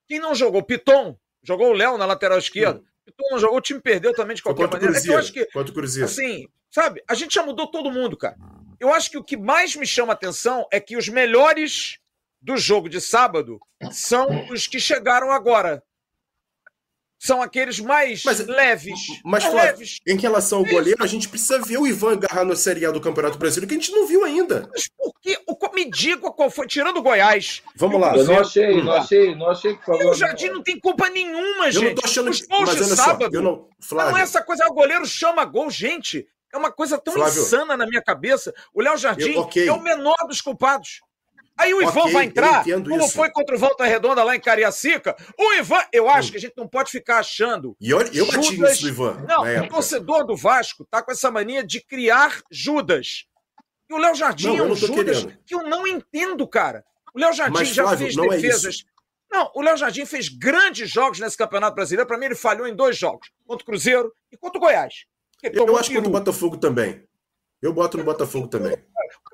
Quem 0.07 0.19
não 0.19 0.35
jogou? 0.35 0.61
Piton. 0.61 1.15
Jogou 1.41 1.69
o 1.69 1.73
Léo 1.73 1.97
na 1.97 2.05
lateral 2.05 2.37
esquerda. 2.37 2.79
Hum. 2.79 2.85
Piton 3.05 3.23
não 3.31 3.39
jogou, 3.39 3.57
o 3.57 3.61
time 3.61 3.79
perdeu 3.79 4.13
também 4.13 4.35
de 4.35 4.43
qualquer 4.43 4.69
maneira. 4.69 4.93
Cruzeiro, 4.93 4.99
é 4.99 5.07
que 5.07 5.13
eu 5.13 5.19
acho 5.19 5.33
que. 5.33 5.45
Quanto 5.53 5.73
Cruzeiro. 5.73 6.05
Assim, 6.05 6.47
sabe? 6.71 7.03
A 7.07 7.13
gente 7.13 7.35
já 7.35 7.43
mudou 7.43 7.67
todo 7.67 7.91
mundo, 7.91 8.17
cara. 8.17 8.37
Eu 8.79 8.91
acho 8.91 9.11
que 9.11 9.17
o 9.17 9.23
que 9.23 9.37
mais 9.37 9.75
me 9.75 9.85
chama 9.85 10.13
atenção 10.13 10.65
é 10.71 10.79
que 10.79 10.97
os 10.97 11.07
melhores 11.07 11.99
do 12.41 12.57
jogo 12.57 12.89
de 12.89 12.99
sábado 12.99 13.59
são 13.91 14.47
os 14.49 14.65
que 14.65 14.79
chegaram 14.79 15.31
agora. 15.31 15.83
São 17.19 17.39
aqueles 17.39 17.79
mais 17.79 18.23
mas, 18.23 18.39
leves. 18.47 18.99
Mas, 19.23 19.45
é 19.45 19.51
Flávio, 19.51 19.71
leves. 19.73 19.99
em 20.07 20.17
relação 20.17 20.57
ao 20.57 20.65
goleiro, 20.65 21.03
a 21.03 21.07
gente 21.07 21.29
precisa 21.29 21.59
ver 21.59 21.77
o 21.77 21.85
Ivan 21.85 22.13
agarrar 22.13 22.43
na 22.43 22.55
Série 22.55 22.83
A 22.83 22.89
do 22.89 22.99
Campeonato 22.99 23.37
Brasileiro, 23.37 23.67
que 23.67 23.75
a 23.75 23.79
gente 23.79 23.91
não 23.91 24.07
viu 24.07 24.23
ainda. 24.23 24.67
Mas 24.73 24.87
por 24.87 25.13
que? 25.21 25.37
Me 25.73 25.89
diga 25.89 26.29
qual 26.31 26.49
foi, 26.49 26.67
tirando 26.67 26.97
o 26.97 27.01
Goiás. 27.01 27.63
Vamos 27.75 27.99
lá. 27.99 28.15
Eu 28.15 28.25
não 28.25 28.39
achei, 28.39 28.83
não 28.83 28.93
achei, 28.93 29.35
não 29.35 29.49
achei 29.49 29.75
que 29.75 29.85
falou. 29.85 30.11
O 30.11 30.13
Jardim 30.13 30.49
não 30.49 30.61
tem 30.61 30.79
culpa 30.79 31.09
nenhuma, 31.09 31.71
gente. 31.71 31.83
Eu 31.83 31.89
não 31.89 31.95
tô 31.95 32.05
achando 32.05 32.29
Os 32.29 32.41
gols 32.41 32.75
mas 32.75 32.75
de 32.75 32.95
sábado. 32.95 33.31
Só, 33.31 33.37
eu 33.37 33.41
não, 33.41 33.69
Flávio. 33.79 34.11
não 34.11 34.19
é 34.19 34.21
essa 34.21 34.43
coisa, 34.43 34.67
o 34.67 34.73
goleiro 34.73 35.05
chama 35.05 35.45
gol, 35.45 35.69
gente. 35.71 36.27
É 36.53 36.57
uma 36.57 36.71
coisa 36.71 36.97
tão 36.97 37.13
Flávio, 37.13 37.41
insana 37.41 37.77
na 37.77 37.85
minha 37.85 38.01
cabeça. 38.01 38.53
O 38.73 38.81
Léo 38.81 38.97
Jardim 38.97 39.33
eu, 39.33 39.41
okay. 39.41 39.67
é 39.67 39.71
o 39.71 39.81
menor 39.81 40.17
dos 40.27 40.41
culpados. 40.41 41.01
Aí 41.57 41.73
o 41.73 41.81
Ivan 41.81 42.01
okay, 42.01 42.13
vai 42.13 42.25
entrar, 42.25 42.63
como 42.63 43.05
isso. 43.05 43.13
foi 43.13 43.29
contra 43.29 43.55
o 43.55 43.59
Volta 43.59 43.83
Redonda 43.85 44.23
lá 44.23 44.35
em 44.35 44.39
Cariacica. 44.39 45.15
O 45.37 45.53
Ivan, 45.53 45.83
eu 45.93 46.09
acho 46.09 46.29
hum. 46.29 46.31
que 46.31 46.37
a 46.37 46.41
gente 46.41 46.57
não 46.57 46.67
pode 46.67 46.89
ficar 46.89 47.19
achando. 47.19 47.75
E 47.79 47.93
olha, 47.93 48.09
eu 48.13 48.25
bati 48.25 48.59
nisso 48.59 48.81
do 48.81 48.87
Ivan. 48.87 49.25
Não, 49.27 49.43
o 49.43 49.69
torcedor 49.69 50.25
do 50.25 50.35
Vasco 50.35 50.85
tá 50.89 51.03
com 51.03 51.11
essa 51.11 51.29
mania 51.29 51.63
de 51.63 51.79
criar 51.81 52.41
Judas. 52.49 53.25
E 53.89 53.93
o 53.93 53.97
Léo 53.97 54.15
Jardim 54.15 54.47
não, 54.47 54.57
é 54.57 54.63
um 54.63 54.75
Judas 54.75 55.19
querendo. 55.19 55.37
que 55.45 55.53
eu 55.53 55.63
não 55.63 55.85
entendo, 55.85 56.47
cara. 56.47 56.83
O 57.13 57.19
Léo 57.19 57.33
Jardim 57.33 57.59
Mas, 57.59 57.67
já 57.69 57.83
Flávio, 57.83 58.05
fez 58.05 58.15
não 58.15 58.25
é 58.25 58.37
defesas. 58.37 58.85
É 58.87 58.91
não, 59.35 59.51
o 59.53 59.61
Léo 59.61 59.77
Jardim 59.77 60.05
fez 60.05 60.29
grandes 60.29 60.89
jogos 60.89 61.19
nesse 61.19 61.37
Campeonato 61.37 61.75
Brasileiro. 61.75 62.07
Para 62.07 62.17
mim, 62.17 62.25
ele 62.25 62.35
falhou 62.35 62.67
em 62.67 62.75
dois 62.75 62.97
jogos: 62.97 63.29
contra 63.45 63.63
o 63.63 63.65
Cruzeiro 63.65 64.13
e 64.31 64.37
contra 64.37 64.57
o 64.57 64.61
Goiás. 64.61 65.05
Eu 65.43 65.77
acho 65.77 65.89
que 65.89 65.97
o 65.97 66.09
Botafogo 66.09 66.57
também. 66.57 67.03
Eu 67.61 67.73
boto 67.73 67.97
no 67.97 68.03
Botafogo 68.03 68.47
também. 68.47 68.75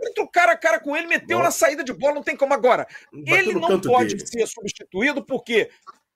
Entrou 0.03 0.27
cara 0.27 0.51
a 0.51 0.57
cara 0.57 0.79
com 0.79 0.95
ele, 0.95 1.07
meteu 1.07 1.37
Bom. 1.37 1.43
na 1.43 1.51
saída 1.51 1.83
de 1.83 1.93
bola, 1.93 2.15
não 2.15 2.23
tem 2.23 2.35
como 2.35 2.53
agora. 2.53 2.85
Bateu 3.11 3.35
ele 3.35 3.53
não 3.53 3.79
pode 3.79 4.15
dele. 4.15 4.27
ser 4.27 4.47
substituído 4.47 5.23
porque. 5.23 5.69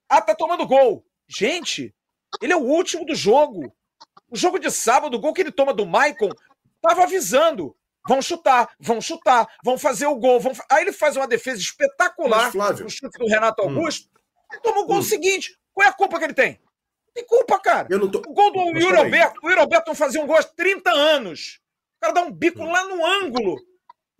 Ah, 0.09 0.21
tá 0.21 0.35
tomando 0.35 0.67
gol. 0.67 1.05
Gente, 1.27 1.95
ele 2.41 2.51
é 2.51 2.55
o 2.55 2.59
último 2.59 3.05
do 3.05 3.15
jogo. 3.15 3.73
O 4.29 4.35
jogo 4.35 4.59
de 4.59 4.69
sábado, 4.69 5.15
o 5.15 5.19
gol 5.19 5.33
que 5.33 5.41
ele 5.41 5.51
toma 5.51 5.73
do 5.73 5.85
Maicon, 5.85 6.29
tava 6.81 7.03
avisando. 7.03 7.75
Vão 8.07 8.21
chutar, 8.21 8.73
vão 8.79 8.99
chutar, 8.99 9.47
vão 9.63 9.77
fazer 9.77 10.07
o 10.07 10.15
gol. 10.15 10.39
Vão... 10.39 10.53
Aí 10.69 10.83
ele 10.83 10.91
faz 10.91 11.15
uma 11.15 11.27
defesa 11.27 11.59
espetacular 11.59 12.51
no 12.53 12.89
chute 12.89 13.17
do 13.19 13.27
Renato 13.27 13.61
hum. 13.61 13.69
Augusto. 13.69 14.09
Hum. 14.53 14.57
Toma 14.63 14.81
o 14.81 14.87
gol 14.87 14.97
hum. 14.97 15.03
seguinte. 15.03 15.57
Qual 15.73 15.85
é 15.85 15.89
a 15.89 15.93
culpa 15.93 16.17
que 16.17 16.25
ele 16.25 16.33
tem? 16.33 16.59
Tem 17.13 17.25
culpa, 17.25 17.59
cara. 17.59 17.87
Tô... 17.87 18.19
O 18.19 18.33
gol 18.33 18.51
do 18.51 18.79
Yuri 18.79 18.97
Alberto. 18.97 19.39
O 19.43 19.49
Yuri 19.49 19.61
Alberto 19.61 19.87
não 19.87 19.95
fazia 19.95 20.21
um 20.21 20.27
gol 20.27 20.37
há 20.37 20.43
30 20.43 20.89
anos. 20.91 21.59
O 21.97 22.01
cara 22.01 22.13
dá 22.13 22.21
um 22.21 22.31
bico 22.31 22.61
hum. 22.61 22.71
lá 22.71 22.85
no 22.85 23.05
ângulo. 23.05 23.57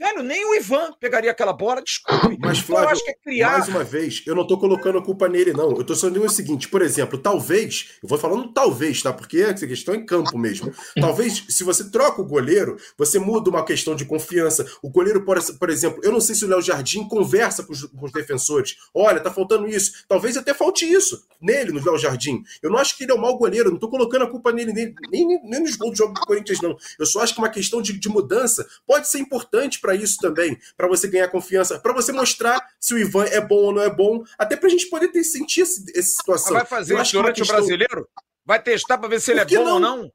Velho, 0.02 0.23
nem 0.23 0.44
o 0.44 0.56
Ivan 0.56 0.94
pegaria 0.99 1.30
aquela 1.30 1.53
bola, 1.53 1.80
desculpe. 1.80 2.36
Mas, 2.40 2.57
Flávio, 2.57 2.88
eu 2.88 2.90
acho 2.90 3.06
que 3.06 3.11
é 3.11 3.14
criar... 3.23 3.52
mais 3.52 3.68
uma 3.68 3.84
vez, 3.84 4.23
eu 4.26 4.34
não 4.34 4.48
tô 4.48 4.57
colocando 4.57 4.98
a 4.98 5.02
culpa 5.03 5.30
nele, 5.30 5.53
não. 5.53 5.78
Eu 5.78 5.84
tô 5.84 5.94
só 5.94 6.10
dizendo 6.10 6.26
o 6.26 6.30
seguinte, 6.30 6.68
por 6.68 6.82
exemplo, 6.82 7.19
talvez, 7.19 7.91
eu 8.02 8.10
vou 8.10 8.18
falando 8.18 8.52
talvez, 8.52 9.03
tá? 9.03 9.14
Porque 9.14 9.38
essa 9.38 9.68
questão 9.68 9.94
é 9.94 9.98
em 9.98 10.06
campo 10.06 10.40
mesmo. 10.40 10.73
Talvez, 10.99 11.45
se 11.49 11.64
você 11.64 11.91
troca 11.91 12.19
o 12.19 12.26
goleiro, 12.26 12.78
você 12.98 13.19
muda 13.19 13.52
uma 13.52 13.64
questão 13.64 13.95
de 13.95 14.03
confiança. 14.03 14.65
O 14.82 14.90
goleiro, 14.90 15.23
por, 15.23 15.40
por 15.60 15.69
exemplo, 15.69 16.02
eu 16.03 16.11
não 16.11 16.19
sei 16.19 16.34
se 16.34 16.45
o 16.45 16.48
Léo 16.48 16.64
Jardim 16.64 17.07
conversa 17.07 17.61
com 17.61 17.72
os, 17.72 17.84
com 17.84 18.03
os, 18.03 18.11
defensores. 18.11 18.78
Olha, 18.95 19.19
tá 19.19 19.30
faltando 19.30 19.68
isso. 19.68 20.03
Talvez 20.07 20.36
até 20.36 20.52
falte 20.52 20.84
isso 20.84 21.23
nele, 21.40 21.72
no 21.72 21.86
Léo 21.86 21.99
Jardim. 21.99 22.44
Eu 22.64 22.72
não 22.72 22.80
acho 22.80 22.98
que 22.98 23.03
ele 23.03 23.11
é 23.11 23.15
um 23.15 23.22
mau 23.22 23.38
goleiro, 23.38 23.68
eu 23.68 23.73
não 23.73 23.80
tô 23.80 23.88
colocando 23.88 24.23
a 24.23 24.30
culpa 24.30 24.52
nele, 24.52 24.73
nem, 24.73 24.95
nem, 25.11 25.28
nem 25.44 25.60
nos 25.60 25.76
gols 25.76 25.91
do 25.91 25.98
jogo 25.98 26.14
do 26.15 26.22
Corinthians, 26.22 26.60
não. 26.60 26.76
Eu 26.98 27.06
só 27.06 27.22
acho 27.22 27.36
que 27.36 27.40
uma 27.40 27.49
questão 27.49 27.84
de, 27.84 27.94
de 27.99 28.10
mudança 28.10 28.68
pode 28.88 29.07
ser 29.07 29.19
importante 29.19 29.80
para 29.80 29.90
para 29.91 29.95
isso 29.95 30.18
também, 30.19 30.57
para 30.77 30.88
você 30.88 31.07
ganhar 31.07 31.27
confiança, 31.27 31.80
para 31.80 31.93
você 31.93 32.11
mostrar 32.11 32.61
se 32.80 32.93
o 32.93 32.97
Ivan 32.97 33.26
é 33.26 33.41
bom 33.41 33.55
ou 33.55 33.73
não 33.73 33.81
é 33.81 33.89
bom, 33.89 34.23
até 34.38 34.55
para 34.55 34.68
a 34.68 34.69
gente 34.69 34.88
poder 34.88 35.09
ter, 35.09 35.23
sentir 35.23 35.61
essa, 35.61 35.84
essa 35.93 36.09
situação. 36.09 36.53
Mas 36.53 36.61
vai 36.61 36.80
fazer 36.80 37.01
isso 37.01 37.13
durante 37.13 37.38
questão... 37.38 37.55
o 37.55 37.59
brasileiro? 37.59 38.07
Vai 38.45 38.61
testar 38.61 38.97
para 38.97 39.07
ver 39.07 39.22
se 39.22 39.31
ele 39.31 39.41
é 39.41 39.45
bom 39.45 39.63
não? 39.63 39.73
ou 39.73 39.80
não? 39.80 40.11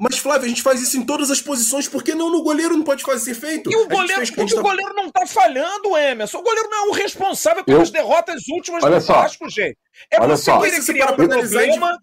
Mas, 0.00 0.18
Flávio, 0.18 0.46
a 0.46 0.48
gente 0.48 0.62
faz 0.62 0.80
isso 0.80 0.96
em 0.96 1.04
todas 1.04 1.30
as 1.30 1.40
posições, 1.40 1.88
por 1.88 2.02
que 2.02 2.14
não 2.14 2.30
no 2.30 2.42
goleiro 2.42 2.76
não 2.76 2.82
pode 2.82 3.02
fazer 3.04 3.34
ser 3.34 3.34
feito? 3.34 3.70
E 3.70 3.76
o 3.76 3.86
goleiro, 3.86 4.16
fez, 4.16 4.30
porque 4.30 4.54
tá... 4.54 4.60
o 4.60 4.62
goleiro 4.62 4.94
não 4.94 5.10
tá 5.10 5.26
falhando, 5.26 5.96
Emerson. 5.96 6.38
O 6.38 6.42
goleiro 6.42 6.68
não 6.68 6.86
é 6.86 6.88
o 6.88 6.92
responsável 6.92 7.64
pelas 7.64 7.88
Eu... 7.88 7.92
derrotas 7.92 8.42
últimas 8.48 8.82
Olha 8.82 8.98
do 8.98 9.06
Vasco, 9.06 9.48
gente. 9.48 9.78
É 10.10 10.20
Olha 10.20 10.36
você 10.36 10.44
só. 10.44 10.60
querer 10.60 10.84
criar 10.84 11.12
um 11.12 11.16
problema 11.16 11.98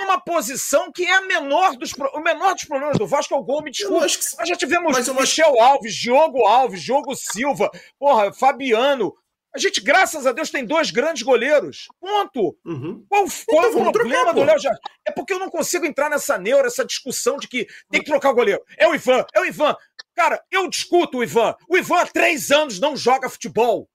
numa 0.00 0.20
posição 0.20 0.90
que 0.90 1.04
é 1.04 1.14
a 1.14 1.22
menor 1.22 1.76
dos, 1.76 1.92
o 1.92 2.20
menor 2.20 2.54
dos 2.54 2.64
problemas 2.64 2.98
do 2.98 3.06
Vasco 3.06 3.34
é 3.34 3.36
o 3.36 3.44
gol, 3.44 3.62
me 3.62 3.70
desculpa. 3.70 4.06
Que... 4.06 4.36
Nós 4.38 4.48
já 4.48 4.56
tivemos 4.56 4.92
mas 4.92 5.08
Michel 5.08 5.52
acho... 5.54 5.62
Alves, 5.62 5.94
Diogo 5.94 6.46
Alves, 6.46 6.82
Diogo 6.82 7.14
Silva, 7.14 7.70
porra, 7.98 8.32
Fabiano. 8.32 9.14
A 9.52 9.58
gente, 9.58 9.80
graças 9.80 10.26
a 10.26 10.32
Deus, 10.32 10.50
tem 10.50 10.64
dois 10.64 10.92
grandes 10.92 11.22
goleiros. 11.22 11.88
Ponto. 12.00 12.56
Uhum. 12.64 13.04
Qual, 13.08 13.24
qual 13.46 13.68
então, 13.68 13.88
o 13.88 13.92
problema 13.92 14.26
trocar, 14.26 14.32
do 14.32 14.44
Léo 14.44 14.58
Jardim? 14.60 14.80
É 15.04 15.10
porque 15.10 15.32
eu 15.32 15.40
não 15.40 15.50
consigo 15.50 15.84
entrar 15.84 16.08
nessa 16.08 16.38
neura, 16.38 16.68
essa 16.68 16.84
discussão 16.84 17.36
de 17.36 17.48
que 17.48 17.66
tem 17.90 18.00
que 18.00 18.06
trocar 18.06 18.30
o 18.30 18.34
goleiro. 18.34 18.62
É 18.78 18.86
o 18.86 18.94
Ivan, 18.94 19.24
é 19.34 19.40
o 19.40 19.44
Ivan. 19.44 19.74
Cara, 20.14 20.40
eu 20.52 20.68
discuto 20.68 21.18
o 21.18 21.24
Ivan. 21.24 21.56
O 21.68 21.76
Ivan 21.76 21.96
há 21.96 22.06
três 22.06 22.52
anos 22.52 22.78
não 22.78 22.96
joga 22.96 23.28
futebol. 23.28 23.88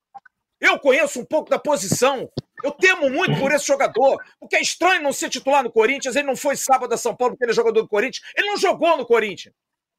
Eu 0.60 0.78
conheço 0.78 1.22
um 1.22 1.26
pouco 1.26 1.50
da 1.50 1.60
posição. 1.60 2.30
Eu 2.64 2.72
temo 2.72 3.10
muito 3.10 3.40
por 3.40 3.52
esse 3.52 3.66
jogador, 3.66 4.18
porque 4.40 4.56
é 4.56 4.62
estranho 4.62 5.04
não 5.04 5.14
ser 5.14 5.30
titular 5.30 5.64
no 5.64 5.72
Corinthians. 5.72 6.16
Ele 6.16 6.28
não 6.28 6.36
foi 6.36 6.56
sábado 6.56 6.94
a 6.94 6.98
São 6.98 7.16
Paulo 7.16 7.34
porque 7.34 7.46
ele 7.46 7.52
é 7.52 7.56
jogador 7.56 7.82
do 7.82 7.88
Corinthians. 7.88 8.26
Ele 8.36 8.48
não 8.48 8.58
jogou 8.58 8.98
no 8.98 9.06
Corinthians. 9.06 9.54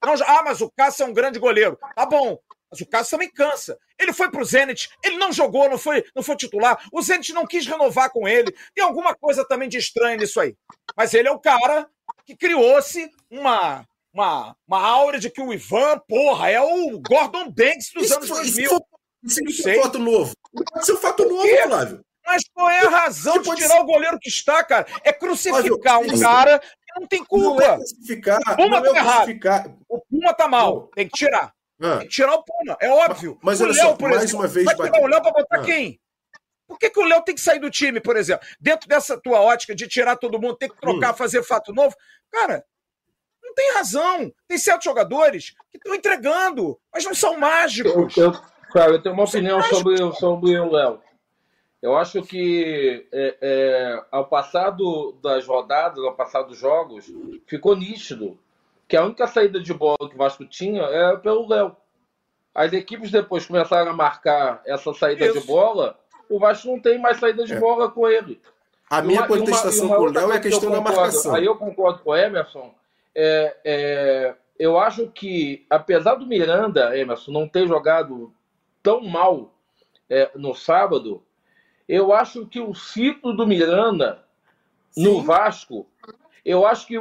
Não, 0.04 0.14
ah, 0.26 0.42
mas 0.44 0.60
o 0.60 0.70
Cássio 0.70 1.04
é 1.04 1.06
um 1.06 1.12
grande 1.12 1.38
goleiro. 1.38 1.78
Tá 1.94 2.06
bom, 2.06 2.38
mas 2.70 2.80
o 2.80 2.86
Cássio 2.86 3.12
também 3.12 3.30
cansa. 3.30 3.78
Ele 3.98 4.12
foi 4.12 4.30
pro 4.30 4.44
Zenit, 4.44 4.90
ele 5.02 5.16
não 5.16 5.32
jogou, 5.32 5.68
não 5.68 5.78
foi, 5.78 6.04
não 6.14 6.22
foi 6.22 6.36
titular. 6.36 6.78
O 6.92 7.02
Zenit 7.02 7.32
não 7.32 7.46
quis 7.46 7.66
renovar 7.66 8.10
com 8.10 8.28
ele. 8.28 8.54
Tem 8.74 8.84
alguma 8.84 9.14
coisa 9.14 9.46
também 9.46 9.68
de 9.68 9.78
estranho 9.78 10.18
nisso 10.18 10.40
aí. 10.40 10.54
Mas 10.96 11.14
ele 11.14 11.28
é 11.28 11.32
o 11.32 11.40
cara 11.40 11.88
que 12.24 12.36
criou-se 12.36 13.10
uma, 13.30 13.86
uma, 14.12 14.56
uma 14.66 14.80
aura 14.80 15.18
de 15.18 15.30
que 15.30 15.40
o 15.40 15.52
Ivan, 15.52 15.98
porra, 16.06 16.50
é 16.50 16.60
o 16.60 16.98
Gordon 17.00 17.50
Banks 17.50 17.92
dos 17.92 18.04
isso 18.04 18.14
anos 18.14 18.28
foi, 18.28 18.38
2000. 18.38 18.64
Isso 19.22 19.34
foi, 19.34 19.50
isso 19.50 19.68
é 19.68 19.78
um 19.78 19.82
fato 19.82 19.98
novo. 19.98 20.32
Isso 20.80 20.90
é 20.90 20.94
um 20.94 20.98
fato 20.98 21.28
novo, 21.28 21.48
Flávio. 21.66 22.05
Mas 22.26 22.42
qual 22.52 22.68
é 22.68 22.84
a 22.84 22.90
razão 22.90 23.40
de 23.40 23.54
tirar 23.54 23.80
o 23.80 23.86
goleiro 23.86 24.18
que 24.20 24.28
está, 24.28 24.64
cara? 24.64 24.86
É 25.04 25.12
crucificar 25.12 26.00
um 26.00 26.18
cara 26.18 26.58
que 26.58 27.00
não 27.00 27.06
tem 27.06 27.24
culpa. 27.24 27.60
Não 27.60 27.74
é 27.74 27.76
crucificar. 27.76 28.40
O 28.40 28.56
Puma 28.56 28.82
tá 28.82 28.88
é 28.88 28.96
errado. 28.96 29.78
O 29.88 30.00
Puma 30.00 30.34
tá 30.34 30.48
mal. 30.48 30.88
Tem 30.88 31.08
que 31.08 31.16
tirar. 31.16 31.52
Ah. 31.80 31.98
Tem 31.98 32.08
que 32.08 32.14
tirar 32.14 32.34
o 32.34 32.42
Puma, 32.42 32.76
é 32.80 32.90
óbvio. 32.90 33.38
Mas, 33.42 33.60
mas 33.60 33.68
olha 33.68 33.76
Léo, 33.76 33.90
só, 33.90 33.96
por 33.96 34.10
mais 34.10 34.22
exemplo, 34.22 34.40
uma 34.40 34.48
vez... 34.48 34.64
Vai 34.64 34.74
tirar 34.74 35.00
o 35.00 35.06
Léo 35.06 35.22
pra 35.22 35.30
botar 35.30 35.60
ah. 35.60 35.62
quem? 35.62 36.00
Por 36.66 36.78
que, 36.78 36.90
que 36.90 36.98
o 36.98 37.04
Léo 37.04 37.22
tem 37.22 37.34
que 37.34 37.40
sair 37.40 37.60
do 37.60 37.70
time, 37.70 38.00
por 38.00 38.16
exemplo? 38.16 38.46
Dentro 38.58 38.88
dessa 38.88 39.20
tua 39.20 39.40
ótica 39.40 39.74
de 39.74 39.86
tirar 39.86 40.16
todo 40.16 40.40
mundo, 40.40 40.56
ter 40.56 40.68
que 40.68 40.80
trocar, 40.80 41.12
hum. 41.12 41.16
fazer 41.16 41.44
fato 41.44 41.72
novo, 41.72 41.94
cara, 42.32 42.64
não 43.42 43.54
tem 43.54 43.74
razão. 43.74 44.32
Tem 44.48 44.58
certos 44.58 44.84
jogadores 44.84 45.54
que 45.70 45.78
estão 45.78 45.94
entregando, 45.94 46.78
mas 46.92 47.04
não 47.04 47.14
são 47.14 47.38
mágicos. 47.38 48.16
Eu, 48.16 48.24
eu, 48.24 48.32
cara, 48.72 48.92
eu 48.92 49.02
tenho 49.02 49.14
uma 49.14 49.24
opinião 49.24 49.62
sobre, 49.62 49.96
sobre 50.14 50.58
o 50.58 50.72
Léo. 50.72 51.00
Eu 51.82 51.96
acho 51.96 52.22
que 52.22 53.06
é, 53.12 53.36
é, 53.40 54.04
ao 54.10 54.26
passar 54.26 54.70
do, 54.70 55.12
das 55.22 55.46
rodadas, 55.46 56.02
ao 56.02 56.14
passar 56.14 56.42
dos 56.42 56.58
jogos, 56.58 57.12
ficou 57.46 57.76
nítido 57.76 58.38
que 58.88 58.96
a 58.96 59.04
única 59.04 59.26
saída 59.26 59.60
de 59.60 59.74
bola 59.74 60.08
que 60.08 60.14
o 60.14 60.18
Vasco 60.18 60.44
tinha 60.44 60.82
era 60.82 61.16
pelo 61.18 61.48
Léo. 61.48 61.76
As 62.54 62.72
equipes 62.72 63.10
depois 63.10 63.46
começaram 63.46 63.90
a 63.90 63.94
marcar 63.94 64.62
essa 64.64 64.92
saída 64.94 65.26
Isso. 65.26 65.40
de 65.40 65.46
bola, 65.46 65.98
o 66.28 66.38
Vasco 66.38 66.68
não 66.68 66.80
tem 66.80 66.98
mais 66.98 67.18
saída 67.18 67.44
de 67.44 67.52
é. 67.52 67.60
bola 67.60 67.90
com 67.90 68.08
ele. 68.08 68.40
A 68.88 69.02
minha 69.02 69.20
uma, 69.20 69.28
contestação 69.28 69.88
com 69.88 69.94
o 69.94 70.12
Léo 70.12 70.32
é 70.32 70.36
a 70.36 70.40
questão 70.40 70.70
da 70.70 70.80
marcação. 70.80 71.34
Aí 71.34 71.44
eu 71.44 71.56
concordo 71.56 71.98
com 72.00 72.10
o 72.10 72.16
Emerson. 72.16 72.72
É, 73.14 73.56
é, 73.64 74.34
eu 74.58 74.78
acho 74.78 75.08
que, 75.08 75.66
apesar 75.68 76.14
do 76.14 76.26
Miranda, 76.26 76.96
Emerson, 76.96 77.32
não 77.32 77.48
ter 77.48 77.66
jogado 77.66 78.32
tão 78.82 79.02
mal 79.02 79.52
é, 80.08 80.30
no 80.36 80.54
sábado, 80.54 81.22
eu 81.88 82.12
acho 82.12 82.46
que 82.46 82.60
o 82.60 82.74
ciclo 82.74 83.34
do 83.34 83.46
Miranda 83.46 84.24
Sim. 84.90 85.04
no 85.04 85.22
Vasco, 85.22 85.86
eu 86.44 86.66
acho 86.66 86.86
que 86.86 86.96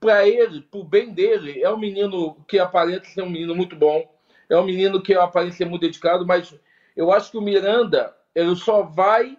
para 0.00 0.26
ele, 0.28 0.60
para 0.62 0.80
o 0.80 0.84
bem 0.84 1.12
dele, 1.12 1.62
é 1.62 1.70
um 1.70 1.78
menino 1.78 2.36
que 2.46 2.58
aparenta 2.58 3.06
ser 3.06 3.22
um 3.22 3.30
menino 3.30 3.54
muito 3.54 3.76
bom, 3.76 4.08
é 4.48 4.56
um 4.56 4.64
menino 4.64 5.02
que 5.02 5.14
aparenta 5.14 5.56
ser 5.56 5.66
muito 5.66 5.82
dedicado, 5.82 6.26
mas 6.26 6.54
eu 6.96 7.12
acho 7.12 7.30
que 7.30 7.38
o 7.38 7.42
Miranda 7.42 8.14
ele 8.34 8.54
só 8.56 8.82
vai 8.82 9.36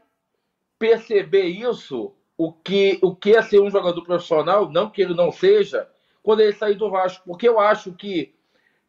perceber 0.77 1.45
isso, 1.45 2.13
o 2.37 2.53
que, 2.53 2.99
o 3.01 3.13
que 3.15 3.35
é 3.35 3.41
ser 3.41 3.59
um 3.59 3.69
jogador 3.69 4.01
profissional, 4.03 4.69
não 4.69 4.89
que 4.89 5.01
ele 5.01 5.13
não 5.13 5.31
seja, 5.31 5.89
quando 6.23 6.41
ele 6.41 6.53
sair 6.53 6.75
do 6.75 6.89
Vasco, 6.89 7.23
porque 7.25 7.47
eu 7.47 7.59
acho 7.59 7.91
que 7.93 8.33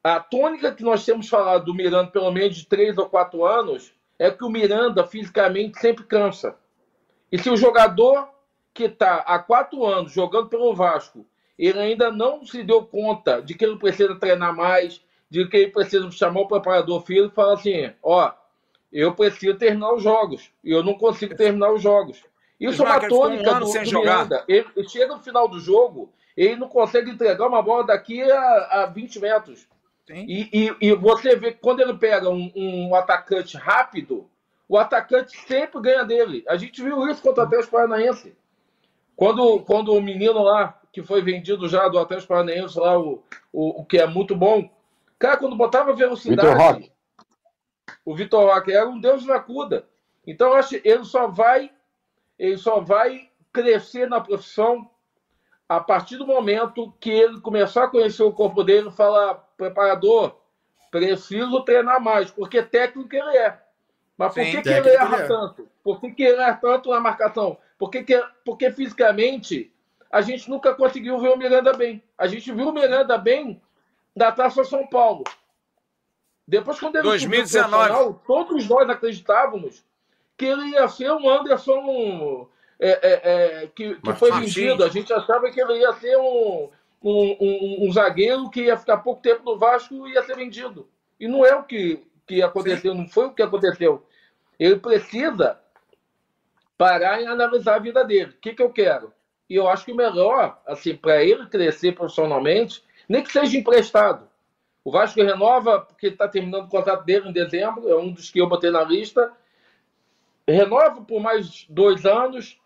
a 0.03 0.19
tônica 0.19 0.73
que 0.73 0.83
nós 0.83 1.05
temos 1.05 1.29
falado 1.29 1.65
do 1.65 1.75
Miranda, 1.75 2.11
pelo 2.11 2.31
menos 2.31 2.57
de 2.57 2.67
três 2.67 2.97
ou 2.97 3.09
quatro 3.09 3.45
anos, 3.45 3.93
é 4.21 4.31
que 4.31 4.45
o 4.45 4.51
Miranda 4.51 5.03
fisicamente 5.03 5.81
sempre 5.81 6.05
cansa. 6.05 6.55
E 7.33 7.39
se 7.39 7.49
o 7.49 7.57
jogador 7.57 8.29
que 8.75 8.85
está 8.85 9.17
há 9.27 9.39
quatro 9.39 9.87
anos 9.87 10.13
jogando 10.13 10.51
pelo 10.51 10.75
Vasco, 10.75 11.25
ele 11.59 11.79
ainda 11.79 12.13
não 12.13 12.45
se 12.45 12.63
deu 12.63 12.85
conta 12.85 13.41
de 13.41 13.55
que 13.55 13.65
ele 13.65 13.79
precisa 13.79 14.15
treinar 14.15 14.55
mais, 14.55 15.03
de 15.31 15.49
que 15.49 15.57
ele 15.57 15.71
precisa 15.71 16.11
chamar 16.11 16.43
o 16.43 16.49
preparador 16.49 17.01
filho 17.01 17.29
e 17.29 17.31
falar 17.31 17.55
assim: 17.55 17.91
ó, 18.03 18.31
eu 18.93 19.15
preciso 19.15 19.57
terminar 19.57 19.95
os 19.95 20.03
jogos 20.03 20.53
e 20.63 20.71
eu 20.71 20.85
não 20.85 20.95
consigo 20.95 21.35
terminar 21.35 21.73
os 21.73 21.81
jogos. 21.81 22.23
Isso 22.61 22.83
é 22.83 22.85
uma 22.85 23.09
tônica 23.09 23.57
um 23.57 23.61
do, 23.61 23.73
do 23.73 24.01
Miranda. 24.01 24.45
Ele, 24.47 24.67
ele 24.77 24.89
chega 24.89 25.17
no 25.17 25.23
final 25.23 25.49
do 25.49 25.59
jogo, 25.59 26.13
ele 26.37 26.57
não 26.57 26.69
consegue 26.69 27.11
entregar 27.11 27.49
uma 27.49 27.63
bola 27.63 27.87
daqui 27.87 28.21
a, 28.21 28.83
a 28.83 28.87
20 28.87 29.19
metros. 29.19 29.67
E, 30.13 30.49
e, 30.53 30.77
e, 30.81 30.95
você 30.95 31.37
vê 31.37 31.53
que 31.53 31.61
quando 31.61 31.81
ele 31.81 31.95
pega 31.95 32.29
um, 32.29 32.51
um, 32.55 32.95
atacante 32.95 33.57
rápido, 33.57 34.29
o 34.69 34.77
atacante 34.77 35.37
sempre 35.47 35.81
ganha 35.81 36.05
dele. 36.05 36.45
A 36.49 36.57
gente 36.57 36.83
viu 36.83 37.09
isso 37.09 37.23
contra 37.23 37.45
o 37.45 37.47
Atlético 37.47 37.73
Paranaense. 37.73 38.37
Quando, 39.15 39.61
quando 39.61 39.93
o 39.93 40.01
menino 40.01 40.43
lá, 40.43 40.81
que 40.93 41.03
foi 41.03 41.23
vendido 41.23 41.69
já 41.69 41.87
do 41.89 41.99
Atlético 41.99 42.29
Paranaense, 42.29 42.79
lá, 42.79 42.99
o, 42.99 43.23
o, 43.53 43.83
o 43.83 43.85
que 43.85 43.99
é 43.99 44.07
muito 44.07 44.35
bom, 44.35 44.69
cara, 45.19 45.37
quando 45.37 45.57
botava 45.57 45.95
velocidade, 45.95 46.49
Vitor 46.49 46.91
o 48.05 48.15
Vitor 48.15 48.47
Roque 48.47 48.73
era 48.73 48.89
um 48.89 49.01
deus 49.01 49.25
na 49.25 49.39
cuda. 49.39 49.87
Então, 50.27 50.49
eu 50.49 50.55
acho 50.55 50.71
que 50.71 50.89
ele 50.89 51.05
só 51.05 51.29
vai, 51.29 51.71
ele 52.39 52.57
só 52.57 52.81
vai 52.81 53.31
crescer 53.53 54.09
na 54.09 54.21
profissão 54.21 54.89
a 55.69 55.79
partir 55.79 56.17
do 56.17 56.27
momento 56.27 56.93
que 56.99 57.11
ele 57.11 57.41
começar 57.41 57.85
a 57.85 57.89
conhecer 57.89 58.25
o 58.25 58.33
corpo 58.33 58.65
dele 58.65 58.89
e 58.89 58.93
falar, 58.93 59.49
preparador, 59.61 60.37
preciso 60.91 61.63
treinar 61.65 62.01
mais, 62.01 62.31
porque 62.31 62.63
técnico 62.63 63.15
ele 63.15 63.37
é. 63.37 63.61
Mas 64.17 64.35
por 64.35 64.43
Sim, 64.43 64.51
que, 64.53 64.63
que 64.63 64.69
ele 64.71 64.89
erra 64.89 65.17
é. 65.19 65.27
tanto? 65.27 65.69
Por 65.85 66.01
que, 66.01 66.11
que 66.11 66.23
ele 66.23 66.41
erra 66.41 66.55
tanto 66.55 66.91
na 66.91 67.01
marcação? 67.01 67.59
Por 67.79 67.91
que, 67.91 68.03
que, 68.03 68.23
porque 68.45 68.71
fisicamente 68.71 69.71
a 70.11 70.23
gente 70.23 70.49
nunca 70.49 70.75
conseguiu 70.75 71.19
ver 71.19 71.29
o 71.29 71.37
Miranda 71.37 71.73
bem. 71.75 72.03
A 72.17 72.27
gente 72.27 72.51
viu 72.53 72.69
o 72.69 72.73
Miranda 72.73 73.17
bem 73.19 73.61
da 74.17 74.33
Taça 74.33 74.65
São 74.65 74.87
Paulo. 74.87 75.25
Depois, 76.47 76.81
quando 76.81 76.97
ele 76.97 77.05
2019. 77.05 78.19
todos 78.27 78.69
nós 78.69 78.89
acreditávamos 78.89 79.85
que 80.37 80.47
ele 80.47 80.71
ia 80.71 80.89
ser 80.89 81.13
um 81.13 81.29
Anderson 81.29 82.49
é, 82.81 82.91
é, 82.91 83.21
é, 83.63 83.67
que, 83.69 83.95
que 83.95 84.13
foi 84.15 84.33
vendido. 84.33 84.83
A 84.83 84.89
gente 84.89 85.13
achava 85.13 85.51
que 85.51 85.61
ele 85.61 85.79
ia 85.79 85.93
ser 85.95 86.17
um, 86.17 86.71
um, 87.03 87.37
um, 87.41 87.87
um, 87.87 87.93
zagueiro 87.93 88.51
que 88.51 88.65
ia 88.65 88.77
ficar 88.77 88.99
pouco 88.99 89.23
tempo 89.23 89.43
no 89.45 89.59
Vasco 89.59 90.07
e 90.07 90.13
ia 90.13 90.23
ser 90.23 90.37
vendido. 90.37 90.89
E 91.19 91.27
não 91.27 91.45
é 91.45 91.55
o 91.55 91.63
que, 91.63 92.05
que 92.27 92.43
aconteceu, 92.43 92.95
não 92.95 93.09
foi 93.09 93.27
o 93.27 93.33
que 93.33 93.43
aconteceu. 93.43 94.07
Ele 94.59 94.77
precisa 94.77 95.59
parar 96.77 97.21
e 97.21 97.27
analisar 97.27 97.77
a 97.77 97.81
vida 97.81 98.05
dele. 98.05 98.33
O 98.33 98.41
que, 98.41 98.55
que 98.55 98.63
eu 98.63 98.71
quero? 98.71 99.13
E 99.49 99.57
eu 99.57 99.69
acho 99.69 99.85
que 99.85 99.93
o 99.93 99.97
melhor, 99.97 100.61
assim, 100.67 100.95
para 100.95 101.25
ele 101.25 101.47
crescer 101.47 101.93
profissionalmente, 101.93 102.85
nem 103.09 103.23
que 103.23 103.33
seja 103.33 103.59
emprestado. 103.59 104.29
O 104.85 104.93
Vasco 104.93 105.21
renova, 105.23 105.81
porque 105.81 106.07
está 106.07 106.29
terminando 106.29 106.67
o 106.67 106.69
contrato 106.69 107.05
dele 107.05 107.29
em 107.29 107.33
dezembro, 107.33 107.89
é 107.89 107.97
um 107.97 108.13
dos 108.13 108.31
que 108.31 108.41
eu 108.41 108.49
botei 108.49 108.71
na 108.71 108.85
lista. 108.85 109.33
Renova 110.47 111.03
por 111.03 111.21
mais 111.21 111.67
dois 111.69 112.07
anos 112.07 112.59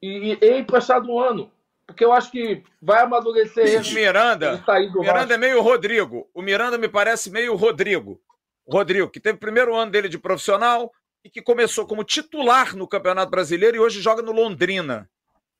e, 0.00 0.34
e 0.34 0.38
é 0.40 0.58
emprestado 0.58 1.10
um 1.10 1.20
ano. 1.20 1.51
Porque 1.86 2.04
eu 2.04 2.12
acho 2.12 2.30
que 2.30 2.62
vai 2.80 3.02
amadurecer 3.02 3.66
ele. 3.66 3.94
Miranda, 3.94 4.64
ele 4.68 4.90
Miranda 4.98 5.34
é 5.34 5.38
meio 5.38 5.60
Rodrigo. 5.60 6.28
O 6.32 6.40
Miranda 6.40 6.78
me 6.78 6.88
parece 6.88 7.30
meio 7.30 7.54
Rodrigo. 7.54 8.20
Rodrigo, 8.66 9.10
que 9.10 9.20
teve 9.20 9.36
o 9.36 9.40
primeiro 9.40 9.74
ano 9.74 9.90
dele 9.90 10.08
de 10.08 10.18
profissional, 10.18 10.92
e 11.24 11.30
que 11.30 11.40
começou 11.40 11.86
como 11.86 12.04
titular 12.04 12.74
no 12.76 12.88
Campeonato 12.88 13.30
Brasileiro 13.30 13.76
e 13.76 13.80
hoje 13.80 14.00
joga 14.00 14.22
no 14.22 14.32
Londrina. 14.32 15.08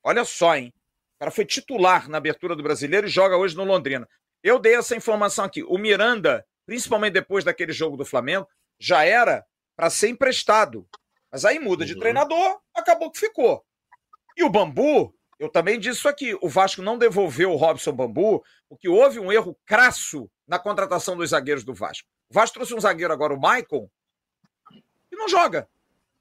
Olha 0.03 0.25
só, 0.25 0.55
hein? 0.55 0.73
O 1.15 1.19
cara 1.19 1.31
foi 1.31 1.45
titular 1.45 2.09
na 2.09 2.17
abertura 2.17 2.55
do 2.55 2.63
Brasileiro 2.63 3.07
e 3.07 3.09
joga 3.09 3.37
hoje 3.37 3.55
no 3.55 3.63
Londrina. 3.63 4.07
Eu 4.43 4.59
dei 4.59 4.75
essa 4.75 4.95
informação 4.95 5.45
aqui. 5.45 5.63
O 5.63 5.77
Miranda, 5.77 6.45
principalmente 6.65 7.13
depois 7.13 7.45
daquele 7.45 7.71
jogo 7.71 7.95
do 7.95 8.03
Flamengo, 8.03 8.47
já 8.77 9.05
era 9.05 9.45
para 9.75 9.89
ser 9.89 10.09
emprestado. 10.09 10.85
Mas 11.31 11.45
aí 11.45 11.59
muda 11.59 11.85
de 11.85 11.93
uhum. 11.93 11.99
treinador, 11.99 12.59
acabou 12.75 13.09
que 13.09 13.19
ficou. 13.19 13.63
E 14.35 14.43
o 14.43 14.49
Bambu, 14.49 15.15
eu 15.43 15.49
também 15.49 15.77
disse 15.77 15.99
isso 15.99 16.07
aqui, 16.07 16.37
o 16.41 16.47
Vasco 16.47 16.81
não 16.81 16.97
devolveu 16.97 17.51
o 17.51 17.57
Robson 17.57 17.91
Bambu, 17.91 18.41
porque 18.69 18.87
houve 18.87 19.19
um 19.19 19.29
erro 19.29 19.57
crasso 19.65 20.29
na 20.47 20.57
contratação 20.57 21.17
dos 21.17 21.31
zagueiros 21.31 21.65
do 21.65 21.73
Vasco. 21.73 22.07
O 22.29 22.33
Vasco 22.33 22.53
trouxe 22.53 22.73
um 22.73 22.79
zagueiro 22.79 23.11
agora, 23.11 23.33
o 23.33 23.39
Maicon, 23.39 23.89
e 25.11 25.15
não 25.17 25.27
joga. 25.27 25.67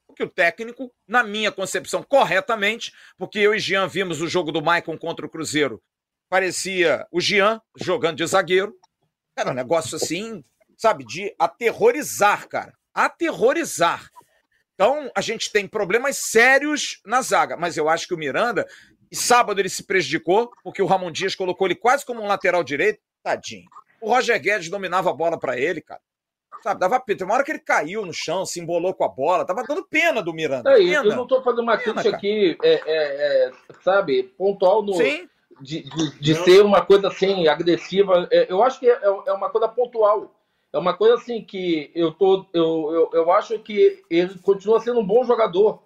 Porque 0.08 0.24
o 0.24 0.28
técnico, 0.28 0.92
na 1.06 1.22
minha 1.22 1.52
concepção, 1.52 2.02
corretamente, 2.02 2.92
porque 3.16 3.38
eu 3.38 3.54
e 3.54 3.60
Jean 3.60 3.86
vimos 3.86 4.20
o 4.20 4.26
jogo 4.26 4.50
do 4.50 4.60
Maicon 4.60 4.98
contra 4.98 5.24
o 5.24 5.30
Cruzeiro, 5.30 5.80
parecia 6.28 7.06
o 7.12 7.20
Jean 7.20 7.62
jogando 7.76 8.16
de 8.16 8.26
zagueiro. 8.26 8.76
Era 9.36 9.52
um 9.52 9.54
negócio 9.54 9.96
assim, 9.96 10.44
sabe, 10.76 11.04
de 11.04 11.32
aterrorizar, 11.38 12.48
cara. 12.48 12.76
Aterrorizar. 12.92 14.10
Então, 14.74 15.10
a 15.14 15.20
gente 15.20 15.52
tem 15.52 15.68
problemas 15.68 16.16
sérios 16.16 17.00
na 17.06 17.22
zaga, 17.22 17.56
mas 17.56 17.76
eu 17.76 17.88
acho 17.88 18.08
que 18.08 18.14
o 18.14 18.18
Miranda, 18.18 18.66
e 19.12 19.16
sábado 19.16 19.60
ele 19.60 19.68
se 19.68 19.84
prejudicou, 19.84 20.50
porque 20.64 20.80
o 20.80 20.86
Ramon 20.86 21.10
Dias 21.10 21.34
colocou 21.34 21.66
ele 21.66 21.74
quase 21.74 22.04
como 22.04 22.22
um 22.22 22.26
lateral 22.26 22.64
direito. 22.64 22.98
Tadinho. 23.22 23.68
O 24.00 24.08
Roger 24.08 24.40
Guedes 24.40 24.70
dominava 24.70 25.10
a 25.10 25.12
bola 25.12 25.38
para 25.38 25.58
ele, 25.58 25.82
cara. 25.82 26.00
Sabe, 26.62 26.80
dava 26.80 26.98
pena. 26.98 27.26
Uma 27.26 27.34
hora 27.34 27.44
que 27.44 27.50
ele 27.52 27.58
caiu 27.58 28.06
no 28.06 28.12
chão, 28.14 28.46
se 28.46 28.58
embolou 28.58 28.94
com 28.94 29.04
a 29.04 29.08
bola, 29.08 29.44
tava 29.44 29.64
dando 29.64 29.84
pena 29.84 30.22
do 30.22 30.32
Miranda. 30.32 30.70
É, 30.72 30.76
pena. 30.76 31.10
Eu 31.10 31.16
não 31.16 31.26
tô 31.26 31.42
fazendo 31.42 31.62
uma 31.62 31.76
crítica 31.76 32.08
aqui, 32.08 32.56
é, 32.62 32.72
é, 32.72 33.48
é, 33.48 33.52
sabe, 33.82 34.22
pontual 34.38 34.82
no. 34.82 34.94
Sim. 34.94 35.28
De, 35.60 35.82
de, 35.82 36.18
de 36.18 36.34
ser 36.36 36.64
uma 36.64 36.80
coisa 36.84 37.08
assim, 37.08 37.46
agressiva. 37.46 38.26
É, 38.32 38.50
eu 38.50 38.62
acho 38.62 38.80
que 38.80 38.88
é, 38.88 38.98
é, 39.26 39.32
uma 39.32 39.50
coisa 39.50 39.68
pontual. 39.68 40.34
É 40.72 40.78
uma 40.78 40.94
coisa 40.94 41.16
assim 41.16 41.44
que 41.44 41.90
eu 41.94 42.12
tô. 42.12 42.46
Eu, 42.54 42.90
eu, 42.92 43.10
eu 43.12 43.32
acho 43.32 43.58
que 43.58 44.02
ele 44.08 44.38
continua 44.38 44.80
sendo 44.80 45.00
um 45.00 45.06
bom 45.06 45.22
jogador. 45.22 45.82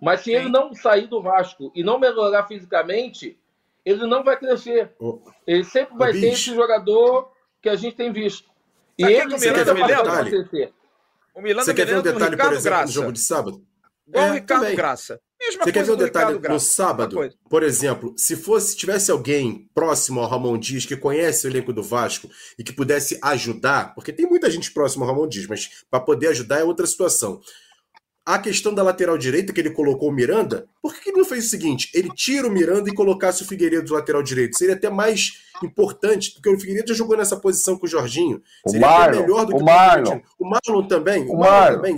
Mas 0.00 0.20
se 0.20 0.30
Sim. 0.30 0.36
ele 0.36 0.48
não 0.48 0.74
sair 0.74 1.06
do 1.06 1.22
Vasco 1.22 1.72
e 1.74 1.82
não 1.82 1.98
melhorar 1.98 2.46
fisicamente, 2.46 3.38
ele 3.84 4.06
não 4.06 4.24
vai 4.24 4.36
crescer. 4.36 4.92
Ele 5.46 5.64
sempre 5.64 5.96
vai 5.96 6.12
ser 6.12 6.32
esse 6.32 6.54
jogador 6.54 7.30
que 7.60 7.68
a 7.68 7.76
gente 7.76 7.96
tem 7.96 8.12
visto. 8.12 8.48
E 8.98 9.04
ele, 9.04 9.30
você 9.30 9.52
quer 9.52 9.64
ver 9.64 9.82
um 9.82 9.86
detalhe? 9.86 10.72
O 11.34 11.42
Milano 11.42 11.64
você 11.64 11.74
quer 11.74 11.86
ver 11.86 11.98
um 11.98 12.02
detalhe, 12.02 12.36
por 12.36 12.52
exemplo, 12.52 12.62
Graça. 12.62 12.86
no 12.86 12.92
jogo 12.92 13.12
de 13.12 13.20
sábado? 13.20 13.66
Igual 14.06 14.26
é, 14.26 14.30
o 14.30 14.34
Ricardo 14.34 14.60
também. 14.60 14.76
Graça. 14.76 15.20
Mesma 15.40 15.64
você 15.64 15.72
quer 15.72 15.84
ver 15.84 15.92
um 15.92 15.96
detalhe 15.96 16.38
no 16.38 16.60
sábado? 16.60 17.30
Por 17.50 17.62
exemplo, 17.62 18.14
se 18.16 18.36
fosse 18.36 18.76
tivesse 18.76 19.10
alguém 19.10 19.68
próximo 19.74 20.20
ao 20.20 20.28
Ramon 20.28 20.56
Dias 20.56 20.86
que 20.86 20.96
conhece 20.96 21.46
o 21.46 21.50
elenco 21.50 21.72
do 21.72 21.82
Vasco 21.82 22.30
e 22.58 22.62
que 22.62 22.72
pudesse 22.72 23.18
ajudar, 23.22 23.94
porque 23.94 24.12
tem 24.12 24.26
muita 24.26 24.50
gente 24.50 24.70
próximo 24.70 25.04
ao 25.04 25.10
Ramon 25.10 25.26
Dias, 25.26 25.46
mas 25.46 25.84
para 25.90 26.00
poder 26.00 26.28
ajudar 26.28 26.60
é 26.60 26.64
outra 26.64 26.86
situação. 26.86 27.40
A 28.26 28.38
questão 28.38 28.72
da 28.72 28.82
lateral 28.82 29.18
direita, 29.18 29.52
que 29.52 29.60
ele 29.60 29.70
colocou 29.70 30.08
o 30.08 30.12
Miranda, 30.12 30.66
por 30.80 30.94
que 30.94 31.10
ele 31.10 31.18
não 31.18 31.26
fez 31.26 31.46
o 31.46 31.48
seguinte? 31.50 31.90
Ele 31.92 32.08
tira 32.14 32.48
o 32.48 32.50
Miranda 32.50 32.88
e 32.88 32.94
colocasse 32.94 33.42
o 33.42 33.46
Figueiredo 33.46 33.86
do 33.86 33.94
lateral 33.94 34.22
direito. 34.22 34.56
Seria 34.56 34.74
até 34.74 34.88
mais 34.88 35.42
importante, 35.62 36.32
porque 36.32 36.48
o 36.48 36.58
Figueiredo 36.58 36.88
já 36.88 36.94
jogou 36.94 37.18
nessa 37.18 37.36
posição 37.36 37.76
com 37.76 37.84
o 37.84 37.88
Jorginho. 37.88 38.42
Seria 38.66 38.86
o 38.86 38.90
Marlon, 38.90 39.20
melhor 39.20 39.44
do 39.44 39.56
que 39.56 39.62
o 39.62 39.64
Marlon. 39.64 40.20
O 40.38 40.48
Marlon 40.48 40.88
também. 40.88 41.24
O, 41.24 41.34
o 41.34 41.38
Marlon, 41.38 41.50
Marlon 41.50 41.76
também. 41.76 41.96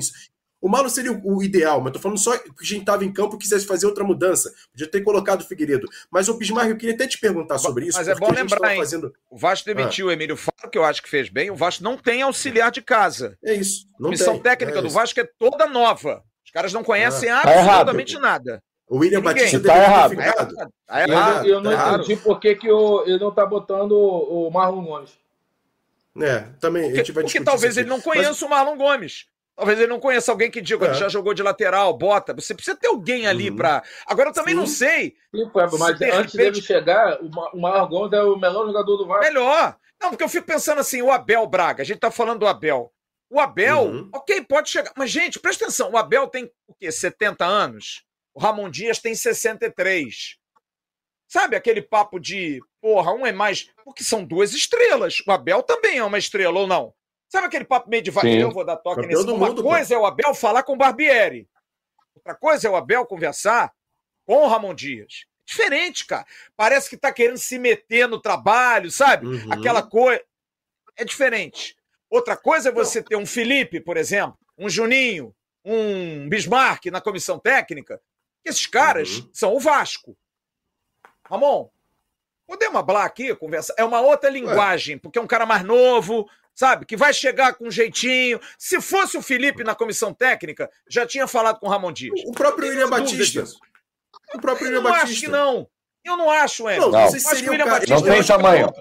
O 0.61 0.69
Malo 0.69 0.89
seria 0.89 1.13
o, 1.13 1.43
ideal, 1.43 1.81
mas 1.81 1.93
tô 1.93 1.99
falando 1.99 2.19
só 2.19 2.37
que 2.37 2.49
a 2.49 2.65
gente 2.65 2.81
estava 2.81 3.05
em 3.05 3.13
campo 3.13 3.37
e 3.37 3.39
quisesse 3.39 3.67
fazer 3.67 3.87
outra 3.87 4.03
mudança. 4.03 4.53
Podia 4.73 4.91
ter 4.91 5.03
colocado 5.03 5.43
o 5.43 5.45
Figueiredo. 5.45 5.87
Mas 6.11 6.29
o 6.29 6.35
Bismarck, 6.35 6.71
eu 6.71 6.77
queria 6.77 6.95
até 6.95 7.07
te 7.07 7.19
perguntar 7.19 7.59
sobre 7.59 7.87
isso. 7.87 7.99
Mas 7.99 8.09
é 8.09 8.15
bom 8.15 8.33
lembrar, 8.33 8.73
hein? 8.73 8.79
Fazendo... 8.79 9.13
O 9.31 9.37
Vasco 9.37 9.67
demitiu 9.67 10.07
ah. 10.07 10.09
o 10.09 10.13
Emílio 10.13 10.37
Faro, 10.37 10.71
que 10.71 10.79
eu 10.79 10.85
acho 10.85 11.03
que 11.03 11.09
fez 11.09 11.29
bem. 11.29 11.51
O 11.51 11.57
Vasco 11.57 11.85
não 11.85 11.97
tem 11.97 12.23
auxiliar 12.23 12.71
de 12.71 12.81
casa. 12.81 13.37
É 13.45 13.55
isso. 13.55 13.87
a 14.03 14.09
missão 14.09 14.35
tem. 14.35 14.43
técnica 14.43 14.79
é 14.79 14.83
do 14.83 14.91
Vasco 14.91 15.21
é 15.21 15.29
toda 15.39 15.67
nova. 15.67 16.25
Os 16.45 16.51
caras 16.51 16.73
não 16.73 16.83
conhecem 16.83 17.29
ah. 17.29 17.43
absolutamente 17.43 18.15
tá 18.15 18.21
nada. 18.21 18.63
O 18.89 18.99
William 18.99 19.21
Batista 19.21 19.61
tá 19.61 19.77
errado. 19.77 20.17
Tá 20.17 20.23
errado. 20.23 20.55
Tá 20.87 21.03
errado. 21.03 21.47
Eu, 21.47 21.55
eu 21.55 21.61
não 21.61 21.73
tá 21.73 21.95
entendi 21.95 22.17
por 22.17 22.41
que, 22.41 22.55
que 22.55 22.71
o, 22.71 23.03
ele 23.05 23.19
não 23.19 23.33
tá 23.33 23.45
botando 23.45 23.93
o 23.93 24.51
Marlon 24.51 24.85
Gomes. 24.85 25.19
É, 26.23 26.47
também 26.61 26.85
porque, 26.85 26.95
a 26.95 26.99
gente 26.99 27.13
vai 27.13 27.25
Porque 27.25 27.41
talvez 27.43 27.77
ele 27.77 27.89
não 27.89 28.01
conheça 28.01 28.31
mas... 28.31 28.43
o 28.43 28.49
Marlon 28.49 28.77
Gomes. 28.77 29.27
Talvez 29.57 29.79
ele 29.79 29.89
não 29.89 29.99
conheça 29.99 30.31
alguém 30.31 30.51
que 30.51 30.61
diga, 30.61 30.89
é. 30.89 30.95
já 30.95 31.09
jogou 31.09 31.33
de 31.33 31.43
lateral, 31.43 31.97
bota. 31.97 32.35
Você 32.35 32.55
precisa 32.55 32.77
ter 32.77 32.89
alguém 32.89 33.27
ali 33.27 33.49
uhum. 33.49 33.57
para. 33.57 33.83
Agora 34.07 34.29
eu 34.29 34.33
também 34.35 34.53
Sim. 34.53 34.61
não 34.61 34.67
sei. 34.67 35.17
Sim, 35.35 35.51
mas 35.55 35.99
de 35.99 36.05
antes 36.05 36.35
repente... 36.35 36.37
dele 36.37 36.63
chegar, 36.63 37.19
o 37.23 37.87
Gomes 37.89 38.13
é 38.13 38.23
o 38.23 38.37
melhor 38.37 38.67
jogador 38.67 38.97
do 38.99 39.07
Vasco. 39.07 39.25
Melhor. 39.25 39.77
Não, 39.99 40.11
porque 40.11 40.23
eu 40.23 40.29
fico 40.29 40.47
pensando 40.47 40.79
assim, 40.79 41.01
o 41.01 41.11
Abel 41.11 41.47
Braga, 41.47 41.83
a 41.83 41.87
gente 41.87 42.01
tá 42.01 42.11
falando 42.11 42.41
do 42.41 42.47
Abel. 42.47 42.93
O 43.31 43.41
Abel, 43.41 43.85
uhum. 43.85 44.11
ok, 44.15 44.45
pode 44.45 44.69
chegar. 44.69 44.93
Mas, 44.95 45.11
gente, 45.11 45.41
presta 45.41 45.65
atenção, 45.65 45.91
o 45.91 45.97
Abel 45.97 46.29
tem 46.29 46.51
o 46.69 46.75
quê? 46.75 46.93
70 46.93 47.45
anos? 47.45 48.05
O 48.35 48.41
Ramon 48.41 48.71
Dias 48.71 48.99
tem 48.99 49.15
63. 49.15 50.37
Sabe 51.27 51.57
aquele 51.57 51.81
papo 51.81 52.21
de, 52.21 52.61
porra, 52.81 53.13
um 53.13 53.27
é 53.27 53.33
mais. 53.33 53.71
Porque 53.85 54.05
são 54.05 54.23
duas 54.23 54.53
estrelas. 54.53 55.23
O 55.27 55.33
Abel 55.33 55.63
também 55.63 55.97
é 55.97 56.05
uma 56.05 56.19
estrela, 56.19 56.61
ou 56.61 56.67
não? 56.67 56.95
Sabe 57.29 57.47
aquele 57.47 57.65
papo 57.65 57.91
meio 57.91 58.03
de 58.03 58.11
vaqueiro? 58.11 58.49
Eu 58.49 58.53
vou 58.53 58.65
dar 58.65 58.77
toque 58.77 59.03
Campeão 59.03 59.21
nesse. 59.23 59.33
Uma 59.33 59.49
mundo, 59.49 59.63
coisa 59.63 59.89
pô. 59.89 59.95
é 59.95 59.99
o 59.99 60.07
Abel 60.07 60.35
falar 60.35 60.63
com 60.63 60.75
o 60.75 60.77
Barbieri. 60.77 61.49
Outra 62.15 62.35
coisa 62.35 62.69
é 62.69 62.71
o 62.71 62.77
Abel 62.77 63.05
conversar 63.07 63.73
com 64.25 64.45
o 64.45 64.49
Ramon 64.49 64.75
Dias. 64.75 65.27
Diferente, 65.45 66.07
cara. 66.07 66.27
Parece 66.57 66.91
que 66.91 66.97
tá 66.97 67.13
querendo 67.13 67.39
se 67.39 67.59
meter 67.59 68.09
no 68.09 68.21
trabalho, 68.21 68.91
sabe? 68.91 69.27
Uhum. 69.27 69.53
Aquela 69.53 69.83
coisa. 69.83 70.23
É 70.97 71.05
diferente. 71.05 71.77
Outra 72.09 72.37
coisa 72.37 72.69
é 72.69 72.73
você 72.73 73.03
ter 73.03 73.17
um 73.17 73.27
Felipe, 73.27 73.81
por 73.81 73.97
exemplo, 73.97 74.39
um 74.57 74.69
Juninho, 74.69 75.35
um 75.65 76.29
Bismarck 76.29 76.87
na 76.87 77.01
comissão 77.01 77.39
técnica. 77.39 78.01
Esses 78.45 78.67
caras 78.67 79.19
uhum. 79.19 79.31
são 79.33 79.55
o 79.55 79.61
Vasco. 79.61 80.17
Ramon, 81.29 81.69
podemos 82.47 82.81
falar 82.85 83.05
aqui, 83.05 83.35
conversar? 83.35 83.75
É 83.77 83.85
uma 83.85 84.01
outra 84.01 84.31
linguagem, 84.31 84.97
porque 84.97 85.19
é 85.19 85.23
um 85.23 85.27
cara 85.27 85.45
mais 85.45 85.65
novo, 85.65 86.29
sabe? 86.57 86.87
Que 86.87 86.97
vai 86.97 87.13
chegar 87.13 87.55
com 87.55 87.69
um 87.69 87.71
jeitinho. 87.71 88.41
Se 88.59 88.81
fosse 88.81 89.17
o 89.17 89.23
Felipe 89.23 89.63
na 89.63 89.75
comissão 89.75 90.13
técnica, 90.13 90.69
já 90.89 91.07
tinha 91.07 91.29
falado 91.29 91.61
com 91.61 91.67
o 91.67 91.71
Ramon 91.71 91.93
Dias. 91.93 92.19
O 92.27 92.33
próprio 92.33 92.71
William 92.71 92.89
Batista. 92.89 93.45
O 94.35 94.41
próprio 94.41 94.67
William 94.67 94.83
Batista. 94.83 95.07
Eu 95.07 95.13
acho 95.13 95.21
que 95.21 95.29
não. 95.29 95.69
Eu 96.05 96.17
não 96.17 96.31
acho, 96.31 96.63
Emerson. 96.63 96.91
Não, 96.91 96.93
não. 96.93 97.01
Não, 97.01 97.11
seria 97.11 97.53
o 97.53 97.59
cara... 97.59 97.85
não 97.89 98.03
tem 98.03 98.23
tamanho. 98.23 98.73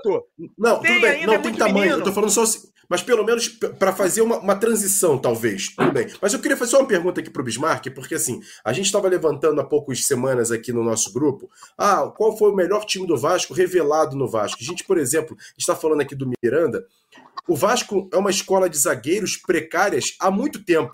Não, 0.57 0.79
tem 0.79 0.93
tudo 0.93 1.01
bem, 1.01 1.25
não 1.25 1.33
é 1.33 1.37
tem 1.39 1.53
tamanho. 1.53 1.75
Menino. 1.75 1.99
Eu 1.99 2.03
tô 2.03 2.11
falando 2.13 2.29
só 2.29 2.43
assim, 2.43 2.67
mas 2.87 3.01
pelo 3.01 3.23
menos 3.23 3.47
para 3.47 3.91
fazer 3.93 4.21
uma, 4.21 4.37
uma, 4.37 4.55
transição, 4.55 5.17
talvez. 5.17 5.69
Tudo 5.75 5.91
bem. 5.91 6.07
Mas 6.21 6.33
eu 6.33 6.39
queria 6.39 6.55
fazer 6.55 6.71
só 6.71 6.79
uma 6.79 6.87
pergunta 6.87 7.19
aqui 7.19 7.31
pro 7.31 7.43
Bismarck, 7.43 7.87
porque 7.95 8.13
assim, 8.13 8.39
a 8.63 8.71
gente 8.71 8.85
estava 8.85 9.07
levantando 9.07 9.59
há 9.59 9.63
poucas 9.63 10.05
semanas 10.05 10.51
aqui 10.51 10.71
no 10.71 10.83
nosso 10.83 11.11
grupo. 11.11 11.49
Ah, 11.75 12.13
qual 12.15 12.37
foi 12.37 12.51
o 12.51 12.55
melhor 12.55 12.85
time 12.85 13.07
do 13.07 13.17
Vasco 13.17 13.55
revelado 13.55 14.15
no 14.15 14.27
Vasco? 14.27 14.59
A 14.61 14.63
gente, 14.63 14.83
por 14.83 14.99
exemplo, 14.99 15.35
está 15.57 15.75
falando 15.75 16.01
aqui 16.01 16.13
do 16.13 16.29
Miranda. 16.43 16.85
O 17.47 17.55
Vasco 17.55 18.09
é 18.11 18.17
uma 18.17 18.29
escola 18.29 18.69
de 18.69 18.77
zagueiros 18.77 19.37
precárias 19.37 20.15
há 20.19 20.29
muito 20.31 20.63
tempo. 20.63 20.93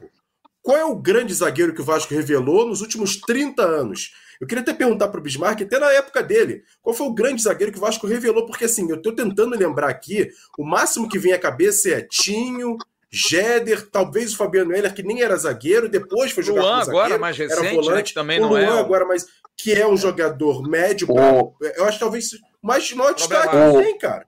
qual 0.64 0.78
é 0.78 0.86
o 0.86 0.96
grande 0.96 1.34
zagueiro 1.34 1.74
que 1.74 1.82
o 1.82 1.86
Vasco 1.86 2.14
revelou 2.14 2.68
nos 2.68 2.82
últimos 2.82 3.16
30 3.18 3.64
anos? 3.64 4.12
Eu 4.40 4.46
queria 4.48 4.62
até 4.62 4.74
perguntar 4.74 5.08
para 5.08 5.20
o 5.20 5.24
Bismarck, 5.24 5.62
até 5.62 5.80
na 5.80 5.92
época 5.92 6.22
dele, 6.22 6.64
qual 6.82 6.96
foi 6.96 7.08
o 7.08 7.14
grande 7.14 7.42
zagueiro 7.42 7.72
que 7.72 7.78
o 7.78 7.82
Vasco 7.82 8.06
revelou? 8.08 8.46
Porque 8.46 8.66
assim, 8.66 8.88
eu 8.90 8.98
estou 8.98 9.14
tentando 9.14 9.56
lembrar 9.58 9.90
aqui, 9.90 10.30
o 10.58 10.64
máximo 10.66 11.08
que 11.10 11.18
vem 11.20 11.34
à 11.34 11.40
cabeça 11.40 11.90
é 11.90 12.02
Tinho, 12.02 12.78
Jéder, 13.10 13.90
talvez 13.90 14.34
o 14.34 14.38
Fabiano 14.38 14.74
Heller, 14.74 14.94
que 14.94 15.04
nem 15.04 15.22
era 15.22 15.36
zagueiro, 15.36 15.90
depois 15.90 16.32
foi 16.32 16.44
jogar 16.44 16.62
Luan 16.62 16.72
como 16.72 16.86
zagueiro, 16.86 17.06
agora, 17.06 17.20
mais 17.20 17.38
recente, 17.38 17.60
era 17.66 17.72
volante, 17.76 17.96
né, 17.96 18.04
que 18.04 18.14
também 18.14 18.40
o 18.40 18.42
não 18.44 18.50
Luan 18.50 18.62
é. 18.62 18.80
agora, 18.80 19.06
mas 19.06 19.26
que 19.58 19.74
é 19.74 19.86
um 19.88 19.98
jogador 19.98 20.62
médio, 20.68 21.08
pra, 21.08 21.34
O- 21.34 21.56
eu 21.76 21.86
acho 21.86 22.00
talvez 22.00 22.30
mais 22.64 22.92
maior 22.94 23.14
destaque 23.14 23.50
que 23.50 23.84
tem, 23.84 23.98
cara. 23.98 24.26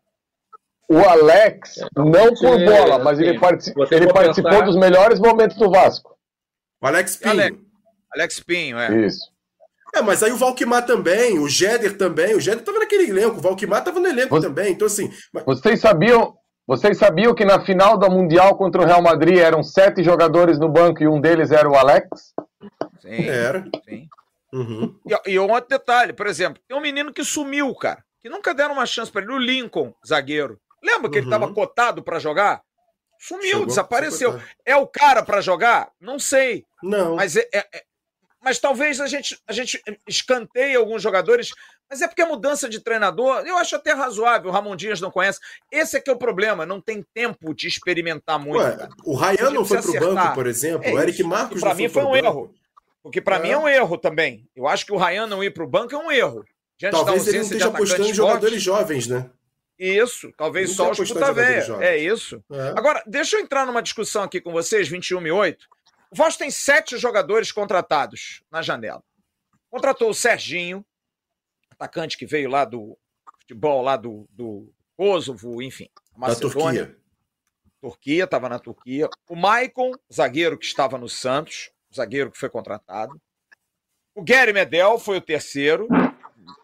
O 0.93 1.09
Alex, 1.09 1.75
não 1.95 2.33
por 2.35 2.57
bola, 2.65 2.99
mas 2.99 3.19
ele, 3.19 3.39
partici- 3.39 3.73
ele 3.91 4.11
participou 4.11 4.51
pensar- 4.51 4.65
dos 4.65 4.75
melhores 4.75 5.19
momentos 5.19 5.57
do 5.57 5.69
Vasco. 5.71 6.15
O 6.81 6.87
Alex 6.87 7.17
Pinho. 7.17 7.31
Alex. 7.31 7.57
Alex 8.13 8.39
Pinho, 8.41 8.77
é. 8.79 9.05
Isso. 9.05 9.31
É, 9.95 10.01
mas 10.01 10.23
aí 10.23 10.31
o 10.31 10.37
Valquimar 10.37 10.85
também, 10.85 11.37
o 11.39 11.47
Jéder 11.47 11.97
também, 11.97 12.35
o 12.35 12.39
Jéder 12.39 12.63
tava 12.63 12.79
naquele 12.79 13.09
elenco, 13.09 13.37
o 13.37 13.41
Valquimar 13.41 13.83
tava 13.83 13.99
no 13.99 14.07
elenco 14.07 14.29
Você- 14.35 14.47
também, 14.47 14.71
então 14.73 14.87
assim, 14.87 15.11
mas- 15.31 15.43
Vocês 15.45 15.79
sabiam, 15.79 16.35
vocês 16.67 16.97
sabiam 16.97 17.33
que 17.35 17.45
na 17.45 17.63
final 17.63 17.97
da 17.97 18.09
Mundial 18.09 18.57
contra 18.57 18.81
o 18.81 18.85
Real 18.85 19.01
Madrid 19.03 19.37
eram 19.37 19.61
sete 19.63 20.03
jogadores 20.03 20.57
no 20.59 20.67
banco 20.69 21.03
e 21.03 21.07
um 21.07 21.21
deles 21.21 21.51
era 21.51 21.69
o 21.69 21.75
Alex? 21.75 22.07
Sim, 23.01 23.27
era. 23.29 23.65
sim. 23.87 24.07
Uhum. 24.51 24.95
E, 25.25 25.31
e 25.31 25.39
um 25.39 25.49
outro 25.51 25.69
detalhe, 25.69 26.13
por 26.13 26.27
exemplo, 26.27 26.61
tem 26.67 26.77
um 26.77 26.81
menino 26.81 27.11
que 27.13 27.23
sumiu, 27.23 27.73
cara, 27.75 28.03
que 28.21 28.29
nunca 28.29 28.53
deram 28.53 28.73
uma 28.73 28.85
chance 28.85 29.11
pra 29.11 29.21
ele, 29.21 29.31
o 29.31 29.37
Lincoln, 29.37 29.93
zagueiro. 30.07 30.57
Lembra 30.83 31.09
que 31.09 31.17
ele 31.17 31.25
Uhum. 31.25 31.31
tava 31.31 31.53
cotado 31.53 32.03
pra 32.03 32.19
jogar? 32.19 32.61
Sumiu, 33.19 33.49
Chegou- 33.51 33.65
desapareceu. 33.67 34.39
É 34.65 34.75
o 34.75 34.85
cara 34.85 35.23
pra 35.23 35.39
jogar? 35.41 35.89
Não 35.99 36.19
sei. 36.19 36.65
Não. 36.81 37.15
Mas, 37.15 37.35
é, 37.37 37.47
é- 37.53 37.67
é- 37.73 37.83
mas 38.43 38.59
talvez 38.59 38.99
a 38.99 39.07
gente, 39.07 39.39
a 39.47 39.53
gente 39.53 39.81
escanteie 40.07 40.75
alguns 40.75 41.01
jogadores. 41.01 41.51
Mas 41.89 42.01
é 42.01 42.07
porque 42.07 42.21
a 42.21 42.25
mudança 42.25 42.67
de 42.67 42.79
treinador, 42.81 43.43
eu 43.45 43.55
acho 43.57 43.75
até 43.75 43.93
razoável. 43.93 44.49
O 44.49 44.53
Ramon 44.53 44.75
Dias 44.75 44.99
não 44.99 45.11
conhece. 45.11 45.39
Esse 45.71 45.95
é 45.97 46.01
que 46.01 46.09
é 46.09 46.13
o 46.13 46.17
problema. 46.17 46.65
Não 46.65 46.81
tem 46.81 47.05
tempo 47.13 47.53
de 47.53 47.67
experimentar 47.67 48.37
muito. 48.39 48.59
Ué, 48.61 48.89
o 49.05 49.15
Ryan 49.15 49.51
não 49.51 49.63
foi 49.63 49.77
pro 49.77 49.83
precisa 49.91 49.97
acertar. 49.99 50.23
banco, 50.25 50.35
por 50.35 50.47
exemplo. 50.47 50.87
É 50.89 50.93
o 50.93 50.99
Eric. 50.99 51.23
Marcos 51.23 51.61
não 51.61 51.75
mim 51.75 51.87
foi 51.89 52.03
um 52.03 52.11
banco. 52.11 52.17
erro. 52.25 52.55
Porque 53.01 53.21
pra 53.21 53.35
É. 53.37 53.39
mim 53.39 53.49
é 53.51 53.57
um 53.57 53.67
erro 53.67 53.97
também. 53.97 54.45
Eu 54.55 54.67
acho 54.67 54.85
que 54.85 54.91
o 54.93 54.97
Ryan 54.97 55.27
não 55.27 55.43
ir 55.43 55.51
pro 55.53 55.67
banco 55.67 55.93
é 55.93 55.97
um 55.97 56.11
erro. 56.11 56.43
Diante 56.77 56.93
Talvez 56.93 57.27
ele 57.27 57.37
não 57.37 57.43
esteja 57.43 57.67
apostando 57.67 58.07
em 58.09 58.13
jogadores 58.13 58.61
jovens, 58.61 59.07
né? 59.07 59.29
Isso, 59.77 60.31
talvez 60.37 60.75
só 60.75 60.91
os 60.91 60.97
puta 60.97 61.33
véia. 61.33 61.61
jovens. 61.61 61.87
É 61.87 61.97
isso. 61.97 62.43
É. 62.51 62.69
Agora, 62.77 63.03
deixa 63.07 63.37
eu 63.37 63.41
entrar 63.41 63.65
numa 63.65 63.81
discussão 63.81 64.23
aqui 64.23 64.39
com 64.39 64.51
vocês, 64.51 64.87
21 64.87 65.25
e 65.27 65.31
8. 65.31 65.67
O 66.11 66.15
Vasco 66.15 66.39
tem 66.39 66.51
sete 66.51 66.97
jogadores 66.97 67.51
contratados 67.51 68.43
na 68.51 68.61
janela. 68.61 69.03
Contratou 69.69 70.09
o 70.11 70.13
Serginho, 70.13 70.85
atacante 71.71 72.17
que 72.17 72.25
veio 72.25 72.49
lá 72.49 72.65
do 72.65 72.97
futebol, 73.41 73.81
lá 73.81 73.97
do, 73.97 74.27
do 74.29 74.71
Kosovo, 74.95 75.61
enfim, 75.61 75.89
Da 76.13 76.19
Macedônia. 76.19 76.85
Turquia. 76.85 77.03
Turquia, 77.81 78.23
estava 78.23 78.47
na 78.47 78.59
Turquia. 78.59 79.09
O 79.27 79.35
Maicon, 79.35 79.91
zagueiro 80.11 80.57
que 80.57 80.65
estava 80.65 80.97
no 80.97 81.09
Santos, 81.09 81.71
zagueiro 81.93 82.31
que 82.31 82.37
foi 82.37 82.49
contratado. 82.49 83.19
O 84.15 84.23
Gary 84.23 84.53
Medel 84.53 84.99
foi 84.99 85.17
o 85.17 85.21
terceiro, 85.21 85.87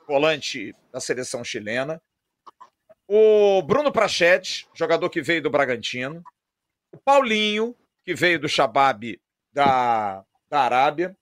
volante 0.07 0.73
da 0.93 0.99
seleção 0.99 1.43
chilena. 1.43 2.01
O 3.11 3.63
Bruno 3.63 3.91
Prachedes, 3.91 4.67
jogador 4.71 5.09
que 5.09 5.19
veio 5.19 5.41
do 5.41 5.49
Bragantino. 5.49 6.23
O 6.93 6.97
Paulinho, 6.99 7.75
que 8.05 8.13
veio 8.13 8.39
do 8.39 8.47
Shabab 8.47 9.19
da, 9.51 10.23
da 10.47 10.61
Arábia. 10.61 11.17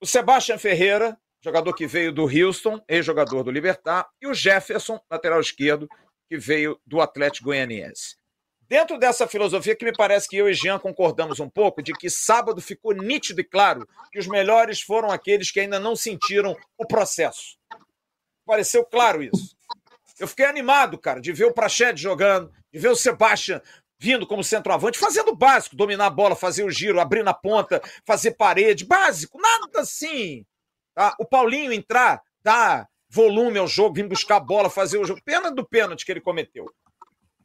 O 0.00 0.06
Sebastian 0.06 0.58
Ferreira, 0.58 1.18
jogador 1.42 1.74
que 1.74 1.88
veio 1.88 2.12
do 2.12 2.22
Houston, 2.22 2.80
ex-jogador 2.86 3.42
do 3.42 3.50
Libertar. 3.50 4.08
E 4.22 4.28
o 4.28 4.32
Jefferson, 4.32 5.00
lateral 5.10 5.40
esquerdo, 5.40 5.88
que 6.28 6.38
veio 6.38 6.80
do 6.86 7.00
Atlético 7.00 7.46
Goianiense. 7.46 8.14
Dentro 8.68 8.96
dessa 8.96 9.26
filosofia 9.26 9.74
que 9.74 9.84
me 9.84 9.92
parece 9.92 10.28
que 10.28 10.36
eu 10.36 10.48
e 10.48 10.54
Jean 10.54 10.78
concordamos 10.78 11.40
um 11.40 11.50
pouco, 11.50 11.82
de 11.82 11.92
que 11.94 12.08
sábado 12.08 12.62
ficou 12.62 12.94
nítido 12.94 13.40
e 13.40 13.44
claro 13.44 13.88
que 14.12 14.20
os 14.20 14.28
melhores 14.28 14.80
foram 14.80 15.10
aqueles 15.10 15.50
que 15.50 15.58
ainda 15.58 15.80
não 15.80 15.96
sentiram 15.96 16.56
o 16.78 16.86
processo. 16.86 17.58
Pareceu 18.46 18.84
claro 18.84 19.20
isso. 19.20 19.56
Eu 20.24 20.28
fiquei 20.28 20.46
animado, 20.46 20.96
cara, 20.96 21.20
de 21.20 21.32
ver 21.34 21.44
o 21.44 21.52
Prachete 21.52 22.00
jogando, 22.00 22.50
de 22.72 22.78
ver 22.78 22.88
o 22.88 22.96
Sebastian 22.96 23.60
vindo 23.98 24.26
como 24.26 24.42
centroavante, 24.42 24.98
fazendo 24.98 25.32
o 25.32 25.36
básico, 25.36 25.76
dominar 25.76 26.06
a 26.06 26.10
bola, 26.10 26.34
fazer 26.34 26.64
o 26.64 26.70
giro, 26.70 26.98
abrir 26.98 27.22
na 27.22 27.34
ponta, 27.34 27.82
fazer 28.06 28.32
parede, 28.32 28.86
básico, 28.86 29.38
nada 29.38 29.80
assim. 29.80 30.44
Tá? 30.94 31.14
O 31.20 31.26
Paulinho 31.26 31.72
entrar, 31.72 32.22
dar 32.42 32.88
volume 33.06 33.58
ao 33.58 33.68
jogo, 33.68 33.96
vir 33.96 34.08
buscar 34.08 34.36
a 34.36 34.40
bola, 34.40 34.70
fazer 34.70 34.96
o 34.96 35.04
jogo. 35.04 35.20
Pena 35.22 35.50
do 35.50 35.66
pênalti 35.66 36.06
que 36.06 36.12
ele 36.12 36.22
cometeu. 36.22 36.72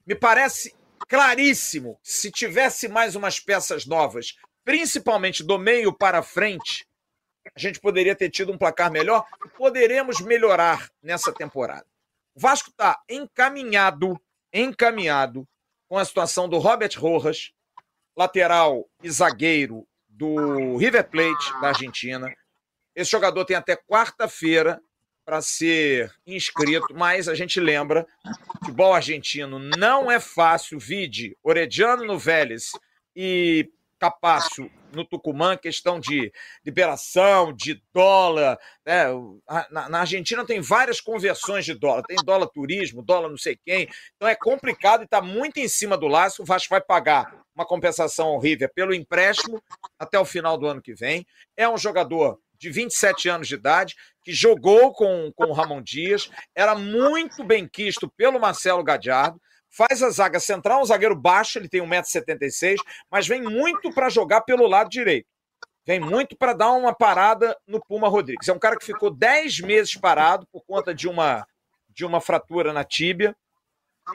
Me 0.07 0.15
parece 0.15 0.73
claríssimo, 1.09 1.99
se 2.01 2.31
tivesse 2.31 2.87
mais 2.87 3.13
umas 3.13 3.41
peças 3.41 3.85
novas, 3.85 4.37
principalmente 4.63 5.43
do 5.43 5.59
meio 5.59 5.91
para 5.91 6.23
frente, 6.23 6.85
a 7.53 7.59
gente 7.59 7.79
poderia 7.79 8.15
ter 8.15 8.29
tido 8.29 8.53
um 8.53 8.57
placar 8.57 8.89
melhor 8.89 9.25
poderemos 9.57 10.21
melhorar 10.21 10.89
nessa 11.03 11.33
temporada. 11.33 11.85
O 12.35 12.39
Vasco 12.39 12.69
está 12.69 12.99
encaminhado, 13.09 14.19
encaminhado 14.53 15.47
com 15.87 15.97
a 15.97 16.05
situação 16.05 16.47
do 16.47 16.57
Robert 16.57 16.91
Rojas, 16.97 17.51
lateral 18.15 18.89
e 19.03 19.09
zagueiro 19.09 19.87
do 20.07 20.77
River 20.77 21.09
Plate 21.09 21.51
da 21.61 21.69
Argentina. 21.69 22.33
Esse 22.95 23.11
jogador 23.11 23.45
tem 23.45 23.55
até 23.55 23.75
quarta-feira 23.75 24.81
para 25.25 25.41
ser 25.41 26.11
inscrito, 26.25 26.93
mas 26.93 27.29
a 27.29 27.35
gente 27.35 27.59
lembra, 27.59 28.05
futebol 28.59 28.93
argentino 28.93 29.59
não 29.59 30.09
é 30.11 30.19
fácil, 30.19 30.79
vide 30.79 31.37
Orediano 31.43 32.03
no 32.03 32.17
Vélez 32.17 32.71
e 33.15 33.69
Capasso 33.99 34.69
no 34.93 35.05
Tucumã, 35.05 35.57
questão 35.57 35.99
de 35.99 36.31
liberação, 36.65 37.53
de 37.53 37.81
dólar. 37.93 38.57
Né? 38.85 39.05
Na, 39.69 39.89
na, 39.89 39.99
Argentina 39.99 40.45
tem 40.45 40.61
várias 40.61 41.01
conversões 41.01 41.65
de 41.65 41.73
dólar. 41.73 42.03
Tem 42.03 42.17
dólar 42.23 42.47
turismo, 42.47 43.03
dólar 43.03 43.29
não 43.29 43.37
sei 43.37 43.57
quem. 43.65 43.89
Então 44.15 44.27
é 44.27 44.35
complicado 44.35 45.01
e 45.01 45.03
está 45.03 45.21
muito 45.21 45.57
em 45.57 45.67
cima 45.67 45.97
do 45.97 46.07
laço. 46.07 46.41
O 46.41 46.45
Vasco 46.45 46.69
vai 46.69 46.81
pagar 46.81 47.43
uma 47.53 47.65
compensação 47.65 48.27
ao 48.27 48.39
River 48.39 48.71
pelo 48.73 48.93
empréstimo 48.93 49.61
até 49.99 50.17
o 50.17 50.25
final 50.25 50.57
do 50.57 50.65
ano 50.65 50.81
que 50.81 50.93
vem. 50.93 51.25
É 51.57 51.67
um 51.67 51.77
jogador 51.77 52.39
de 52.59 52.69
27 52.69 53.29
anos 53.29 53.47
de 53.47 53.55
idade, 53.55 53.95
que 54.23 54.33
jogou 54.33 54.91
com, 54.93 55.31
com 55.33 55.45
o 55.45 55.53
Ramon 55.53 55.81
Dias, 55.81 56.29
era 56.53 56.75
muito 56.75 57.43
bem 57.43 57.67
quisto 57.67 58.09
pelo 58.09 58.39
Marcelo 58.39 58.83
Gadiardo, 58.83 59.41
faz 59.69 60.01
a 60.01 60.09
zaga 60.09 60.39
central, 60.39 60.81
um 60.81 60.85
zagueiro 60.85 61.15
baixo, 61.15 61.59
ele 61.59 61.69
tem 61.69 61.81
1,76m, 61.81 62.77
mas 63.09 63.27
vem 63.27 63.41
muito 63.41 63.93
para 63.93 64.09
jogar 64.09 64.41
pelo 64.41 64.67
lado 64.67 64.89
direito. 64.89 65.27
Vem 65.85 65.99
muito 65.99 66.35
para 66.35 66.53
dar 66.53 66.71
uma 66.71 66.93
parada 66.93 67.57
no 67.65 67.83
Puma 67.83 68.07
Rodrigues. 68.07 68.47
É 68.47 68.53
um 68.53 68.59
cara 68.59 68.77
que 68.77 68.85
ficou 68.85 69.09
10 69.09 69.61
meses 69.61 69.95
parado 69.95 70.45
por 70.51 70.63
conta 70.63 70.93
de 70.93 71.07
uma, 71.07 71.47
de 71.89 72.05
uma 72.05 72.21
fratura 72.21 72.71
na 72.71 72.83
tíbia, 72.83 73.35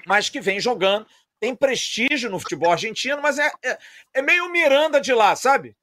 mas 0.07 0.29
que 0.29 0.41
vem 0.41 0.61
jogando. 0.61 1.07
Tem 1.41 1.55
prestígio 1.55 2.31
no 2.31 2.39
futebol 2.39 2.71
argentino, 2.71 3.21
mas 3.21 3.39
é, 3.39 3.51
é, 3.65 3.79
é 4.15 4.23
meio 4.23 4.51
Miranda 4.51 5.01
de 5.01 5.13
lá, 5.13 5.35
sabe? 5.35 5.77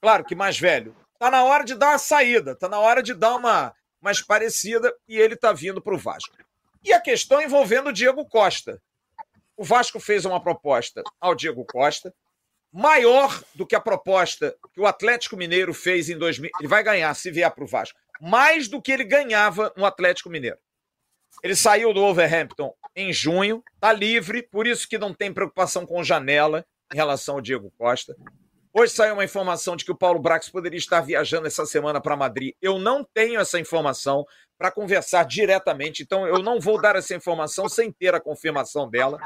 Claro 0.00 0.24
que 0.24 0.34
mais 0.34 0.58
velho. 0.58 0.94
Tá 1.18 1.30
na 1.30 1.42
hora 1.42 1.64
de 1.64 1.74
dar 1.74 1.90
uma 1.90 1.98
saída, 1.98 2.54
tá 2.54 2.68
na 2.68 2.78
hora 2.78 3.02
de 3.02 3.12
dar 3.12 3.34
uma 3.34 3.74
mais 4.00 4.20
parecida 4.20 4.94
e 5.08 5.16
ele 5.18 5.34
tá 5.34 5.52
vindo 5.52 5.80
para 5.80 5.94
o 5.94 5.98
Vasco. 5.98 6.36
E 6.84 6.92
a 6.92 7.00
questão 7.00 7.40
envolvendo 7.40 7.88
o 7.88 7.92
Diego 7.92 8.24
Costa. 8.26 8.80
O 9.56 9.64
Vasco 9.64 10.00
fez 10.00 10.24
uma 10.24 10.42
proposta 10.42 11.02
ao 11.20 11.34
Diego 11.34 11.64
Costa, 11.64 12.12
maior 12.72 13.40
do 13.54 13.64
que 13.64 13.76
a 13.76 13.80
proposta 13.80 14.56
que 14.72 14.80
o 14.80 14.86
Atlético 14.86 15.36
Mineiro 15.36 15.72
fez 15.72 16.08
em 16.08 16.18
2000. 16.18 16.50
Ele 16.58 16.68
vai 16.68 16.82
ganhar 16.82 17.14
se 17.14 17.30
vier 17.30 17.50
para 17.50 17.62
o 17.62 17.66
Vasco. 17.66 17.98
Mais 18.20 18.66
do 18.66 18.82
que 18.82 18.90
ele 18.90 19.04
ganhava 19.04 19.72
no 19.76 19.86
Atlético 19.86 20.28
Mineiro. 20.28 20.58
Ele 21.42 21.54
saiu 21.54 21.92
do 21.92 22.00
Wolverhampton 22.00 22.74
em 22.96 23.12
junho, 23.12 23.62
tá 23.80 23.92
livre, 23.92 24.42
por 24.42 24.66
isso 24.66 24.88
que 24.88 24.98
não 24.98 25.12
tem 25.12 25.32
preocupação 25.32 25.86
com 25.86 26.02
janela 26.02 26.64
em 26.92 26.96
relação 26.96 27.36
ao 27.36 27.40
Diego 27.40 27.72
Costa. 27.76 28.16
Hoje 28.72 28.92
saiu 28.92 29.14
uma 29.14 29.24
informação 29.24 29.76
de 29.76 29.84
que 29.84 29.92
o 29.92 29.96
Paulo 29.96 30.18
Brax 30.18 30.48
poderia 30.48 30.78
estar 30.78 31.00
viajando 31.00 31.46
essa 31.46 31.64
semana 31.64 32.00
para 32.00 32.16
Madrid. 32.16 32.54
Eu 32.60 32.76
não 32.76 33.04
tenho 33.04 33.38
essa 33.38 33.60
informação 33.60 34.26
para 34.56 34.70
conversar 34.70 35.24
diretamente, 35.24 36.02
então 36.02 36.26
eu 36.26 36.38
não 36.38 36.60
vou 36.60 36.80
dar 36.80 36.96
essa 36.96 37.14
informação 37.14 37.68
sem 37.68 37.90
ter 37.90 38.14
a 38.14 38.20
confirmação 38.20 38.88
dela. 38.88 39.18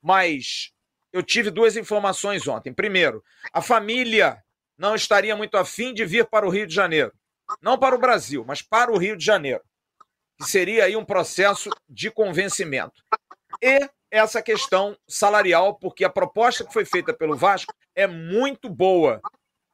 Mas 0.00 0.72
eu 1.12 1.22
tive 1.22 1.50
duas 1.50 1.76
informações 1.76 2.46
ontem. 2.46 2.72
Primeiro, 2.72 3.24
a 3.52 3.60
família 3.60 4.42
não 4.78 4.94
estaria 4.94 5.34
muito 5.34 5.56
afim 5.56 5.92
de 5.92 6.04
vir 6.04 6.26
para 6.26 6.46
o 6.46 6.50
Rio 6.50 6.66
de 6.66 6.74
Janeiro. 6.74 7.12
Não 7.60 7.78
para 7.78 7.94
o 7.94 7.98
Brasil, 7.98 8.44
mas 8.46 8.60
para 8.62 8.92
o 8.92 8.98
Rio 8.98 9.16
de 9.16 9.24
Janeiro. 9.24 9.62
Que 10.38 10.44
seria 10.44 10.84
aí 10.84 10.96
um 10.96 11.04
processo 11.04 11.70
de 11.88 12.10
convencimento. 12.10 13.02
E 13.62 13.88
essa 14.10 14.42
questão 14.42 14.96
salarial, 15.08 15.74
porque 15.76 16.04
a 16.04 16.10
proposta 16.10 16.64
que 16.64 16.72
foi 16.72 16.84
feita 16.84 17.14
pelo 17.14 17.36
Vasco 17.36 17.74
é 17.94 18.06
muito 18.06 18.68
boa. 18.68 19.20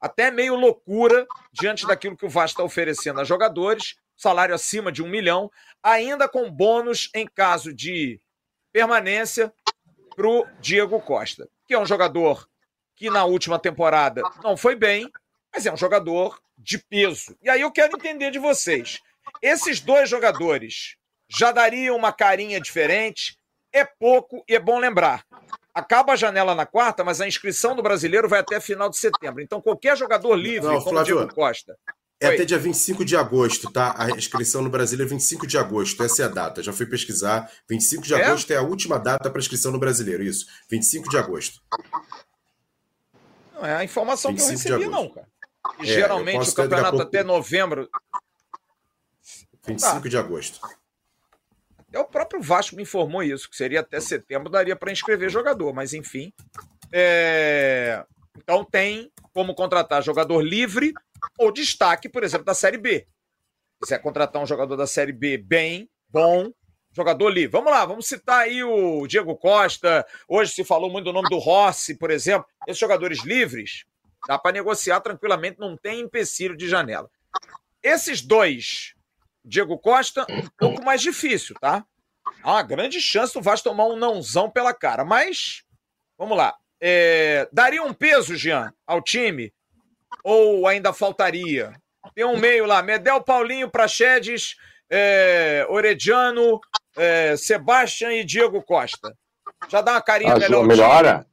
até 0.02 0.32
meio 0.32 0.56
loucura 0.56 1.24
diante 1.52 1.86
daquilo 1.86 2.16
que 2.16 2.26
o 2.26 2.28
Vasco 2.28 2.55
está 2.55 2.64
oferecendo 2.64 3.20
a 3.20 3.24
jogadores, 3.24 3.94
salário 4.23 4.55
acima 4.55 4.93
de 4.93 5.03
um 5.03 5.09
milhão, 5.09 5.51
ainda 5.82 6.28
com 6.28 6.51
bônus 6.51 7.11
em 7.15 7.27
caso 7.27 7.74
de 7.74 8.20
permanência 8.73 9.53
para 10.15 10.28
o 10.28 10.47
Diego 10.61 11.01
Costa, 11.01 11.49
que 11.66 11.74
é 11.74 11.78
um 11.78 11.86
jogador 11.86 12.49
que 12.94 13.11
na 13.11 13.24
última 13.24 13.59
temporada 13.59 14.23
não 14.43 14.57
foi 14.57 14.77
bem, 14.77 15.11
mas 15.53 15.66
é 15.66 15.73
um 15.73 15.77
jogador 15.77 16.40
de 16.57 16.78
peso. 16.78 17.36
E 17.43 17.51
aí 17.51 17.61
eu 17.61 17.73
quero 17.73 17.97
entender 17.97 18.31
de 18.31 18.39
vocês. 18.39 19.01
Esses 19.43 19.81
dois 19.81 20.09
jogadores 20.09 20.97
já 21.28 21.51
dariam 21.51 21.97
uma 21.97 22.12
carinha 22.12 22.61
diferente? 22.61 23.36
É 23.73 23.85
pouco 23.85 24.44
e 24.49 24.55
é 24.55 24.61
bom 24.61 24.78
lembrar. 24.78 25.24
Acaba 25.74 26.12
a 26.12 26.16
janela 26.16 26.55
na 26.55 26.66
quarta, 26.66 27.03
mas 27.03 27.20
a 27.20 27.27
inscrição 27.27 27.74
do 27.74 27.82
brasileiro 27.82 28.28
vai 28.28 28.40
até 28.40 28.61
final 28.61 28.90
de 28.90 28.99
setembro. 28.99 29.43
Então, 29.43 29.61
qualquer 29.61 29.97
jogador 29.97 30.35
livre, 30.35 30.69
não, 30.69 30.82
como 30.82 31.01
o 31.01 31.03
Diego 31.03 31.35
Costa. 31.35 31.78
É 32.23 32.28
Oi. 32.28 32.35
até 32.36 32.44
dia 32.44 32.59
25 32.59 33.05
de 33.05 33.16
agosto, 33.16 33.69
tá? 33.69 33.97
A 33.99 34.09
inscrição 34.11 34.62
no 34.62 34.70
Brasileiro 34.70 35.09
é 35.09 35.12
25 35.12 35.44
de 35.44 35.59
agosto, 35.59 36.05
essa 36.05 36.23
é 36.23 36.24
a 36.24 36.28
data. 36.28 36.62
Já 36.62 36.73
fui 36.73 36.86
pesquisar. 36.86 37.51
25 37.69 38.05
de 38.05 38.15
é? 38.15 38.24
agosto 38.24 38.49
é 38.53 38.57
a 38.57 38.62
última 38.62 38.97
data 38.97 39.28
para 39.28 39.40
inscrição 39.40 39.73
no 39.73 39.78
Brasileiro, 39.81 40.23
isso. 40.23 40.47
25 40.70 41.11
de 41.11 41.19
agosto. 41.19 41.61
Não 43.53 43.66
é 43.66 43.74
a 43.74 43.82
informação 43.82 44.32
que 44.32 44.40
eu 44.40 44.47
recebi, 44.47 44.86
não, 44.86 45.09
cara. 45.09 45.27
É, 45.81 45.85
geralmente 45.85 46.49
o 46.49 46.55
campeonato 46.55 46.90
pouco... 46.93 47.09
até 47.09 47.24
novembro. 47.24 47.90
25 49.66 50.03
tá. 50.03 50.09
de 50.09 50.16
agosto. 50.16 50.61
É 51.93 51.99
o 51.99 52.05
próprio 52.05 52.40
Vasco 52.40 52.77
me 52.77 52.82
informou 52.82 53.24
isso, 53.24 53.51
que 53.51 53.57
seria 53.57 53.81
até 53.81 53.99
setembro, 53.99 54.49
daria 54.49 54.77
para 54.77 54.93
inscrever 54.93 55.28
jogador, 55.28 55.74
mas 55.74 55.93
enfim. 55.93 56.32
É... 56.93 58.05
Então 58.36 58.65
tem 58.65 59.11
como 59.32 59.57
contratar 59.57 60.05
jogador 60.05 60.40
livre 60.40 60.94
ou 61.39 61.53
destaque, 61.53 62.09
por 62.09 62.23
exemplo, 62.23 62.44
da 62.44 62.55
Série 62.55 62.78
B. 62.78 63.07
Se 63.74 63.89
quiser 63.89 63.99
contratar 64.01 64.43
um 64.43 64.47
jogador 64.47 64.77
da 64.77 64.86
Série 64.86 65.12
B 65.12 65.39
bem, 65.39 65.90
bom, 66.09 66.51
jogador 66.93 67.28
livre. 67.28 67.51
Vamos 67.51 67.73
lá, 67.73 67.85
vamos 67.85 68.07
citar 68.07 68.40
aí 68.40 68.62
o 68.62 69.07
Diego 69.07 69.36
Costa. 69.36 70.07
Hoje 70.28 70.53
se 70.53 70.65
falou 70.65 70.90
muito 70.90 71.07
do 71.07 71.12
nome 71.12 71.28
do 71.28 71.39
Rossi, 71.39 71.97
por 71.97 72.11
exemplo. 72.11 72.47
Esses 72.66 72.78
jogadores 72.78 73.24
livres, 73.24 73.85
dá 74.27 74.39
para 74.39 74.53
negociar 74.53 75.01
tranquilamente, 75.01 75.59
não 75.59 75.77
tem 75.77 76.01
empecilho 76.01 76.57
de 76.57 76.69
janela. 76.69 77.11
Esses 77.82 78.23
dois 78.23 78.94
Diego 79.44 79.78
Costa, 79.78 80.24
um 80.31 80.49
pouco 80.57 80.85
mais 80.85 81.01
difícil, 81.01 81.57
tá? 81.61 81.85
Há 82.43 82.53
uma 82.53 82.62
grande 82.62 83.01
chance 83.01 83.35
do 83.35 83.43
Vasco 83.43 83.69
tomar 83.69 83.86
um 83.86 83.97
nãozão 83.97 84.49
pela 84.49 84.73
cara. 84.73 85.05
Mas, 85.05 85.65
vamos 86.16 86.36
lá. 86.36 86.55
É, 86.81 87.49
daria 87.53 87.82
um 87.82 87.93
peso, 87.93 88.36
Jean, 88.36 88.73
ao 88.86 89.03
time? 89.03 89.53
Ou 90.24 90.66
ainda 90.66 90.93
faltaria? 90.93 91.72
Tem 92.14 92.24
um 92.24 92.39
meio 92.39 92.66
lá, 92.66 92.82
Medel 92.82 93.22
Paulinho, 93.22 93.70
Praxedes, 93.70 94.56
é, 94.90 95.66
Orediano, 95.68 96.60
é, 96.97 97.36
Sebastião 97.36 98.10
e 98.10 98.24
Diego 98.24 98.62
Costa. 98.62 99.12
Já 99.68 99.80
dá 99.80 99.93
uma 99.93 100.02
carinha 100.02 100.34
melhor. 100.36 100.66
Melhora? 100.66 101.26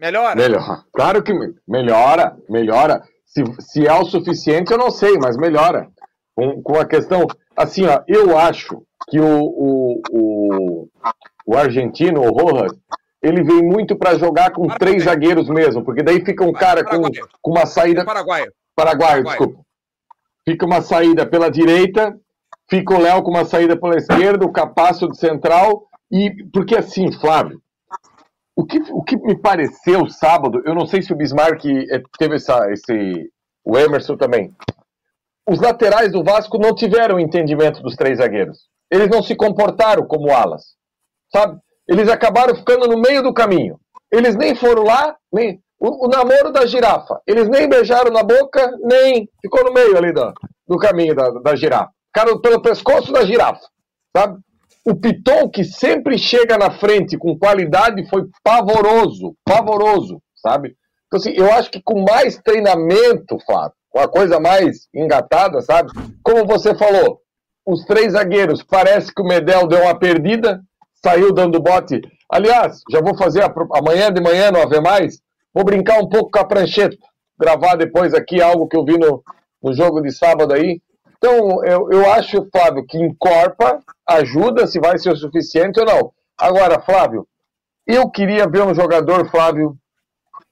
Melhora? 0.00 0.34
Melhora. 0.34 0.84
Claro 0.92 1.22
que 1.22 1.32
melhora, 1.66 2.36
melhora. 2.48 3.02
Se, 3.24 3.44
se 3.60 3.86
é 3.86 3.92
o 3.92 4.04
suficiente, 4.04 4.72
eu 4.72 4.78
não 4.78 4.90
sei, 4.90 5.16
mas 5.18 5.36
melhora. 5.36 5.88
Com, 6.34 6.62
com 6.62 6.78
a 6.78 6.86
questão 6.86 7.26
assim, 7.56 7.86
ó, 7.86 8.02
eu 8.06 8.36
acho 8.38 8.82
que 9.08 9.18
o, 9.18 9.42
o, 9.42 10.02
o, 10.10 10.88
o 11.46 11.56
argentino, 11.56 12.20
o 12.20 12.30
Rojas, 12.30 12.72
ele 13.26 13.42
vem 13.42 13.62
muito 13.62 13.96
para 13.96 14.16
jogar 14.16 14.50
com 14.50 14.66
Paraguai. 14.66 14.78
três 14.78 15.04
zagueiros 15.04 15.48
mesmo, 15.48 15.84
porque 15.84 16.02
daí 16.02 16.24
fica 16.24 16.44
um 16.44 16.52
cara 16.52 16.84
com, 16.84 17.02
com 17.42 17.50
uma 17.50 17.66
saída. 17.66 18.04
Paraguai. 18.04 18.46
Paraguai, 18.74 19.22
desculpa. 19.22 19.60
Fica 20.48 20.64
uma 20.66 20.80
saída 20.80 21.26
pela 21.26 21.50
direita, 21.50 22.16
fica 22.70 22.94
o 22.94 23.00
Léo 23.00 23.22
com 23.22 23.30
uma 23.30 23.44
saída 23.44 23.76
pela 23.76 23.96
esquerda, 23.96 24.44
o 24.44 24.52
Capasso 24.52 25.08
de 25.08 25.18
central, 25.18 25.88
e 26.10 26.44
porque 26.52 26.76
assim, 26.76 27.10
Flávio, 27.12 27.60
o 28.54 28.64
que, 28.64 28.78
o 28.90 29.02
que 29.02 29.16
me 29.16 29.36
pareceu 29.36 30.08
sábado, 30.08 30.62
eu 30.64 30.74
não 30.74 30.86
sei 30.86 31.02
se 31.02 31.12
o 31.12 31.16
Bismarck 31.16 31.64
eh, 31.64 32.02
teve 32.18 32.36
essa, 32.36 32.70
esse. 32.70 33.30
O 33.64 33.76
Emerson 33.76 34.16
também 34.16 34.54
os 35.48 35.60
laterais 35.60 36.12
do 36.12 36.24
Vasco 36.24 36.58
não 36.58 36.74
tiveram 36.74 37.20
entendimento 37.20 37.80
dos 37.80 37.94
três 37.94 38.18
zagueiros. 38.18 38.68
Eles 38.90 39.08
não 39.08 39.22
se 39.22 39.36
comportaram 39.36 40.06
como 40.06 40.34
alas, 40.34 40.74
sabe? 41.32 41.60
Eles 41.88 42.08
acabaram 42.08 42.54
ficando 42.54 42.86
no 42.88 43.00
meio 43.00 43.22
do 43.22 43.32
caminho. 43.32 43.78
Eles 44.10 44.36
nem 44.36 44.54
foram 44.54 44.82
lá, 44.82 45.16
nem 45.32 45.60
o, 45.78 46.06
o 46.06 46.08
namoro 46.08 46.52
da 46.52 46.66
girafa. 46.66 47.20
Eles 47.26 47.48
nem 47.48 47.68
beijaram 47.68 48.10
na 48.10 48.22
boca, 48.22 48.70
nem 48.82 49.28
ficou 49.40 49.64
no 49.64 49.72
meio 49.72 49.96
ali 49.96 50.12
do, 50.12 50.32
do 50.66 50.78
caminho 50.78 51.14
da, 51.14 51.30
da 51.30 51.54
girafa. 51.54 51.90
Ficaram 52.14 52.40
pelo 52.40 52.62
pescoço 52.62 53.12
da 53.12 53.24
girafa, 53.24 53.60
sabe? 54.16 54.38
O 54.84 54.94
Piton, 54.94 55.50
que 55.50 55.64
sempre 55.64 56.16
chega 56.16 56.56
na 56.56 56.70
frente 56.78 57.18
com 57.18 57.38
qualidade, 57.38 58.08
foi 58.08 58.24
pavoroso, 58.42 59.34
pavoroso, 59.44 60.22
sabe? 60.36 60.76
Então, 61.06 61.18
assim, 61.18 61.32
eu 61.36 61.52
acho 61.52 61.70
que 61.70 61.82
com 61.82 62.04
mais 62.08 62.38
treinamento, 62.38 63.38
Flávio, 63.44 63.74
uma 63.94 64.08
coisa 64.08 64.38
mais 64.38 64.88
engatada, 64.94 65.60
sabe? 65.60 65.90
Como 66.22 66.46
você 66.46 66.74
falou, 66.74 67.20
os 67.66 67.84
três 67.84 68.12
zagueiros, 68.12 68.62
parece 68.62 69.12
que 69.12 69.20
o 69.20 69.26
Medel 69.26 69.66
deu 69.66 69.82
uma 69.82 69.98
perdida, 69.98 70.62
saiu 71.06 71.32
dando 71.32 71.62
bote. 71.62 72.00
Aliás, 72.28 72.80
já 72.90 73.00
vou 73.00 73.16
fazer 73.16 73.42
a, 73.44 73.54
amanhã 73.74 74.12
de 74.12 74.20
manhã, 74.20 74.50
não 74.50 74.62
haver 74.62 74.82
mais, 74.82 75.20
vou 75.54 75.64
brincar 75.64 76.00
um 76.00 76.08
pouco 76.08 76.30
com 76.32 76.40
a 76.40 76.44
prancheta, 76.44 76.96
gravar 77.38 77.76
depois 77.76 78.12
aqui 78.12 78.42
algo 78.42 78.66
que 78.66 78.76
eu 78.76 78.84
vi 78.84 78.98
no, 78.98 79.22
no 79.62 79.72
jogo 79.72 80.00
de 80.00 80.10
sábado 80.12 80.52
aí. 80.52 80.80
Então, 81.16 81.64
eu, 81.64 81.88
eu 81.92 82.12
acho, 82.12 82.48
Flávio, 82.50 82.84
que 82.84 82.98
encorpa, 82.98 83.80
ajuda, 84.06 84.66
se 84.66 84.80
vai 84.80 84.98
ser 84.98 85.12
o 85.12 85.16
suficiente 85.16 85.78
ou 85.78 85.86
não. 85.86 86.12
Agora, 86.36 86.80
Flávio, 86.80 87.26
eu 87.86 88.10
queria 88.10 88.48
ver 88.48 88.62
um 88.62 88.74
jogador, 88.74 89.30
Flávio, 89.30 89.76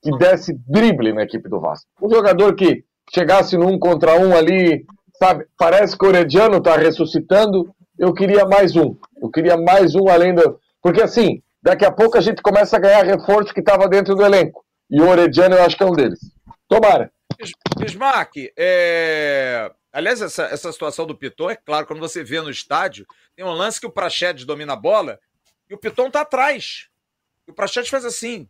que 0.03 0.17
desse 0.17 0.57
drible 0.69 1.13
na 1.13 1.25
equipe 1.25 1.49
do 1.49 1.61
Vasco. 1.61 1.87
Um 2.01 2.09
jogador 2.09 2.55
que 2.55 2.85
chegasse 3.13 3.57
num 3.57 3.79
contra 3.79 4.19
um 4.19 4.37
ali, 4.37 4.87
sabe? 5.19 5.47
Parece 5.59 5.99
que 5.99 6.05
o 6.05 6.09
Orediano 6.09 6.59
está 6.59 6.77
ressuscitando. 6.77 7.75
Eu 7.99 8.13
queria 8.13 8.45
mais 8.45 8.75
um. 8.75 8.97
Eu 9.21 9.31
queria 9.31 9.57
mais 9.57 9.95
um 9.95 10.09
além 10.09 10.35
do. 10.35 10.61
Porque 10.83 11.03
assim, 11.03 11.43
daqui 11.63 11.85
a 11.85 11.93
pouco 11.93 12.19
a 12.19 12.21
gente 12.21 12.43
começa 12.43 12.77
a 12.77 12.81
ganhar 12.81 13.05
reforço 13.05 13.55
que 13.55 13.61
estava 13.61 13.89
dentro 13.89 14.15
do 14.15 14.25
elenco. 14.25 14.65
E 14.91 15.01
o 15.01 15.09
Orediano 15.09 15.55
eu 15.55 15.63
acho 15.65 15.77
que 15.77 15.83
é 15.83 15.87
um 15.87 15.93
deles. 15.93 16.19
Tomara. 16.69 17.13
Bismarck, 17.79 18.53
é... 18.57 19.71
aliás, 19.93 20.23
essa, 20.23 20.45
essa 20.45 20.71
situação 20.71 21.07
do 21.07 21.17
Piton, 21.17 21.51
é 21.51 21.57
claro, 21.57 21.87
quando 21.87 21.99
você 21.99 22.23
vê 22.23 22.41
no 22.41 22.51
estádio, 22.51 23.07
tem 23.35 23.45
um 23.45 23.53
lance 23.53 23.81
que 23.81 23.87
o 23.87 23.93
Prachedes 23.93 24.45
domina 24.45 24.75
a 24.75 24.77
bola 24.77 25.19
e 25.69 25.75
o 25.75 25.79
Piton 25.79 26.11
tá 26.11 26.21
atrás. 26.21 26.89
E 27.47 27.51
o 27.51 27.55
Prachedes 27.55 27.91
faz 27.91 28.05
assim: 28.05 28.49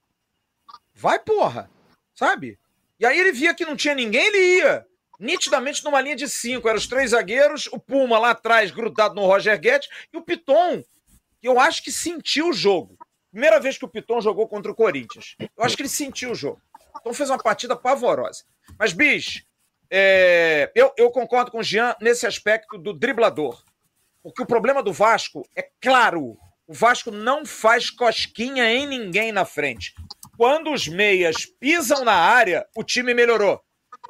vai, 0.95 1.19
porra, 1.19 1.71
sabe? 2.15 2.59
E 2.99 3.07
aí 3.07 3.19
ele 3.19 3.33
via 3.33 3.55
que 3.55 3.65
não 3.65 3.77
tinha 3.77 3.95
ninguém, 3.95 4.27
ele 4.27 4.59
ia. 4.59 4.87
Nitidamente 5.19 5.85
numa 5.85 6.01
linha 6.01 6.17
de 6.17 6.29
cinco. 6.29 6.69
Eram 6.69 6.79
os 6.79 6.87
três 6.87 7.11
zagueiros, 7.11 7.69
o 7.73 7.79
Puma 7.79 8.19
lá 8.19 8.31
atrás, 8.31 8.71
grudado 8.71 9.15
no 9.15 9.27
Roger 9.27 9.59
Guedes, 9.59 9.89
e 10.13 10.17
o 10.17 10.23
Piton, 10.23 10.83
que 11.41 11.49
eu 11.49 11.59
acho 11.59 11.83
que 11.83 11.93
sentiu 11.93 12.49
o 12.49 12.53
jogo. 12.53 12.99
Primeira 13.31 13.59
vez 13.59 13.77
que 13.77 13.85
o 13.85 13.89
Piton 13.89 14.21
jogou 14.21 14.47
contra 14.47 14.71
o 14.71 14.75
Corinthians. 14.75 15.37
Eu 15.41 15.65
acho 15.65 15.77
que 15.77 15.83
ele 15.83 15.89
sentiu 15.89 16.31
o 16.31 16.35
jogo. 16.35 16.61
Então 17.01 17.13
fez 17.13 17.29
uma 17.29 17.39
partida 17.39 17.75
pavorosa. 17.75 18.45
Mas, 18.79 18.93
bicho, 18.93 19.43
é... 19.91 20.71
eu, 20.75 20.93
eu 20.97 21.11
concordo 21.11 21.51
com 21.51 21.59
o 21.59 21.63
Jean 21.63 21.97
nesse 22.01 22.27
aspecto 22.27 22.79
do 22.79 22.93
driblador. 22.93 23.63
Porque 24.23 24.43
o 24.43 24.47
problema 24.47 24.83
do 24.83 24.93
Vasco 24.93 25.47
é 25.55 25.69
claro. 25.81 26.39
O 26.67 26.73
Vasco 26.73 27.11
não 27.11 27.45
faz 27.45 27.91
cosquinha 27.91 28.71
em 28.71 28.87
ninguém 28.87 29.33
na 29.33 29.45
frente. 29.45 29.95
Quando 30.37 30.73
os 30.73 30.89
meias 30.89 31.45
pisam 31.45 32.05
na 32.05 32.15
área, 32.15 32.67
o 32.75 32.83
time 32.83 33.13
melhorou. 33.13 33.61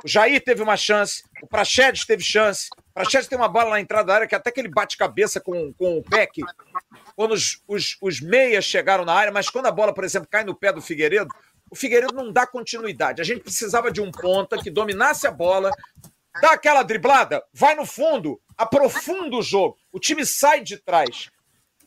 O 0.02 0.08
Jair 0.08 0.42
teve 0.42 0.62
uma 0.62 0.76
chance, 0.76 1.22
o 1.42 1.46
Prachedes 1.46 2.04
teve 2.04 2.22
chance. 2.22 2.68
O 2.90 2.92
Prachedes 2.94 3.28
tem 3.28 3.38
uma 3.38 3.48
bola 3.48 3.70
na 3.70 3.80
entrada 3.80 4.06
da 4.06 4.14
área 4.14 4.26
que 4.26 4.34
até 4.34 4.50
que 4.50 4.60
ele 4.60 4.68
bate 4.68 4.96
cabeça 4.96 5.40
com, 5.40 5.72
com 5.74 5.98
o 5.98 6.02
Peck. 6.02 6.42
Quando 7.16 7.32
os, 7.32 7.62
os, 7.68 7.96
os 8.00 8.20
meias 8.20 8.64
chegaram 8.64 9.04
na 9.04 9.12
área, 9.12 9.32
mas 9.32 9.48
quando 9.48 9.66
a 9.66 9.72
bola, 9.72 9.94
por 9.94 10.04
exemplo, 10.04 10.28
cai 10.30 10.44
no 10.44 10.54
pé 10.54 10.72
do 10.72 10.82
Figueiredo, 10.82 11.28
o 11.70 11.76
Figueiredo 11.76 12.14
não 12.14 12.32
dá 12.32 12.46
continuidade. 12.46 13.20
A 13.20 13.24
gente 13.24 13.42
precisava 13.42 13.90
de 13.90 14.00
um 14.00 14.10
ponta 14.10 14.58
que 14.58 14.70
dominasse 14.70 15.26
a 15.26 15.30
bola, 15.30 15.70
dá 16.40 16.52
aquela 16.52 16.82
driblada, 16.82 17.42
vai 17.52 17.74
no 17.74 17.86
fundo, 17.86 18.40
aprofunda 18.56 19.36
o 19.36 19.42
jogo. 19.42 19.76
O 19.92 19.98
time 19.98 20.24
sai 20.26 20.60
de 20.60 20.76
trás. 20.78 21.30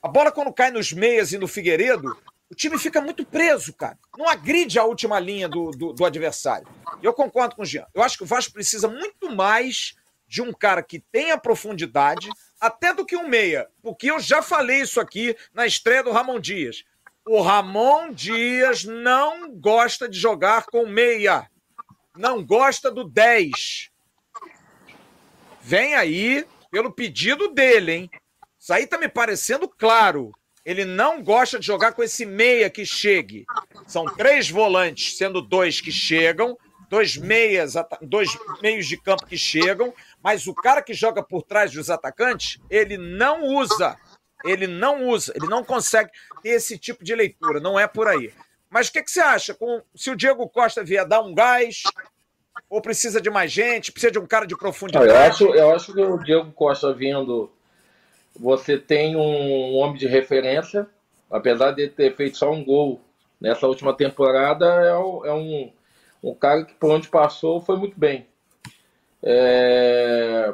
A 0.01 0.07
bola, 0.07 0.31
quando 0.31 0.53
cai 0.53 0.71
nos 0.71 0.91
meias 0.91 1.31
e 1.31 1.37
no 1.37 1.47
Figueiredo, 1.47 2.17
o 2.49 2.55
time 2.55 2.77
fica 2.77 3.01
muito 3.01 3.25
preso, 3.25 3.73
cara. 3.73 3.97
Não 4.17 4.27
agride 4.27 4.79
a 4.79 4.83
última 4.83 5.19
linha 5.19 5.49
do, 5.49 5.71
do, 5.71 5.93
do 5.93 6.05
adversário. 6.05 6.67
Eu 7.03 7.13
concordo 7.13 7.55
com 7.55 7.61
o 7.61 7.65
Jean. 7.65 7.85
Eu 7.93 8.01
acho 8.01 8.17
que 8.17 8.23
o 8.23 8.27
Vasco 8.27 8.53
precisa 8.53 8.87
muito 8.87 9.29
mais 9.35 9.95
de 10.27 10.41
um 10.41 10.53
cara 10.53 10.81
que 10.81 10.99
tenha 10.99 11.37
profundidade, 11.37 12.29
até 12.59 12.93
do 12.93 13.05
que 13.05 13.15
um 13.15 13.27
meia. 13.27 13.67
Porque 13.81 14.09
eu 14.09 14.19
já 14.19 14.41
falei 14.41 14.81
isso 14.81 14.99
aqui 14.99 15.35
na 15.53 15.65
estreia 15.65 16.03
do 16.03 16.11
Ramon 16.11 16.39
Dias. 16.39 16.83
O 17.25 17.41
Ramon 17.41 18.11
Dias 18.11 18.83
não 18.83 19.51
gosta 19.51 20.07
de 20.07 20.17
jogar 20.17 20.65
com 20.65 20.85
meia. 20.85 21.49
não 22.15 22.43
gosta 22.43 22.89
do 22.89 23.03
10. 23.03 23.91
Vem 25.61 25.95
aí 25.95 26.45
pelo 26.71 26.91
pedido 26.91 27.49
dele, 27.49 27.91
hein? 27.91 28.11
Isso 28.57 28.73
aí 28.73 28.87
tá 28.87 28.97
me 28.97 29.07
parecendo 29.07 29.67
claro. 29.67 30.31
Ele 30.67 30.83
não 30.83 31.23
gosta 31.23 31.57
de 31.57 31.65
jogar 31.65 31.93
com 31.93 32.03
esse 32.03 32.25
meia 32.25 32.69
que 32.69 32.85
chegue. 32.85 33.45
São 33.87 34.03
três 34.03 34.49
volantes, 34.49 35.15
sendo 35.15 35.41
dois 35.41 35.79
que 35.79 35.93
chegam, 35.93 36.57
dois 36.89 37.15
meias, 37.15 37.75
dois 38.01 38.37
meios 38.61 38.85
de 38.85 38.97
campo 38.97 39.25
que 39.25 39.37
chegam, 39.37 39.93
mas 40.21 40.45
o 40.45 40.53
cara 40.53 40.81
que 40.81 40.93
joga 40.93 41.23
por 41.23 41.43
trás 41.43 41.71
dos 41.71 41.89
atacantes, 41.89 42.59
ele 42.69 42.97
não 42.97 43.45
usa. 43.45 43.95
Ele 44.43 44.67
não 44.67 45.07
usa, 45.07 45.31
ele 45.37 45.47
não 45.47 45.63
consegue 45.63 46.11
ter 46.43 46.49
esse 46.49 46.77
tipo 46.77 47.01
de 47.01 47.15
leitura, 47.15 47.61
não 47.61 47.79
é 47.79 47.87
por 47.87 48.09
aí. 48.09 48.33
Mas 48.69 48.89
o 48.89 48.91
que, 48.91 49.01
que 49.01 49.09
você 49.09 49.21
acha? 49.21 49.53
Com, 49.53 49.81
se 49.95 50.11
o 50.11 50.17
Diego 50.17 50.49
Costa 50.49 50.83
vier 50.83 51.07
dar 51.07 51.21
um 51.21 51.33
gás, 51.33 51.83
ou 52.69 52.81
precisa 52.81 53.21
de 53.21 53.29
mais 53.29 53.53
gente, 53.53 53.89
precisa 53.89 54.11
de 54.11 54.19
um 54.19 54.27
cara 54.27 54.45
de 54.45 54.55
profundidade? 54.55 55.07
Eu 55.07 55.17
acho, 55.17 55.45
eu 55.55 55.73
acho 55.73 55.93
que 55.93 56.01
o 56.01 56.17
Diego 56.17 56.51
Costa 56.51 56.93
vindo, 56.93 57.49
você 58.39 58.77
tem 58.77 59.15
um 59.15 59.75
homem 59.75 59.97
de 59.97 60.07
referência, 60.07 60.87
apesar 61.29 61.71
de 61.71 61.87
ter 61.87 62.15
feito 62.15 62.37
só 62.37 62.51
um 62.51 62.63
gol 62.63 63.01
nessa 63.39 63.67
última 63.67 63.93
temporada, 63.93 64.65
é, 64.65 64.89
é 65.29 65.33
um, 65.33 65.71
um 66.23 66.33
cara 66.33 66.65
que 66.65 66.73
por 66.73 66.91
onde 66.91 67.07
passou 67.07 67.61
foi 67.61 67.77
muito 67.77 67.99
bem. 67.99 68.27
É, 69.21 70.53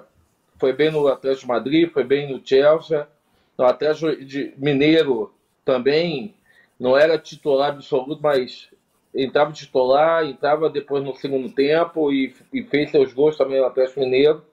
foi 0.58 0.74
bem 0.74 0.92
no 0.92 1.08
Atlético 1.08 1.42
de 1.42 1.48
Madrid, 1.48 1.92
foi 1.92 2.04
bem 2.04 2.32
no 2.32 2.42
Chelsea, 2.46 3.08
no 3.58 3.66
Atlético 3.66 4.16
de 4.26 4.54
Mineiro 4.58 5.34
também 5.66 6.34
não 6.80 6.98
era 6.98 7.18
titular 7.18 7.70
absoluto, 7.70 8.22
mas 8.22 8.70
entrava 9.16 9.52
titular, 9.52 10.26
entrava 10.26 10.70
depois 10.70 11.04
no 11.04 11.16
segundo 11.16 11.50
tempo 11.50 12.12
e, 12.12 12.34
e 12.52 12.64
fez 12.64 12.92
seus 12.92 13.14
gols 13.14 13.38
também 13.38 13.60
no 13.60 13.68
Atlético 13.68 14.00
Mineiro. 14.00 14.44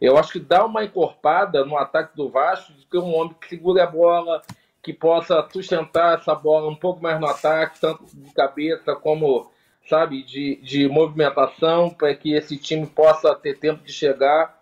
Eu 0.00 0.16
acho 0.16 0.32
que 0.32 0.40
dá 0.40 0.64
uma 0.64 0.84
encorpada 0.84 1.64
no 1.64 1.76
ataque 1.76 2.16
do 2.16 2.28
Vasco 2.28 2.72
de 2.72 2.86
ter 2.86 2.98
um 2.98 3.14
homem 3.14 3.34
que 3.40 3.48
segure 3.48 3.80
a 3.80 3.86
bola, 3.86 4.42
que 4.82 4.92
possa 4.92 5.46
sustentar 5.52 6.18
essa 6.18 6.34
bola 6.34 6.70
um 6.70 6.74
pouco 6.74 7.02
mais 7.02 7.20
no 7.20 7.26
ataque, 7.26 7.80
tanto 7.80 8.04
de 8.14 8.32
cabeça 8.32 8.94
como, 8.94 9.50
sabe, 9.88 10.22
de, 10.22 10.56
de 10.62 10.88
movimentação, 10.88 11.90
para 11.90 12.14
que 12.14 12.32
esse 12.32 12.56
time 12.56 12.86
possa 12.86 13.34
ter 13.34 13.58
tempo 13.58 13.84
de 13.84 13.92
chegar. 13.92 14.56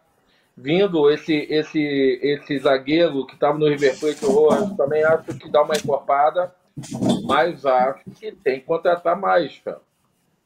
Vindo 0.56 1.10
esse 1.10 1.34
esse 1.50 2.18
esse 2.22 2.58
zagueiro 2.58 3.26
que 3.26 3.34
estava 3.34 3.58
no 3.58 3.68
River 3.68 4.00
Plate, 4.00 4.24
Rojas, 4.24 4.74
também 4.74 5.04
acho 5.04 5.38
que 5.38 5.50
dá 5.50 5.62
uma 5.62 5.76
encorpada. 5.76 6.54
Mas 7.26 7.64
acho 7.64 8.04
que 8.18 8.32
tem 8.32 8.60
que 8.60 8.66
contratar 8.66 9.18
mais, 9.20 9.58
cara. 9.58 9.80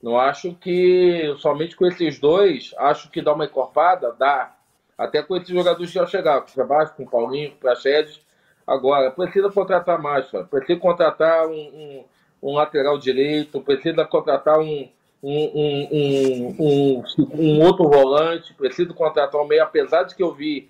Não 0.02 0.18
acho 0.18 0.54
que 0.54 1.34
somente 1.38 1.76
com 1.76 1.86
esses 1.86 2.18
dois, 2.18 2.74
acho 2.78 3.10
que 3.10 3.20
dá 3.20 3.34
uma 3.34 3.44
encorpada, 3.44 4.14
dá. 4.18 4.56
Até 5.00 5.22
com 5.22 5.36
esses 5.36 5.48
jogadores 5.48 5.88
que 5.88 5.94
já 5.94 6.06
chegaram, 6.06 6.42
com 6.42 6.48
Sebastião, 6.48 6.96
com 6.96 7.02
o 7.04 7.10
Paulinho, 7.10 7.52
com 7.52 7.56
Praxedes. 7.56 8.20
Agora, 8.66 9.10
precisa 9.10 9.50
contratar 9.50 10.00
mais, 10.00 10.30
cara. 10.30 10.44
Precisa 10.44 10.78
contratar 10.78 11.46
um, 11.46 11.52
um, 11.52 12.04
um 12.42 12.54
lateral 12.54 12.98
direito, 12.98 13.60
precisa 13.60 14.04
contratar 14.04 14.58
um, 14.58 14.88
um, 15.22 16.54
um, 16.60 17.04
um, 17.34 17.62
outro 17.62 17.88
volante, 17.88 18.52
precisa 18.54 18.92
contratar 18.92 19.40
um 19.40 19.46
meio, 19.46 19.62
apesar 19.62 20.02
de 20.04 20.14
que 20.14 20.22
eu 20.22 20.34
vi, 20.34 20.68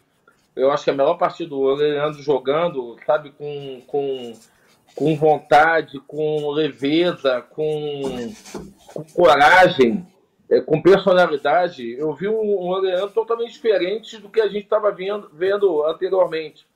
eu 0.55 0.71
acho 0.71 0.85
que 0.85 0.91
a 0.91 0.95
melhor 0.95 1.19
partida 1.19 1.51
do 1.51 1.75
Leandro 1.75 2.23
jogando, 2.23 2.97
sabe, 3.05 3.31
com, 3.31 3.83
com 3.87 4.33
com 4.95 5.17
vontade, 5.17 6.01
com 6.01 6.51
leveza, 6.51 7.43
com, 7.51 8.33
com 8.93 9.05
coragem, 9.05 10.07
é, 10.51 10.61
com 10.61 10.83
personalidade. 10.83 11.93
Eu 11.93 12.13
vi 12.13 12.29
um, 12.29 12.75
um 12.75 13.09
totalmente 13.09 13.53
diferente 13.53 14.19
do 14.19 14.29
que 14.29 14.41
a 14.41 14.49
gente 14.49 14.65
estava 14.65 14.91
vendo, 14.91 15.31
vendo 15.33 15.85
anteriormente. 15.85 16.67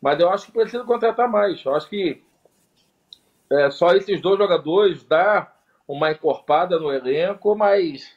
Mas 0.00 0.18
eu 0.18 0.28
acho 0.28 0.46
que 0.46 0.52
precisa 0.52 0.82
contratar 0.82 1.28
mais. 1.28 1.64
Eu 1.64 1.74
acho 1.74 1.88
que 1.88 2.20
é, 3.48 3.70
só 3.70 3.94
esses 3.94 4.20
dois 4.20 4.38
jogadores 4.38 5.04
dá 5.04 5.52
uma 5.86 6.10
encorpada 6.10 6.78
no 6.78 6.92
elenco, 6.92 7.54
mas 7.54 8.12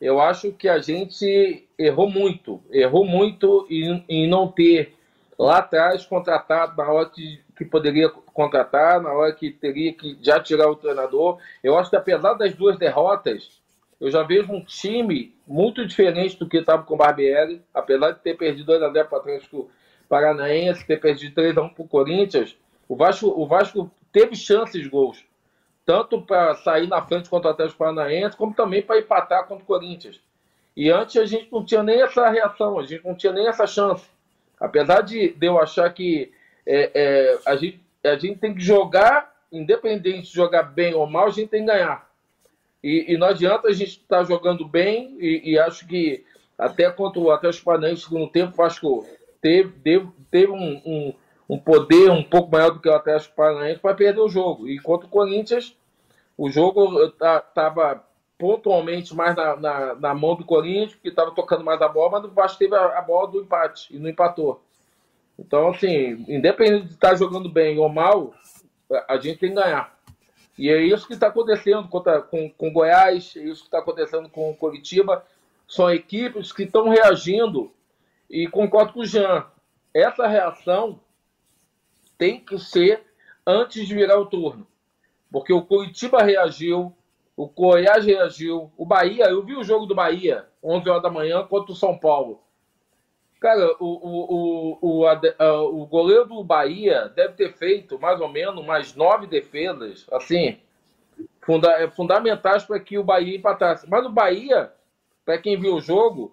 eu 0.00 0.20
acho 0.20 0.52
que 0.52 0.68
a 0.68 0.78
gente 0.78 1.68
errou 1.78 2.08
muito. 2.08 2.62
Errou 2.70 3.04
muito 3.04 3.66
em, 3.68 4.02
em 4.08 4.28
não 4.28 4.48
ter 4.48 4.96
lá 5.38 5.58
atrás 5.58 6.06
contratado 6.06 6.76
na 6.76 6.90
hora 6.90 7.10
que, 7.10 7.40
que 7.56 7.64
poderia 7.64 8.08
contratar, 8.08 9.02
na 9.02 9.12
hora 9.12 9.32
que 9.32 9.50
teria 9.50 9.92
que 9.92 10.16
já 10.22 10.40
tirar 10.40 10.70
o 10.70 10.76
treinador. 10.76 11.38
Eu 11.62 11.76
acho 11.76 11.90
que 11.90 11.96
apesar 11.96 12.34
das 12.34 12.54
duas 12.54 12.78
derrotas, 12.78 13.61
eu 14.02 14.10
já 14.10 14.24
vejo 14.24 14.52
um 14.52 14.64
time 14.64 15.32
muito 15.46 15.86
diferente 15.86 16.36
do 16.36 16.48
que 16.48 16.56
estava 16.56 16.82
com 16.82 16.94
o 16.94 16.96
Barbieri, 16.96 17.62
apesar 17.72 18.10
de 18.10 18.18
ter 18.18 18.36
perdido 18.36 18.72
2x0 18.72 19.04
para 19.04 19.16
o 19.16 19.20
Atlético 19.20 19.70
Paranaense, 20.08 20.84
ter 20.84 21.00
perdido 21.00 21.40
3x1 21.40 21.72
para 21.72 21.84
o 21.84 21.86
Corinthians, 21.86 22.58
o 22.88 22.96
Vasco, 22.96 23.28
o 23.28 23.46
Vasco 23.46 23.88
teve 24.10 24.34
chances 24.34 24.82
de 24.82 24.88
gols, 24.88 25.24
tanto 25.86 26.20
para 26.20 26.52
sair 26.56 26.88
na 26.88 27.00
frente 27.00 27.30
contra 27.30 27.50
o 27.50 27.52
Atlético 27.52 27.78
Paranaense, 27.78 28.36
como 28.36 28.52
também 28.52 28.82
para 28.82 28.98
empatar 28.98 29.46
contra 29.46 29.62
o 29.62 29.66
Corinthians. 29.66 30.20
E 30.76 30.90
antes 30.90 31.16
a 31.16 31.24
gente 31.24 31.52
não 31.52 31.64
tinha 31.64 31.84
nem 31.84 32.02
essa 32.02 32.28
reação, 32.28 32.80
a 32.80 32.82
gente 32.82 33.06
não 33.06 33.14
tinha 33.14 33.32
nem 33.32 33.46
essa 33.46 33.68
chance. 33.68 34.04
Apesar 34.58 35.02
de, 35.02 35.28
de 35.28 35.46
eu 35.46 35.60
achar 35.60 35.88
que 35.94 36.32
é, 36.66 36.90
é, 36.92 37.38
a, 37.46 37.54
gente, 37.54 37.80
a 38.04 38.16
gente 38.16 38.40
tem 38.40 38.52
que 38.52 38.60
jogar, 38.60 39.32
independente 39.52 40.22
de 40.22 40.34
jogar 40.34 40.64
bem 40.64 40.92
ou 40.92 41.06
mal, 41.06 41.26
a 41.26 41.30
gente 41.30 41.50
tem 41.50 41.64
que 41.64 41.70
ganhar. 41.70 42.10
E, 42.82 43.14
e 43.14 43.16
não 43.16 43.28
adianta 43.28 43.68
a 43.68 43.72
gente 43.72 43.90
estar 43.90 44.18
tá 44.18 44.24
jogando 44.24 44.66
bem, 44.66 45.16
e, 45.20 45.52
e, 45.52 45.58
acho 45.58 45.86
que 45.86 46.24
até 46.58 46.90
contra 46.90 47.20
o 47.20 47.30
Atlético 47.30 47.66
Paranaense, 47.66 48.02
segundo 48.02 48.28
tempo, 48.28 48.52
o 48.52 48.56
Vasco 48.56 49.06
teve, 49.40 49.72
teve, 49.80 50.08
teve 50.30 50.52
um, 50.52 50.82
um, 50.84 51.14
um, 51.48 51.58
poder 51.58 52.10
um 52.10 52.22
pouco 52.22 52.50
maior 52.50 52.70
do 52.70 52.80
que 52.80 52.88
o 52.88 52.94
Atlético 52.94 53.36
Paranaense 53.36 53.80
para 53.80 53.94
perder 53.94 54.20
o 54.20 54.28
jogo. 54.28 54.68
E 54.68 54.78
contra 54.78 55.06
o 55.06 55.10
Corinthians, 55.10 55.76
o 56.36 56.50
jogo 56.50 57.04
estava 57.04 58.04
pontualmente 58.36 59.14
mais 59.14 59.36
na, 59.36 59.56
na, 59.56 59.94
na, 59.94 60.14
mão 60.14 60.34
do 60.34 60.44
Corinthians, 60.44 60.96
que 60.96 61.08
estava 61.08 61.30
tocando 61.30 61.62
mais 61.62 61.80
a 61.80 61.88
bola, 61.88 62.10
mas 62.10 62.24
o 62.24 62.34
Vasco 62.34 62.58
teve 62.58 62.74
a, 62.74 62.98
a 62.98 63.02
bola 63.02 63.28
do 63.28 63.40
empate 63.40 63.94
e 63.94 63.98
não 64.00 64.10
empatou. 64.10 64.60
Então, 65.38 65.68
assim, 65.68 66.24
independente 66.28 66.86
de 66.88 66.94
estar 66.94 67.14
jogando 67.14 67.48
bem 67.48 67.78
ou 67.78 67.88
mal, 67.88 68.34
a 69.08 69.16
gente 69.16 69.38
tem 69.38 69.50
que 69.50 69.54
ganhar. 69.54 69.91
E 70.62 70.70
é 70.70 70.80
isso 70.80 71.08
que 71.08 71.14
está 71.14 71.26
acontecendo 71.26 71.88
com, 71.88 72.48
com 72.50 72.72
Goiás, 72.72 73.34
é 73.36 73.40
isso 73.40 73.62
que 73.62 73.66
está 73.66 73.80
acontecendo 73.80 74.28
com 74.28 74.54
Curitiba. 74.54 75.26
São 75.66 75.90
equipes 75.90 76.52
que 76.52 76.62
estão 76.62 76.88
reagindo 76.88 77.72
e 78.30 78.46
concordo 78.46 78.92
com 78.92 79.00
o 79.00 79.04
Jean. 79.04 79.44
Essa 79.92 80.24
reação 80.28 81.00
tem 82.16 82.38
que 82.38 82.60
ser 82.60 83.02
antes 83.44 83.88
de 83.88 83.92
virar 83.92 84.20
o 84.20 84.26
turno. 84.26 84.64
Porque 85.32 85.52
o 85.52 85.62
Curitiba 85.62 86.22
reagiu, 86.22 86.94
o 87.36 87.48
Goiás 87.48 88.06
reagiu, 88.06 88.70
o 88.76 88.86
Bahia, 88.86 89.24
eu 89.24 89.42
vi 89.42 89.56
o 89.56 89.64
jogo 89.64 89.84
do 89.84 89.96
Bahia, 89.96 90.46
11 90.62 90.88
horas 90.88 91.02
da 91.02 91.10
manhã, 91.10 91.42
contra 91.44 91.72
o 91.72 91.76
São 91.76 91.98
Paulo. 91.98 92.40
Cara, 93.42 93.74
o, 93.80 93.86
o, 93.86 94.78
o, 94.80 95.04
o, 95.04 95.82
o 95.82 95.86
goleiro 95.86 96.26
do 96.26 96.44
Bahia 96.44 97.08
deve 97.08 97.34
ter 97.34 97.52
feito 97.52 97.98
mais 97.98 98.20
ou 98.20 98.28
menos 98.28 98.56
umas 98.56 98.94
nove 98.94 99.26
defesas, 99.26 100.06
assim, 100.12 100.60
funda 101.40 101.72
é, 101.72 101.90
fundamentais 101.90 102.62
para 102.64 102.78
que 102.78 102.96
o 102.96 103.02
Bahia 103.02 103.36
empatasse. 103.36 103.90
Mas 103.90 104.06
o 104.06 104.10
Bahia, 104.10 104.72
para 105.24 105.38
quem 105.38 105.58
viu 105.58 105.74
o 105.74 105.80
jogo, 105.80 106.32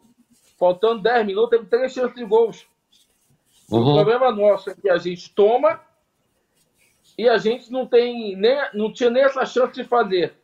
faltando 0.59 1.01
10 1.01 1.25
minutos, 1.25 1.49
teve 1.49 1.65
três 1.65 1.91
chances 1.91 2.13
de 2.13 2.23
gols. 2.23 2.67
Uhum. 3.71 3.79
O 3.79 3.93
problema 3.95 4.31
nosso 4.31 4.69
é 4.69 4.75
que 4.75 4.87
a 4.87 4.97
gente 4.97 5.33
toma 5.33 5.81
e 7.17 7.27
a 7.27 7.39
gente 7.39 7.71
não 7.71 7.87
tem 7.87 8.35
nem, 8.35 8.55
não 8.75 8.93
tinha 8.93 9.09
nem 9.09 9.23
essa 9.23 9.47
chance 9.47 9.73
de 9.73 9.83
fazer. 9.83 10.35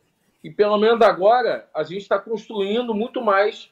E 0.42 0.50
pelo 0.50 0.76
menos 0.78 1.00
agora 1.00 1.68
a 1.72 1.84
gente 1.84 2.02
está 2.02 2.18
construindo 2.18 2.92
muito 2.92 3.22
mais 3.22 3.70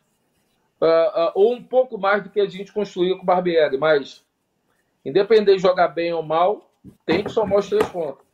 uh, 0.80 0.86
uh, 0.86 1.32
ou 1.34 1.54
um 1.54 1.62
pouco 1.62 1.98
mais 1.98 2.22
do 2.22 2.30
que 2.30 2.40
a 2.40 2.48
gente 2.48 2.72
construiu 2.72 3.16
com 3.16 3.22
o 3.22 3.26
Barbieri, 3.26 3.76
mas 3.76 4.24
independente 5.04 5.56
de 5.56 5.62
jogar 5.62 5.88
bem 5.88 6.12
ou 6.12 6.22
mal, 6.22 6.70
tem 7.04 7.22
que 7.22 7.30
somar 7.30 7.58
os 7.58 7.68
três 7.68 7.86
pontos. 7.88 8.24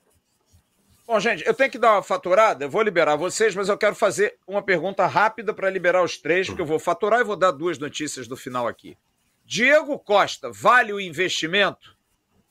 Bom, 1.07 1.19
gente, 1.19 1.45
eu 1.45 1.53
tenho 1.53 1.71
que 1.71 1.79
dar 1.79 1.95
uma 1.95 2.03
faturada, 2.03 2.65
eu 2.65 2.71
vou 2.71 2.83
liberar 2.83 3.17
vocês, 3.17 3.55
mas 3.57 3.69
eu 3.69 3.77
quero 3.77 3.97
fazer 3.97 4.39
uma 4.47 4.63
pergunta 4.63 5.05
rápida 5.07 5.53
para 5.53 5.69
liberar 5.69 6.05
os 6.05 6.17
três, 6.17 6.47
porque 6.47 6.63
eu 6.63 6.67
vou 6.67 6.79
faturar 6.79 7.21
e 7.21 7.25
vou 7.25 7.35
dar 7.35 7.51
duas 7.51 7.79
notícias 7.79 8.29
do 8.29 8.37
final 8.37 8.69
aqui. 8.69 8.97
Diego 9.45 9.99
Costa, 9.99 10.49
vale 10.53 10.93
o 10.93 11.01
investimento? 11.01 11.99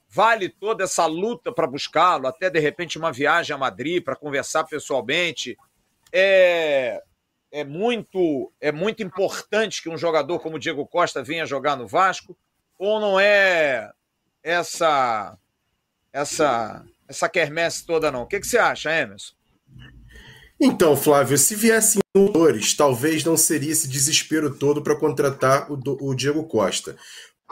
Vale 0.09 0.49
toda 0.49 0.83
essa 0.83 1.05
luta 1.05 1.53
para 1.53 1.67
buscá-lo, 1.67 2.27
até 2.27 2.49
de 2.49 2.59
repente 2.59 2.97
uma 2.97 3.13
viagem 3.13 3.55
a 3.55 3.57
Madrid 3.57 4.03
para 4.03 4.17
conversar 4.17 4.65
pessoalmente? 4.65 5.57
É, 6.11 7.01
é 7.51 7.63
muito 7.63 8.51
é 8.59 8.71
muito 8.71 9.01
importante 9.03 9.81
que 9.81 9.89
um 9.89 9.97
jogador 9.97 10.39
como 10.39 10.57
o 10.57 10.59
Diego 10.59 10.85
Costa 10.85 11.23
venha 11.23 11.45
jogar 11.45 11.75
no 11.75 11.87
Vasco 11.87 12.37
ou 12.77 12.99
não 12.99 13.19
é 13.19 13.91
essa 14.43 15.37
essa 16.13 16.85
essa 17.07 17.27
quermesse 17.27 17.85
toda 17.85 18.11
não? 18.11 18.21
O 18.21 18.27
que, 18.27 18.39
que 18.39 18.47
você 18.47 18.57
acha, 18.57 18.91
Emerson? 18.91 19.33
Então, 20.61 20.95
Flávio, 20.95 21.37
se 21.37 21.55
viessem 21.55 22.01
jogadores, 22.15 22.73
talvez 22.73 23.23
não 23.23 23.37
seria 23.37 23.71
esse 23.71 23.87
desespero 23.87 24.53
todo 24.53 24.83
para 24.83 24.95
contratar 24.95 25.71
o, 25.71 25.79
o, 26.01 26.13
Diego 26.13 26.43
Costa. 26.43 26.97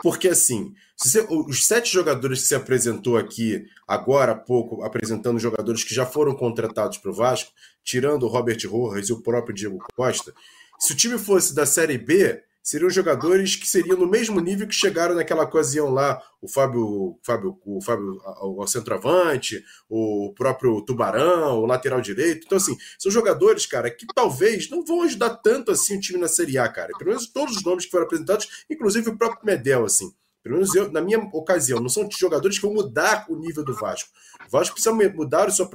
Porque, 0.02 0.28
assim, 0.28 0.74
você, 0.94 1.26
os 1.28 1.64
sete 1.64 1.90
jogadores 1.90 2.42
que 2.42 2.48
se 2.48 2.54
apresentou 2.54 3.16
aqui 3.16 3.64
agora 3.86 4.32
há 4.32 4.34
pouco, 4.34 4.82
apresentando 4.82 5.38
jogadores 5.38 5.82
que 5.82 5.94
já 5.94 6.04
foram 6.04 6.34
contratados 6.34 6.98
para 6.98 7.10
o 7.10 7.14
Vasco, 7.14 7.50
tirando 7.88 8.24
o 8.24 8.28
Robert 8.28 8.58
Rojas 8.68 9.08
e 9.08 9.12
o 9.14 9.22
próprio 9.22 9.54
Diego 9.54 9.78
Costa, 9.96 10.34
se 10.78 10.92
o 10.92 10.96
time 10.96 11.16
fosse 11.16 11.54
da 11.54 11.64
Série 11.64 11.96
B, 11.96 12.42
seriam 12.62 12.90
jogadores 12.90 13.56
que 13.56 13.66
seriam 13.66 13.96
no 13.96 14.06
mesmo 14.06 14.38
nível 14.40 14.68
que 14.68 14.74
chegaram 14.74 15.14
naquela 15.14 15.44
ocasião 15.44 15.88
lá, 15.88 16.22
o 16.38 16.46
Fábio, 16.46 17.18
Fábio, 17.22 17.58
o 17.64 17.80
Fábio, 17.80 18.20
o 18.42 18.66
centroavante, 18.66 19.64
o 19.88 20.34
próprio 20.36 20.82
Tubarão, 20.82 21.60
o 21.60 21.66
lateral 21.66 22.02
direito. 22.02 22.44
Então, 22.44 22.58
assim, 22.58 22.76
são 22.98 23.10
jogadores, 23.10 23.64
cara, 23.64 23.90
que 23.90 24.06
talvez 24.14 24.68
não 24.68 24.84
vão 24.84 25.02
ajudar 25.02 25.30
tanto 25.36 25.72
assim 25.72 25.96
o 25.96 26.00
time 26.00 26.18
na 26.18 26.28
Série 26.28 26.58
A, 26.58 26.68
cara. 26.68 26.92
Pelo 26.98 27.08
menos 27.08 27.26
todos 27.26 27.56
os 27.56 27.64
nomes 27.64 27.86
que 27.86 27.90
foram 27.90 28.04
apresentados, 28.04 28.66
inclusive 28.68 29.08
o 29.08 29.16
próprio 29.16 29.46
Medel, 29.46 29.86
assim. 29.86 30.12
Pelo 30.42 30.56
menos 30.56 30.74
eu, 30.74 30.92
na 30.92 31.00
minha 31.00 31.18
ocasião, 31.32 31.80
não 31.80 31.88
são 31.88 32.06
jogadores 32.10 32.58
que 32.58 32.66
vão 32.66 32.74
mudar 32.74 33.24
o 33.30 33.36
nível 33.36 33.64
do 33.64 33.74
Vasco. 33.74 34.10
O 34.46 34.50
Vasco 34.50 34.74
precisa 34.74 34.94
mudar 34.94 35.48
o 35.48 35.52
seu 35.52 35.68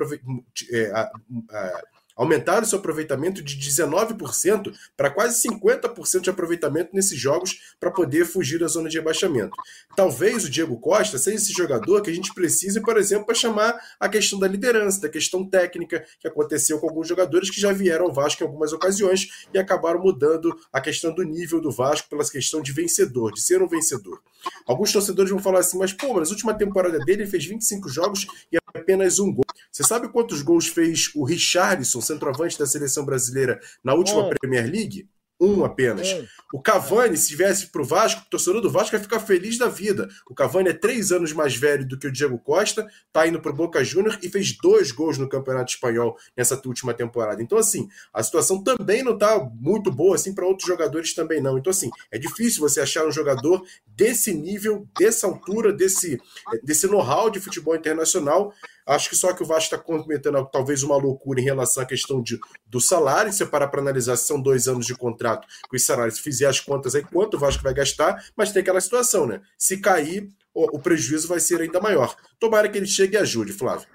é, 0.72 0.92
a, 0.92 1.12
a, 1.50 1.84
aumentaram 2.16 2.66
seu 2.66 2.80
aproveitamento 2.80 3.42
de 3.42 3.58
19% 3.58 4.74
para 4.96 5.10
quase 5.10 5.48
50% 5.48 6.22
de 6.22 6.30
aproveitamento 6.30 6.92
nesses 6.94 7.20
jogos 7.20 7.76
para 7.80 7.92
poder 7.92 8.26
fugir 8.26 8.60
da 8.60 8.68
zona 8.68 8.90
de 8.90 8.98
rebaixamento. 8.98 9.56
Talvez 9.96 10.46
o 10.46 10.50
Diego 10.50 10.80
Costa 10.80 11.18
seja 11.18 11.38
esse 11.38 11.54
jogador 11.54 12.02
que 12.02 12.10
a 12.10 12.14
gente 12.14 12.34
precise, 12.34 12.82
por 12.82 12.98
exemplo, 12.98 13.26
para 13.26 13.36
chamar 13.36 13.80
a 14.00 14.08
questão 14.08 14.40
da 14.40 14.48
liderança, 14.48 15.02
da 15.02 15.10
questão 15.10 15.48
técnica 15.48 16.06
que 16.20 16.28
aconteceu 16.28 16.80
com 16.80 16.88
alguns 16.88 17.08
jogadores 17.08 17.50
que 17.50 17.60
já 17.60 17.72
vieram 17.72 18.06
ao 18.06 18.14
Vasco 18.14 18.44
em 18.44 18.48
algumas 18.48 18.74
ocasiões 18.74 19.48
e 19.54 19.58
acabaram 19.58 20.02
mudando 20.02 20.56
a 20.72 20.80
questão 20.80 21.14
do 21.14 21.24
nível 21.24 21.60
do 21.60 21.72
Vasco 21.72 22.10
pela 22.10 22.24
questão 22.24 22.62
de 22.62 22.72
vencedor, 22.72 23.32
de 23.32 23.42
ser 23.42 23.62
um 23.62 23.68
vencedor. 23.68 24.22
Alguns 24.66 24.92
torcedores 24.92 25.32
vão 25.32 25.40
falar 25.40 25.60
assim, 25.60 25.78
mas 25.78 25.94
pô, 25.94 26.14
mas 26.14 26.30
na 26.30 26.34
última 26.34 26.54
temporada 26.54 27.00
dele 27.00 27.24
ele 27.24 27.30
fez 27.30 27.46
25 27.46 27.90
jogos 27.90 28.28
e 28.52 28.58
apenas 28.74 29.20
um 29.20 29.32
gol. 29.32 29.46
Você 29.72 29.84
sabe 29.84 30.10
quantos 30.10 30.42
gols 30.42 30.68
fez 30.68 31.12
o 31.16 31.24
Richarlison, 31.24 32.02
centroavante 32.02 32.58
da 32.58 32.66
seleção 32.66 33.06
brasileira, 33.06 33.60
na 33.84 33.94
última 33.94 34.30
Premier 34.30 34.66
League? 34.70 35.08
Um 35.44 35.66
apenas. 35.66 36.08
O 36.54 36.62
Cavani, 36.62 37.18
se 37.18 37.36
viesse 37.36 37.68
para 37.68 37.82
o 37.82 37.86
Vasco, 37.86 38.22
o 38.22 38.30
torcedor 38.30 38.62
do 38.62 38.70
Vasco 38.70 38.92
vai 38.92 39.02
ficar 39.02 39.20
feliz 39.20 39.58
da 39.58 39.68
vida. 39.68 40.08
O 40.30 40.34
Cavani 40.34 40.70
é 40.70 40.74
três 40.74 41.12
anos 41.12 41.34
mais 41.34 41.54
velho 41.56 41.86
do 41.86 42.00
que 42.00 42.08
o 42.08 42.12
Diego 42.12 42.40
Costa, 42.40 42.88
tá 43.12 43.28
indo 43.28 43.42
para 43.42 43.52
o 43.52 43.56
Boca 43.56 43.84
Júnior 43.84 44.18
e 44.24 44.30
fez 44.30 44.56
dois 44.58 44.92
gols 44.92 45.18
no 45.18 45.28
Campeonato 45.28 45.74
Espanhol 45.74 46.18
nessa 46.38 46.62
última 46.66 46.94
temporada. 46.94 47.44
Então, 47.44 47.58
assim, 47.58 47.90
a 48.14 48.24
situação 48.24 48.64
também 48.64 49.04
não 49.04 49.16
está 49.16 49.38
muito 49.60 49.92
boa 49.92 50.16
assim 50.16 50.34
para 50.34 50.46
outros 50.46 50.68
jogadores 50.68 51.14
também 51.14 51.42
não. 51.42 51.58
Então, 51.58 51.72
assim, 51.72 51.90
é 52.10 52.18
difícil 52.18 52.62
você 52.62 52.80
achar 52.80 53.06
um 53.06 53.12
jogador 53.12 53.66
desse 53.86 54.34
nível, 54.34 54.88
dessa 54.98 55.28
altura, 55.28 55.74
desse, 55.74 56.22
desse 56.64 56.88
know-how 56.88 57.30
de 57.30 57.42
futebol 57.42 57.76
internacional 57.76 58.54
Acho 58.86 59.10
que 59.10 59.16
só 59.16 59.34
que 59.34 59.44
o 59.44 59.46
Vasco 59.46 59.76
está 59.76 59.78
cometendo 59.78 60.46
talvez 60.52 60.84
uma 60.84 60.98
loucura 60.98 61.40
em 61.40 61.44
relação 61.44 61.84
à 61.84 61.86
questão 61.86 62.22
de, 62.22 62.40
do 62.66 62.82
salário. 62.82 63.32
Se 63.32 63.46
parar 63.46 63.68
para 63.68 63.82
analisar, 63.82 64.16
são 64.18 64.42
dois 64.42 64.68
anos 64.68 64.86
de 64.86 64.96
contrato 64.96 65.48
com 65.70 65.76
os 65.76 65.86
salários. 65.86 66.18
Se 66.18 66.22
fizer 66.22 66.48
as 66.48 66.60
contas 66.60 66.96
aí, 66.96 67.04
quanto 67.04 67.36
o 67.36 67.40
Vasco 67.40 67.64
vai 67.64 67.74
gastar, 67.74 68.24
mas 68.36 68.52
tem 68.52 68.62
aquela 68.62 68.82
situação, 68.82 69.26
né? 69.26 69.42
Se 69.58 69.78
cair, 69.78 70.30
o, 70.54 70.78
o 70.78 70.80
prejuízo 70.80 71.28
vai 71.28 71.40
ser 71.40 71.62
ainda 71.62 71.80
maior. 71.80 72.16
Tomara 72.40 72.70
que 72.70 72.78
ele 72.78 72.88
chegue 72.88 73.16
e 73.16 73.20
ajude, 73.20 73.54
Flávio. 73.54 73.88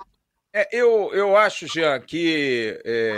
É, 0.53 0.67
eu, 0.73 1.11
eu 1.13 1.37
acho, 1.37 1.67
Jean, 1.67 2.01
que 2.01 2.81
é, 2.85 3.15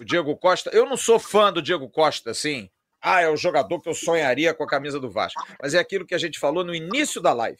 o 0.00 0.04
Diego 0.04 0.36
Costa. 0.36 0.70
Eu 0.72 0.84
não 0.86 0.96
sou 0.96 1.18
fã 1.18 1.52
do 1.52 1.62
Diego 1.62 1.88
Costa, 1.88 2.30
assim. 2.30 2.68
Ah, 3.00 3.20
é 3.20 3.28
o 3.28 3.36
jogador 3.36 3.80
que 3.80 3.88
eu 3.88 3.94
sonharia 3.94 4.54
com 4.54 4.64
a 4.64 4.68
camisa 4.68 4.98
do 4.98 5.10
Vasco. 5.10 5.40
Mas 5.62 5.74
é 5.74 5.78
aquilo 5.78 6.06
que 6.06 6.14
a 6.14 6.18
gente 6.18 6.38
falou 6.38 6.64
no 6.64 6.74
início 6.74 7.20
da 7.20 7.32
live. 7.32 7.58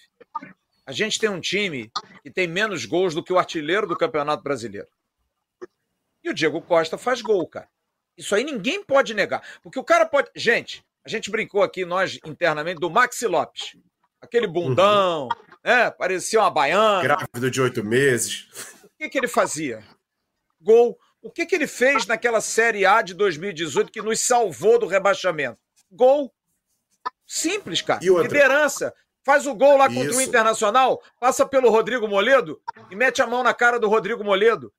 A 0.87 0.93
gente 0.93 1.19
tem 1.19 1.31
um 1.31 1.41
time 1.41 1.91
que 2.23 2.31
tem 2.31 2.47
menos 2.47 2.85
gols 2.85 3.15
do 3.15 3.23
que 3.23 3.33
o 3.33 3.39
artilheiro 3.39 3.87
do 3.87 3.97
Campeonato 3.97 4.43
Brasileiro. 4.43 4.89
E 6.23 6.31
o 6.31 6.35
Diego 6.35 6.61
Costa 6.61 6.99
faz 6.99 7.23
gol, 7.23 7.47
cara. 7.47 7.69
Isso 8.17 8.35
aí 8.35 8.45
ninguém 8.45 8.83
pode 8.83 9.15
negar. 9.15 9.43
Porque 9.63 9.79
o 9.79 9.85
cara 9.85 10.07
pode. 10.07 10.31
Gente, 10.35 10.85
a 11.05 11.09
gente 11.09 11.31
brincou 11.31 11.63
aqui, 11.63 11.85
nós 11.85 12.19
internamente, 12.25 12.81
do 12.81 12.91
Maxi 12.91 13.27
Lopes. 13.27 13.77
Aquele 14.21 14.47
bundão, 14.47 15.25
uhum. 15.25 15.29
né? 15.63 15.91
Parecia 15.91 16.41
uma 16.41 16.51
baiana. 16.51 17.03
Grávido 17.03 17.51
de 17.51 17.61
oito 17.61 17.85
meses. 17.85 18.49
O 18.85 18.89
que, 18.99 19.09
que 19.09 19.19
ele 19.19 19.29
fazia? 19.29 19.83
Gol. 20.61 20.99
O 21.21 21.31
que, 21.31 21.47
que 21.47 21.55
ele 21.55 21.67
fez 21.67 22.07
naquela 22.07 22.41
Série 22.41 22.87
A 22.87 23.03
de 23.03 23.15
2018 23.15 23.91
que 23.91 24.03
nos 24.03 24.21
salvou 24.21 24.79
do 24.79 24.87
rebaixamento? 24.87 25.59
Gol. 25.91 26.33
Simples, 27.27 27.83
cara. 27.83 28.01
Liderança 28.03 28.95
faz 29.25 29.47
o 29.47 29.55
gol 29.55 29.77
lá 29.77 29.89
contra 29.89 30.11
Isso. 30.11 30.19
o 30.19 30.23
Internacional, 30.23 31.03
passa 31.19 31.47
pelo 31.47 31.71
Rodrigo 31.71 32.07
Moledo 32.07 32.61
e 32.91 32.97
mete 32.97 33.23
a 33.23 33.27
mão 33.27 33.43
na 33.43 33.55
cara 33.55 33.79
do 33.79 33.89
Rodrigo 33.89 34.23
Moledo. 34.23 34.73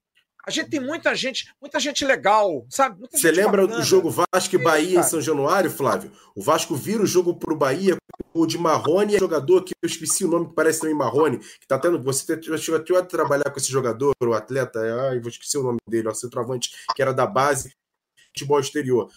A 0.48 0.52
gente 0.52 0.70
tem 0.70 0.80
muita 0.80 1.16
gente, 1.16 1.52
muita 1.60 1.80
gente 1.80 2.06
legal, 2.06 2.68
sabe? 2.70 3.00
Muita 3.00 3.18
Você 3.18 3.32
lembra 3.32 3.64
bacana. 3.64 3.80
do 3.80 3.84
jogo 3.84 4.12
Vasco 4.12 4.54
e 4.54 4.60
Bahia 4.60 5.00
em 5.00 5.04
São 5.04 5.20
Januário, 5.20 5.72
Flávio? 5.72 6.12
O 6.36 6.42
Vasco 6.42 6.76
vira 6.76 7.02
o 7.02 7.08
jogo 7.08 7.36
pro 7.36 7.56
Bahia, 7.56 7.98
o 8.32 8.46
de 8.46 8.56
Marrone, 8.56 9.16
é 9.16 9.20
jogador 9.20 9.64
que 9.64 9.74
eu 9.82 9.88
esqueci 9.88 10.24
o 10.24 10.28
nome 10.28 10.50
que 10.50 10.54
parece 10.54 10.82
também 10.82 10.96
Marrone, 10.96 11.40
que 11.40 11.66
tá 11.68 11.80
tendo. 11.80 12.00
Você 12.04 12.40
chegou 12.60 13.00
a 13.00 13.02
trabalhar 13.02 13.50
com 13.50 13.58
esse 13.58 13.72
jogador, 13.72 14.14
o 14.22 14.34
atleta, 14.34 14.80
ai, 15.10 15.20
vou 15.20 15.30
esquecer 15.30 15.58
o 15.58 15.64
nome 15.64 15.80
dele, 15.88 16.08
o 16.08 16.14
centroavante, 16.14 16.70
que 16.96 17.02
era 17.02 17.12
da 17.12 17.26
base 17.26 17.74
futebol 18.28 18.60
exterior 18.60 19.10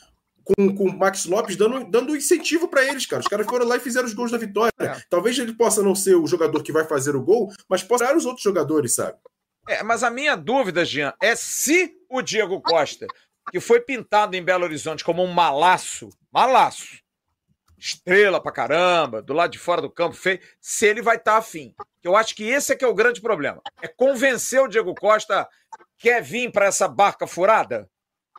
com, 0.57 0.75
com 0.75 0.85
o 0.85 0.99
Max 0.99 1.27
Lopes 1.27 1.57
dando, 1.57 1.85
dando 1.85 2.17
incentivo 2.17 2.69
para 2.69 2.85
eles, 2.85 3.05
cara. 3.05 3.21
Os 3.21 3.29
caras 3.29 3.47
foram 3.47 3.67
lá 3.67 3.77
e 3.77 3.81
fizeram 3.81 4.07
os 4.07 4.15
gols 4.15 4.31
da 4.31 4.39
vitória. 4.39 4.73
É. 4.79 5.03
Talvez 5.11 5.39
ele 5.39 5.53
possa 5.53 5.83
não 5.83 5.95
ser 5.95 6.15
o 6.15 6.27
jogador 6.27 6.63
que 6.63 6.73
vai 6.73 6.85
fazer 6.85 7.15
o 7.15 7.23
gol, 7.23 7.53
mas 7.69 7.83
possa 7.83 8.07
ser 8.07 8.17
os 8.17 8.25
outros 8.25 8.43
jogadores, 8.43 8.95
sabe? 8.95 9.19
É, 9.69 9.83
mas 9.83 10.03
a 10.03 10.11
minha 10.11 10.35
dúvida, 10.35 10.85
Jean, 10.85 11.13
é 11.21 11.37
se 11.37 11.95
o 12.09 12.23
Diego 12.23 12.61
Costa, 12.63 13.07
que 13.51 13.61
foi 13.61 13.81
pintado 13.81 14.35
em 14.35 14.43
Belo 14.43 14.65
Horizonte 14.65 15.05
como 15.05 15.23
um 15.23 15.31
malaço, 15.31 16.09
malaço, 16.33 17.03
estrela 17.77 18.43
pra 18.43 18.51
caramba, 18.51 19.21
do 19.21 19.35
lado 19.35 19.51
de 19.51 19.59
fora 19.59 19.83
do 19.83 19.91
campo, 19.91 20.17
feio, 20.17 20.41
se 20.61 20.87
ele 20.87 21.03
vai 21.03 21.17
estar 21.17 21.33
tá 21.33 21.39
afim. 21.39 21.75
Eu 22.03 22.17
acho 22.17 22.35
que 22.35 22.45
esse 22.45 22.73
é 22.73 22.77
que 22.77 22.85
é 22.85 22.89
o 22.89 22.95
grande 22.95 23.21
problema. 23.21 23.61
É 23.83 23.89
convencer 23.89 24.61
o 24.61 24.69
Diego 24.69 24.95
Costa 24.95 25.47
quer 25.99 26.23
vir 26.23 26.51
para 26.51 26.67
essa 26.67 26.89
barca 26.89 27.27
furada. 27.27 27.91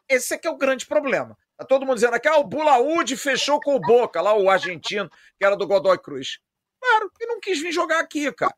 Esse 0.07 0.33
é 0.33 0.37
que 0.37 0.47
é 0.47 0.51
o 0.51 0.57
grande 0.57 0.87
problema. 0.87 1.37
Tá 1.59 1.65
todo 1.65 1.85
mundo 1.85 1.95
dizendo 1.95 2.13
aqui, 2.13 2.29
ah, 2.29 2.37
o 2.37 2.45
Bulaúde 2.45 3.17
fechou 3.17 3.59
com 3.59 3.75
o 3.75 3.81
Boca, 3.81 4.21
lá 4.21 4.33
o 4.33 4.49
argentino, 4.49 5.11
que 5.37 5.43
era 5.43 5.57
do 5.57 5.67
Godoy 5.67 5.97
Cruz. 5.99 6.39
Claro, 6.79 7.11
ele 7.19 7.33
não 7.33 7.41
quis 7.41 7.59
vir 7.61 7.73
jogar 7.73 7.99
aqui, 7.99 8.31
cara. 8.31 8.55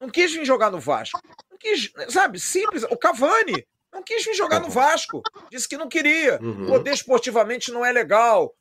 Não 0.00 0.08
quis 0.08 0.32
vir 0.32 0.42
jogar 0.46 0.70
no 0.70 0.80
Vasco. 0.80 1.20
Não 1.50 1.58
quis, 1.58 1.92
sabe, 2.08 2.40
simples. 2.40 2.84
O 2.84 2.96
Cavani 2.96 3.66
não 3.92 4.02
quis 4.02 4.24
vir 4.24 4.32
jogar 4.32 4.60
no 4.60 4.70
Vasco. 4.70 5.20
Disse 5.50 5.68
que 5.68 5.76
não 5.76 5.90
queria. 5.90 6.40
Uhum. 6.40 6.68
Poder 6.68 6.94
esportivamente 6.94 7.70
não 7.70 7.84
é 7.84 7.92
legal. 7.92 8.56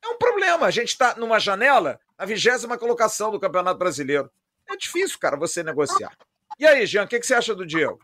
É 0.00 0.06
um 0.06 0.16
problema. 0.16 0.66
A 0.66 0.70
gente 0.70 0.90
está 0.90 1.16
numa 1.16 1.40
janela, 1.40 1.98
na 2.16 2.24
vigésima 2.24 2.78
colocação 2.78 3.32
do 3.32 3.40
Campeonato 3.40 3.80
Brasileiro. 3.80 4.30
É 4.70 4.76
difícil, 4.76 5.18
cara, 5.18 5.36
você 5.36 5.64
negociar. 5.64 6.16
E 6.56 6.64
aí, 6.64 6.86
Jean, 6.86 7.02
o 7.02 7.08
que, 7.08 7.18
que 7.18 7.26
você 7.26 7.34
acha 7.34 7.52
do 7.52 7.66
Diego? 7.66 7.98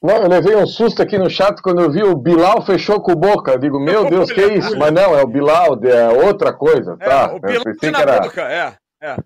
Não, 0.00 0.16
eu 0.16 0.28
levei 0.28 0.54
um 0.54 0.66
susto 0.66 1.02
aqui 1.02 1.18
no 1.18 1.28
chat 1.28 1.60
quando 1.60 1.80
eu 1.80 1.90
vi 1.90 2.04
o 2.04 2.16
Bilal 2.16 2.64
fechou 2.64 3.00
com 3.00 3.14
Boca. 3.14 3.52
Eu 3.52 3.58
digo, 3.58 3.80
meu 3.80 4.04
Deus, 4.10 4.30
que 4.30 4.40
é 4.40 4.56
isso? 4.56 4.76
Mas 4.78 4.92
não, 4.92 5.16
é 5.16 5.22
o 5.22 5.26
Bilal, 5.26 5.78
é 5.84 6.08
outra 6.24 6.52
coisa, 6.52 6.96
é, 7.00 7.08
tá? 7.08 7.34
o 7.34 7.40
Bilal 7.40 7.64
na 7.92 8.00
era... 8.00 8.20
boca, 8.20 8.42
é. 8.42 8.76
É. 9.00 9.16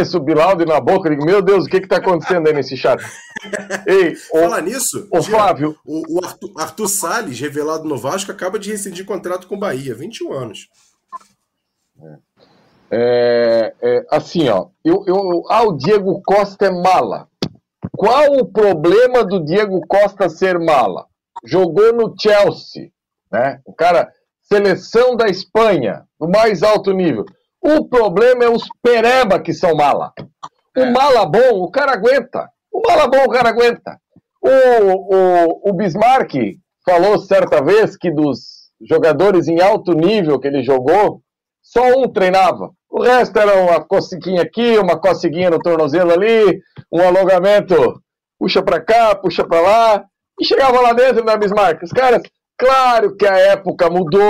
Isso, 0.00 0.18
o 0.18 0.20
Bilaldo 0.20 0.66
na 0.66 0.80
boca, 0.80 1.08
eu 1.08 1.12
digo, 1.12 1.24
meu 1.24 1.40
Deus, 1.40 1.64
o 1.64 1.68
que 1.68 1.76
está 1.76 1.98
acontecendo 1.98 2.48
aí 2.48 2.52
nesse 2.52 2.76
chat? 2.76 3.00
Ei, 3.86 4.16
o, 4.32 4.40
Fala 4.40 4.60
nisso, 4.60 5.06
o 5.12 5.22
Flávio. 5.22 5.76
O, 5.86 6.18
o 6.18 6.24
Arthur, 6.24 6.52
Arthur 6.58 6.88
Salles, 6.88 7.38
revelado 7.38 7.88
no 7.88 7.96
Vasco, 7.96 8.32
acaba 8.32 8.58
de 8.58 8.72
rescindir 8.72 9.04
contrato 9.06 9.46
com 9.46 9.54
o 9.54 9.58
Bahia, 9.58 9.94
21 9.94 10.32
anos. 10.32 10.68
É, 12.90 13.72
é, 13.80 14.06
assim, 14.10 14.48
ó, 14.48 14.66
eu, 14.84 15.04
eu, 15.06 15.44
ah, 15.48 15.62
o 15.62 15.76
Diego 15.76 16.20
Costa 16.22 16.66
é 16.66 16.70
mala. 16.70 17.28
Qual 17.96 18.32
o 18.32 18.46
problema 18.46 19.24
do 19.24 19.44
Diego 19.44 19.80
Costa 19.86 20.28
ser 20.28 20.58
mala? 20.58 21.06
Jogou 21.44 21.92
no 21.92 22.14
Chelsea, 22.18 22.90
né? 23.30 23.60
O 23.64 23.74
cara, 23.74 24.10
seleção 24.42 25.16
da 25.16 25.26
Espanha, 25.26 26.04
no 26.20 26.28
mais 26.28 26.62
alto 26.62 26.92
nível. 26.92 27.24
O 27.60 27.88
problema 27.88 28.44
é 28.44 28.48
os 28.48 28.66
pereba 28.82 29.40
que 29.40 29.52
são 29.52 29.74
mala. 29.74 30.12
O 30.76 30.80
é. 30.80 30.90
mala 30.90 31.26
bom, 31.26 31.62
o 31.62 31.70
cara 31.70 31.92
aguenta. 31.92 32.48
O 32.72 32.80
mala 32.86 33.06
bom, 33.06 33.24
o 33.24 33.30
cara 33.30 33.50
aguenta. 33.50 34.00
O, 34.40 34.48
o, 34.48 35.70
o 35.70 35.72
Bismarck 35.72 36.34
falou 36.84 37.18
certa 37.18 37.62
vez 37.62 37.96
que 37.96 38.10
dos 38.10 38.70
jogadores 38.80 39.46
em 39.46 39.60
alto 39.60 39.92
nível 39.92 40.40
que 40.40 40.48
ele 40.48 40.62
jogou, 40.62 41.22
só 41.62 41.82
um 41.96 42.08
treinava. 42.08 42.70
O 42.92 43.02
resto 43.02 43.38
era 43.38 43.56
uma 43.56 43.82
coceguinha 43.82 44.42
aqui, 44.42 44.76
uma 44.76 45.00
coceguinha 45.00 45.48
no 45.48 45.58
tornozelo 45.58 46.12
ali, 46.12 46.60
um 46.92 47.00
alongamento, 47.00 47.74
puxa 48.38 48.62
para 48.62 48.84
cá, 48.84 49.14
puxa 49.14 49.42
para 49.46 49.60
lá, 49.62 50.04
E 50.38 50.44
chegava 50.44 50.80
lá 50.80 50.92
dentro, 50.92 51.24
né, 51.24 51.36
Bismarck? 51.36 51.82
Os 51.82 51.90
caras, 51.90 52.20
claro 52.58 53.16
que 53.16 53.26
a 53.26 53.38
época 53.38 53.88
mudou, 53.88 54.20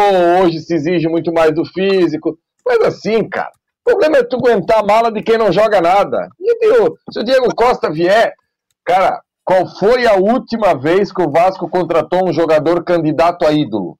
hoje 0.43 0.61
se 0.61 0.75
exige 0.75 1.09
muito 1.09 1.33
mais 1.33 1.53
do 1.55 1.65
físico, 1.65 2.39
mas 2.65 2.81
assim, 2.83 3.29
cara, 3.29 3.51
o 3.81 3.91
problema 3.91 4.19
é 4.19 4.23
tu 4.23 4.37
aguentar 4.37 4.79
a 4.79 4.87
mala 4.87 5.11
de 5.11 5.23
quem 5.23 5.37
não 5.37 5.51
joga 5.51 5.81
nada. 5.81 6.29
E 6.41 6.59
Deus, 6.61 6.91
se 7.11 7.19
o 7.21 7.25
Diego 7.25 7.53
Costa 7.55 7.91
vier, 7.91 8.33
cara, 8.85 9.21
qual 9.45 9.67
foi 9.77 10.07
a 10.07 10.15
última 10.15 10.75
vez 10.75 11.13
que 11.13 11.23
o 11.23 11.31
Vasco 11.31 11.69
contratou 11.69 12.29
um 12.29 12.33
jogador 12.33 12.85
candidato 12.85 13.45
a 13.45 13.53
ídolo? 13.53 13.99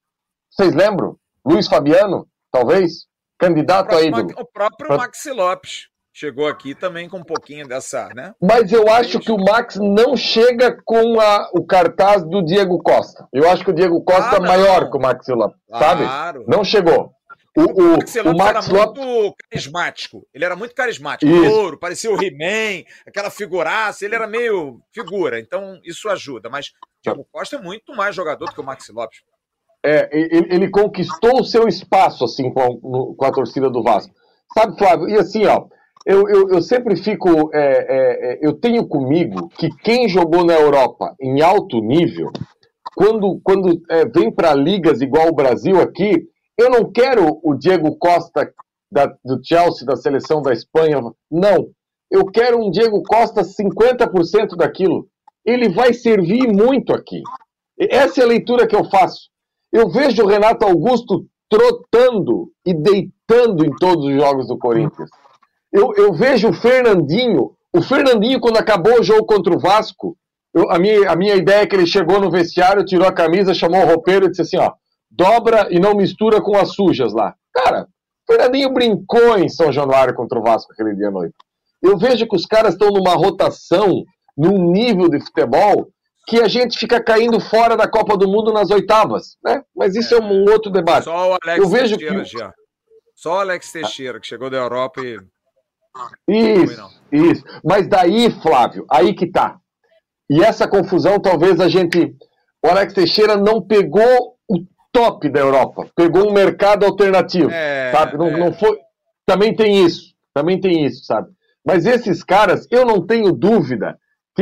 Vocês 0.49 0.73
lembram? 0.73 1.17
Luiz 1.45 1.67
Fabiano, 1.67 2.25
talvez? 2.51 3.07
Candidato 3.47 3.95
a 3.95 4.01
ídolo. 4.01 4.29
O 4.37 4.45
próprio 4.45 4.97
Maxi 4.97 5.31
Lopes 5.31 5.87
chegou 6.13 6.47
aqui 6.47 6.75
também 6.75 7.09
com 7.09 7.17
um 7.17 7.23
pouquinho 7.23 7.67
dessa, 7.67 8.07
né? 8.15 8.33
Mas 8.41 8.71
eu 8.71 8.87
acho 8.89 9.19
que 9.19 9.31
o 9.31 9.37
Max 9.37 9.75
não 9.75 10.15
chega 10.15 10.77
com 10.85 11.19
a, 11.19 11.49
o 11.53 11.65
cartaz 11.65 12.23
do 12.23 12.43
Diego 12.43 12.77
Costa. 12.81 13.27
Eu 13.33 13.49
acho 13.49 13.63
que 13.63 13.71
o 13.71 13.73
Diego 13.73 14.01
Costa 14.03 14.33
ah, 14.33 14.37
é 14.37 14.39
maior 14.39 14.89
que 14.89 14.97
o 14.97 15.01
Maxi 15.01 15.33
Lopes, 15.33 15.59
sabe? 15.69 16.03
Claro. 16.03 16.45
Não 16.47 16.63
chegou. 16.63 17.11
O, 17.55 17.61
o, 17.61 17.65
o, 17.65 18.31
o 18.31 18.37
Max 18.37 18.67
era 18.67 18.77
Lopes... 18.77 19.05
muito 19.05 19.35
carismático. 19.49 20.27
Ele 20.33 20.45
era 20.45 20.55
muito 20.55 20.73
carismático. 20.73 21.31
Ouro, 21.31 21.77
parecia 21.77 22.11
o 22.11 22.21
He-Man, 22.21 22.83
aquela 23.05 23.29
figuraça. 23.29 24.05
Ele 24.05 24.15
era 24.15 24.25
meio 24.25 24.79
figura, 24.91 25.39
então 25.39 25.79
isso 25.83 26.09
ajuda. 26.09 26.49
Mas 26.49 26.67
o 26.67 26.71
Diego 27.03 27.27
Costa 27.31 27.57
é 27.57 27.59
muito 27.59 27.95
mais 27.95 28.15
jogador 28.15 28.45
do 28.45 28.53
que 28.53 28.61
o 28.61 28.63
Maxi 28.63 28.91
Lopes. 28.91 29.19
É, 29.85 30.09
ele, 30.11 30.47
ele 30.49 30.69
conquistou 30.69 31.41
o 31.41 31.43
seu 31.43 31.67
espaço, 31.67 32.23
assim, 32.23 32.51
com 32.51 32.61
a, 32.61 33.15
com 33.15 33.25
a 33.25 33.31
torcida 33.31 33.69
do 33.69 33.83
Vasco. 33.83 34.13
Sabe, 34.53 34.77
Flávio? 34.77 35.09
E 35.09 35.17
assim, 35.17 35.45
ó, 35.45 35.65
eu, 36.05 36.27
eu, 36.27 36.49
eu 36.49 36.61
sempre 36.61 36.95
fico. 36.95 37.49
É, 37.53 37.59
é, 37.59 38.33
é, 38.33 38.39
eu 38.41 38.53
tenho 38.53 38.87
comigo 38.87 39.49
que 39.49 39.69
quem 39.83 40.07
jogou 40.07 40.45
na 40.45 40.53
Europa 40.53 41.15
em 41.19 41.41
alto 41.41 41.79
nível, 41.79 42.31
quando, 42.95 43.39
quando 43.43 43.81
é, 43.89 44.05
vem 44.05 44.31
para 44.31 44.53
ligas 44.53 45.01
igual 45.01 45.29
o 45.29 45.35
Brasil 45.35 45.81
aqui, 45.81 46.27
eu 46.57 46.69
não 46.69 46.91
quero 46.91 47.39
o 47.43 47.55
Diego 47.55 47.95
Costa 47.97 48.53
da, 48.91 49.07
do 49.25 49.39
Chelsea, 49.43 49.85
da 49.85 49.95
seleção 49.95 50.41
da 50.41 50.53
Espanha. 50.53 51.01
Não. 51.31 51.69
Eu 52.11 52.25
quero 52.25 52.63
um 52.63 52.69
Diego 52.69 53.01
Costa 53.03 53.41
50% 53.41 54.55
daquilo. 54.55 55.07
Ele 55.45 55.69
vai 55.69 55.93
servir 55.93 56.47
muito 56.47 56.93
aqui. 56.93 57.21
Essa 57.79 58.21
é 58.21 58.23
a 58.23 58.27
leitura 58.27 58.67
que 58.67 58.75
eu 58.75 58.83
faço. 58.85 59.32
Eu 59.73 59.89
vejo 59.89 60.21
o 60.21 60.27
Renato 60.27 60.63
Augusto 60.65 61.25
trotando 61.49 62.51
e 62.63 62.75
deitando 62.75 63.65
em 63.65 63.75
todos 63.75 64.05
os 64.05 64.13
jogos 64.13 64.47
do 64.47 64.57
Corinthians. 64.57 65.09
Eu, 65.71 65.91
eu 65.95 66.13
vejo 66.13 66.49
o 66.49 66.53
Fernandinho, 66.53 67.51
o 67.75 67.81
Fernandinho, 67.81 68.39
quando 68.39 68.57
acabou 68.57 68.99
o 68.99 69.03
jogo 69.03 69.25
contra 69.25 69.51
o 69.51 69.59
Vasco, 69.59 70.15
eu, 70.53 70.69
a, 70.69 70.77
minha, 70.77 71.09
a 71.09 71.15
minha 71.15 71.33
ideia 71.33 71.63
é 71.63 71.65
que 71.65 71.75
ele 71.75 71.87
chegou 71.87 72.21
no 72.21 72.29
vestiário, 72.29 72.85
tirou 72.85 73.07
a 73.07 73.11
camisa, 73.11 73.55
chamou 73.55 73.81
o 73.81 73.87
roupeiro 73.87 74.27
e 74.27 74.29
disse 74.29 74.43
assim: 74.43 74.57
ó, 74.57 74.71
dobra 75.09 75.67
e 75.71 75.79
não 75.79 75.95
mistura 75.95 76.39
com 76.39 76.55
as 76.55 76.75
sujas 76.75 77.11
lá. 77.11 77.33
Cara, 77.51 77.87
o 78.29 78.31
Fernandinho 78.31 78.71
brincou 78.71 79.39
em 79.39 79.49
São 79.49 79.71
Januário 79.71 80.13
contra 80.13 80.39
o 80.39 80.43
Vasco 80.43 80.71
aquele 80.71 80.95
dia 80.95 81.07
à 81.07 81.11
noite. 81.11 81.33
Eu 81.81 81.97
vejo 81.97 82.27
que 82.27 82.35
os 82.35 82.45
caras 82.45 82.73
estão 82.73 82.89
numa 82.89 83.15
rotação, 83.15 84.03
num 84.37 84.71
nível 84.71 85.09
de 85.09 85.19
futebol, 85.19 85.89
que 86.27 86.41
a 86.41 86.47
gente 86.47 86.77
fica 86.77 87.03
caindo 87.03 87.39
fora 87.39 87.75
da 87.75 87.87
Copa 87.87 88.17
do 88.17 88.27
Mundo 88.27 88.53
nas 88.53 88.69
oitavas, 88.71 89.37
né? 89.43 89.61
Mas 89.75 89.95
isso 89.95 90.15
é, 90.15 90.17
é 90.17 90.21
um 90.21 90.45
outro 90.49 90.71
debate. 90.71 91.05
Só 91.05 91.31
o 91.31 91.37
Alex 91.43 91.57
eu 91.57 91.69
vejo 91.69 91.97
Teixeira, 91.97 92.23
que... 92.23 92.37
já. 92.37 92.53
Só 93.15 93.33
o 93.35 93.39
Alex 93.39 93.71
Teixeira, 93.71 94.19
que 94.19 94.27
chegou 94.27 94.49
da 94.49 94.57
Europa 94.57 95.01
e 95.01 95.19
isso, 96.27 96.89
isso. 97.11 97.43
Mas 97.63 97.87
daí, 97.87 98.31
Flávio, 98.41 98.85
aí 98.89 99.13
que 99.13 99.29
tá. 99.29 99.57
E 100.29 100.43
essa 100.43 100.67
confusão, 100.67 101.19
talvez 101.19 101.59
a 101.59 101.67
gente. 101.67 102.15
O 102.65 102.69
Alex 102.69 102.93
Teixeira 102.93 103.35
não 103.35 103.61
pegou 103.61 104.37
o 104.49 104.65
top 104.91 105.29
da 105.29 105.41
Europa, 105.41 105.89
pegou 105.95 106.29
um 106.29 106.33
mercado 106.33 106.85
alternativo, 106.85 107.51
é, 107.51 107.91
sabe? 107.91 108.17
Não, 108.17 108.27
é. 108.27 108.37
não 108.37 108.53
foi. 108.53 108.79
Também 109.25 109.53
tem 109.55 109.85
isso, 109.85 110.13
também 110.33 110.59
tem 110.59 110.85
isso, 110.85 111.03
sabe? 111.03 111.29
Mas 111.65 111.85
esses 111.85 112.23
caras, 112.23 112.67
eu 112.71 112.85
não 112.85 113.05
tenho 113.05 113.31
dúvida 113.31 113.97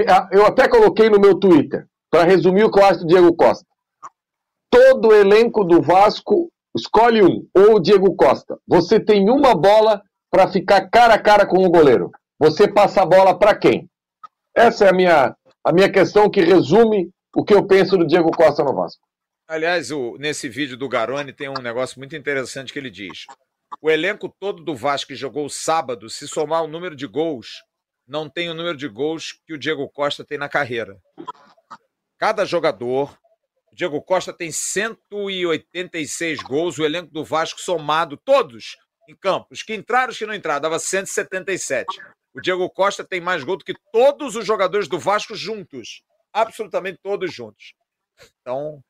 ah, 0.07 0.30
eu 0.31 0.45
até 0.45 0.68
coloquei 0.68 1.09
no 1.09 1.19
meu 1.19 1.39
Twitter 1.39 1.85
para 2.09 2.23
resumir 2.23 2.63
o 2.63 2.72
que 2.72 2.80
eu 2.80 2.85
acho 2.85 2.99
do 3.01 3.07
Diego 3.07 3.35
Costa. 3.35 3.65
Todo 4.69 5.13
elenco 5.13 5.63
do 5.63 5.81
Vasco 5.81 6.49
escolhe 6.76 7.22
um, 7.22 7.47
ou 7.55 7.76
o 7.76 7.80
Diego 7.80 8.15
Costa. 8.15 8.57
Você 8.68 8.99
tem 8.99 9.30
uma 9.30 9.53
bola 9.53 10.01
para 10.30 10.47
ficar 10.47 10.89
cara 10.89 11.15
a 11.15 11.22
cara 11.22 11.45
com 11.45 11.57
o 11.57 11.69
goleiro? 11.69 12.09
Você 12.39 12.68
passa 12.68 13.01
a 13.01 13.05
bola 13.05 13.38
para 13.38 13.55
quem? 13.55 13.89
Essa 14.55 14.85
é 14.85 14.89
a 14.89 14.93
minha, 14.93 15.35
a 15.63 15.73
minha 15.73 15.91
questão 15.91 16.30
que 16.30 16.41
resume 16.41 17.09
o 17.35 17.43
que 17.43 17.53
eu 17.53 17.65
penso 17.65 17.97
do 17.97 18.07
Diego 18.07 18.31
Costa 18.31 18.63
no 18.63 18.73
Vasco. 18.73 19.01
Aliás, 19.47 19.91
o, 19.91 20.18
nesse 20.18 20.47
vídeo 20.47 20.77
do 20.77 20.88
Garoni 20.88 21.34
tem 21.34 21.49
um 21.49 21.61
negócio 21.61 21.99
muito 21.99 22.15
interessante 22.15 22.72
que 22.72 22.80
ele 22.80 22.89
diz. 22.89 23.26
O 23.81 23.89
elenco 23.89 24.34
todo 24.39 24.63
do 24.63 24.76
Vasco 24.76 25.09
que 25.09 25.15
jogou 25.15 25.49
sábado, 25.49 26.09
se 26.09 26.27
somar 26.27 26.63
o 26.63 26.68
número 26.68 26.95
de 26.95 27.07
gols, 27.07 27.61
não 28.07 28.30
tem 28.30 28.49
o 28.49 28.53
número 28.53 28.78
de 28.78 28.88
gols 28.88 29.34
que 29.45 29.53
o 29.53 29.57
Diego 29.57 29.88
Costa 29.90 30.23
tem 30.23 30.38
na 30.38 30.49
carreira. 30.49 30.99
Cada 32.18 32.45
jogador, 32.45 33.18
o 33.72 33.76
Diego 33.76 34.02
Costa 34.02 34.34
tem 34.34 34.52
186 34.52 36.40
gols, 36.44 36.78
o 36.78 36.86
elenco 36.86 37.11
do 37.11 37.23
Vasco 37.23 37.60
somado, 37.60 38.18
todos, 38.18 38.78
em 39.07 39.15
campo. 39.15 39.48
Os 39.52 39.64
que 39.64 39.73
entraram, 39.73 40.11
os 40.11 40.18
que 40.18 40.26
não 40.26 40.34
entraram, 40.34 40.61
dava 40.61 40.78
177. 40.78 41.88
O 42.34 42.41
Diego 42.41 42.69
Costa 42.69 43.03
tem 43.03 43.19
mais 43.19 43.44
gol 43.44 43.57
do 43.57 43.65
que 43.65 43.73
todos 43.91 44.36
os 44.36 44.45
jogadores 44.45 44.88
do 44.88 44.99
Vasco 44.99 45.36
juntos. 45.36 46.03
Absolutamente 46.34 46.99
todos 47.02 47.34
juntos. 47.34 47.73
Então, 48.41 48.82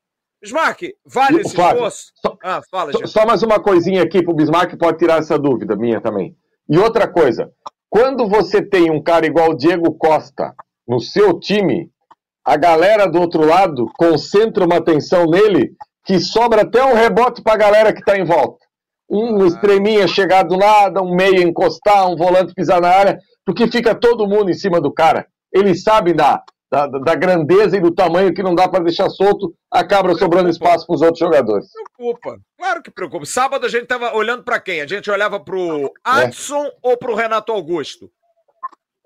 Bismarck, 0.42 0.82
vale 1.06 1.42
esse 1.42 1.56
Flávio, 1.56 1.88
esforço? 1.88 2.12
Só, 2.16 2.38
ah, 2.44 2.62
fala, 2.70 2.92
só, 2.92 3.06
só 3.06 3.26
mais 3.26 3.44
uma 3.44 3.62
coisinha 3.62 4.02
aqui 4.02 4.24
para 4.24 4.32
o 4.32 4.36
Bismarck, 4.36 4.76
pode 4.78 4.98
tirar 4.98 5.20
essa 5.20 5.38
dúvida 5.38 5.76
minha 5.76 6.02
também. 6.02 6.36
E 6.68 6.78
outra 6.78 7.08
coisa, 7.08 7.52
quando 7.92 8.28
você 8.28 8.60
tem 8.60 8.90
um 8.90 9.04
cara 9.04 9.28
igual 9.28 9.52
o 9.52 9.56
Diego 9.56 9.94
Costa 9.94 10.56
no 10.88 11.00
seu 11.00 11.40
time, 11.40 11.92
a 12.44 12.58
galera 12.58 13.06
do 13.06 13.22
outro 13.22 13.46
lado 13.46 13.86
concentra 13.96 14.66
uma 14.66 14.78
atenção 14.78 15.26
nele 15.28 15.76
que 16.04 16.20
sobra 16.20 16.64
até 16.64 16.84
um 16.84 16.96
rebote 16.96 17.44
para 17.44 17.54
a 17.54 17.58
galera 17.58 17.94
que 17.94 18.00
está 18.00 18.18
em 18.18 18.26
volta 18.26 18.62
um 19.12 19.46
extreminha 19.46 20.08
chegar 20.08 20.44
do 20.44 20.56
nada, 20.56 21.02
um 21.02 21.14
meia 21.14 21.44
encostar, 21.44 22.10
um 22.10 22.16
volante 22.16 22.54
pisar 22.54 22.80
na 22.80 22.88
área, 22.88 23.20
porque 23.46 23.68
fica 23.68 23.94
todo 23.94 24.28
mundo 24.28 24.50
em 24.50 24.54
cima 24.54 24.80
do 24.80 24.92
cara. 24.92 25.28
Eles 25.54 25.84
sabem 25.84 26.16
da, 26.16 26.42
da, 26.72 26.88
da 26.88 27.16
grandeza 27.16 27.76
e 27.76 27.82
do 27.82 27.94
tamanho 27.94 28.34
que 28.34 28.42
não 28.42 28.56
dá 28.56 28.68
para 28.68 28.86
deixar 28.86 29.10
solto, 29.10 29.54
acaba 29.70 30.16
sobrando 30.16 30.50
espaço 30.50 30.88
para 30.88 30.96
os 30.96 31.02
outros 31.02 31.20
jogadores. 31.20 31.68
Preocupa, 31.98 32.38
claro 32.58 32.82
que 32.82 32.90
preocupa. 32.90 33.26
Sábado 33.26 33.66
a 33.66 33.70
gente 33.70 33.84
estava 33.84 34.16
olhando 34.16 34.44
para 34.44 34.60
quem? 34.60 34.80
A 34.80 34.88
gente 34.88 35.12
olhava 35.12 35.38
para 35.38 35.58
o 35.58 35.92
Adson 36.02 36.66
é. 36.66 36.74
ou 36.82 36.98
para 36.98 37.12
o 37.12 37.16
Renato 37.16 37.52
Augusto? 37.52 38.10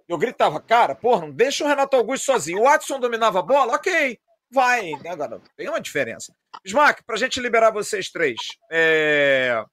Eu 0.07 0.19
gritava, 0.19 0.61
cara, 0.61 0.93
porra, 0.93 1.21
não 1.21 1.31
deixa 1.31 1.65
o 1.65 1.67
Renato 1.67 1.95
Augusto 1.95 2.25
sozinho. 2.25 2.61
O 2.61 2.67
Adson 2.67 2.99
dominava 2.99 3.39
a 3.39 3.41
bola, 3.41 3.73
ok, 3.73 4.19
vai. 4.51 4.91
Agora, 5.09 5.41
tem 5.57 5.67
uma 5.67 5.81
diferença. 5.81 6.31
Smack, 6.63 7.03
para 7.03 7.15
a 7.15 7.19
gente 7.19 7.39
liberar 7.39 7.71
vocês 7.71 8.11
três, 8.11 8.37
é... 8.71 9.65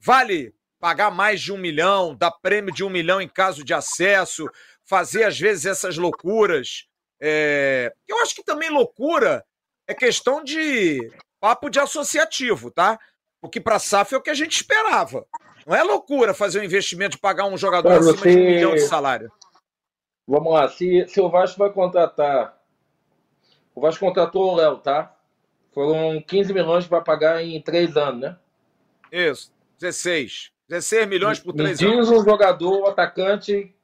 Vale 0.00 0.54
pagar 0.80 1.10
mais 1.10 1.40
de 1.42 1.52
um 1.52 1.58
milhão, 1.58 2.16
dar 2.16 2.32
prêmio 2.42 2.72
de 2.72 2.82
um 2.82 2.88
milhão 2.88 3.20
em 3.20 3.28
caso 3.28 3.62
de 3.62 3.74
acesso, 3.74 4.48
fazer 4.88 5.24
às 5.24 5.38
vezes 5.38 5.66
essas 5.66 5.98
loucuras. 5.98 6.90
É... 7.24 7.94
Eu 8.08 8.20
acho 8.20 8.34
que 8.34 8.42
também 8.42 8.68
loucura 8.68 9.44
é 9.86 9.94
questão 9.94 10.42
de 10.42 11.08
papo 11.40 11.70
de 11.70 11.78
associativo, 11.78 12.68
tá? 12.68 12.98
Porque 13.40 13.60
para 13.60 13.76
a 13.76 13.78
SAF 13.78 14.12
é 14.14 14.18
o 14.18 14.22
que 14.22 14.30
a 14.30 14.34
gente 14.34 14.56
esperava. 14.56 15.24
Não 15.64 15.76
é 15.76 15.82
loucura 15.84 16.34
fazer 16.34 16.60
um 16.60 16.64
investimento 16.64 17.12
de 17.12 17.20
pagar 17.20 17.46
um 17.46 17.56
jogador 17.56 17.90
Mas 17.90 18.08
acima 18.08 18.32
de 18.32 18.38
um 18.38 18.44
milhão 18.44 18.74
de 18.74 18.80
salário. 18.80 19.30
Vamos 20.26 20.52
lá, 20.52 20.68
se, 20.68 21.06
se 21.06 21.20
o 21.20 21.28
Vasco 21.28 21.58
vai 21.58 21.72
contratar. 21.72 22.60
O 23.74 23.80
Vasco 23.80 24.04
contratou 24.04 24.52
o 24.52 24.56
Léo, 24.56 24.78
tá? 24.78 25.16
Foram 25.72 26.20
15 26.20 26.52
milhões 26.52 26.86
para 26.86 27.00
pagar 27.00 27.42
em 27.42 27.60
três 27.62 27.96
anos, 27.96 28.20
né? 28.20 28.36
Isso. 29.10 29.52
16. 29.78 30.50
16 30.68 31.08
milhões 31.08 31.38
por 31.40 31.52
três 31.52 31.80
Me 31.80 31.86
anos. 31.86 32.08
Diz 32.08 32.18
um 32.18 32.24
jogador, 32.24 32.82
um 32.82 32.86
atacante, 32.86 33.74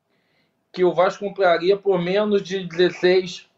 que 0.73 0.85
o 0.85 0.93
Vasco 0.93 1.25
compraria 1.25 1.77
por 1.77 2.01
menos 2.01 2.43
de 2.43 2.67
16 2.67 3.49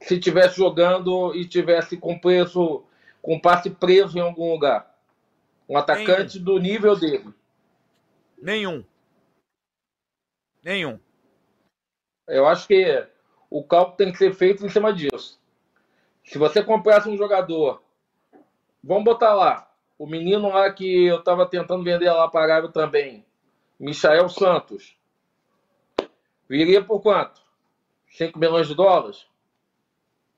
se 0.00 0.18
tivesse 0.18 0.56
jogando 0.56 1.34
e 1.34 1.46
tivesse 1.46 1.96
com 1.96 2.18
preço, 2.18 2.84
com 3.20 3.38
passe 3.38 3.70
preso 3.70 4.18
em 4.18 4.20
algum 4.20 4.50
lugar. 4.50 4.92
Um 5.68 5.76
atacante 5.76 6.38
Nenhum. 6.38 6.44
do 6.44 6.58
nível 6.58 6.98
dele. 6.98 7.32
Nenhum. 8.40 8.84
Nenhum. 10.62 10.98
Eu 12.26 12.46
acho 12.46 12.66
que 12.66 13.06
o 13.48 13.62
cálculo 13.62 13.96
tem 13.96 14.10
que 14.12 14.18
ser 14.18 14.34
feito 14.34 14.64
em 14.64 14.68
cima 14.68 14.92
disso. 14.92 15.40
Se 16.24 16.38
você 16.38 16.62
comprasse 16.62 17.08
um 17.08 17.16
jogador, 17.16 17.82
vamos 18.82 19.04
botar 19.04 19.34
lá, 19.34 19.70
o 19.98 20.06
menino 20.06 20.48
lá 20.48 20.72
que 20.72 21.06
eu 21.06 21.18
estava 21.18 21.46
tentando 21.46 21.84
vender 21.84 22.10
lá 22.10 22.28
para 22.28 22.44
Arábia 22.44 22.70
também, 22.70 23.24
Michael 23.78 24.28
Santos, 24.28 24.96
viria 26.52 26.84
por 26.84 27.00
quanto? 27.00 27.40
5 28.08 28.38
milhões 28.38 28.68
de 28.68 28.74
dólares? 28.74 29.26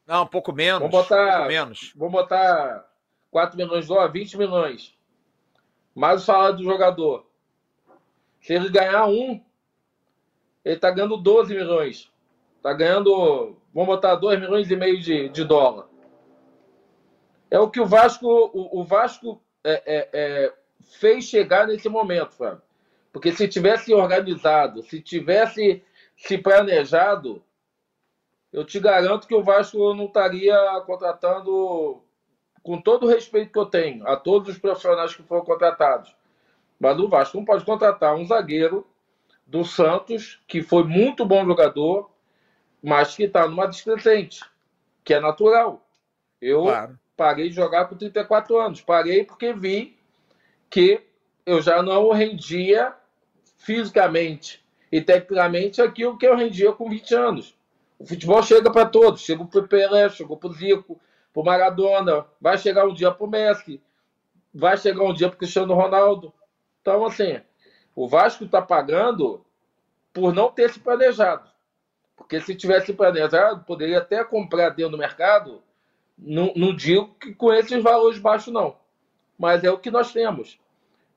Não, 0.07 0.23
um 0.23 0.27
pouco 0.27 0.53
menos. 0.53 0.78
Vamos 0.78 0.93
botar, 0.93 1.32
pouco 1.39 1.49
menos. 1.49 1.93
Vamos 1.97 2.12
botar 2.12 2.89
4 3.32 3.57
milhões 3.57 3.82
de 3.82 3.89
dólares, 3.89 4.12
20 4.12 4.39
milhões. 4.39 4.95
Mais 5.93 6.23
o 6.23 6.24
salário 6.24 6.57
do 6.59 6.62
jogador. 6.62 7.27
Se 8.41 8.53
ele 8.53 8.69
ganhar 8.69 9.07
um, 9.07 9.43
ele 10.65 10.77
está 10.77 10.93
ganhando 10.93 11.16
12 11.16 11.53
milhões. 11.53 12.12
Está 12.59 12.73
ganhando, 12.73 13.57
vamos 13.74 13.89
botar 13.89 14.15
2 14.15 14.39
milhões 14.39 14.70
e 14.70 14.77
meio 14.77 15.01
de, 15.01 15.28
de 15.31 15.43
dólar. 15.43 15.89
É 17.51 17.59
o 17.59 17.69
que 17.69 17.81
o 17.81 17.86
Vasco, 17.86 18.28
o, 18.55 18.81
o 18.81 18.85
Vasco 18.85 19.43
é, 19.65 19.82
é, 19.85 20.09
é, 20.12 20.55
fez 21.01 21.24
chegar 21.24 21.66
nesse 21.66 21.89
momento, 21.89 22.35
Fábio. 22.35 22.62
Porque 23.12 23.32
se 23.32 23.47
tivesse 23.47 23.95
organizado, 23.95 24.82
se 24.82 25.01
tivesse 25.01 25.82
se 26.16 26.39
planejado, 26.39 27.43
eu 28.53 28.65
te 28.65 28.78
garanto 28.78 29.27
que 29.27 29.35
o 29.35 29.43
Vasco 29.43 29.95
não 29.95 30.07
estaria 30.07 30.57
contratando, 30.86 32.03
com 32.62 32.81
todo 32.81 33.05
o 33.05 33.09
respeito 33.09 33.53
que 33.53 33.59
eu 33.59 33.66
tenho, 33.66 34.07
a 34.07 34.16
todos 34.16 34.49
os 34.49 34.59
profissionais 34.59 35.15
que 35.15 35.23
foram 35.23 35.45
contratados. 35.45 36.15
Mas 36.78 36.99
o 36.99 37.09
Vasco 37.09 37.36
não 37.36 37.45
pode 37.45 37.65
contratar 37.65 38.15
um 38.15 38.27
zagueiro 38.27 38.86
do 39.47 39.65
Santos, 39.65 40.41
que 40.47 40.62
foi 40.62 40.85
muito 40.85 41.27
bom 41.27 41.45
jogador, 41.45 42.11
mas 42.82 43.15
que 43.16 43.24
está 43.24 43.47
numa 43.49 43.66
descrescente, 43.66 44.41
que 45.03 45.15
é 45.15 45.20
natural. 45.20 45.85
Eu 46.41 46.62
claro. 46.62 46.99
parei 47.16 47.49
de 47.49 47.57
jogar 47.57 47.86
com 47.86 47.97
34 47.97 48.59
anos. 48.59 48.81
Parei 48.81 49.24
porque 49.24 49.53
vi 49.53 49.99
que 50.70 51.03
eu 51.45 51.61
já 51.61 51.82
não 51.82 52.11
rendia 52.11 52.95
fisicamente 53.57 54.64
e 54.95 55.01
tecnicamente 55.01 55.83
aquilo 55.83 56.16
que 56.16 56.25
eu 56.25 56.37
rendia 56.37 56.71
com 56.71 56.89
20 56.89 57.15
anos. 57.16 57.59
O 57.99 58.07
futebol 58.07 58.41
chega 58.45 58.71
para 58.71 58.87
todos, 58.87 59.23
chegou 59.23 59.45
para 59.45 59.59
o 59.59 59.66
Pelé, 59.66 60.09
chegou 60.09 60.37
para 60.37 60.49
o 60.49 60.53
Zico, 60.53 61.01
para 61.33 61.43
o 61.43 61.45
Maradona, 61.45 62.25
vai 62.41 62.57
chegar 62.57 62.87
um 62.87 62.95
dia 62.95 63.11
para 63.11 63.27
o 63.27 63.29
Messi, 63.29 63.83
vai 64.55 64.77
chegar 64.77 65.03
um 65.03 65.12
dia 65.12 65.27
para 65.27 65.35
o 65.35 65.39
Cristiano 65.39 65.75
Ronaldo. 65.75 66.33
Então, 66.81 67.05
assim, 67.05 67.41
o 67.93 68.07
Vasco 68.07 68.45
está 68.45 68.62
pagando 68.62 69.45
por 70.12 70.33
não 70.33 70.49
ter 70.49 70.71
se 70.71 70.79
planejado. 70.79 71.51
Porque 72.15 72.41
se 72.41 72.55
tivesse 72.55 72.93
planejado, 72.93 73.65
poderia 73.65 73.99
até 73.99 74.23
comprar 74.23 74.69
dentro 74.69 74.93
do 74.93 74.99
mercado. 74.99 75.61
Não, 76.16 76.53
não 76.55 76.73
digo 76.73 77.12
que 77.19 77.35
com 77.35 77.53
esses 77.53 77.83
valores 77.83 78.21
baixos, 78.21 78.55
não. 78.55 78.77
Mas 79.37 79.65
é 79.65 79.71
o 79.73 79.79
que 79.79 79.91
nós 79.91 80.12
temos. 80.12 80.57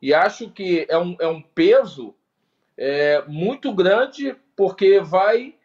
E 0.02 0.16
acho 0.16 0.50
que 0.50 0.88
é 0.90 0.98
um, 0.98 1.16
é 1.20 1.28
um 1.28 1.44
peso 1.44 2.16
é, 2.78 3.24
muito 3.28 3.74
grande, 3.74 4.36
porque 4.56 5.00
vai, 5.00 5.56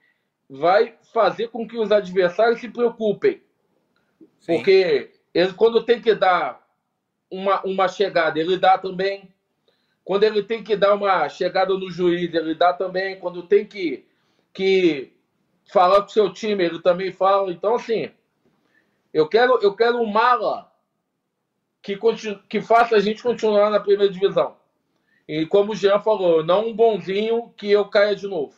vai 0.48 0.96
fazer 1.12 1.48
com 1.48 1.66
que 1.68 1.76
os 1.76 1.92
adversários 1.92 2.60
se 2.60 2.68
preocupem. 2.68 3.42
Sim. 4.40 4.56
Porque 4.56 5.12
ele, 5.34 5.52
quando 5.52 5.84
tem 5.84 6.00
que 6.00 6.14
dar 6.14 6.66
uma, 7.30 7.62
uma 7.62 7.88
chegada, 7.88 8.38
ele 8.38 8.56
dá 8.56 8.78
também. 8.78 9.32
Quando 10.04 10.24
ele 10.24 10.42
tem 10.42 10.64
que 10.64 10.76
dar 10.76 10.94
uma 10.94 11.28
chegada 11.28 11.74
no 11.74 11.90
juiz, 11.90 12.34
ele 12.34 12.54
dá 12.54 12.72
também. 12.72 13.18
Quando 13.18 13.42
tem 13.42 13.64
que, 13.64 14.04
que 14.52 15.12
falar 15.70 16.00
com 16.00 16.08
o 16.08 16.10
seu 16.10 16.32
time, 16.32 16.64
ele 16.64 16.80
também 16.80 17.12
fala. 17.12 17.52
Então, 17.52 17.76
assim, 17.76 18.10
eu 19.12 19.28
quero, 19.28 19.58
eu 19.62 19.74
quero 19.76 19.98
um 19.98 20.06
mala 20.06 20.72
que, 21.80 21.96
continue, 21.96 22.38
que 22.48 22.60
faça 22.60 22.96
a 22.96 23.00
gente 23.00 23.22
continuar 23.22 23.70
na 23.70 23.80
primeira 23.80 24.12
divisão. 24.12 24.56
E 25.32 25.46
como 25.46 25.72
o 25.72 25.74
Jean 25.74 25.98
falou, 25.98 26.44
não 26.44 26.66
um 26.66 26.76
bonzinho 26.76 27.48
que 27.56 27.70
eu 27.70 27.86
caia 27.86 28.14
de 28.14 28.28
novo. 28.28 28.52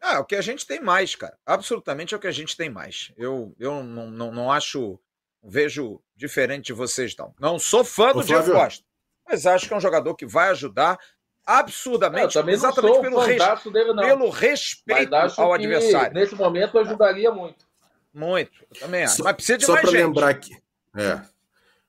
Ah, 0.00 0.14
é 0.14 0.18
o 0.18 0.24
que 0.24 0.34
a 0.34 0.40
gente 0.40 0.66
tem 0.66 0.80
mais, 0.80 1.14
cara. 1.14 1.38
Absolutamente 1.46 2.12
é 2.12 2.16
o 2.16 2.20
que 2.20 2.26
a 2.26 2.32
gente 2.32 2.56
tem 2.56 2.68
mais. 2.68 3.12
Eu, 3.16 3.54
eu 3.56 3.84
não, 3.84 4.10
não, 4.10 4.32
não 4.32 4.50
acho, 4.50 4.98
vejo 5.40 6.00
diferente 6.16 6.66
de 6.66 6.72
vocês, 6.72 7.14
não. 7.16 7.32
Não 7.38 7.56
sou 7.56 7.84
fã 7.84 8.12
do 8.12 8.24
Diego 8.24 8.50
Costa, 8.50 8.84
mas 9.28 9.46
acho 9.46 9.68
que 9.68 9.72
é 9.72 9.76
um 9.76 9.80
jogador 9.80 10.12
que 10.16 10.26
vai 10.26 10.48
ajudar 10.48 10.98
absurdamente, 11.46 12.36
é, 12.36 12.50
exatamente 12.50 13.00
pelo, 13.00 13.20
res... 13.20 13.62
dele, 13.72 13.94
pelo 13.94 14.28
respeito 14.28 15.14
ao 15.14 15.52
adversário. 15.52 16.14
Nesse 16.14 16.34
momento 16.34 16.80
ajudaria 16.80 17.30
muito. 17.30 17.64
Muito, 18.12 18.66
eu 18.74 18.80
também 18.80 19.04
acho. 19.04 19.18
Só, 19.18 19.22
mas 19.22 19.34
precisa 19.34 19.58
de 19.58 19.66
só 19.66 19.74
mais 19.74 19.88
gente. 19.88 20.00
lembrar 20.00 20.30
aqui. 20.30 20.60
É. 20.96 21.20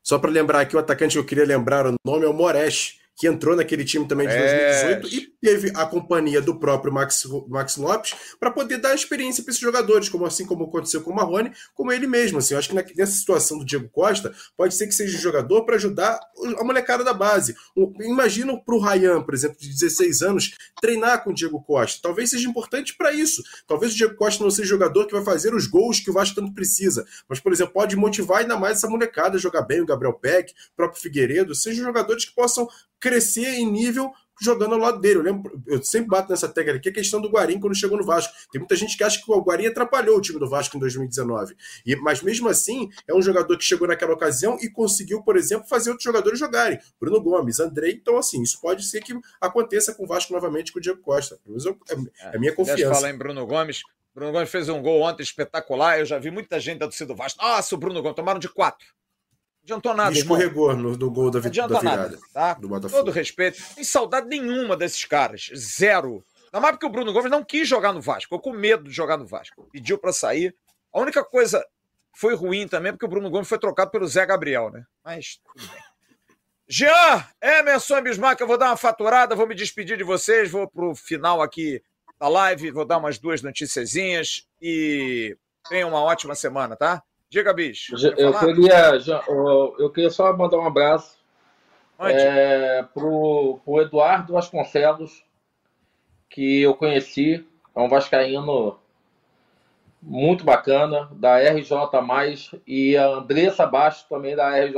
Só 0.03 0.19
para 0.19 0.29
lembrar 0.29 0.61
aqui, 0.61 0.75
o 0.75 0.79
atacante 0.79 1.13
que 1.13 1.19
eu 1.19 1.25
queria 1.25 1.45
lembrar 1.45 1.87
o 1.87 1.95
nome 2.05 2.25
é 2.25 2.29
o 2.29 2.33
Moresh 2.33 2.99
que 3.19 3.27
entrou 3.27 3.53
naquele 3.53 3.83
time 3.83 4.07
também 4.07 4.25
de 4.27 4.33
é... 4.33 4.95
2018 4.95 5.07
e 5.13 5.33
teve 5.41 5.71
a 5.75 5.85
companhia 5.85 6.41
do 6.41 6.57
próprio 6.57 6.93
Max, 6.93 7.27
Max 7.49 7.75
Lopes 7.75 8.15
para 8.39 8.49
poder 8.49 8.77
dar 8.77 8.95
experiência 8.95 9.43
para 9.43 9.51
esses 9.51 9.61
jogadores, 9.61 10.07
como 10.07 10.25
assim 10.25 10.45
como 10.45 10.63
aconteceu 10.63 11.01
com 11.01 11.11
o 11.11 11.15
Marrone, 11.15 11.51
como 11.75 11.91
ele 11.91 12.07
mesmo. 12.07 12.37
Assim, 12.37 12.53
eu 12.53 12.59
acho 12.59 12.69
que 12.69 12.97
nessa 12.97 13.11
situação 13.11 13.59
do 13.59 13.65
Diego 13.65 13.89
Costa, 13.89 14.33
pode 14.55 14.73
ser 14.73 14.87
que 14.87 14.93
seja 14.95 15.17
um 15.17 15.21
jogador 15.21 15.65
para 15.65 15.75
ajudar 15.75 16.17
a 16.57 16.63
molecada 16.63 17.03
da 17.03 17.13
base. 17.13 17.55
Imagina 17.99 18.57
para 18.57 18.75
o 18.75 18.79
Ryan, 18.79 19.21
por 19.21 19.33
exemplo, 19.33 19.57
de 19.59 19.67
16 19.67 20.21
anos, 20.21 20.55
treinar 20.79 21.21
com 21.21 21.31
o 21.31 21.33
Diego 21.33 21.61
Costa. 21.61 21.99
Talvez 22.01 22.29
seja 22.29 22.47
importante 22.47 22.95
para 22.95 23.11
isso. 23.11 23.43
Talvez 23.67 23.91
o 23.91 23.95
Diego 23.97 24.15
Costa 24.15 24.41
não 24.41 24.51
seja 24.51 24.69
jogador 24.69 25.05
que 25.07 25.13
vai 25.13 25.25
fazer 25.25 25.53
os 25.53 25.67
gols 25.67 25.99
que 25.99 26.09
o 26.09 26.13
Vasco 26.13 26.35
tanto 26.35 26.53
precisa, 26.53 27.05
mas, 27.27 27.41
por 27.41 27.51
exemplo, 27.51 27.73
pode 27.73 27.97
motivar 27.97 28.39
ainda 28.39 28.55
mais 28.55 28.77
essa 28.77 28.87
molecada 28.87 29.35
a 29.35 29.39
jogar 29.39 29.63
bem, 29.63 29.81
o 29.81 29.85
Gabriel 29.85 30.13
Peck, 30.13 30.53
o 30.53 30.75
próprio 30.77 31.01
Figueiredo, 31.01 31.53
sejam 31.53 31.83
jogadores 31.83 32.23
que 32.23 32.33
possam 32.33 32.67
crescer 32.99 33.55
em 33.55 33.69
nível 33.69 34.11
jogando 34.39 34.73
ao 34.73 34.79
lado 34.79 34.99
dele. 34.99 35.19
Eu, 35.19 35.23
lembro, 35.23 35.61
eu 35.67 35.83
sempre 35.83 36.07
bato 36.07 36.29
nessa 36.29 36.47
tecla 36.47 36.75
aqui, 36.75 36.89
a 36.89 36.93
questão 36.93 37.21
do 37.21 37.29
Guarim 37.29 37.59
quando 37.59 37.75
chegou 37.75 37.97
no 37.97 38.05
Vasco. 38.05 38.33
Tem 38.51 38.59
muita 38.59 38.75
gente 38.75 38.97
que 38.97 39.03
acha 39.03 39.21
que 39.21 39.31
o 39.31 39.41
Guarim 39.41 39.67
atrapalhou 39.67 40.17
o 40.17 40.21
time 40.21 40.39
do 40.39 40.49
Vasco 40.49 40.77
em 40.77 40.79
2019. 40.79 41.55
E, 41.85 41.95
mas 41.97 42.21
mesmo 42.21 42.47
assim, 42.47 42.89
é 43.07 43.13
um 43.13 43.21
jogador 43.21 43.57
que 43.57 43.63
chegou 43.63 43.87
naquela 43.87 44.13
ocasião 44.13 44.57
e 44.61 44.69
conseguiu, 44.69 45.21
por 45.21 45.35
exemplo, 45.37 45.67
fazer 45.67 45.89
outros 45.89 46.05
jogadores 46.05 46.39
jogarem. 46.39 46.79
Bruno 46.99 47.21
Gomes, 47.21 47.59
Andrei. 47.59 47.93
Então, 47.93 48.17
assim, 48.17 48.41
isso 48.41 48.59
pode 48.61 48.85
ser 48.85 49.01
que 49.01 49.13
aconteça 49.41 49.93
com 49.93 50.03
o 50.03 50.07
Vasco 50.07 50.33
novamente 50.33 50.71
com 50.71 50.79
o 50.79 50.81
Diego 50.81 51.01
Costa. 51.01 51.39
É, 51.89 52.27
é 52.31 52.35
a 52.35 52.39
minha 52.39 52.55
confiança. 52.55 52.93
falar 52.93 53.09
em 53.09 53.17
Bruno 53.17 53.45
Gomes. 53.45 53.81
Bruno 54.13 54.31
Gomes 54.31 54.49
fez 54.49 54.69
um 54.69 54.81
gol 54.81 55.01
ontem 55.01 55.23
espetacular. 55.23 55.99
Eu 55.99 56.05
já 56.05 56.17
vi 56.17 56.31
muita 56.31 56.59
gente 56.59 56.79
da 56.79 56.87
torcida 56.87 57.13
do 57.13 57.15
Vasco. 57.15 57.41
Nossa, 57.41 57.75
o 57.75 57.77
Bruno 57.77 58.01
Gomes 58.01 58.15
tomaram 58.15 58.39
de 58.39 58.49
quatro 58.49 58.87
adiantou 59.69 59.93
nada. 59.93 60.15
E 60.15 60.19
escorregou 60.19 60.75
no, 60.75 60.97
no, 60.97 61.11
gol 61.11 61.29
da, 61.29 61.39
vitória. 61.39 61.67
da 61.67 61.79
virada. 61.79 62.01
Nada, 62.03 62.19
tá? 62.33 62.53
Do 62.55 62.67
Botafogo. 62.67 63.03
Todo 63.03 63.11
respeito. 63.11 63.61
Tem 63.75 63.83
saudade 63.83 64.27
nenhuma 64.27 64.75
desses 64.75 65.05
caras. 65.05 65.49
Zero. 65.55 66.23
Não 66.51 66.59
mais 66.59 66.73
porque 66.73 66.85
o 66.85 66.89
Bruno 66.89 67.13
Gomes 67.13 67.31
não 67.31 67.43
quis 67.43 67.67
jogar 67.67 67.93
no 67.93 68.01
Vasco. 68.01 68.23
Ficou 68.23 68.39
com 68.39 68.51
medo 68.51 68.85
de 68.85 68.91
jogar 68.91 69.17
no 69.17 69.25
Vasco. 69.25 69.67
Pediu 69.71 69.97
para 69.97 70.11
sair. 70.11 70.55
A 70.91 70.99
única 70.99 71.23
coisa 71.23 71.63
foi 72.15 72.35
ruim 72.35 72.67
também 72.67 72.91
porque 72.91 73.05
o 73.05 73.09
Bruno 73.09 73.29
Gomes 73.29 73.47
foi 73.47 73.59
trocado 73.59 73.91
pelo 73.91 74.07
Zé 74.07 74.25
Gabriel, 74.25 74.71
né? 74.71 74.83
Mas 75.03 75.39
tudo 75.43 75.67
bem. 75.71 75.83
Jean, 76.67 77.25
Emerson 77.41 77.97
e 77.97 78.01
Bismarck, 78.01 78.39
eu 78.39 78.47
vou 78.47 78.57
dar 78.57 78.67
uma 78.67 78.77
faturada, 78.77 79.35
vou 79.35 79.47
me 79.47 79.55
despedir 79.55 79.97
de 79.97 80.03
vocês, 80.03 80.51
vou 80.51 80.67
pro 80.67 80.93
final 80.93 81.41
aqui 81.41 81.81
da 82.19 82.27
live, 82.27 82.69
vou 82.69 82.85
dar 82.85 82.99
umas 82.99 83.17
duas 83.17 83.41
noticiazinhas 83.41 84.47
e 84.61 85.35
tenham 85.67 85.89
uma 85.89 86.01
ótima 86.01 86.35
semana, 86.35 86.75
tá? 86.75 87.01
Diga, 87.29 87.53
bicho. 87.53 87.95
Eu 88.17 88.33
queria, 88.39 88.91
eu 89.77 89.89
queria 89.91 90.09
só 90.09 90.35
mandar 90.35 90.57
um 90.57 90.65
abraço 90.65 91.19
é, 91.99 92.83
pro, 92.93 93.59
pro 93.63 93.81
Eduardo 93.81 94.33
Vasconcelos, 94.33 95.23
que 96.29 96.61
eu 96.61 96.73
conheci, 96.75 97.45
é 97.75 97.79
um 97.79 97.89
vascaíno 97.89 98.79
muito 100.01 100.43
bacana, 100.45 101.09
da 101.11 101.37
RJ+, 101.37 101.75
e 102.65 102.95
a 102.95 103.07
Andressa 103.07 103.65
Baixo 103.65 104.07
também 104.07 104.35
da 104.35 104.49
RJ+. 104.57 104.77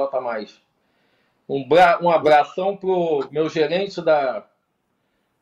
Um, 1.47 1.67
bra, 1.67 1.99
um 2.01 2.09
abração 2.09 2.75
pro 2.75 3.27
meu 3.31 3.47
gerente 3.49 4.01
da, 4.01 4.45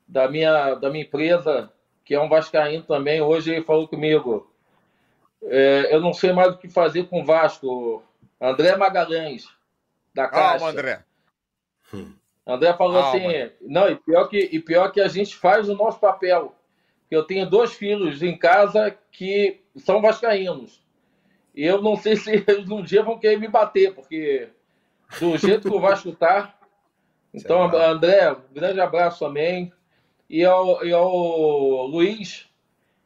da, 0.07 0.27
minha, 0.27 0.76
da 0.76 0.90
minha 0.90 1.06
empresa, 1.06 1.72
que 2.03 2.14
é 2.14 2.22
um 2.22 2.27
vascaíno 2.27 2.84
também, 2.84 3.22
hoje 3.22 3.53
ele 3.53 3.64
falou 3.64 3.88
comigo, 3.88 4.48
é, 5.44 5.94
eu 5.94 6.02
não 6.02 6.14
sei 6.14 6.34
mais 6.34 6.53
o 6.53 6.57
que 6.57 6.70
fazer 6.70 7.07
com 7.07 7.22
o 7.22 7.26
Vasco. 7.26 8.03
André 8.41 8.76
Magalhães, 8.76 9.48
da 10.14 10.28
Caixa. 10.28 10.60
Calma, 10.60 10.72
André. 10.72 11.03
André 12.45 12.74
falou 12.74 13.02
Calma. 13.02 13.10
assim, 13.10 13.52
não, 13.61 13.90
e 13.90 13.95
pior, 13.95 14.28
que, 14.28 14.49
e 14.52 14.60
pior 14.60 14.91
que 14.91 15.02
a 15.02 15.07
gente 15.07 15.36
faz 15.36 15.70
o 15.70 15.76
nosso 15.76 15.99
papel. 15.99 16.56
Eu 17.10 17.24
tenho 17.24 17.49
dois 17.49 17.74
filhos 17.74 18.22
em 18.22 18.38
casa 18.38 18.95
que 19.11 19.61
são 19.76 20.02
vascaínos. 20.02 20.82
E 21.56 21.66
eu 21.66 21.82
não 21.82 21.95
sei 21.95 22.16
se 22.18 22.44
eles 22.48 22.70
um 22.70 22.82
dia 22.82 23.03
vão 23.03 23.20
querer 23.20 23.38
me 23.38 23.48
bater, 23.48 23.94
porque 23.94 24.49
do 25.20 25.38
jeito 25.38 25.70
que 25.70 25.76
o 25.76 25.82
Vasco 25.82 26.11
tá. 26.11 26.56
Então, 27.32 27.61
André, 27.61 28.32
um 28.32 28.52
grande 28.52 28.82
abraço 28.82 29.24
também. 29.24 29.72
E 30.28 30.44
ao, 30.44 30.84
e 30.84 30.91
ao 30.91 31.86
Luiz 31.86 32.49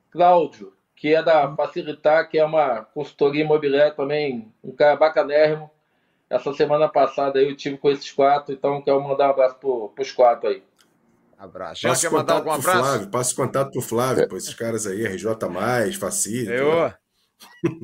Cláudio, 0.10 0.74
que 1.04 1.14
é 1.14 1.22
da 1.22 1.54
Facilitar, 1.54 2.30
que 2.30 2.40
é 2.40 2.46
uma 2.46 2.84
consultoria 2.94 3.44
imobiliária 3.44 3.92
também, 3.92 4.50
um 4.64 4.72
cara 4.72 4.96
bacanérrimo. 4.96 5.70
Essa 6.30 6.54
semana 6.54 6.88
passada 6.88 7.42
eu 7.42 7.54
tive 7.58 7.78
com 7.78 7.92
esses 7.92 8.10
quatro, 8.10 8.54
então 8.54 8.82
quero 8.82 9.04
mandar 9.04 9.28
um 9.28 9.32
abraço 9.32 9.58
para 9.94 10.02
os 10.02 10.12
quatro 10.14 10.48
aí. 10.48 10.64
Abraço. 11.38 11.82
Já 11.82 11.94
quer 11.94 12.10
mandar 12.10 12.36
algum 12.36 12.52
abraço? 12.52 12.80
Flávio, 12.80 13.10
passa 13.10 13.34
o 13.34 13.36
contato 13.36 13.72
pro 13.72 13.82
Flávio, 13.82 14.30
pô, 14.30 14.38
esses 14.38 14.54
caras 14.54 14.88
aí, 14.88 15.06
RJ, 15.06 15.28
Facilita. 16.00 16.54
Eu. 16.54 16.94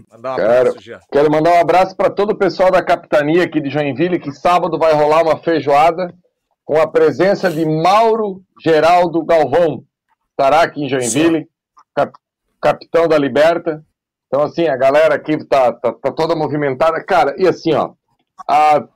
Mandar 0.10 0.30
um 0.30 0.34
abraço, 0.36 0.80
quero, 0.80 1.00
quero 1.12 1.30
mandar 1.30 1.52
um 1.52 1.60
abraço 1.60 1.98
para 1.98 2.10
todo 2.10 2.32
o 2.32 2.38
pessoal 2.38 2.72
da 2.72 2.82
capitania 2.82 3.44
aqui 3.44 3.60
de 3.60 3.70
Joinville, 3.70 4.18
que 4.18 4.32
sábado 4.32 4.80
vai 4.80 4.94
rolar 4.94 5.24
uma 5.24 5.38
feijoada 5.38 6.16
com 6.64 6.80
a 6.80 6.88
presença 6.88 7.52
de 7.52 7.66
Mauro 7.66 8.42
Geraldo 8.64 9.26
Galvão. 9.26 9.84
Estará 10.32 10.62
aqui 10.62 10.86
em 10.86 10.88
Joinville, 10.88 11.50
cap, 11.94 12.14
capitão 12.62 13.08
da 13.08 13.18
Liberta. 13.18 13.84
Então, 14.28 14.44
assim, 14.44 14.68
a 14.68 14.78
galera 14.78 15.16
aqui 15.16 15.44
tá, 15.46 15.72
tá, 15.74 15.92
tá, 15.92 16.12
toda 16.12 16.36
movimentada. 16.36 17.04
Cara, 17.04 17.36
e 17.38 17.48
assim, 17.48 17.74
ó, 17.74 17.94
há 18.48 18.88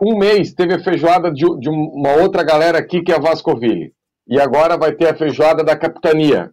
um 0.00 0.16
mês 0.16 0.54
teve 0.54 0.74
a 0.74 0.82
feijoada 0.82 1.30
de, 1.30 1.44
de 1.58 1.68
uma 1.68 2.14
outra 2.14 2.42
galera 2.42 2.78
aqui, 2.78 3.02
que 3.02 3.12
é 3.12 3.16
a 3.16 3.20
Vascoville. 3.20 3.92
E 4.26 4.40
agora 4.40 4.76
vai 4.76 4.92
ter 4.92 5.08
a 5.08 5.16
feijoada 5.16 5.64
da 5.64 5.76
capitania. 5.76 6.50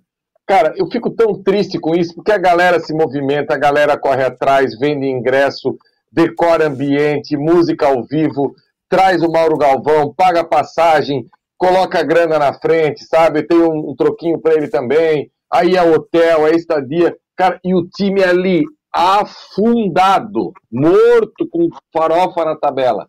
Cara, 0.47 0.73
eu 0.77 0.87
fico 0.91 1.09
tão 1.09 1.41
triste 1.41 1.79
com 1.79 1.95
isso, 1.95 2.13
porque 2.15 2.31
a 2.31 2.37
galera 2.37 2.79
se 2.79 2.93
movimenta, 2.93 3.55
a 3.55 3.57
galera 3.57 3.97
corre 3.97 4.23
atrás, 4.23 4.77
vende 4.77 5.07
ingresso, 5.07 5.75
decora 6.11 6.67
ambiente, 6.67 7.35
música 7.35 7.87
ao 7.87 8.03
vivo, 8.05 8.53
traz 8.87 9.21
o 9.21 9.31
Mauro 9.31 9.57
Galvão, 9.57 10.13
paga 10.13 10.43
passagem, 10.43 11.27
coloca 11.57 11.99
a 11.99 12.03
grana 12.03 12.37
na 12.37 12.53
frente, 12.53 13.03
sabe? 13.03 13.43
Tem 13.43 13.57
um, 13.57 13.89
um 13.89 13.95
troquinho 13.95 14.39
para 14.39 14.53
ele 14.53 14.67
também. 14.67 15.31
Aí 15.55 15.77
é 15.77 15.81
hotel, 15.81 16.45
é 16.45 16.51
estadia. 16.51 17.15
Cara, 17.37 17.57
e 17.63 17.73
o 17.73 17.87
time 17.87 18.21
ali 18.21 18.65
afundado, 18.93 20.51
morto 20.69 21.47
com 21.49 21.69
farofa 21.93 22.43
na 22.43 22.57
tabela. 22.57 23.07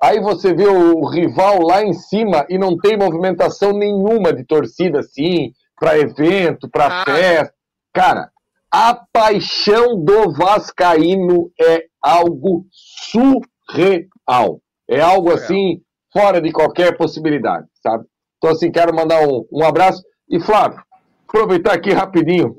Aí 0.00 0.20
você 0.20 0.54
vê 0.54 0.68
o 0.68 1.04
rival 1.08 1.60
lá 1.60 1.82
em 1.82 1.92
cima 1.92 2.46
e 2.48 2.56
não 2.56 2.76
tem 2.78 2.96
movimentação 2.96 3.72
nenhuma 3.72 4.32
de 4.32 4.44
torcida 4.44 5.00
assim, 5.00 5.50
para 5.76 5.98
evento, 5.98 6.70
para 6.70 7.02
ah. 7.02 7.04
festa. 7.04 7.54
Cara, 7.92 8.30
a 8.72 8.94
paixão 9.12 10.00
do 10.00 10.32
Vascaíno 10.32 11.50
é 11.60 11.86
algo 12.00 12.64
surreal. 12.70 14.60
É 14.88 15.00
algo 15.00 15.32
assim, 15.32 15.80
fora 16.12 16.40
de 16.40 16.52
qualquer 16.52 16.96
possibilidade, 16.96 17.66
sabe? 17.82 18.04
Então, 18.36 18.50
assim, 18.50 18.70
quero 18.70 18.94
mandar 18.94 19.20
um, 19.26 19.44
um 19.52 19.64
abraço. 19.64 20.00
E, 20.30 20.38
Flávio, 20.38 20.80
aproveitar 21.28 21.74
aqui 21.74 21.92
rapidinho, 21.92 22.56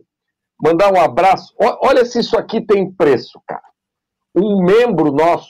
mandar 0.62 0.94
um 0.94 1.00
abraço. 1.00 1.54
Olha 1.58 2.06
se 2.06 2.20
isso 2.20 2.38
aqui 2.38 2.62
tem 2.62 2.92
preço, 2.92 3.42
cara. 3.48 3.64
Um 4.36 4.64
membro 4.64 5.12
nosso, 5.12 5.50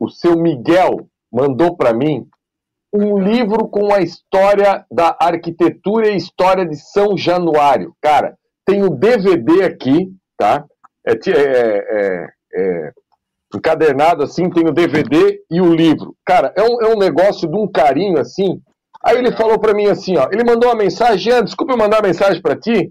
o 0.00 0.08
seu 0.08 0.36
Miguel, 0.36 1.06
mandou 1.30 1.76
para 1.76 1.92
mim 1.92 2.26
um 2.92 3.18
livro 3.18 3.68
com 3.68 3.92
a 3.92 4.00
história 4.00 4.86
da 4.90 5.16
arquitetura 5.20 6.08
e 6.08 6.16
história 6.16 6.64
de 6.64 6.76
São 6.76 7.16
Januário. 7.18 7.92
Cara, 8.00 8.36
tem 8.64 8.84
o 8.84 8.90
DVD 8.90 9.64
aqui, 9.64 10.08
tá? 10.38 10.64
É, 11.04 11.12
é, 11.12 11.32
é, 11.32 12.26
é, 12.54 12.92
encadernado 13.54 14.22
assim, 14.22 14.48
tem 14.48 14.66
o 14.66 14.72
DVD 14.72 15.40
e 15.50 15.60
o 15.60 15.74
livro. 15.74 16.14
Cara, 16.24 16.52
é 16.56 16.62
um, 16.62 16.80
é 16.80 16.94
um 16.94 16.98
negócio 16.98 17.48
de 17.50 17.56
um 17.56 17.70
carinho 17.70 18.18
assim. 18.18 18.62
Aí 19.04 19.18
ele 19.18 19.32
falou 19.32 19.58
para 19.58 19.74
mim 19.74 19.86
assim, 19.86 20.16
ó, 20.16 20.28
ele 20.32 20.44
mandou 20.44 20.70
uma 20.70 20.82
mensagem, 20.82 21.32
ah, 21.32 21.42
desculpa 21.42 21.74
eu 21.74 21.78
mandar 21.78 22.02
mensagem 22.02 22.40
para 22.40 22.58
ti, 22.58 22.90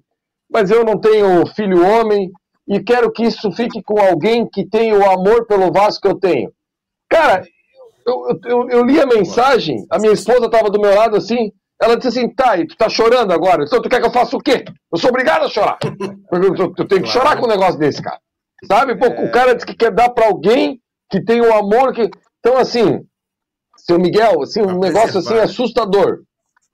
mas 0.51 0.69
eu 0.69 0.83
não 0.85 0.99
tenho 0.99 1.43
filho 1.55 1.83
homem 1.83 2.29
e 2.67 2.79
quero 2.79 3.11
que 3.11 3.23
isso 3.23 3.51
fique 3.51 3.81
com 3.81 3.99
alguém 3.99 4.47
que 4.47 4.63
tem 4.63 4.93
o 4.93 5.09
amor 5.09 5.47
pelo 5.47 5.71
Vasco 5.71 6.01
que 6.03 6.07
eu 6.07 6.19
tenho. 6.19 6.51
Cara, 7.09 7.43
eu, 8.05 8.39
eu, 8.45 8.69
eu 8.69 8.85
li 8.85 9.01
a 9.01 9.07
mensagem, 9.07 9.85
a 9.89 9.97
minha 9.97 10.13
esposa 10.13 10.45
estava 10.45 10.69
do 10.69 10.79
meu 10.79 10.93
lado 10.93 11.17
assim, 11.17 11.51
ela 11.81 11.97
disse 11.97 12.19
assim, 12.19 12.29
tá, 12.29 12.57
e 12.57 12.67
tu 12.67 12.77
tá 12.77 12.87
chorando 12.87 13.33
agora, 13.33 13.63
então 13.63 13.81
tu 13.81 13.89
quer 13.89 13.99
que 13.99 14.05
eu 14.05 14.13
faça 14.13 14.37
o 14.37 14.39
quê? 14.39 14.63
Eu 14.91 14.99
sou 14.99 15.09
obrigado 15.09 15.45
a 15.45 15.49
chorar. 15.49 15.79
Eu, 16.31 16.55
eu, 16.55 16.87
tenho 16.87 17.03
que 17.03 17.09
chorar 17.09 17.37
com 17.37 17.45
um 17.45 17.49
negócio 17.49 17.79
desse, 17.79 18.01
cara. 18.01 18.19
Sabe? 18.65 18.95
Pô, 18.97 19.05
é... 19.05 19.25
O 19.25 19.31
cara 19.31 19.55
diz 19.55 19.65
que 19.65 19.75
quer 19.75 19.91
dar 19.91 20.09
para 20.09 20.27
alguém 20.27 20.79
que 21.09 21.23
tem 21.23 21.41
o 21.41 21.53
amor 21.53 21.91
que... 21.93 22.09
Então, 22.39 22.57
assim, 22.57 23.03
seu 23.83 23.99
Miguel, 23.99 24.41
assim, 24.41 24.61
um 24.61 24.79
negócio 24.79 25.19
assim 25.19 25.37
assustador. 25.37 26.21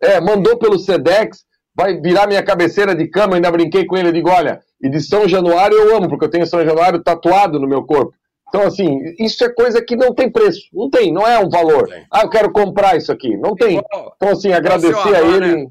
É, 0.01 0.21
mandou 0.21 0.57
pelo 0.57 0.77
Sedex, 0.77 1.43
vai 1.75 1.99
virar 1.99 2.27
minha 2.27 2.43
cabeceira 2.43 2.95
de 2.95 3.07
cama, 3.07 3.35
ainda 3.35 3.51
brinquei 3.51 3.85
com 3.85 3.97
ele, 3.97 4.11
digo, 4.11 4.29
olha, 4.29 4.61
e 4.81 4.89
de 4.89 5.01
São 5.01 5.27
Januário 5.27 5.75
eu 5.75 5.95
amo, 5.95 6.07
porque 6.07 6.25
eu 6.25 6.29
tenho 6.29 6.45
São 6.45 6.63
Januário 6.63 7.03
tatuado 7.03 7.59
no 7.59 7.67
meu 7.67 7.83
corpo. 7.83 8.13
Então, 8.47 8.63
assim, 8.63 8.99
isso 9.19 9.43
é 9.43 9.49
coisa 9.49 9.83
que 9.83 9.95
não 9.95 10.13
tem 10.13 10.29
preço. 10.29 10.61
Não 10.73 10.89
tem, 10.89 11.13
não 11.13 11.25
é 11.27 11.37
um 11.37 11.49
valor. 11.49 11.87
Ah, 12.11 12.21
eu 12.23 12.29
quero 12.29 12.51
comprar 12.51 12.97
isso 12.97 13.11
aqui. 13.11 13.37
Não 13.37 13.55
tem. 13.55 13.77
Então, 13.77 14.29
assim, 14.29 14.51
agradecer 14.51 15.15
a 15.15 15.21
ele. 15.21 15.55
Né? 15.55 15.67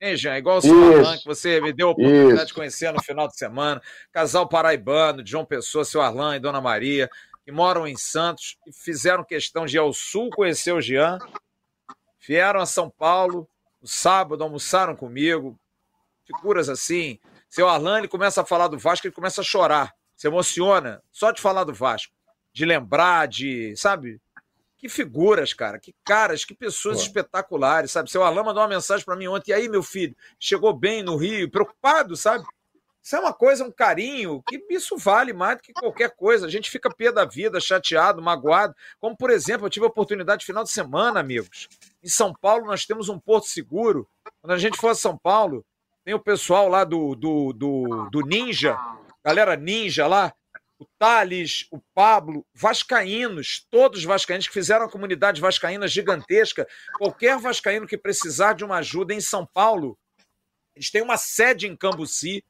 Hein, 0.00 0.16
Jean? 0.16 0.38
Igual 0.38 0.56
o 0.56 0.60
seu 0.62 0.98
Arlan, 0.98 1.18
que 1.18 1.26
você 1.26 1.60
me 1.60 1.72
deu 1.72 1.88
a 1.88 1.90
oportunidade 1.92 2.34
isso. 2.34 2.46
de 2.46 2.54
conhecer 2.54 2.90
no 2.90 3.02
final 3.02 3.28
de 3.28 3.36
semana. 3.36 3.80
Casal 4.10 4.48
paraibano, 4.48 5.22
de 5.22 5.30
João 5.30 5.44
Pessoa, 5.44 5.84
seu 5.84 6.00
Arlan 6.00 6.36
e 6.36 6.40
Dona 6.40 6.60
Maria, 6.60 7.08
que 7.44 7.52
moram 7.52 7.86
em 7.86 7.96
Santos 7.96 8.56
e 8.66 8.72
fizeram 8.72 9.24
questão 9.24 9.66
de 9.66 9.76
ir 9.76 9.80
ao 9.80 9.92
sul 9.92 10.30
conhecer 10.30 10.72
o 10.72 10.80
Jean. 10.80 11.18
Vieram 12.26 12.60
a 12.60 12.66
São 12.66 12.88
Paulo, 12.88 13.48
no 13.80 13.88
sábado, 13.88 14.44
almoçaram 14.44 14.94
comigo. 14.94 15.58
Figuras 16.24 16.68
assim. 16.68 17.18
Seu 17.48 17.68
Arlan, 17.68 17.98
ele 17.98 18.08
começa 18.08 18.42
a 18.42 18.44
falar 18.44 18.68
do 18.68 18.78
Vasco, 18.78 19.06
ele 19.06 19.14
começa 19.14 19.40
a 19.40 19.44
chorar. 19.44 19.94
Se 20.16 20.26
emociona 20.26 21.02
só 21.10 21.32
de 21.32 21.40
falar 21.40 21.64
do 21.64 21.74
Vasco 21.74 22.14
de 22.52 22.64
lembrar, 22.64 23.26
de, 23.26 23.74
sabe? 23.76 24.20
Que 24.76 24.88
figuras, 24.88 25.54
cara, 25.54 25.78
que 25.78 25.94
caras, 26.04 26.44
que 26.44 26.54
pessoas 26.54 26.98
Pô. 26.98 27.02
espetaculares, 27.04 27.90
sabe? 27.90 28.10
Seu 28.10 28.22
Alain 28.22 28.44
mandou 28.44 28.62
uma 28.62 28.68
mensagem 28.68 29.04
para 29.04 29.16
mim 29.16 29.28
ontem, 29.28 29.52
e 29.52 29.54
aí, 29.54 29.68
meu 29.68 29.82
filho, 29.82 30.14
chegou 30.38 30.72
bem 30.72 31.02
no 31.02 31.16
Rio, 31.16 31.50
preocupado, 31.50 32.16
sabe? 32.16 32.44
Isso 33.02 33.16
é 33.16 33.20
uma 33.20 33.32
coisa, 33.32 33.64
um 33.64 33.72
carinho, 33.72 34.42
que 34.46 34.64
isso 34.70 34.96
vale 34.96 35.32
mais 35.32 35.56
do 35.56 35.62
que 35.62 35.72
qualquer 35.72 36.14
coisa. 36.14 36.46
A 36.46 36.50
gente 36.50 36.70
fica 36.70 36.88
pé 36.88 37.10
da 37.10 37.24
vida, 37.24 37.58
chateado, 37.58 38.22
magoado. 38.22 38.74
Como, 39.00 39.16
por 39.16 39.28
exemplo, 39.30 39.66
eu 39.66 39.70
tive 39.70 39.84
a 39.84 39.88
oportunidade 39.88 40.46
final 40.46 40.62
de 40.62 40.70
semana, 40.70 41.18
amigos. 41.18 41.68
Em 42.02 42.08
São 42.08 42.32
Paulo, 42.32 42.66
nós 42.66 42.86
temos 42.86 43.08
um 43.08 43.18
porto 43.18 43.48
seguro. 43.48 44.08
Quando 44.40 44.52
a 44.52 44.58
gente 44.58 44.78
for 44.78 44.90
a 44.90 44.94
São 44.94 45.18
Paulo, 45.18 45.64
tem 46.04 46.14
o 46.14 46.20
pessoal 46.20 46.68
lá 46.68 46.84
do, 46.84 47.16
do, 47.16 47.52
do, 47.52 48.08
do 48.10 48.20
Ninja, 48.20 48.78
galera 49.24 49.56
Ninja 49.56 50.06
lá, 50.06 50.32
o 50.78 50.86
Thales, 50.98 51.66
o 51.70 51.80
Pablo, 51.94 52.44
vascaínos, 52.54 53.66
todos 53.70 54.04
vascaínos 54.04 54.46
que 54.46 54.54
fizeram 54.54 54.86
a 54.86 54.90
comunidade 54.90 55.40
vascaína 55.40 55.86
gigantesca. 55.86 56.66
Qualquer 56.98 57.38
vascaíno 57.38 57.86
que 57.86 57.96
precisar 57.96 58.52
de 58.52 58.64
uma 58.64 58.76
ajuda 58.76 59.14
em 59.14 59.20
São 59.20 59.46
Paulo, 59.46 59.98
eles 60.74 60.90
têm 60.90 61.02
uma 61.02 61.16
sede 61.16 61.66
em 61.66 61.76
Cambuci, 61.76 62.44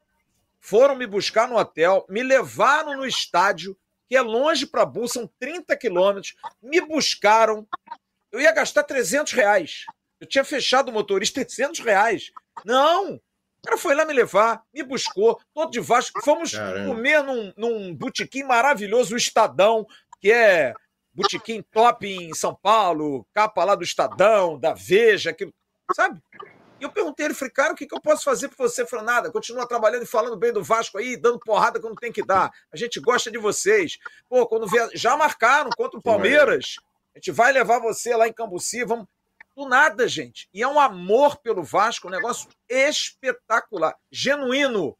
foram 0.63 0.95
me 0.95 1.05
buscar 1.05 1.45
no 1.45 1.57
hotel, 1.57 2.05
me 2.09 2.23
levaram 2.23 2.95
no 2.95 3.05
estádio, 3.05 3.77
que 4.07 4.15
é 4.15 4.21
longe 4.21 4.65
para 4.65 4.85
Bu, 4.85 5.07
são 5.09 5.29
30 5.37 5.75
quilômetros, 5.75 6.35
me 6.61 6.79
buscaram. 6.79 7.67
Eu 8.31 8.39
ia 8.39 8.51
gastar 8.53 8.83
300 8.83 9.33
reais. 9.33 9.85
Eu 10.21 10.25
tinha 10.25 10.45
fechado 10.45 10.87
o 10.87 10.93
motorista 10.93 11.43
300 11.43 11.81
reais. 11.81 12.31
Não, 12.63 13.15
o 13.15 13.21
cara 13.61 13.77
foi 13.77 13.93
lá 13.93 14.05
me 14.05 14.13
levar, 14.13 14.63
me 14.73 14.83
buscou, 14.83 15.37
todo 15.53 15.69
de 15.69 15.81
Vasco. 15.81 16.23
Fomos 16.23 16.53
Caramba. 16.53 16.87
comer 16.87 17.21
num, 17.23 17.53
num 17.57 17.93
botequim 17.93 18.43
maravilhoso, 18.43 19.15
o 19.15 19.17
Estadão, 19.17 19.85
que 20.21 20.31
é 20.31 20.73
botequim 21.13 21.61
top 21.71 22.07
em 22.07 22.33
São 22.33 22.55
Paulo, 22.55 23.27
capa 23.33 23.65
lá 23.65 23.75
do 23.75 23.83
Estadão, 23.83 24.57
da 24.57 24.73
Veja, 24.73 25.33
que, 25.33 25.53
sabe? 25.93 26.21
E 26.83 26.85
eu 26.85 26.91
perguntei 26.91 27.27
ele, 27.27 27.33
falei, 27.33 27.53
cara, 27.53 27.71
o 27.71 27.77
que, 27.77 27.87
que 27.87 27.95
eu 27.95 28.01
posso 28.01 28.25
fazer 28.25 28.49
por 28.49 28.57
você? 28.57 28.81
Ele 28.81 28.89
falou, 28.89 29.05
nada, 29.05 29.31
continua 29.31 29.65
trabalhando 29.65 30.03
e 30.03 30.05
falando 30.05 30.35
bem 30.35 30.51
do 30.51 30.61
Vasco 30.61 30.97
aí, 30.97 31.15
dando 31.15 31.39
porrada 31.39 31.79
quando 31.79 31.95
tem 31.95 32.11
que 32.11 32.21
dar. 32.21 32.51
A 32.73 32.75
gente 32.75 32.99
gosta 32.99 33.31
de 33.31 33.37
vocês. 33.37 33.97
Pô, 34.27 34.45
quando 34.45 34.67
vê, 34.67 34.89
já 34.93 35.15
marcaram 35.15 35.69
contra 35.77 35.97
o 35.97 36.03
Palmeiras, 36.03 36.75
a 37.15 37.19
gente 37.19 37.31
vai 37.31 37.53
levar 37.53 37.79
você 37.79 38.13
lá 38.17 38.27
em 38.27 38.33
Cambuci, 38.33 38.83
vamos 38.83 39.07
do 39.55 39.65
nada, 39.65 40.09
gente. 40.09 40.49
E 40.53 40.61
é 40.61 40.67
um 40.67 40.77
amor 40.77 41.37
pelo 41.37 41.63
Vasco, 41.63 42.09
um 42.09 42.11
negócio 42.11 42.49
espetacular, 42.67 43.95
genuíno, 44.11 44.97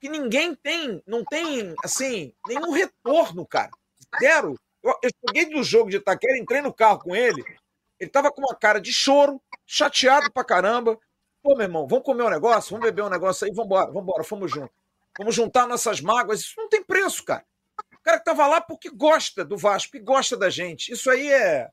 que 0.00 0.08
ninguém 0.08 0.52
tem, 0.52 1.00
não 1.06 1.24
tem, 1.24 1.76
assim, 1.84 2.34
nenhum 2.48 2.72
retorno, 2.72 3.46
cara. 3.46 3.70
Zero. 4.20 4.56
Eu, 4.82 4.98
eu 5.00 5.10
cheguei 5.28 5.48
do 5.48 5.62
jogo 5.62 5.90
de 5.90 5.98
Itaquera, 5.98 6.36
entrei 6.36 6.60
no 6.60 6.74
carro 6.74 6.98
com 6.98 7.14
ele, 7.14 7.40
ele 8.00 8.10
tava 8.10 8.32
com 8.32 8.40
uma 8.40 8.56
cara 8.56 8.80
de 8.80 8.92
choro, 8.92 9.40
chateado 9.64 10.32
pra 10.32 10.42
caramba. 10.42 10.98
Pô, 11.42 11.54
meu 11.54 11.62
irmão, 11.62 11.86
vamos 11.86 12.04
comer 12.04 12.24
um 12.24 12.30
negócio, 12.30 12.70
vamos 12.70 12.84
beber 12.84 13.02
um 13.02 13.10
negócio 13.10 13.46
aí, 13.46 13.52
vambora, 13.52 13.90
vambora, 13.90 14.24
fomos 14.24 14.50
juntos. 14.50 14.74
Vamos 15.18 15.34
juntar 15.34 15.66
nossas 15.66 16.00
mágoas, 16.00 16.40
isso 16.40 16.54
não 16.56 16.68
tem 16.68 16.82
preço, 16.84 17.24
cara. 17.24 17.44
O 17.94 18.02
cara 18.02 18.18
que 18.18 18.24
tava 18.24 18.46
lá 18.46 18.60
porque 18.60 18.90
gosta 18.90 19.44
do 19.44 19.56
Vasco, 19.56 19.96
e 19.96 20.00
gosta 20.00 20.36
da 20.36 20.50
gente. 20.50 20.92
Isso 20.92 21.10
aí 21.10 21.30
é, 21.30 21.70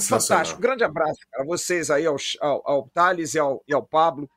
Fantástico. 0.00 0.60
Grande 0.60 0.84
abraço 0.84 1.20
a 1.34 1.44
vocês 1.44 1.90
aí, 1.90 2.06
ao, 2.06 2.16
ao, 2.40 2.62
ao 2.64 2.88
Thales 2.90 3.34
e 3.34 3.38
ao, 3.38 3.62
e 3.66 3.74
ao 3.74 3.82
Pablo. 3.82 4.28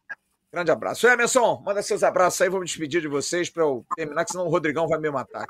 Grande 0.52 0.72
abraço. 0.72 1.08
Emerson, 1.08 1.62
manda 1.66 1.82
seus 1.82 2.04
abraços 2.04 2.42
aí, 2.42 2.50
vou 2.50 2.60
me 2.60 2.66
despedir 2.66 3.02
de 3.02 3.08
vocês 3.08 3.50
para 3.50 3.64
eu 3.64 3.86
terminar, 3.96 4.26
que 4.26 4.32
senão 4.32 4.46
o 4.46 4.50
Rodrigão 4.50 4.88
vai 4.88 5.00
me 5.00 5.12
matar. 5.12 5.46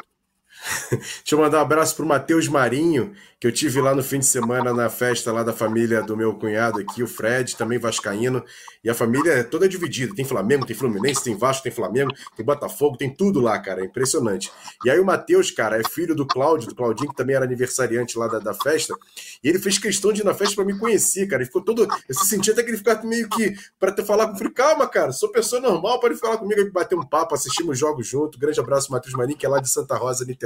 Deixa 0.89 1.33
eu 1.33 1.39
mandar 1.39 1.59
um 1.59 1.61
abraço 1.61 1.95
pro 1.95 2.05
Matheus 2.05 2.47
Marinho, 2.47 3.13
que 3.39 3.47
eu 3.47 3.51
tive 3.51 3.81
lá 3.81 3.93
no 3.93 4.01
fim 4.01 4.19
de 4.19 4.25
semana 4.25 4.73
na 4.73 4.89
festa 4.89 5.31
lá 5.31 5.43
da 5.43 5.53
família 5.53 6.01
do 6.01 6.15
meu 6.17 6.33
cunhado 6.33 6.79
aqui, 6.79 7.03
o 7.03 7.07
Fred, 7.07 7.55
também 7.55 7.77
vascaíno, 7.77 8.43
e 8.83 8.89
a 8.89 8.93
família 8.93 9.31
é 9.31 9.43
toda 9.43 9.67
dividida, 9.67 10.15
tem 10.15 10.25
Flamengo, 10.25 10.65
tem 10.65 10.75
Fluminense, 10.75 11.23
tem 11.23 11.35
Vasco, 11.35 11.63
tem 11.63 11.71
Flamengo, 11.71 12.11
tem 12.35 12.45
Botafogo, 12.45 12.97
tem 12.97 13.13
tudo 13.13 13.39
lá, 13.39 13.59
cara, 13.59 13.81
é 13.81 13.85
impressionante. 13.85 14.51
E 14.83 14.89
aí 14.89 14.99
o 14.99 15.05
Matheus, 15.05 15.51
cara, 15.51 15.79
é 15.79 15.83
filho 15.87 16.15
do 16.15 16.25
Cláudio, 16.25 16.69
do 16.69 16.75
Claudinho, 16.75 17.09
que 17.09 17.15
também 17.15 17.35
era 17.35 17.45
aniversariante 17.45 18.17
lá 18.17 18.27
da, 18.27 18.39
da 18.39 18.53
festa, 18.53 18.95
e 19.43 19.49
ele 19.49 19.59
fez 19.59 19.77
questão 19.77 20.11
de 20.13 20.21
ir 20.21 20.23
na 20.23 20.33
festa 20.33 20.55
para 20.55 20.65
me 20.65 20.77
conhecer, 20.77 21.27
cara, 21.27 21.41
ele 21.41 21.47
ficou 21.47 21.61
todo, 21.61 21.87
eu 22.07 22.15
se 22.15 22.25
sentia 22.25 22.53
até 22.53 22.63
que 22.63 22.69
ele 22.69 22.77
ficava 22.77 23.03
meio 23.03 23.29
que, 23.29 23.53
para 23.79 23.91
ter 23.91 24.05
falar 24.05 24.27
com 24.27 24.37
falei, 24.37 24.53
calma, 24.53 24.87
cara, 24.87 25.11
sou 25.11 25.31
pessoa 25.31 25.61
normal, 25.61 25.99
pode 25.99 26.15
falar 26.15 26.37
comigo, 26.37 26.71
bater 26.71 26.97
um 26.97 27.05
papo, 27.05 27.35
assistimos 27.35 27.77
jogos 27.77 28.07
junto, 28.07 28.39
grande 28.39 28.59
abraço, 28.59 28.91
Matheus 28.91 29.13
Marinho, 29.13 29.37
que 29.37 29.45
é 29.45 29.49
lá 29.49 29.59
de 29.59 29.69
Santa 29.69 29.95
Rosa, 29.97 30.25
Niterói, 30.25 30.44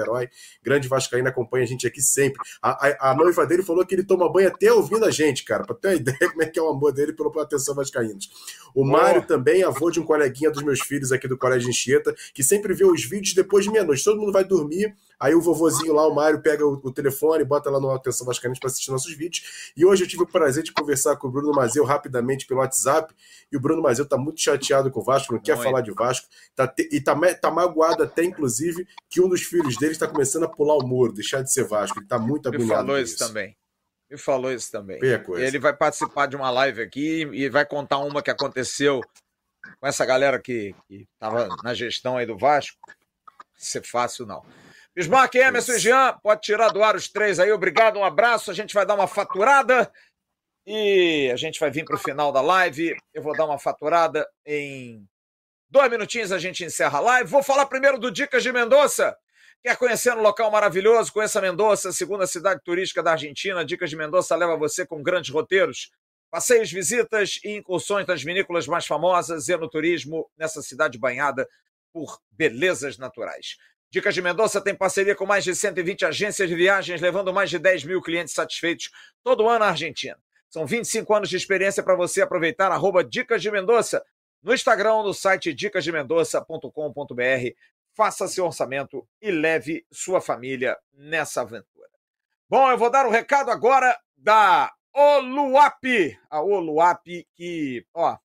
grande 0.63 0.87
vascaíno, 0.87 1.27
acompanha 1.27 1.63
a 1.63 1.67
gente 1.67 1.87
aqui 1.87 2.01
sempre. 2.01 2.39
A, 2.61 2.87
a, 2.87 3.11
a, 3.11 3.15
noiva 3.15 3.45
dele 3.45 3.63
falou 3.63 3.85
que 3.85 3.95
ele 3.95 4.03
toma 4.03 4.31
banho 4.31 4.47
até 4.47 4.71
ouvindo 4.71 5.05
a 5.05 5.11
gente, 5.11 5.43
cara, 5.43 5.63
para 5.63 5.75
ter 5.75 5.87
uma 5.89 5.95
ideia 5.95 6.29
como 6.29 6.43
é 6.43 6.45
que 6.45 6.59
é 6.59 6.61
o 6.61 6.69
amor 6.69 6.93
dele 6.93 7.13
pela 7.13 7.29
atenção 7.41 7.75
vascaínos. 7.75 8.29
O 8.73 8.85
Mário 8.85 9.25
também, 9.25 9.63
avô 9.63 9.89
de 9.89 9.99
um 9.99 10.03
coleguinha 10.03 10.51
dos 10.51 10.63
meus 10.63 10.79
filhos 10.79 11.11
aqui 11.11 11.27
do 11.27 11.37
Colégio 11.37 11.69
Enchieta, 11.69 12.15
que 12.33 12.43
sempre 12.43 12.73
vê 12.73 12.85
os 12.85 13.03
vídeos 13.03 13.33
depois 13.33 13.65
de 13.65 13.71
meia-noite. 13.71 14.03
Todo 14.03 14.19
mundo 14.19 14.31
vai 14.31 14.43
dormir, 14.43 14.95
aí 15.19 15.35
o 15.35 15.41
vovozinho 15.41 15.93
lá, 15.93 16.07
o 16.07 16.13
Mário, 16.13 16.41
pega 16.41 16.65
o, 16.65 16.79
o 16.83 16.91
telefone, 16.91 17.43
bota 17.43 17.69
lá 17.69 17.79
no 17.79 17.91
Atenção 17.91 18.25
Vascaínos 18.25 18.59
para 18.59 18.67
assistir 18.69 18.91
nossos 18.91 19.13
vídeos. 19.13 19.71
E 19.75 19.85
hoje 19.85 20.03
eu 20.03 20.07
tive 20.07 20.23
o 20.23 20.27
prazer 20.27 20.63
de 20.63 20.71
conversar 20.71 21.17
com 21.17 21.27
o 21.27 21.31
Bruno 21.31 21.51
Mazeu 21.51 21.83
rapidamente 21.83 22.47
pelo 22.47 22.59
WhatsApp, 22.59 23.13
e 23.51 23.57
o 23.57 23.59
Bruno 23.59 23.81
Mazeu 23.81 24.07
tá 24.07 24.17
muito 24.17 24.39
chateado 24.39 24.89
com 24.89 24.99
o 24.99 25.03
Vasco, 25.03 25.33
não 25.33 25.41
quer 25.41 25.55
muito. 25.55 25.65
falar 25.65 25.81
de 25.81 25.91
Vasco, 25.91 26.27
tá 26.55 26.67
te, 26.67 26.87
e 26.91 27.01
tá, 27.01 27.15
tá 27.35 27.51
magoado 27.51 28.03
até, 28.03 28.23
inclusive, 28.23 28.87
que 29.09 29.21
um 29.21 29.27
dos 29.27 29.41
filhos 29.41 29.77
dele 29.77 29.91
está 29.91 30.07
começando 30.07 30.43
a 30.43 30.49
pular 30.49 30.77
o 30.77 30.87
muro, 30.87 31.13
deixar 31.13 31.41
de 31.41 31.51
ser 31.51 31.65
Vasco. 31.65 31.99
Ele 31.99 32.07
tá 32.07 32.17
muito 32.17 32.47
agoniado. 32.47 32.71
Ele 32.71 32.77
falou 32.77 32.99
isso, 32.99 33.15
isso 33.15 33.27
também. 33.27 33.57
Me 34.09 34.17
falou 34.17 34.51
isso 34.51 34.71
também. 34.71 34.99
Ele 35.01 35.59
vai 35.59 35.75
participar 35.75 36.25
de 36.25 36.35
uma 36.35 36.49
live 36.49 36.81
aqui 36.81 37.29
e 37.31 37.47
vai 37.47 37.65
contar 37.65 37.99
uma 37.99 38.23
que 38.23 38.31
aconteceu 38.31 39.01
com 39.79 39.87
essa 39.87 40.05
galera 40.05 40.39
que, 40.39 40.73
estava 40.89 41.47
na 41.63 41.73
gestão 41.73 42.17
aí 42.17 42.25
do 42.25 42.37
Vasco. 42.37 42.77
Ser 43.55 43.85
fácil, 43.85 44.25
não. 44.25 44.43
Bismarck, 44.95 45.35
Emerson 45.35 45.73
e 45.73 45.79
Jean, 45.79 46.17
pode 46.21 46.41
tirar 46.41 46.69
do 46.69 46.83
ar 46.83 46.95
os 46.95 47.07
três 47.07 47.39
aí. 47.39 47.51
Obrigado, 47.51 47.97
um 47.97 48.03
abraço. 48.03 48.51
A 48.51 48.53
gente 48.53 48.73
vai 48.73 48.85
dar 48.85 48.95
uma 48.95 49.07
faturada 49.07 49.91
e 50.65 51.29
a 51.31 51.35
gente 51.35 51.59
vai 51.59 51.71
vir 51.71 51.85
para 51.85 51.95
o 51.95 51.99
final 51.99 52.31
da 52.31 52.41
live. 52.41 52.95
Eu 53.13 53.21
vou 53.21 53.35
dar 53.35 53.45
uma 53.45 53.57
faturada 53.57 54.27
em 54.45 55.07
dois 55.69 55.89
minutinhos. 55.89 56.31
A 56.31 56.39
gente 56.39 56.63
encerra 56.63 56.97
a 56.97 57.01
live. 57.01 57.29
Vou 57.29 57.43
falar 57.43 57.65
primeiro 57.67 57.97
do 57.97 58.11
Dicas 58.11 58.43
de 58.43 58.51
Mendonça. 58.51 59.15
Quer 59.61 59.75
conhecer 59.77 60.13
um 60.13 60.21
local 60.21 60.49
maravilhoso? 60.49 61.11
Conheça 61.11 61.41
Mendoza, 61.41 61.91
segunda 61.91 62.25
cidade 62.25 62.61
turística 62.63 63.03
da 63.03 63.11
Argentina. 63.11 63.65
Dicas 63.65 63.89
de 63.89 63.95
Mendoza 63.95 64.35
leva 64.35 64.55
você 64.55 64.85
com 64.85 65.03
grandes 65.03 65.31
roteiros, 65.31 65.91
passeios, 66.31 66.71
visitas 66.71 67.39
e 67.43 67.57
incursões 67.57 68.07
nas 68.07 68.23
vinícolas 68.23 68.67
mais 68.67 68.85
famosas 68.85 69.49
e 69.49 69.57
no 69.57 69.69
turismo 69.69 70.29
nessa 70.37 70.61
cidade 70.61 70.97
banhada 70.97 71.47
por 71.91 72.21
belezas 72.31 72.97
naturais. 72.97 73.57
Dicas 73.91 74.13
de 74.13 74.21
Mendonça 74.21 74.61
tem 74.61 74.75
parceria 74.75 75.15
com 75.15 75.25
mais 75.25 75.43
de 75.43 75.55
120 75.55 76.05
agências 76.05 76.47
de 76.47 76.55
viagens, 76.55 77.01
levando 77.01 77.33
mais 77.33 77.49
de 77.49 77.57
10 77.57 77.85
mil 77.85 78.01
clientes 78.01 78.33
satisfeitos 78.33 78.91
todo 79.23 79.49
ano 79.49 79.65
à 79.65 79.69
Argentina. 79.69 80.17
São 80.49 80.65
25 80.65 81.13
anos 81.13 81.29
de 81.29 81.37
experiência 81.37 81.81
para 81.81 81.95
você 81.95 82.21
aproveitar. 82.21 82.71
Arroba 82.71 83.03
Dicas 83.03 83.41
de 83.41 83.49
Mendonça 83.49 84.03
no 84.41 84.53
Instagram, 84.53 85.03
no 85.03 85.13
site 85.13 85.53
dicasdemendoça.com.br 85.53 86.71
faça 87.95 88.27
seu 88.27 88.45
orçamento 88.45 89.07
e 89.21 89.29
leve 89.29 89.85
sua 89.91 90.21
família 90.21 90.77
nessa 90.93 91.41
aventura. 91.41 91.89
Bom, 92.49 92.71
eu 92.71 92.77
vou 92.77 92.89
dar 92.89 93.05
o 93.05 93.09
um 93.09 93.11
recado 93.11 93.51
agora 93.51 93.99
da 94.15 94.73
Oluap. 94.93 96.17
A 96.29 96.41
Oluap 96.41 97.27
que, 97.35 97.85
ó, 97.93 98.17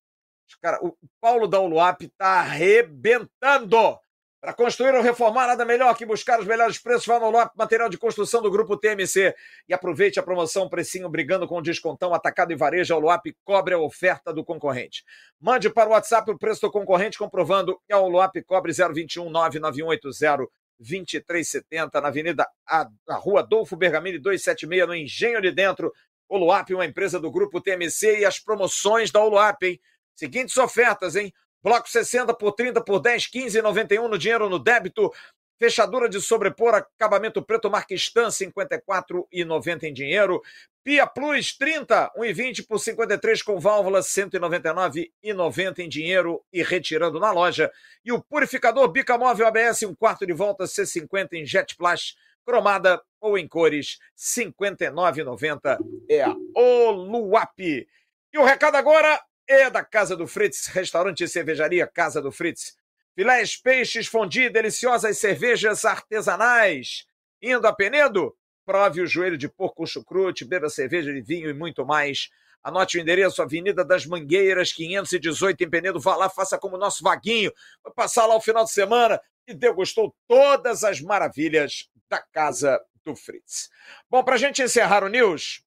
cara, 0.61 0.79
o 0.81 0.97
Paulo 1.19 1.47
da 1.47 1.59
Oluap 1.59 2.07
tá 2.17 2.39
arrebentando. 2.39 3.99
Para 4.45 4.53
construir 4.53 4.93
ou 4.93 5.01
reformar, 5.01 5.47
nada 5.47 5.65
melhor 5.65 5.97
que 5.97 6.05
buscar 6.05 6.39
os 6.39 6.45
melhores 6.45 6.77
preços. 6.77 7.07
Vá 7.07 7.19
no 7.19 7.31
Lop, 7.31 7.51
material 7.57 7.89
de 7.89 7.97
construção 7.97 8.43
do 8.43 8.51
Grupo 8.51 8.77
TMC. 8.77 9.33
E 9.67 9.73
aproveite 9.73 10.19
a 10.19 10.23
promoção 10.23 10.69
Precinho 10.69 11.09
Brigando 11.09 11.47
com 11.47 11.59
descontão 11.63 12.13
atacado 12.13 12.51
e 12.51 12.55
varejo. 12.55 12.93
A 12.93 12.97
Luap 12.99 13.25
cobre 13.43 13.73
a 13.73 13.79
oferta 13.79 14.31
do 14.31 14.45
concorrente. 14.45 15.03
Mande 15.41 15.67
para 15.67 15.89
o 15.89 15.93
WhatsApp 15.93 16.29
o 16.29 16.37
preço 16.37 16.61
do 16.61 16.71
concorrente, 16.71 17.17
comprovando 17.17 17.81
que 17.87 17.91
a 17.91 17.97
Luap 17.97 18.35
cobre 18.45 18.71
021 18.71 19.31
99180 19.31 20.47
2370 20.77 21.99
na 21.99 22.07
Avenida 22.07 22.47
a, 22.67 22.87
Rua 23.15 23.39
Adolfo 23.39 23.75
Bergamini 23.75 24.19
276, 24.19 24.87
no 24.87 24.93
Engenho 24.93 25.41
de 25.41 25.49
Dentro. 25.49 25.91
O 26.29 26.37
Luap, 26.37 26.69
uma 26.69 26.85
empresa 26.85 27.19
do 27.19 27.31
Grupo 27.31 27.59
TMC 27.59 28.19
e 28.19 28.25
as 28.25 28.37
promoções 28.37 29.09
da 29.09 29.23
Oluap, 29.23 29.63
hein? 29.63 29.81
Seguintes 30.15 30.55
ofertas, 30.57 31.15
hein? 31.15 31.33
Bloco 31.65 31.89
60 31.89 32.31
por 32.35 32.51
30 32.51 32.79
por 32.81 32.99
10, 32.99 33.23
15,91 33.23 34.07
no 34.07 34.19
dinheiro 34.19 34.47
no 34.47 34.59
débito. 34.59 35.11
Fechadura 35.59 36.07
de 36.07 36.21
sobrepor, 36.21 36.75
acabamento 36.75 37.41
preto 37.41 37.71
Marquistan, 37.71 38.27
54,90 38.27 39.83
em 39.85 39.91
dinheiro. 39.91 40.43
Pia 40.83 41.07
Plus 41.07 41.57
30, 41.57 42.11
1,20 42.15 42.67
por 42.67 42.77
53 42.77 43.41
com 43.41 43.59
válvula, 43.59 44.01
199,90 44.01 45.79
em 45.79 45.89
dinheiro 45.89 46.39
e 46.53 46.61
retirando 46.61 47.19
na 47.19 47.31
loja. 47.31 47.71
E 48.05 48.11
o 48.11 48.21
purificador 48.21 48.87
Bica 48.89 49.17
Móvel 49.17 49.47
ABS, 49.47 49.81
um 49.83 49.95
quarto 49.95 50.23
de 50.27 50.33
volta, 50.33 50.65
C50 50.65 51.29
em 51.33 51.47
Jet 51.47 51.75
Plus, 51.75 52.15
cromada 52.45 53.01
ou 53.19 53.39
em 53.39 53.47
cores, 53.47 53.97
59,90 54.15 55.79
é 56.07 56.21
a 56.21 56.35
Oluap. 56.53 57.59
E 57.59 58.37
o 58.37 58.43
recado 58.43 58.75
agora 58.75 59.19
é 59.47 59.69
da 59.69 59.83
Casa 59.83 60.15
do 60.15 60.27
Fritz, 60.27 60.67
restaurante 60.67 61.23
e 61.23 61.27
cervejaria 61.27 61.87
Casa 61.87 62.21
do 62.21 62.31
Fritz. 62.31 62.77
Filés, 63.15 63.55
peixes, 63.55 64.07
fondue, 64.07 64.49
deliciosas 64.49 65.17
cervejas 65.17 65.85
artesanais. 65.85 67.05
Indo 67.41 67.65
a 67.65 67.73
Penedo? 67.73 68.35
Prove 68.65 69.01
o 69.01 69.07
joelho 69.07 69.37
de 69.37 69.47
porco 69.47 69.85
chucrute, 69.85 70.43
beba 70.43 70.69
cerveja 70.69 71.13
de 71.13 71.21
vinho 71.21 71.49
e 71.49 71.53
muito 71.53 71.85
mais. 71.85 72.29
Anote 72.63 72.97
o 72.97 73.01
endereço, 73.01 73.41
Avenida 73.41 73.85
das 73.85 74.05
Mangueiras, 74.07 74.73
518 74.73 75.63
em 75.63 75.69
Penedo. 75.69 75.99
Vá 75.99 76.15
lá, 76.15 76.29
faça 76.29 76.57
como 76.57 76.75
o 76.75 76.79
nosso 76.79 77.03
Vaguinho. 77.03 77.53
Vai 77.83 77.93
passar 77.93 78.25
lá 78.25 78.35
o 78.35 78.41
final 78.41 78.65
de 78.65 78.71
semana 78.71 79.21
e 79.47 79.53
degustou 79.53 80.15
todas 80.27 80.83
as 80.83 80.99
maravilhas 80.99 81.89
da 82.09 82.19
Casa 82.19 82.81
do 83.03 83.15
Fritz. 83.15 83.69
Bom, 84.09 84.23
para 84.23 84.35
a 84.35 84.39
gente 84.39 84.63
encerrar 84.63 85.03
o 85.03 85.07
News, 85.07 85.63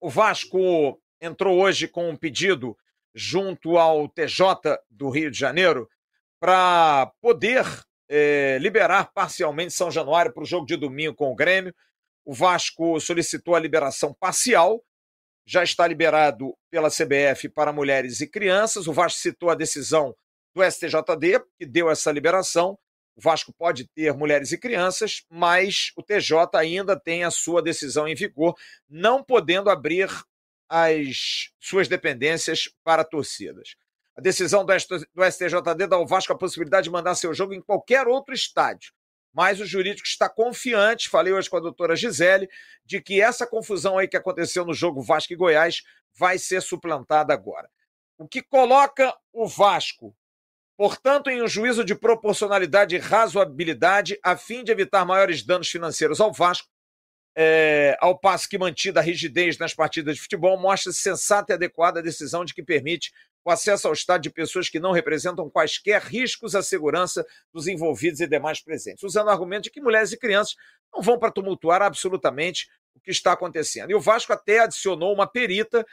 o 0.00 0.08
Vasco 0.08 1.02
entrou 1.20 1.58
hoje 1.60 1.88
com 1.88 2.08
um 2.08 2.16
pedido 2.16 2.78
junto 3.14 3.76
ao 3.76 4.08
TJ 4.08 4.78
do 4.90 5.10
Rio 5.10 5.30
de 5.30 5.38
Janeiro 5.38 5.88
para 6.40 7.12
poder 7.20 7.64
é, 8.08 8.58
liberar 8.60 9.12
parcialmente 9.12 9.72
São 9.72 9.90
Januário 9.90 10.32
para 10.32 10.42
o 10.42 10.46
jogo 10.46 10.66
de 10.66 10.76
domingo 10.76 11.14
com 11.14 11.30
o 11.30 11.34
Grêmio. 11.34 11.74
O 12.24 12.32
Vasco 12.32 13.00
solicitou 13.00 13.54
a 13.54 13.60
liberação 13.60 14.14
parcial, 14.14 14.82
já 15.46 15.62
está 15.62 15.86
liberado 15.86 16.56
pela 16.70 16.88
CBF 16.88 17.48
para 17.48 17.72
mulheres 17.72 18.20
e 18.20 18.26
crianças. 18.26 18.86
O 18.86 18.92
Vasco 18.92 19.18
citou 19.18 19.50
a 19.50 19.54
decisão 19.54 20.14
do 20.54 20.62
STJD, 20.62 21.42
que 21.58 21.66
deu 21.66 21.90
essa 21.90 22.12
liberação. 22.12 22.78
O 23.16 23.20
Vasco 23.20 23.52
pode 23.52 23.86
ter 23.88 24.14
mulheres 24.14 24.52
e 24.52 24.58
crianças, 24.58 25.24
mas 25.28 25.92
o 25.96 26.02
TJ 26.02 26.48
ainda 26.54 26.98
tem 26.98 27.24
a 27.24 27.30
sua 27.30 27.62
decisão 27.62 28.08
em 28.08 28.14
vigor, 28.14 28.54
não 28.88 29.22
podendo 29.22 29.68
abrir 29.68 30.08
as 30.74 31.50
suas 31.60 31.86
dependências 31.86 32.66
para 32.82 33.04
torcidas. 33.04 33.76
A 34.16 34.22
decisão 34.22 34.64
do 34.64 34.72
STJD 34.72 35.86
dá 35.86 35.96
ao 35.96 36.06
Vasco 36.06 36.32
a 36.32 36.38
possibilidade 36.38 36.84
de 36.84 36.90
mandar 36.90 37.14
seu 37.14 37.34
jogo 37.34 37.52
em 37.52 37.60
qualquer 37.60 38.08
outro 38.08 38.32
estádio. 38.32 38.90
Mas 39.34 39.60
o 39.60 39.66
jurídico 39.66 40.08
está 40.08 40.30
confiante, 40.30 41.10
falei 41.10 41.34
hoje 41.34 41.50
com 41.50 41.58
a 41.58 41.60
doutora 41.60 41.94
Gisele, 41.94 42.48
de 42.86 43.02
que 43.02 43.20
essa 43.20 43.46
confusão 43.46 43.98
aí 43.98 44.08
que 44.08 44.16
aconteceu 44.16 44.64
no 44.64 44.72
jogo 44.72 45.02
Vasco 45.02 45.34
e 45.34 45.36
Goiás 45.36 45.82
vai 46.14 46.38
ser 46.38 46.62
suplantada 46.62 47.34
agora. 47.34 47.68
O 48.16 48.26
que 48.26 48.40
coloca 48.40 49.14
o 49.30 49.46
Vasco, 49.46 50.16
portanto, 50.74 51.28
em 51.28 51.42
um 51.42 51.48
juízo 51.48 51.84
de 51.84 51.94
proporcionalidade 51.94 52.96
e 52.96 52.98
razoabilidade, 52.98 54.18
a 54.24 54.38
fim 54.38 54.64
de 54.64 54.72
evitar 54.72 55.04
maiores 55.04 55.44
danos 55.44 55.68
financeiros 55.68 56.18
ao 56.18 56.32
Vasco, 56.32 56.71
é, 57.36 57.96
ao 58.00 58.18
passo 58.18 58.48
que 58.48 58.58
mantida 58.58 59.00
a 59.00 59.02
rigidez 59.02 59.56
nas 59.58 59.74
partidas 59.74 60.16
de 60.16 60.22
futebol, 60.22 60.58
mostra 60.58 60.92
sensata 60.92 61.52
e 61.52 61.54
adequada 61.54 62.00
a 62.00 62.02
decisão 62.02 62.44
de 62.44 62.52
que 62.54 62.62
permite 62.62 63.10
o 63.44 63.50
acesso 63.50 63.88
ao 63.88 63.92
estádio 63.92 64.30
de 64.30 64.34
pessoas 64.34 64.68
que 64.68 64.78
não 64.78 64.92
representam 64.92 65.50
quaisquer 65.50 66.00
riscos 66.02 66.54
à 66.54 66.62
segurança 66.62 67.26
dos 67.52 67.66
envolvidos 67.66 68.20
e 68.20 68.26
demais 68.26 68.60
presentes, 68.60 69.02
usando 69.02 69.26
o 69.26 69.30
argumento 69.30 69.64
de 69.64 69.70
que 69.70 69.80
mulheres 69.80 70.12
e 70.12 70.18
crianças 70.18 70.54
não 70.92 71.02
vão 71.02 71.18
para 71.18 71.32
tumultuar 71.32 71.82
absolutamente 71.82 72.68
o 72.94 73.00
que 73.00 73.10
está 73.10 73.32
acontecendo. 73.32 73.90
E 73.90 73.94
o 73.94 74.00
Vasco 74.00 74.32
até 74.32 74.60
adicionou 74.60 75.12
uma 75.12 75.26
perita 75.26 75.84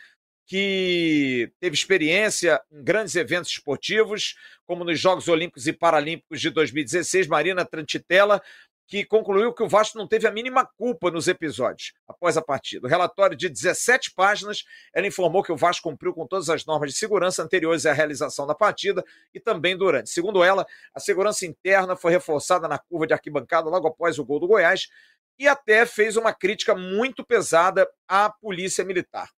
que 0.45 1.51
teve 1.59 1.75
experiência 1.75 2.59
em 2.71 2.83
grandes 2.83 3.15
eventos 3.15 3.51
esportivos, 3.51 4.35
como 4.65 4.83
nos 4.83 4.99
Jogos 4.99 5.27
Olímpicos 5.27 5.67
e 5.67 5.73
Paralímpicos 5.73 6.41
de 6.41 6.49
2016, 6.49 7.27
Marina 7.27 7.63
Trantitella, 7.63 8.41
que 8.89 9.05
concluiu 9.05 9.53
que 9.53 9.61
o 9.61 9.67
Vasco 9.67 9.99
não 9.99 10.07
teve 10.07 10.27
a 10.27 10.31
mínima 10.31 10.65
culpa 10.65 11.11
nos 11.11 11.27
episódios 11.27 11.93
após 12.07 12.35
a 12.35 12.41
partida. 12.41 12.87
O 12.87 12.89
relatório 12.89 13.37
de 13.37 13.47
17 13.47 14.15
páginas, 14.15 14.63
ela 14.91 15.05
informou 15.05 15.43
que 15.43 15.51
o 15.51 15.55
Vasco 15.55 15.87
cumpriu 15.87 16.11
com 16.11 16.25
todas 16.25 16.49
as 16.49 16.65
normas 16.65 16.91
de 16.91 16.97
segurança 16.97 17.43
anteriores 17.43 17.85
à 17.85 17.93
realização 17.93 18.47
da 18.47 18.55
partida 18.55 19.05
e 19.31 19.39
também 19.39 19.77
durante. 19.77 20.09
Segundo 20.09 20.43
ela, 20.43 20.65
a 20.91 20.99
segurança 20.99 21.45
interna 21.45 21.95
foi 21.95 22.11
reforçada 22.11 22.67
na 22.67 22.79
curva 22.79 23.05
de 23.05 23.13
arquibancada 23.13 23.69
logo 23.69 23.87
após 23.87 24.17
o 24.17 24.25
gol 24.25 24.39
do 24.39 24.47
Goiás 24.47 24.87
e 25.37 25.47
até 25.47 25.85
fez 25.85 26.17
uma 26.17 26.33
crítica 26.33 26.73
muito 26.73 27.23
pesada 27.23 27.87
à 28.07 28.27
polícia 28.27 28.83
militar. 28.83 29.29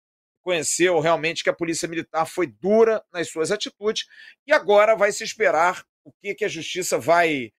Conheceu 0.41 0.97
realmente 1.01 1.43
que 1.43 1.49
a 1.49 1.53
polícia 1.53 1.89
militar 1.89 2.25
foi 2.25 2.47
dura 2.47 3.03
nas 3.11 3.29
suas 3.29 3.51
atitudes 3.51 4.05
e 4.47 4.53
agora 4.53 4.95
vai 4.95 5.11
se 5.11 5.25
esperar 5.25 5.83
o 6.05 6.11
que, 6.21 6.33
que 6.33 6.45
a 6.45 6.47
justiça 6.47 6.97
vai 6.97 7.51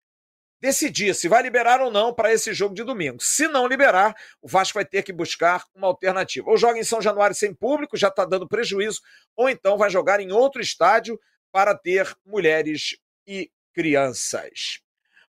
decidir 0.63 1.13
se 1.13 1.27
vai 1.27 1.43
liberar 1.43 1.81
ou 1.81 1.91
não 1.91 2.15
para 2.15 2.33
esse 2.33 2.55
jogo 2.55 2.73
de 2.73 2.85
domingo. 2.85 3.21
Se 3.21 3.49
não 3.49 3.67
liberar, 3.67 4.15
o 4.41 4.47
Vasco 4.47 4.79
vai 4.79 4.85
ter 4.85 5.03
que 5.03 5.13
buscar 5.13 5.65
uma 5.75 5.89
alternativa. 5.89 6.49
Ou 6.49 6.57
joga 6.57 6.79
em 6.79 6.85
São 6.85 7.03
Januário 7.03 7.35
sem 7.35 7.53
público, 7.53 7.97
já 7.97 8.07
está 8.07 8.25
dando 8.25 8.47
prejuízo, 8.47 9.01
ou 9.37 9.51
então 9.51 9.77
vai 9.77 9.91
jogar 9.91 10.21
em 10.21 10.31
outro 10.31 10.63
estádio 10.63 11.19
para 11.51 11.77
ter 11.77 12.17
mulheres 12.25 12.97
e 13.27 13.51
crianças. 13.75 14.81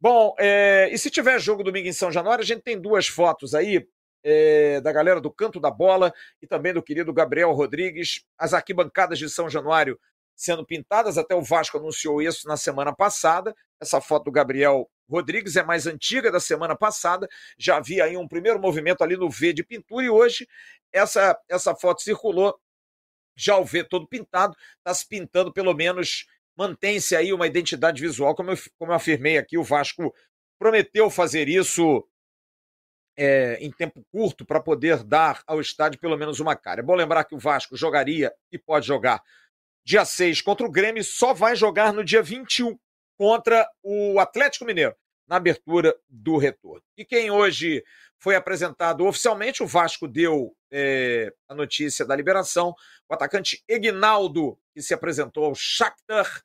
Bom, 0.01 0.35
é, 0.39 0.89
e 0.91 0.97
se 0.97 1.11
tiver 1.11 1.39
jogo 1.39 1.63
domingo 1.63 1.89
em 1.89 1.93
São 1.93 2.11
Januário, 2.11 2.43
a 2.43 2.47
gente 2.47 2.63
tem 2.63 2.81
duas 2.81 3.07
fotos 3.07 3.55
aí 3.55 3.87
é, 4.25 4.81
da 4.81 4.91
galera 4.91 5.21
do 5.21 5.31
Canto 5.31 5.61
da 5.61 5.71
Bola 5.71 6.11
e 6.41 6.47
também 6.47 6.73
do 6.73 6.83
querido 6.83 7.13
Gabriel 7.13 7.53
Rodrigues. 7.53 8.25
As 8.39 8.55
arquibancadas 8.55 9.19
de 9.19 9.29
São 9.29 9.51
Januário 9.51 10.01
sendo 10.35 10.65
pintadas, 10.65 11.19
até 11.19 11.35
o 11.35 11.43
Vasco 11.43 11.77
anunciou 11.77 12.23
isso 12.23 12.49
na 12.49 12.57
semana 12.57 12.95
passada. 12.95 13.55
Essa 13.79 14.01
foto 14.01 14.25
do 14.25 14.33
Gabriel 14.33 14.89
Rodrigues 15.09 15.57
é 15.57 15.63
mais 15.63 15.87
antiga 15.87 16.31
da 16.31 16.41
semana 16.41 16.77
passada, 16.77 17.29
já 17.59 17.77
havia 17.77 18.05
aí 18.05 18.17
um 18.17 18.29
primeiro 18.29 18.59
movimento 18.59 19.03
ali 19.03 19.17
no 19.17 19.31
V 19.31 19.53
de 19.53 19.65
pintura 19.65 20.05
e 20.05 20.11
hoje 20.11 20.47
essa, 20.93 21.39
essa 21.49 21.75
foto 21.75 22.03
circulou, 22.03 22.59
já 23.37 23.57
o 23.57 23.65
V 23.65 23.85
todo 23.85 24.07
pintado, 24.07 24.57
está 24.79 24.93
se 24.93 25.07
pintando 25.07 25.53
pelo 25.53 25.73
menos, 25.75 26.27
mantém-se 26.57 27.17
aí 27.17 27.33
uma 27.33 27.47
identidade 27.47 28.01
visual, 28.01 28.35
como 28.35 28.51
eu, 28.51 28.59
como 28.79 28.93
eu 28.93 28.97
afirmei 28.97 29.39
aqui, 29.39 29.57
o 29.57 29.65
Vasco 29.65 30.15
prometeu 30.59 31.09
fazer 31.09 31.49
isso 31.49 32.07
é, 33.17 33.59
em 33.61 33.71
tempo 33.71 34.05
curto 34.13 34.45
para 34.45 34.61
poder 34.61 35.03
dar 35.03 35.43
ao 35.47 35.61
estádio 35.61 35.99
pelo 35.99 36.17
menos 36.17 36.39
uma 36.41 36.55
cara. 36.55 36.81
É 36.81 36.85
bom 36.85 36.95
lembrar 36.95 37.25
que 37.25 37.35
o 37.35 37.39
Vasco 37.39 37.77
jogaria 37.77 38.33
e 38.51 38.59
pode 38.59 38.87
jogar 38.87 39.23
dia 39.85 40.05
6 40.05 40.43
contra 40.43 40.67
o 40.67 40.71
Grêmio, 40.71 41.03
só 41.03 41.33
vai 41.33 41.57
jogar 41.57 41.93
no 41.93 42.05
dia 42.05 42.23
21 42.23 42.79
contra 43.19 43.69
o 43.83 44.21
Atlético 44.21 44.65
Mineiro, 44.65 44.95
na 45.27 45.37
abertura 45.37 45.95
do 46.09 46.37
retorno. 46.39 46.83
E 46.97 47.05
quem 47.05 47.31
hoje 47.31 47.85
foi 48.17 48.37
apresentado 48.37 49.05
oficialmente, 49.05 49.63
o 49.63 49.67
Vasco 49.67 50.07
deu 50.07 50.57
é, 50.71 51.33
a 51.49 51.55
notícia 51.55 52.07
da 52.07 52.17
liberação, 52.17 52.75
o 53.09 53.15
atacante 53.15 53.63
Egnaldo, 53.69 54.59
que 54.73 54.81
se 54.81 54.95
apresentou 54.95 55.45
ao 55.45 55.55
Shakhtar. 55.55 56.43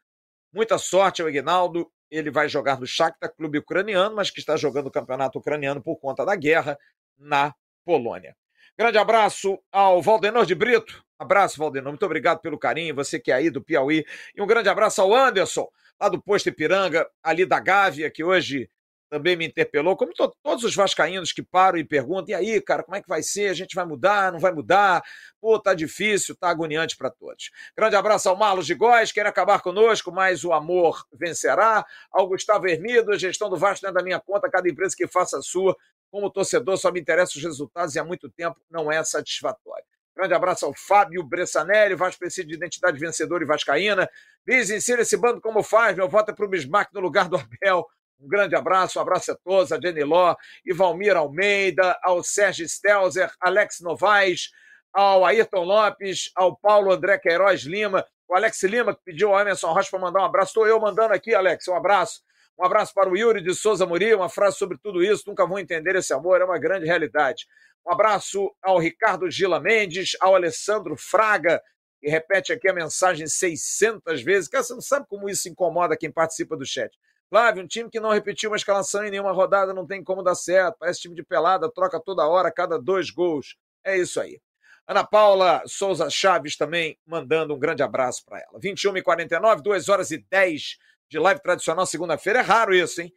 Muita 0.51 0.77
sorte 0.77 1.21
ao 1.21 1.29
Egnaldo, 1.29 1.91
ele 2.11 2.29
vai 2.29 2.49
jogar 2.49 2.79
no 2.79 2.85
Shakhtar, 2.85 3.33
clube 3.33 3.59
ucraniano, 3.59 4.15
mas 4.15 4.29
que 4.29 4.39
está 4.39 4.57
jogando 4.57 4.87
o 4.87 4.91
campeonato 4.91 5.39
ucraniano 5.39 5.81
por 5.81 5.97
conta 5.97 6.25
da 6.25 6.35
guerra 6.35 6.77
na 7.17 7.53
Polônia. 7.85 8.35
Grande 8.77 8.97
abraço 8.97 9.59
ao 9.71 10.01
Valdenor 10.01 10.45
de 10.45 10.55
Brito. 10.55 11.03
Abraço, 11.23 11.57
Valdenor. 11.57 11.91
Muito 11.91 12.05
obrigado 12.05 12.39
pelo 12.39 12.59
carinho, 12.59 12.93
você 12.93 13.19
que 13.19 13.31
é 13.31 13.35
aí 13.35 13.49
do 13.49 13.61
Piauí. 13.63 14.05
E 14.35 14.41
um 14.41 14.45
grande 14.45 14.69
abraço 14.69 15.01
ao 15.01 15.13
Anderson, 15.13 15.67
lá 15.99 16.09
do 16.09 16.21
Posto 16.21 16.49
Ipiranga, 16.49 17.09
ali 17.23 17.45
da 17.45 17.59
Gávea, 17.59 18.11
que 18.11 18.23
hoje 18.23 18.69
também 19.13 19.35
me 19.35 19.45
interpelou, 19.45 19.95
como 19.95 20.11
to 20.11 20.33
todos 20.41 20.63
os 20.63 20.73
vascaínos 20.75 21.31
que 21.31 21.43
param 21.43 21.77
e 21.77 21.83
perguntam, 21.83 22.29
e 22.29 22.33
aí, 22.33 22.59
cara, 22.59 22.81
como 22.81 22.95
é 22.95 23.01
que 23.01 23.07
vai 23.07 23.21
ser? 23.21 23.47
A 23.47 23.53
gente 23.53 23.75
vai 23.75 23.85
mudar, 23.85 24.31
não 24.31 24.39
vai 24.39 24.51
mudar? 24.51 25.03
Pô, 25.39 25.59
tá 25.59 25.75
difícil, 25.75 26.35
tá 26.35 26.49
agoniante 26.49 26.97
para 26.97 27.11
todos. 27.11 27.51
Grande 27.77 27.95
abraço 27.95 28.27
ao 28.27 28.35
Marlos 28.35 28.65
de 28.65 28.73
Góes, 28.73 29.11
quer 29.11 29.27
acabar 29.27 29.61
conosco, 29.61 30.11
mas 30.11 30.43
o 30.43 30.51
amor 30.51 31.05
vencerá. 31.13 31.85
Ao 32.11 32.27
Gustavo 32.27 32.67
Hermido, 32.67 33.11
a 33.11 33.17
gestão 33.17 33.51
do 33.51 33.55
Vasco 33.55 33.85
não 33.85 33.91
é 33.91 33.93
da 33.93 34.01
minha 34.01 34.19
conta, 34.19 34.49
cada 34.49 34.67
empresa 34.67 34.95
que 34.97 35.07
faça 35.07 35.37
a 35.37 35.41
sua. 35.43 35.77
Como 36.09 36.31
torcedor, 36.31 36.75
só 36.77 36.91
me 36.91 36.99
interessam 36.99 37.37
os 37.37 37.43
resultados 37.43 37.93
e 37.93 37.99
há 37.99 38.03
muito 38.03 38.27
tempo 38.31 38.59
não 38.67 38.91
é 38.91 39.03
satisfatório. 39.03 39.85
Grande 40.15 40.33
abraço 40.33 40.65
ao 40.65 40.73
Fábio 40.75 41.23
Bressanelli, 41.23 41.95
Vasco 41.95 42.19
precisa 42.19 42.47
de 42.47 42.53
identidade 42.53 42.99
vencedora 42.99 43.43
e 43.43 43.47
vascaína. 43.47 44.07
Liz, 44.47 44.69
insira 44.69 45.01
esse 45.01 45.17
bando 45.17 45.41
como 45.41 45.63
faz, 45.63 45.95
meu 45.95 46.07
voto 46.07 46.31
é 46.31 46.35
para 46.35 46.45
o 46.45 46.47
Bismarck 46.47 46.93
no 46.93 46.99
lugar 46.99 47.27
do 47.27 47.37
Abel. 47.37 47.87
Um 48.19 48.27
grande 48.27 48.55
abraço, 48.55 48.99
um 48.99 49.01
abraço 49.01 49.31
a 49.31 49.35
todos, 49.35 49.71
a 49.71 49.79
Jenny 49.79 50.03
Ló, 50.03 50.35
Ivalmir 50.65 51.17
Almeida, 51.17 51.97
ao 52.03 52.23
Sérgio 52.23 52.67
Stelzer, 52.69 53.31
Alex 53.41 53.81
Novaes, 53.81 54.51
ao 54.93 55.25
Ayrton 55.25 55.63
Lopes, 55.63 56.31
ao 56.35 56.55
Paulo 56.55 56.91
André 56.91 57.17
Queiroz 57.17 57.63
Lima, 57.63 58.05
o 58.27 58.35
Alex 58.35 58.61
Lima, 58.63 58.95
que 58.95 59.01
pediu 59.03 59.33
ao 59.33 59.41
Emerson 59.41 59.73
Rocha 59.73 59.89
para 59.89 59.99
mandar 59.99 60.21
um 60.21 60.25
abraço. 60.25 60.49
Estou 60.49 60.67
eu 60.67 60.79
mandando 60.79 61.13
aqui, 61.13 61.33
Alex, 61.33 61.67
um 61.67 61.75
abraço. 61.75 62.21
Um 62.57 62.63
abraço 62.63 62.93
para 62.93 63.09
o 63.09 63.17
Yuri 63.17 63.41
de 63.41 63.53
Souza 63.55 63.85
Muri, 63.85 64.13
uma 64.13 64.29
frase 64.29 64.57
sobre 64.57 64.77
tudo 64.77 65.03
isso. 65.03 65.23
Nunca 65.27 65.45
vão 65.45 65.57
entender 65.57 65.95
esse 65.95 66.13
amor, 66.13 66.39
é 66.39 66.45
uma 66.45 66.59
grande 66.59 66.85
realidade. 66.85 67.47
Um 67.85 67.91
abraço 67.91 68.53
ao 68.61 68.79
Ricardo 68.79 69.29
Gila 69.29 69.59
Mendes, 69.59 70.15
ao 70.21 70.35
Alessandro 70.35 70.95
Fraga, 70.97 71.61
que 71.99 72.09
repete 72.09 72.53
aqui 72.53 72.69
a 72.69 72.73
mensagem 72.73 73.27
600 73.27 74.21
vezes. 74.21 74.49
Cara, 74.49 74.63
você 74.63 74.73
não 74.73 74.81
sabe 74.81 75.05
como 75.07 75.29
isso 75.29 75.49
incomoda 75.49 75.97
quem 75.97 76.11
participa 76.11 76.55
do 76.55 76.65
chat. 76.65 76.91
Flávio, 77.29 77.63
um 77.63 77.67
time 77.67 77.89
que 77.89 77.99
não 77.99 78.11
repetiu 78.11 78.49
uma 78.49 78.55
escalação 78.55 79.03
em 79.03 79.09
nenhuma 79.11 79.31
rodada 79.31 79.73
não 79.73 79.87
tem 79.87 80.03
como 80.03 80.21
dar 80.21 80.35
certo. 80.35 80.77
Parece 80.79 81.01
time 81.01 81.15
de 81.15 81.23
pelada, 81.23 81.71
troca 81.71 81.99
toda 81.99 82.27
hora, 82.27 82.51
cada 82.51 82.77
dois 82.79 83.09
gols. 83.09 83.57
É 83.83 83.97
isso 83.97 84.21
aí. 84.21 84.39
Ana 84.87 85.03
Paula 85.03 85.63
Souza 85.65 86.09
Chaves 86.09 86.57
também 86.57 86.97
mandando 87.05 87.55
um 87.55 87.59
grande 87.59 87.81
abraço 87.81 88.23
para 88.25 88.39
ela. 88.39 88.59
21 88.61 88.97
e 88.97 89.01
49, 89.01 89.63
2 89.63 89.89
horas 89.89 90.11
e 90.11 90.17
10 90.29 90.77
de 91.09 91.19
live 91.19 91.41
tradicional 91.41 91.85
segunda-feira. 91.85 92.39
É 92.39 92.41
raro 92.41 92.73
isso, 92.73 93.01
hein? 93.01 93.13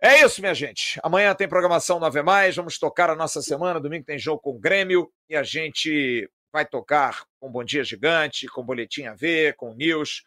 É 0.00 0.24
isso, 0.24 0.40
minha 0.40 0.54
gente. 0.54 1.00
Amanhã 1.02 1.34
tem 1.34 1.48
programação 1.48 1.98
9 1.98 2.22
mais. 2.22 2.54
Vamos 2.54 2.78
tocar 2.78 3.10
a 3.10 3.16
nossa 3.16 3.42
semana. 3.42 3.80
Domingo 3.80 4.04
tem 4.04 4.18
jogo 4.18 4.40
com 4.40 4.50
o 4.50 4.58
Grêmio 4.58 5.10
e 5.28 5.34
a 5.34 5.42
gente 5.42 6.30
vai 6.52 6.64
tocar 6.64 7.24
com 7.40 7.50
Bom 7.50 7.64
Dia 7.64 7.82
Gigante, 7.82 8.46
com 8.46 8.64
Boletim 8.64 9.04
AV, 9.04 9.54
com 9.56 9.74
News, 9.74 10.22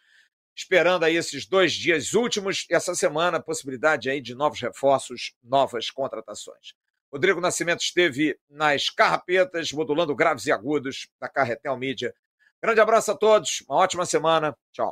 esperando 0.54 1.04
aí 1.04 1.16
esses 1.16 1.46
dois 1.46 1.72
dias 1.72 2.12
últimos 2.12 2.66
e 2.70 2.74
essa 2.74 2.94
semana 2.94 3.38
a 3.38 3.42
possibilidade 3.42 4.10
aí 4.10 4.20
de 4.20 4.34
novos 4.34 4.60
reforços, 4.60 5.34
novas 5.42 5.90
contratações. 5.90 6.74
Rodrigo 7.10 7.40
Nascimento 7.40 7.80
esteve 7.80 8.38
nas 8.48 8.88
carrapetas, 8.88 9.72
modulando 9.72 10.14
graves 10.14 10.46
e 10.46 10.52
agudos 10.52 11.08
da 11.20 11.28
Carretel 11.28 11.76
Mídia. 11.76 12.14
Grande 12.62 12.80
abraço 12.80 13.10
a 13.10 13.16
todos, 13.16 13.62
uma 13.68 13.78
ótima 13.78 14.06
semana. 14.06 14.56
Tchau. 14.72 14.90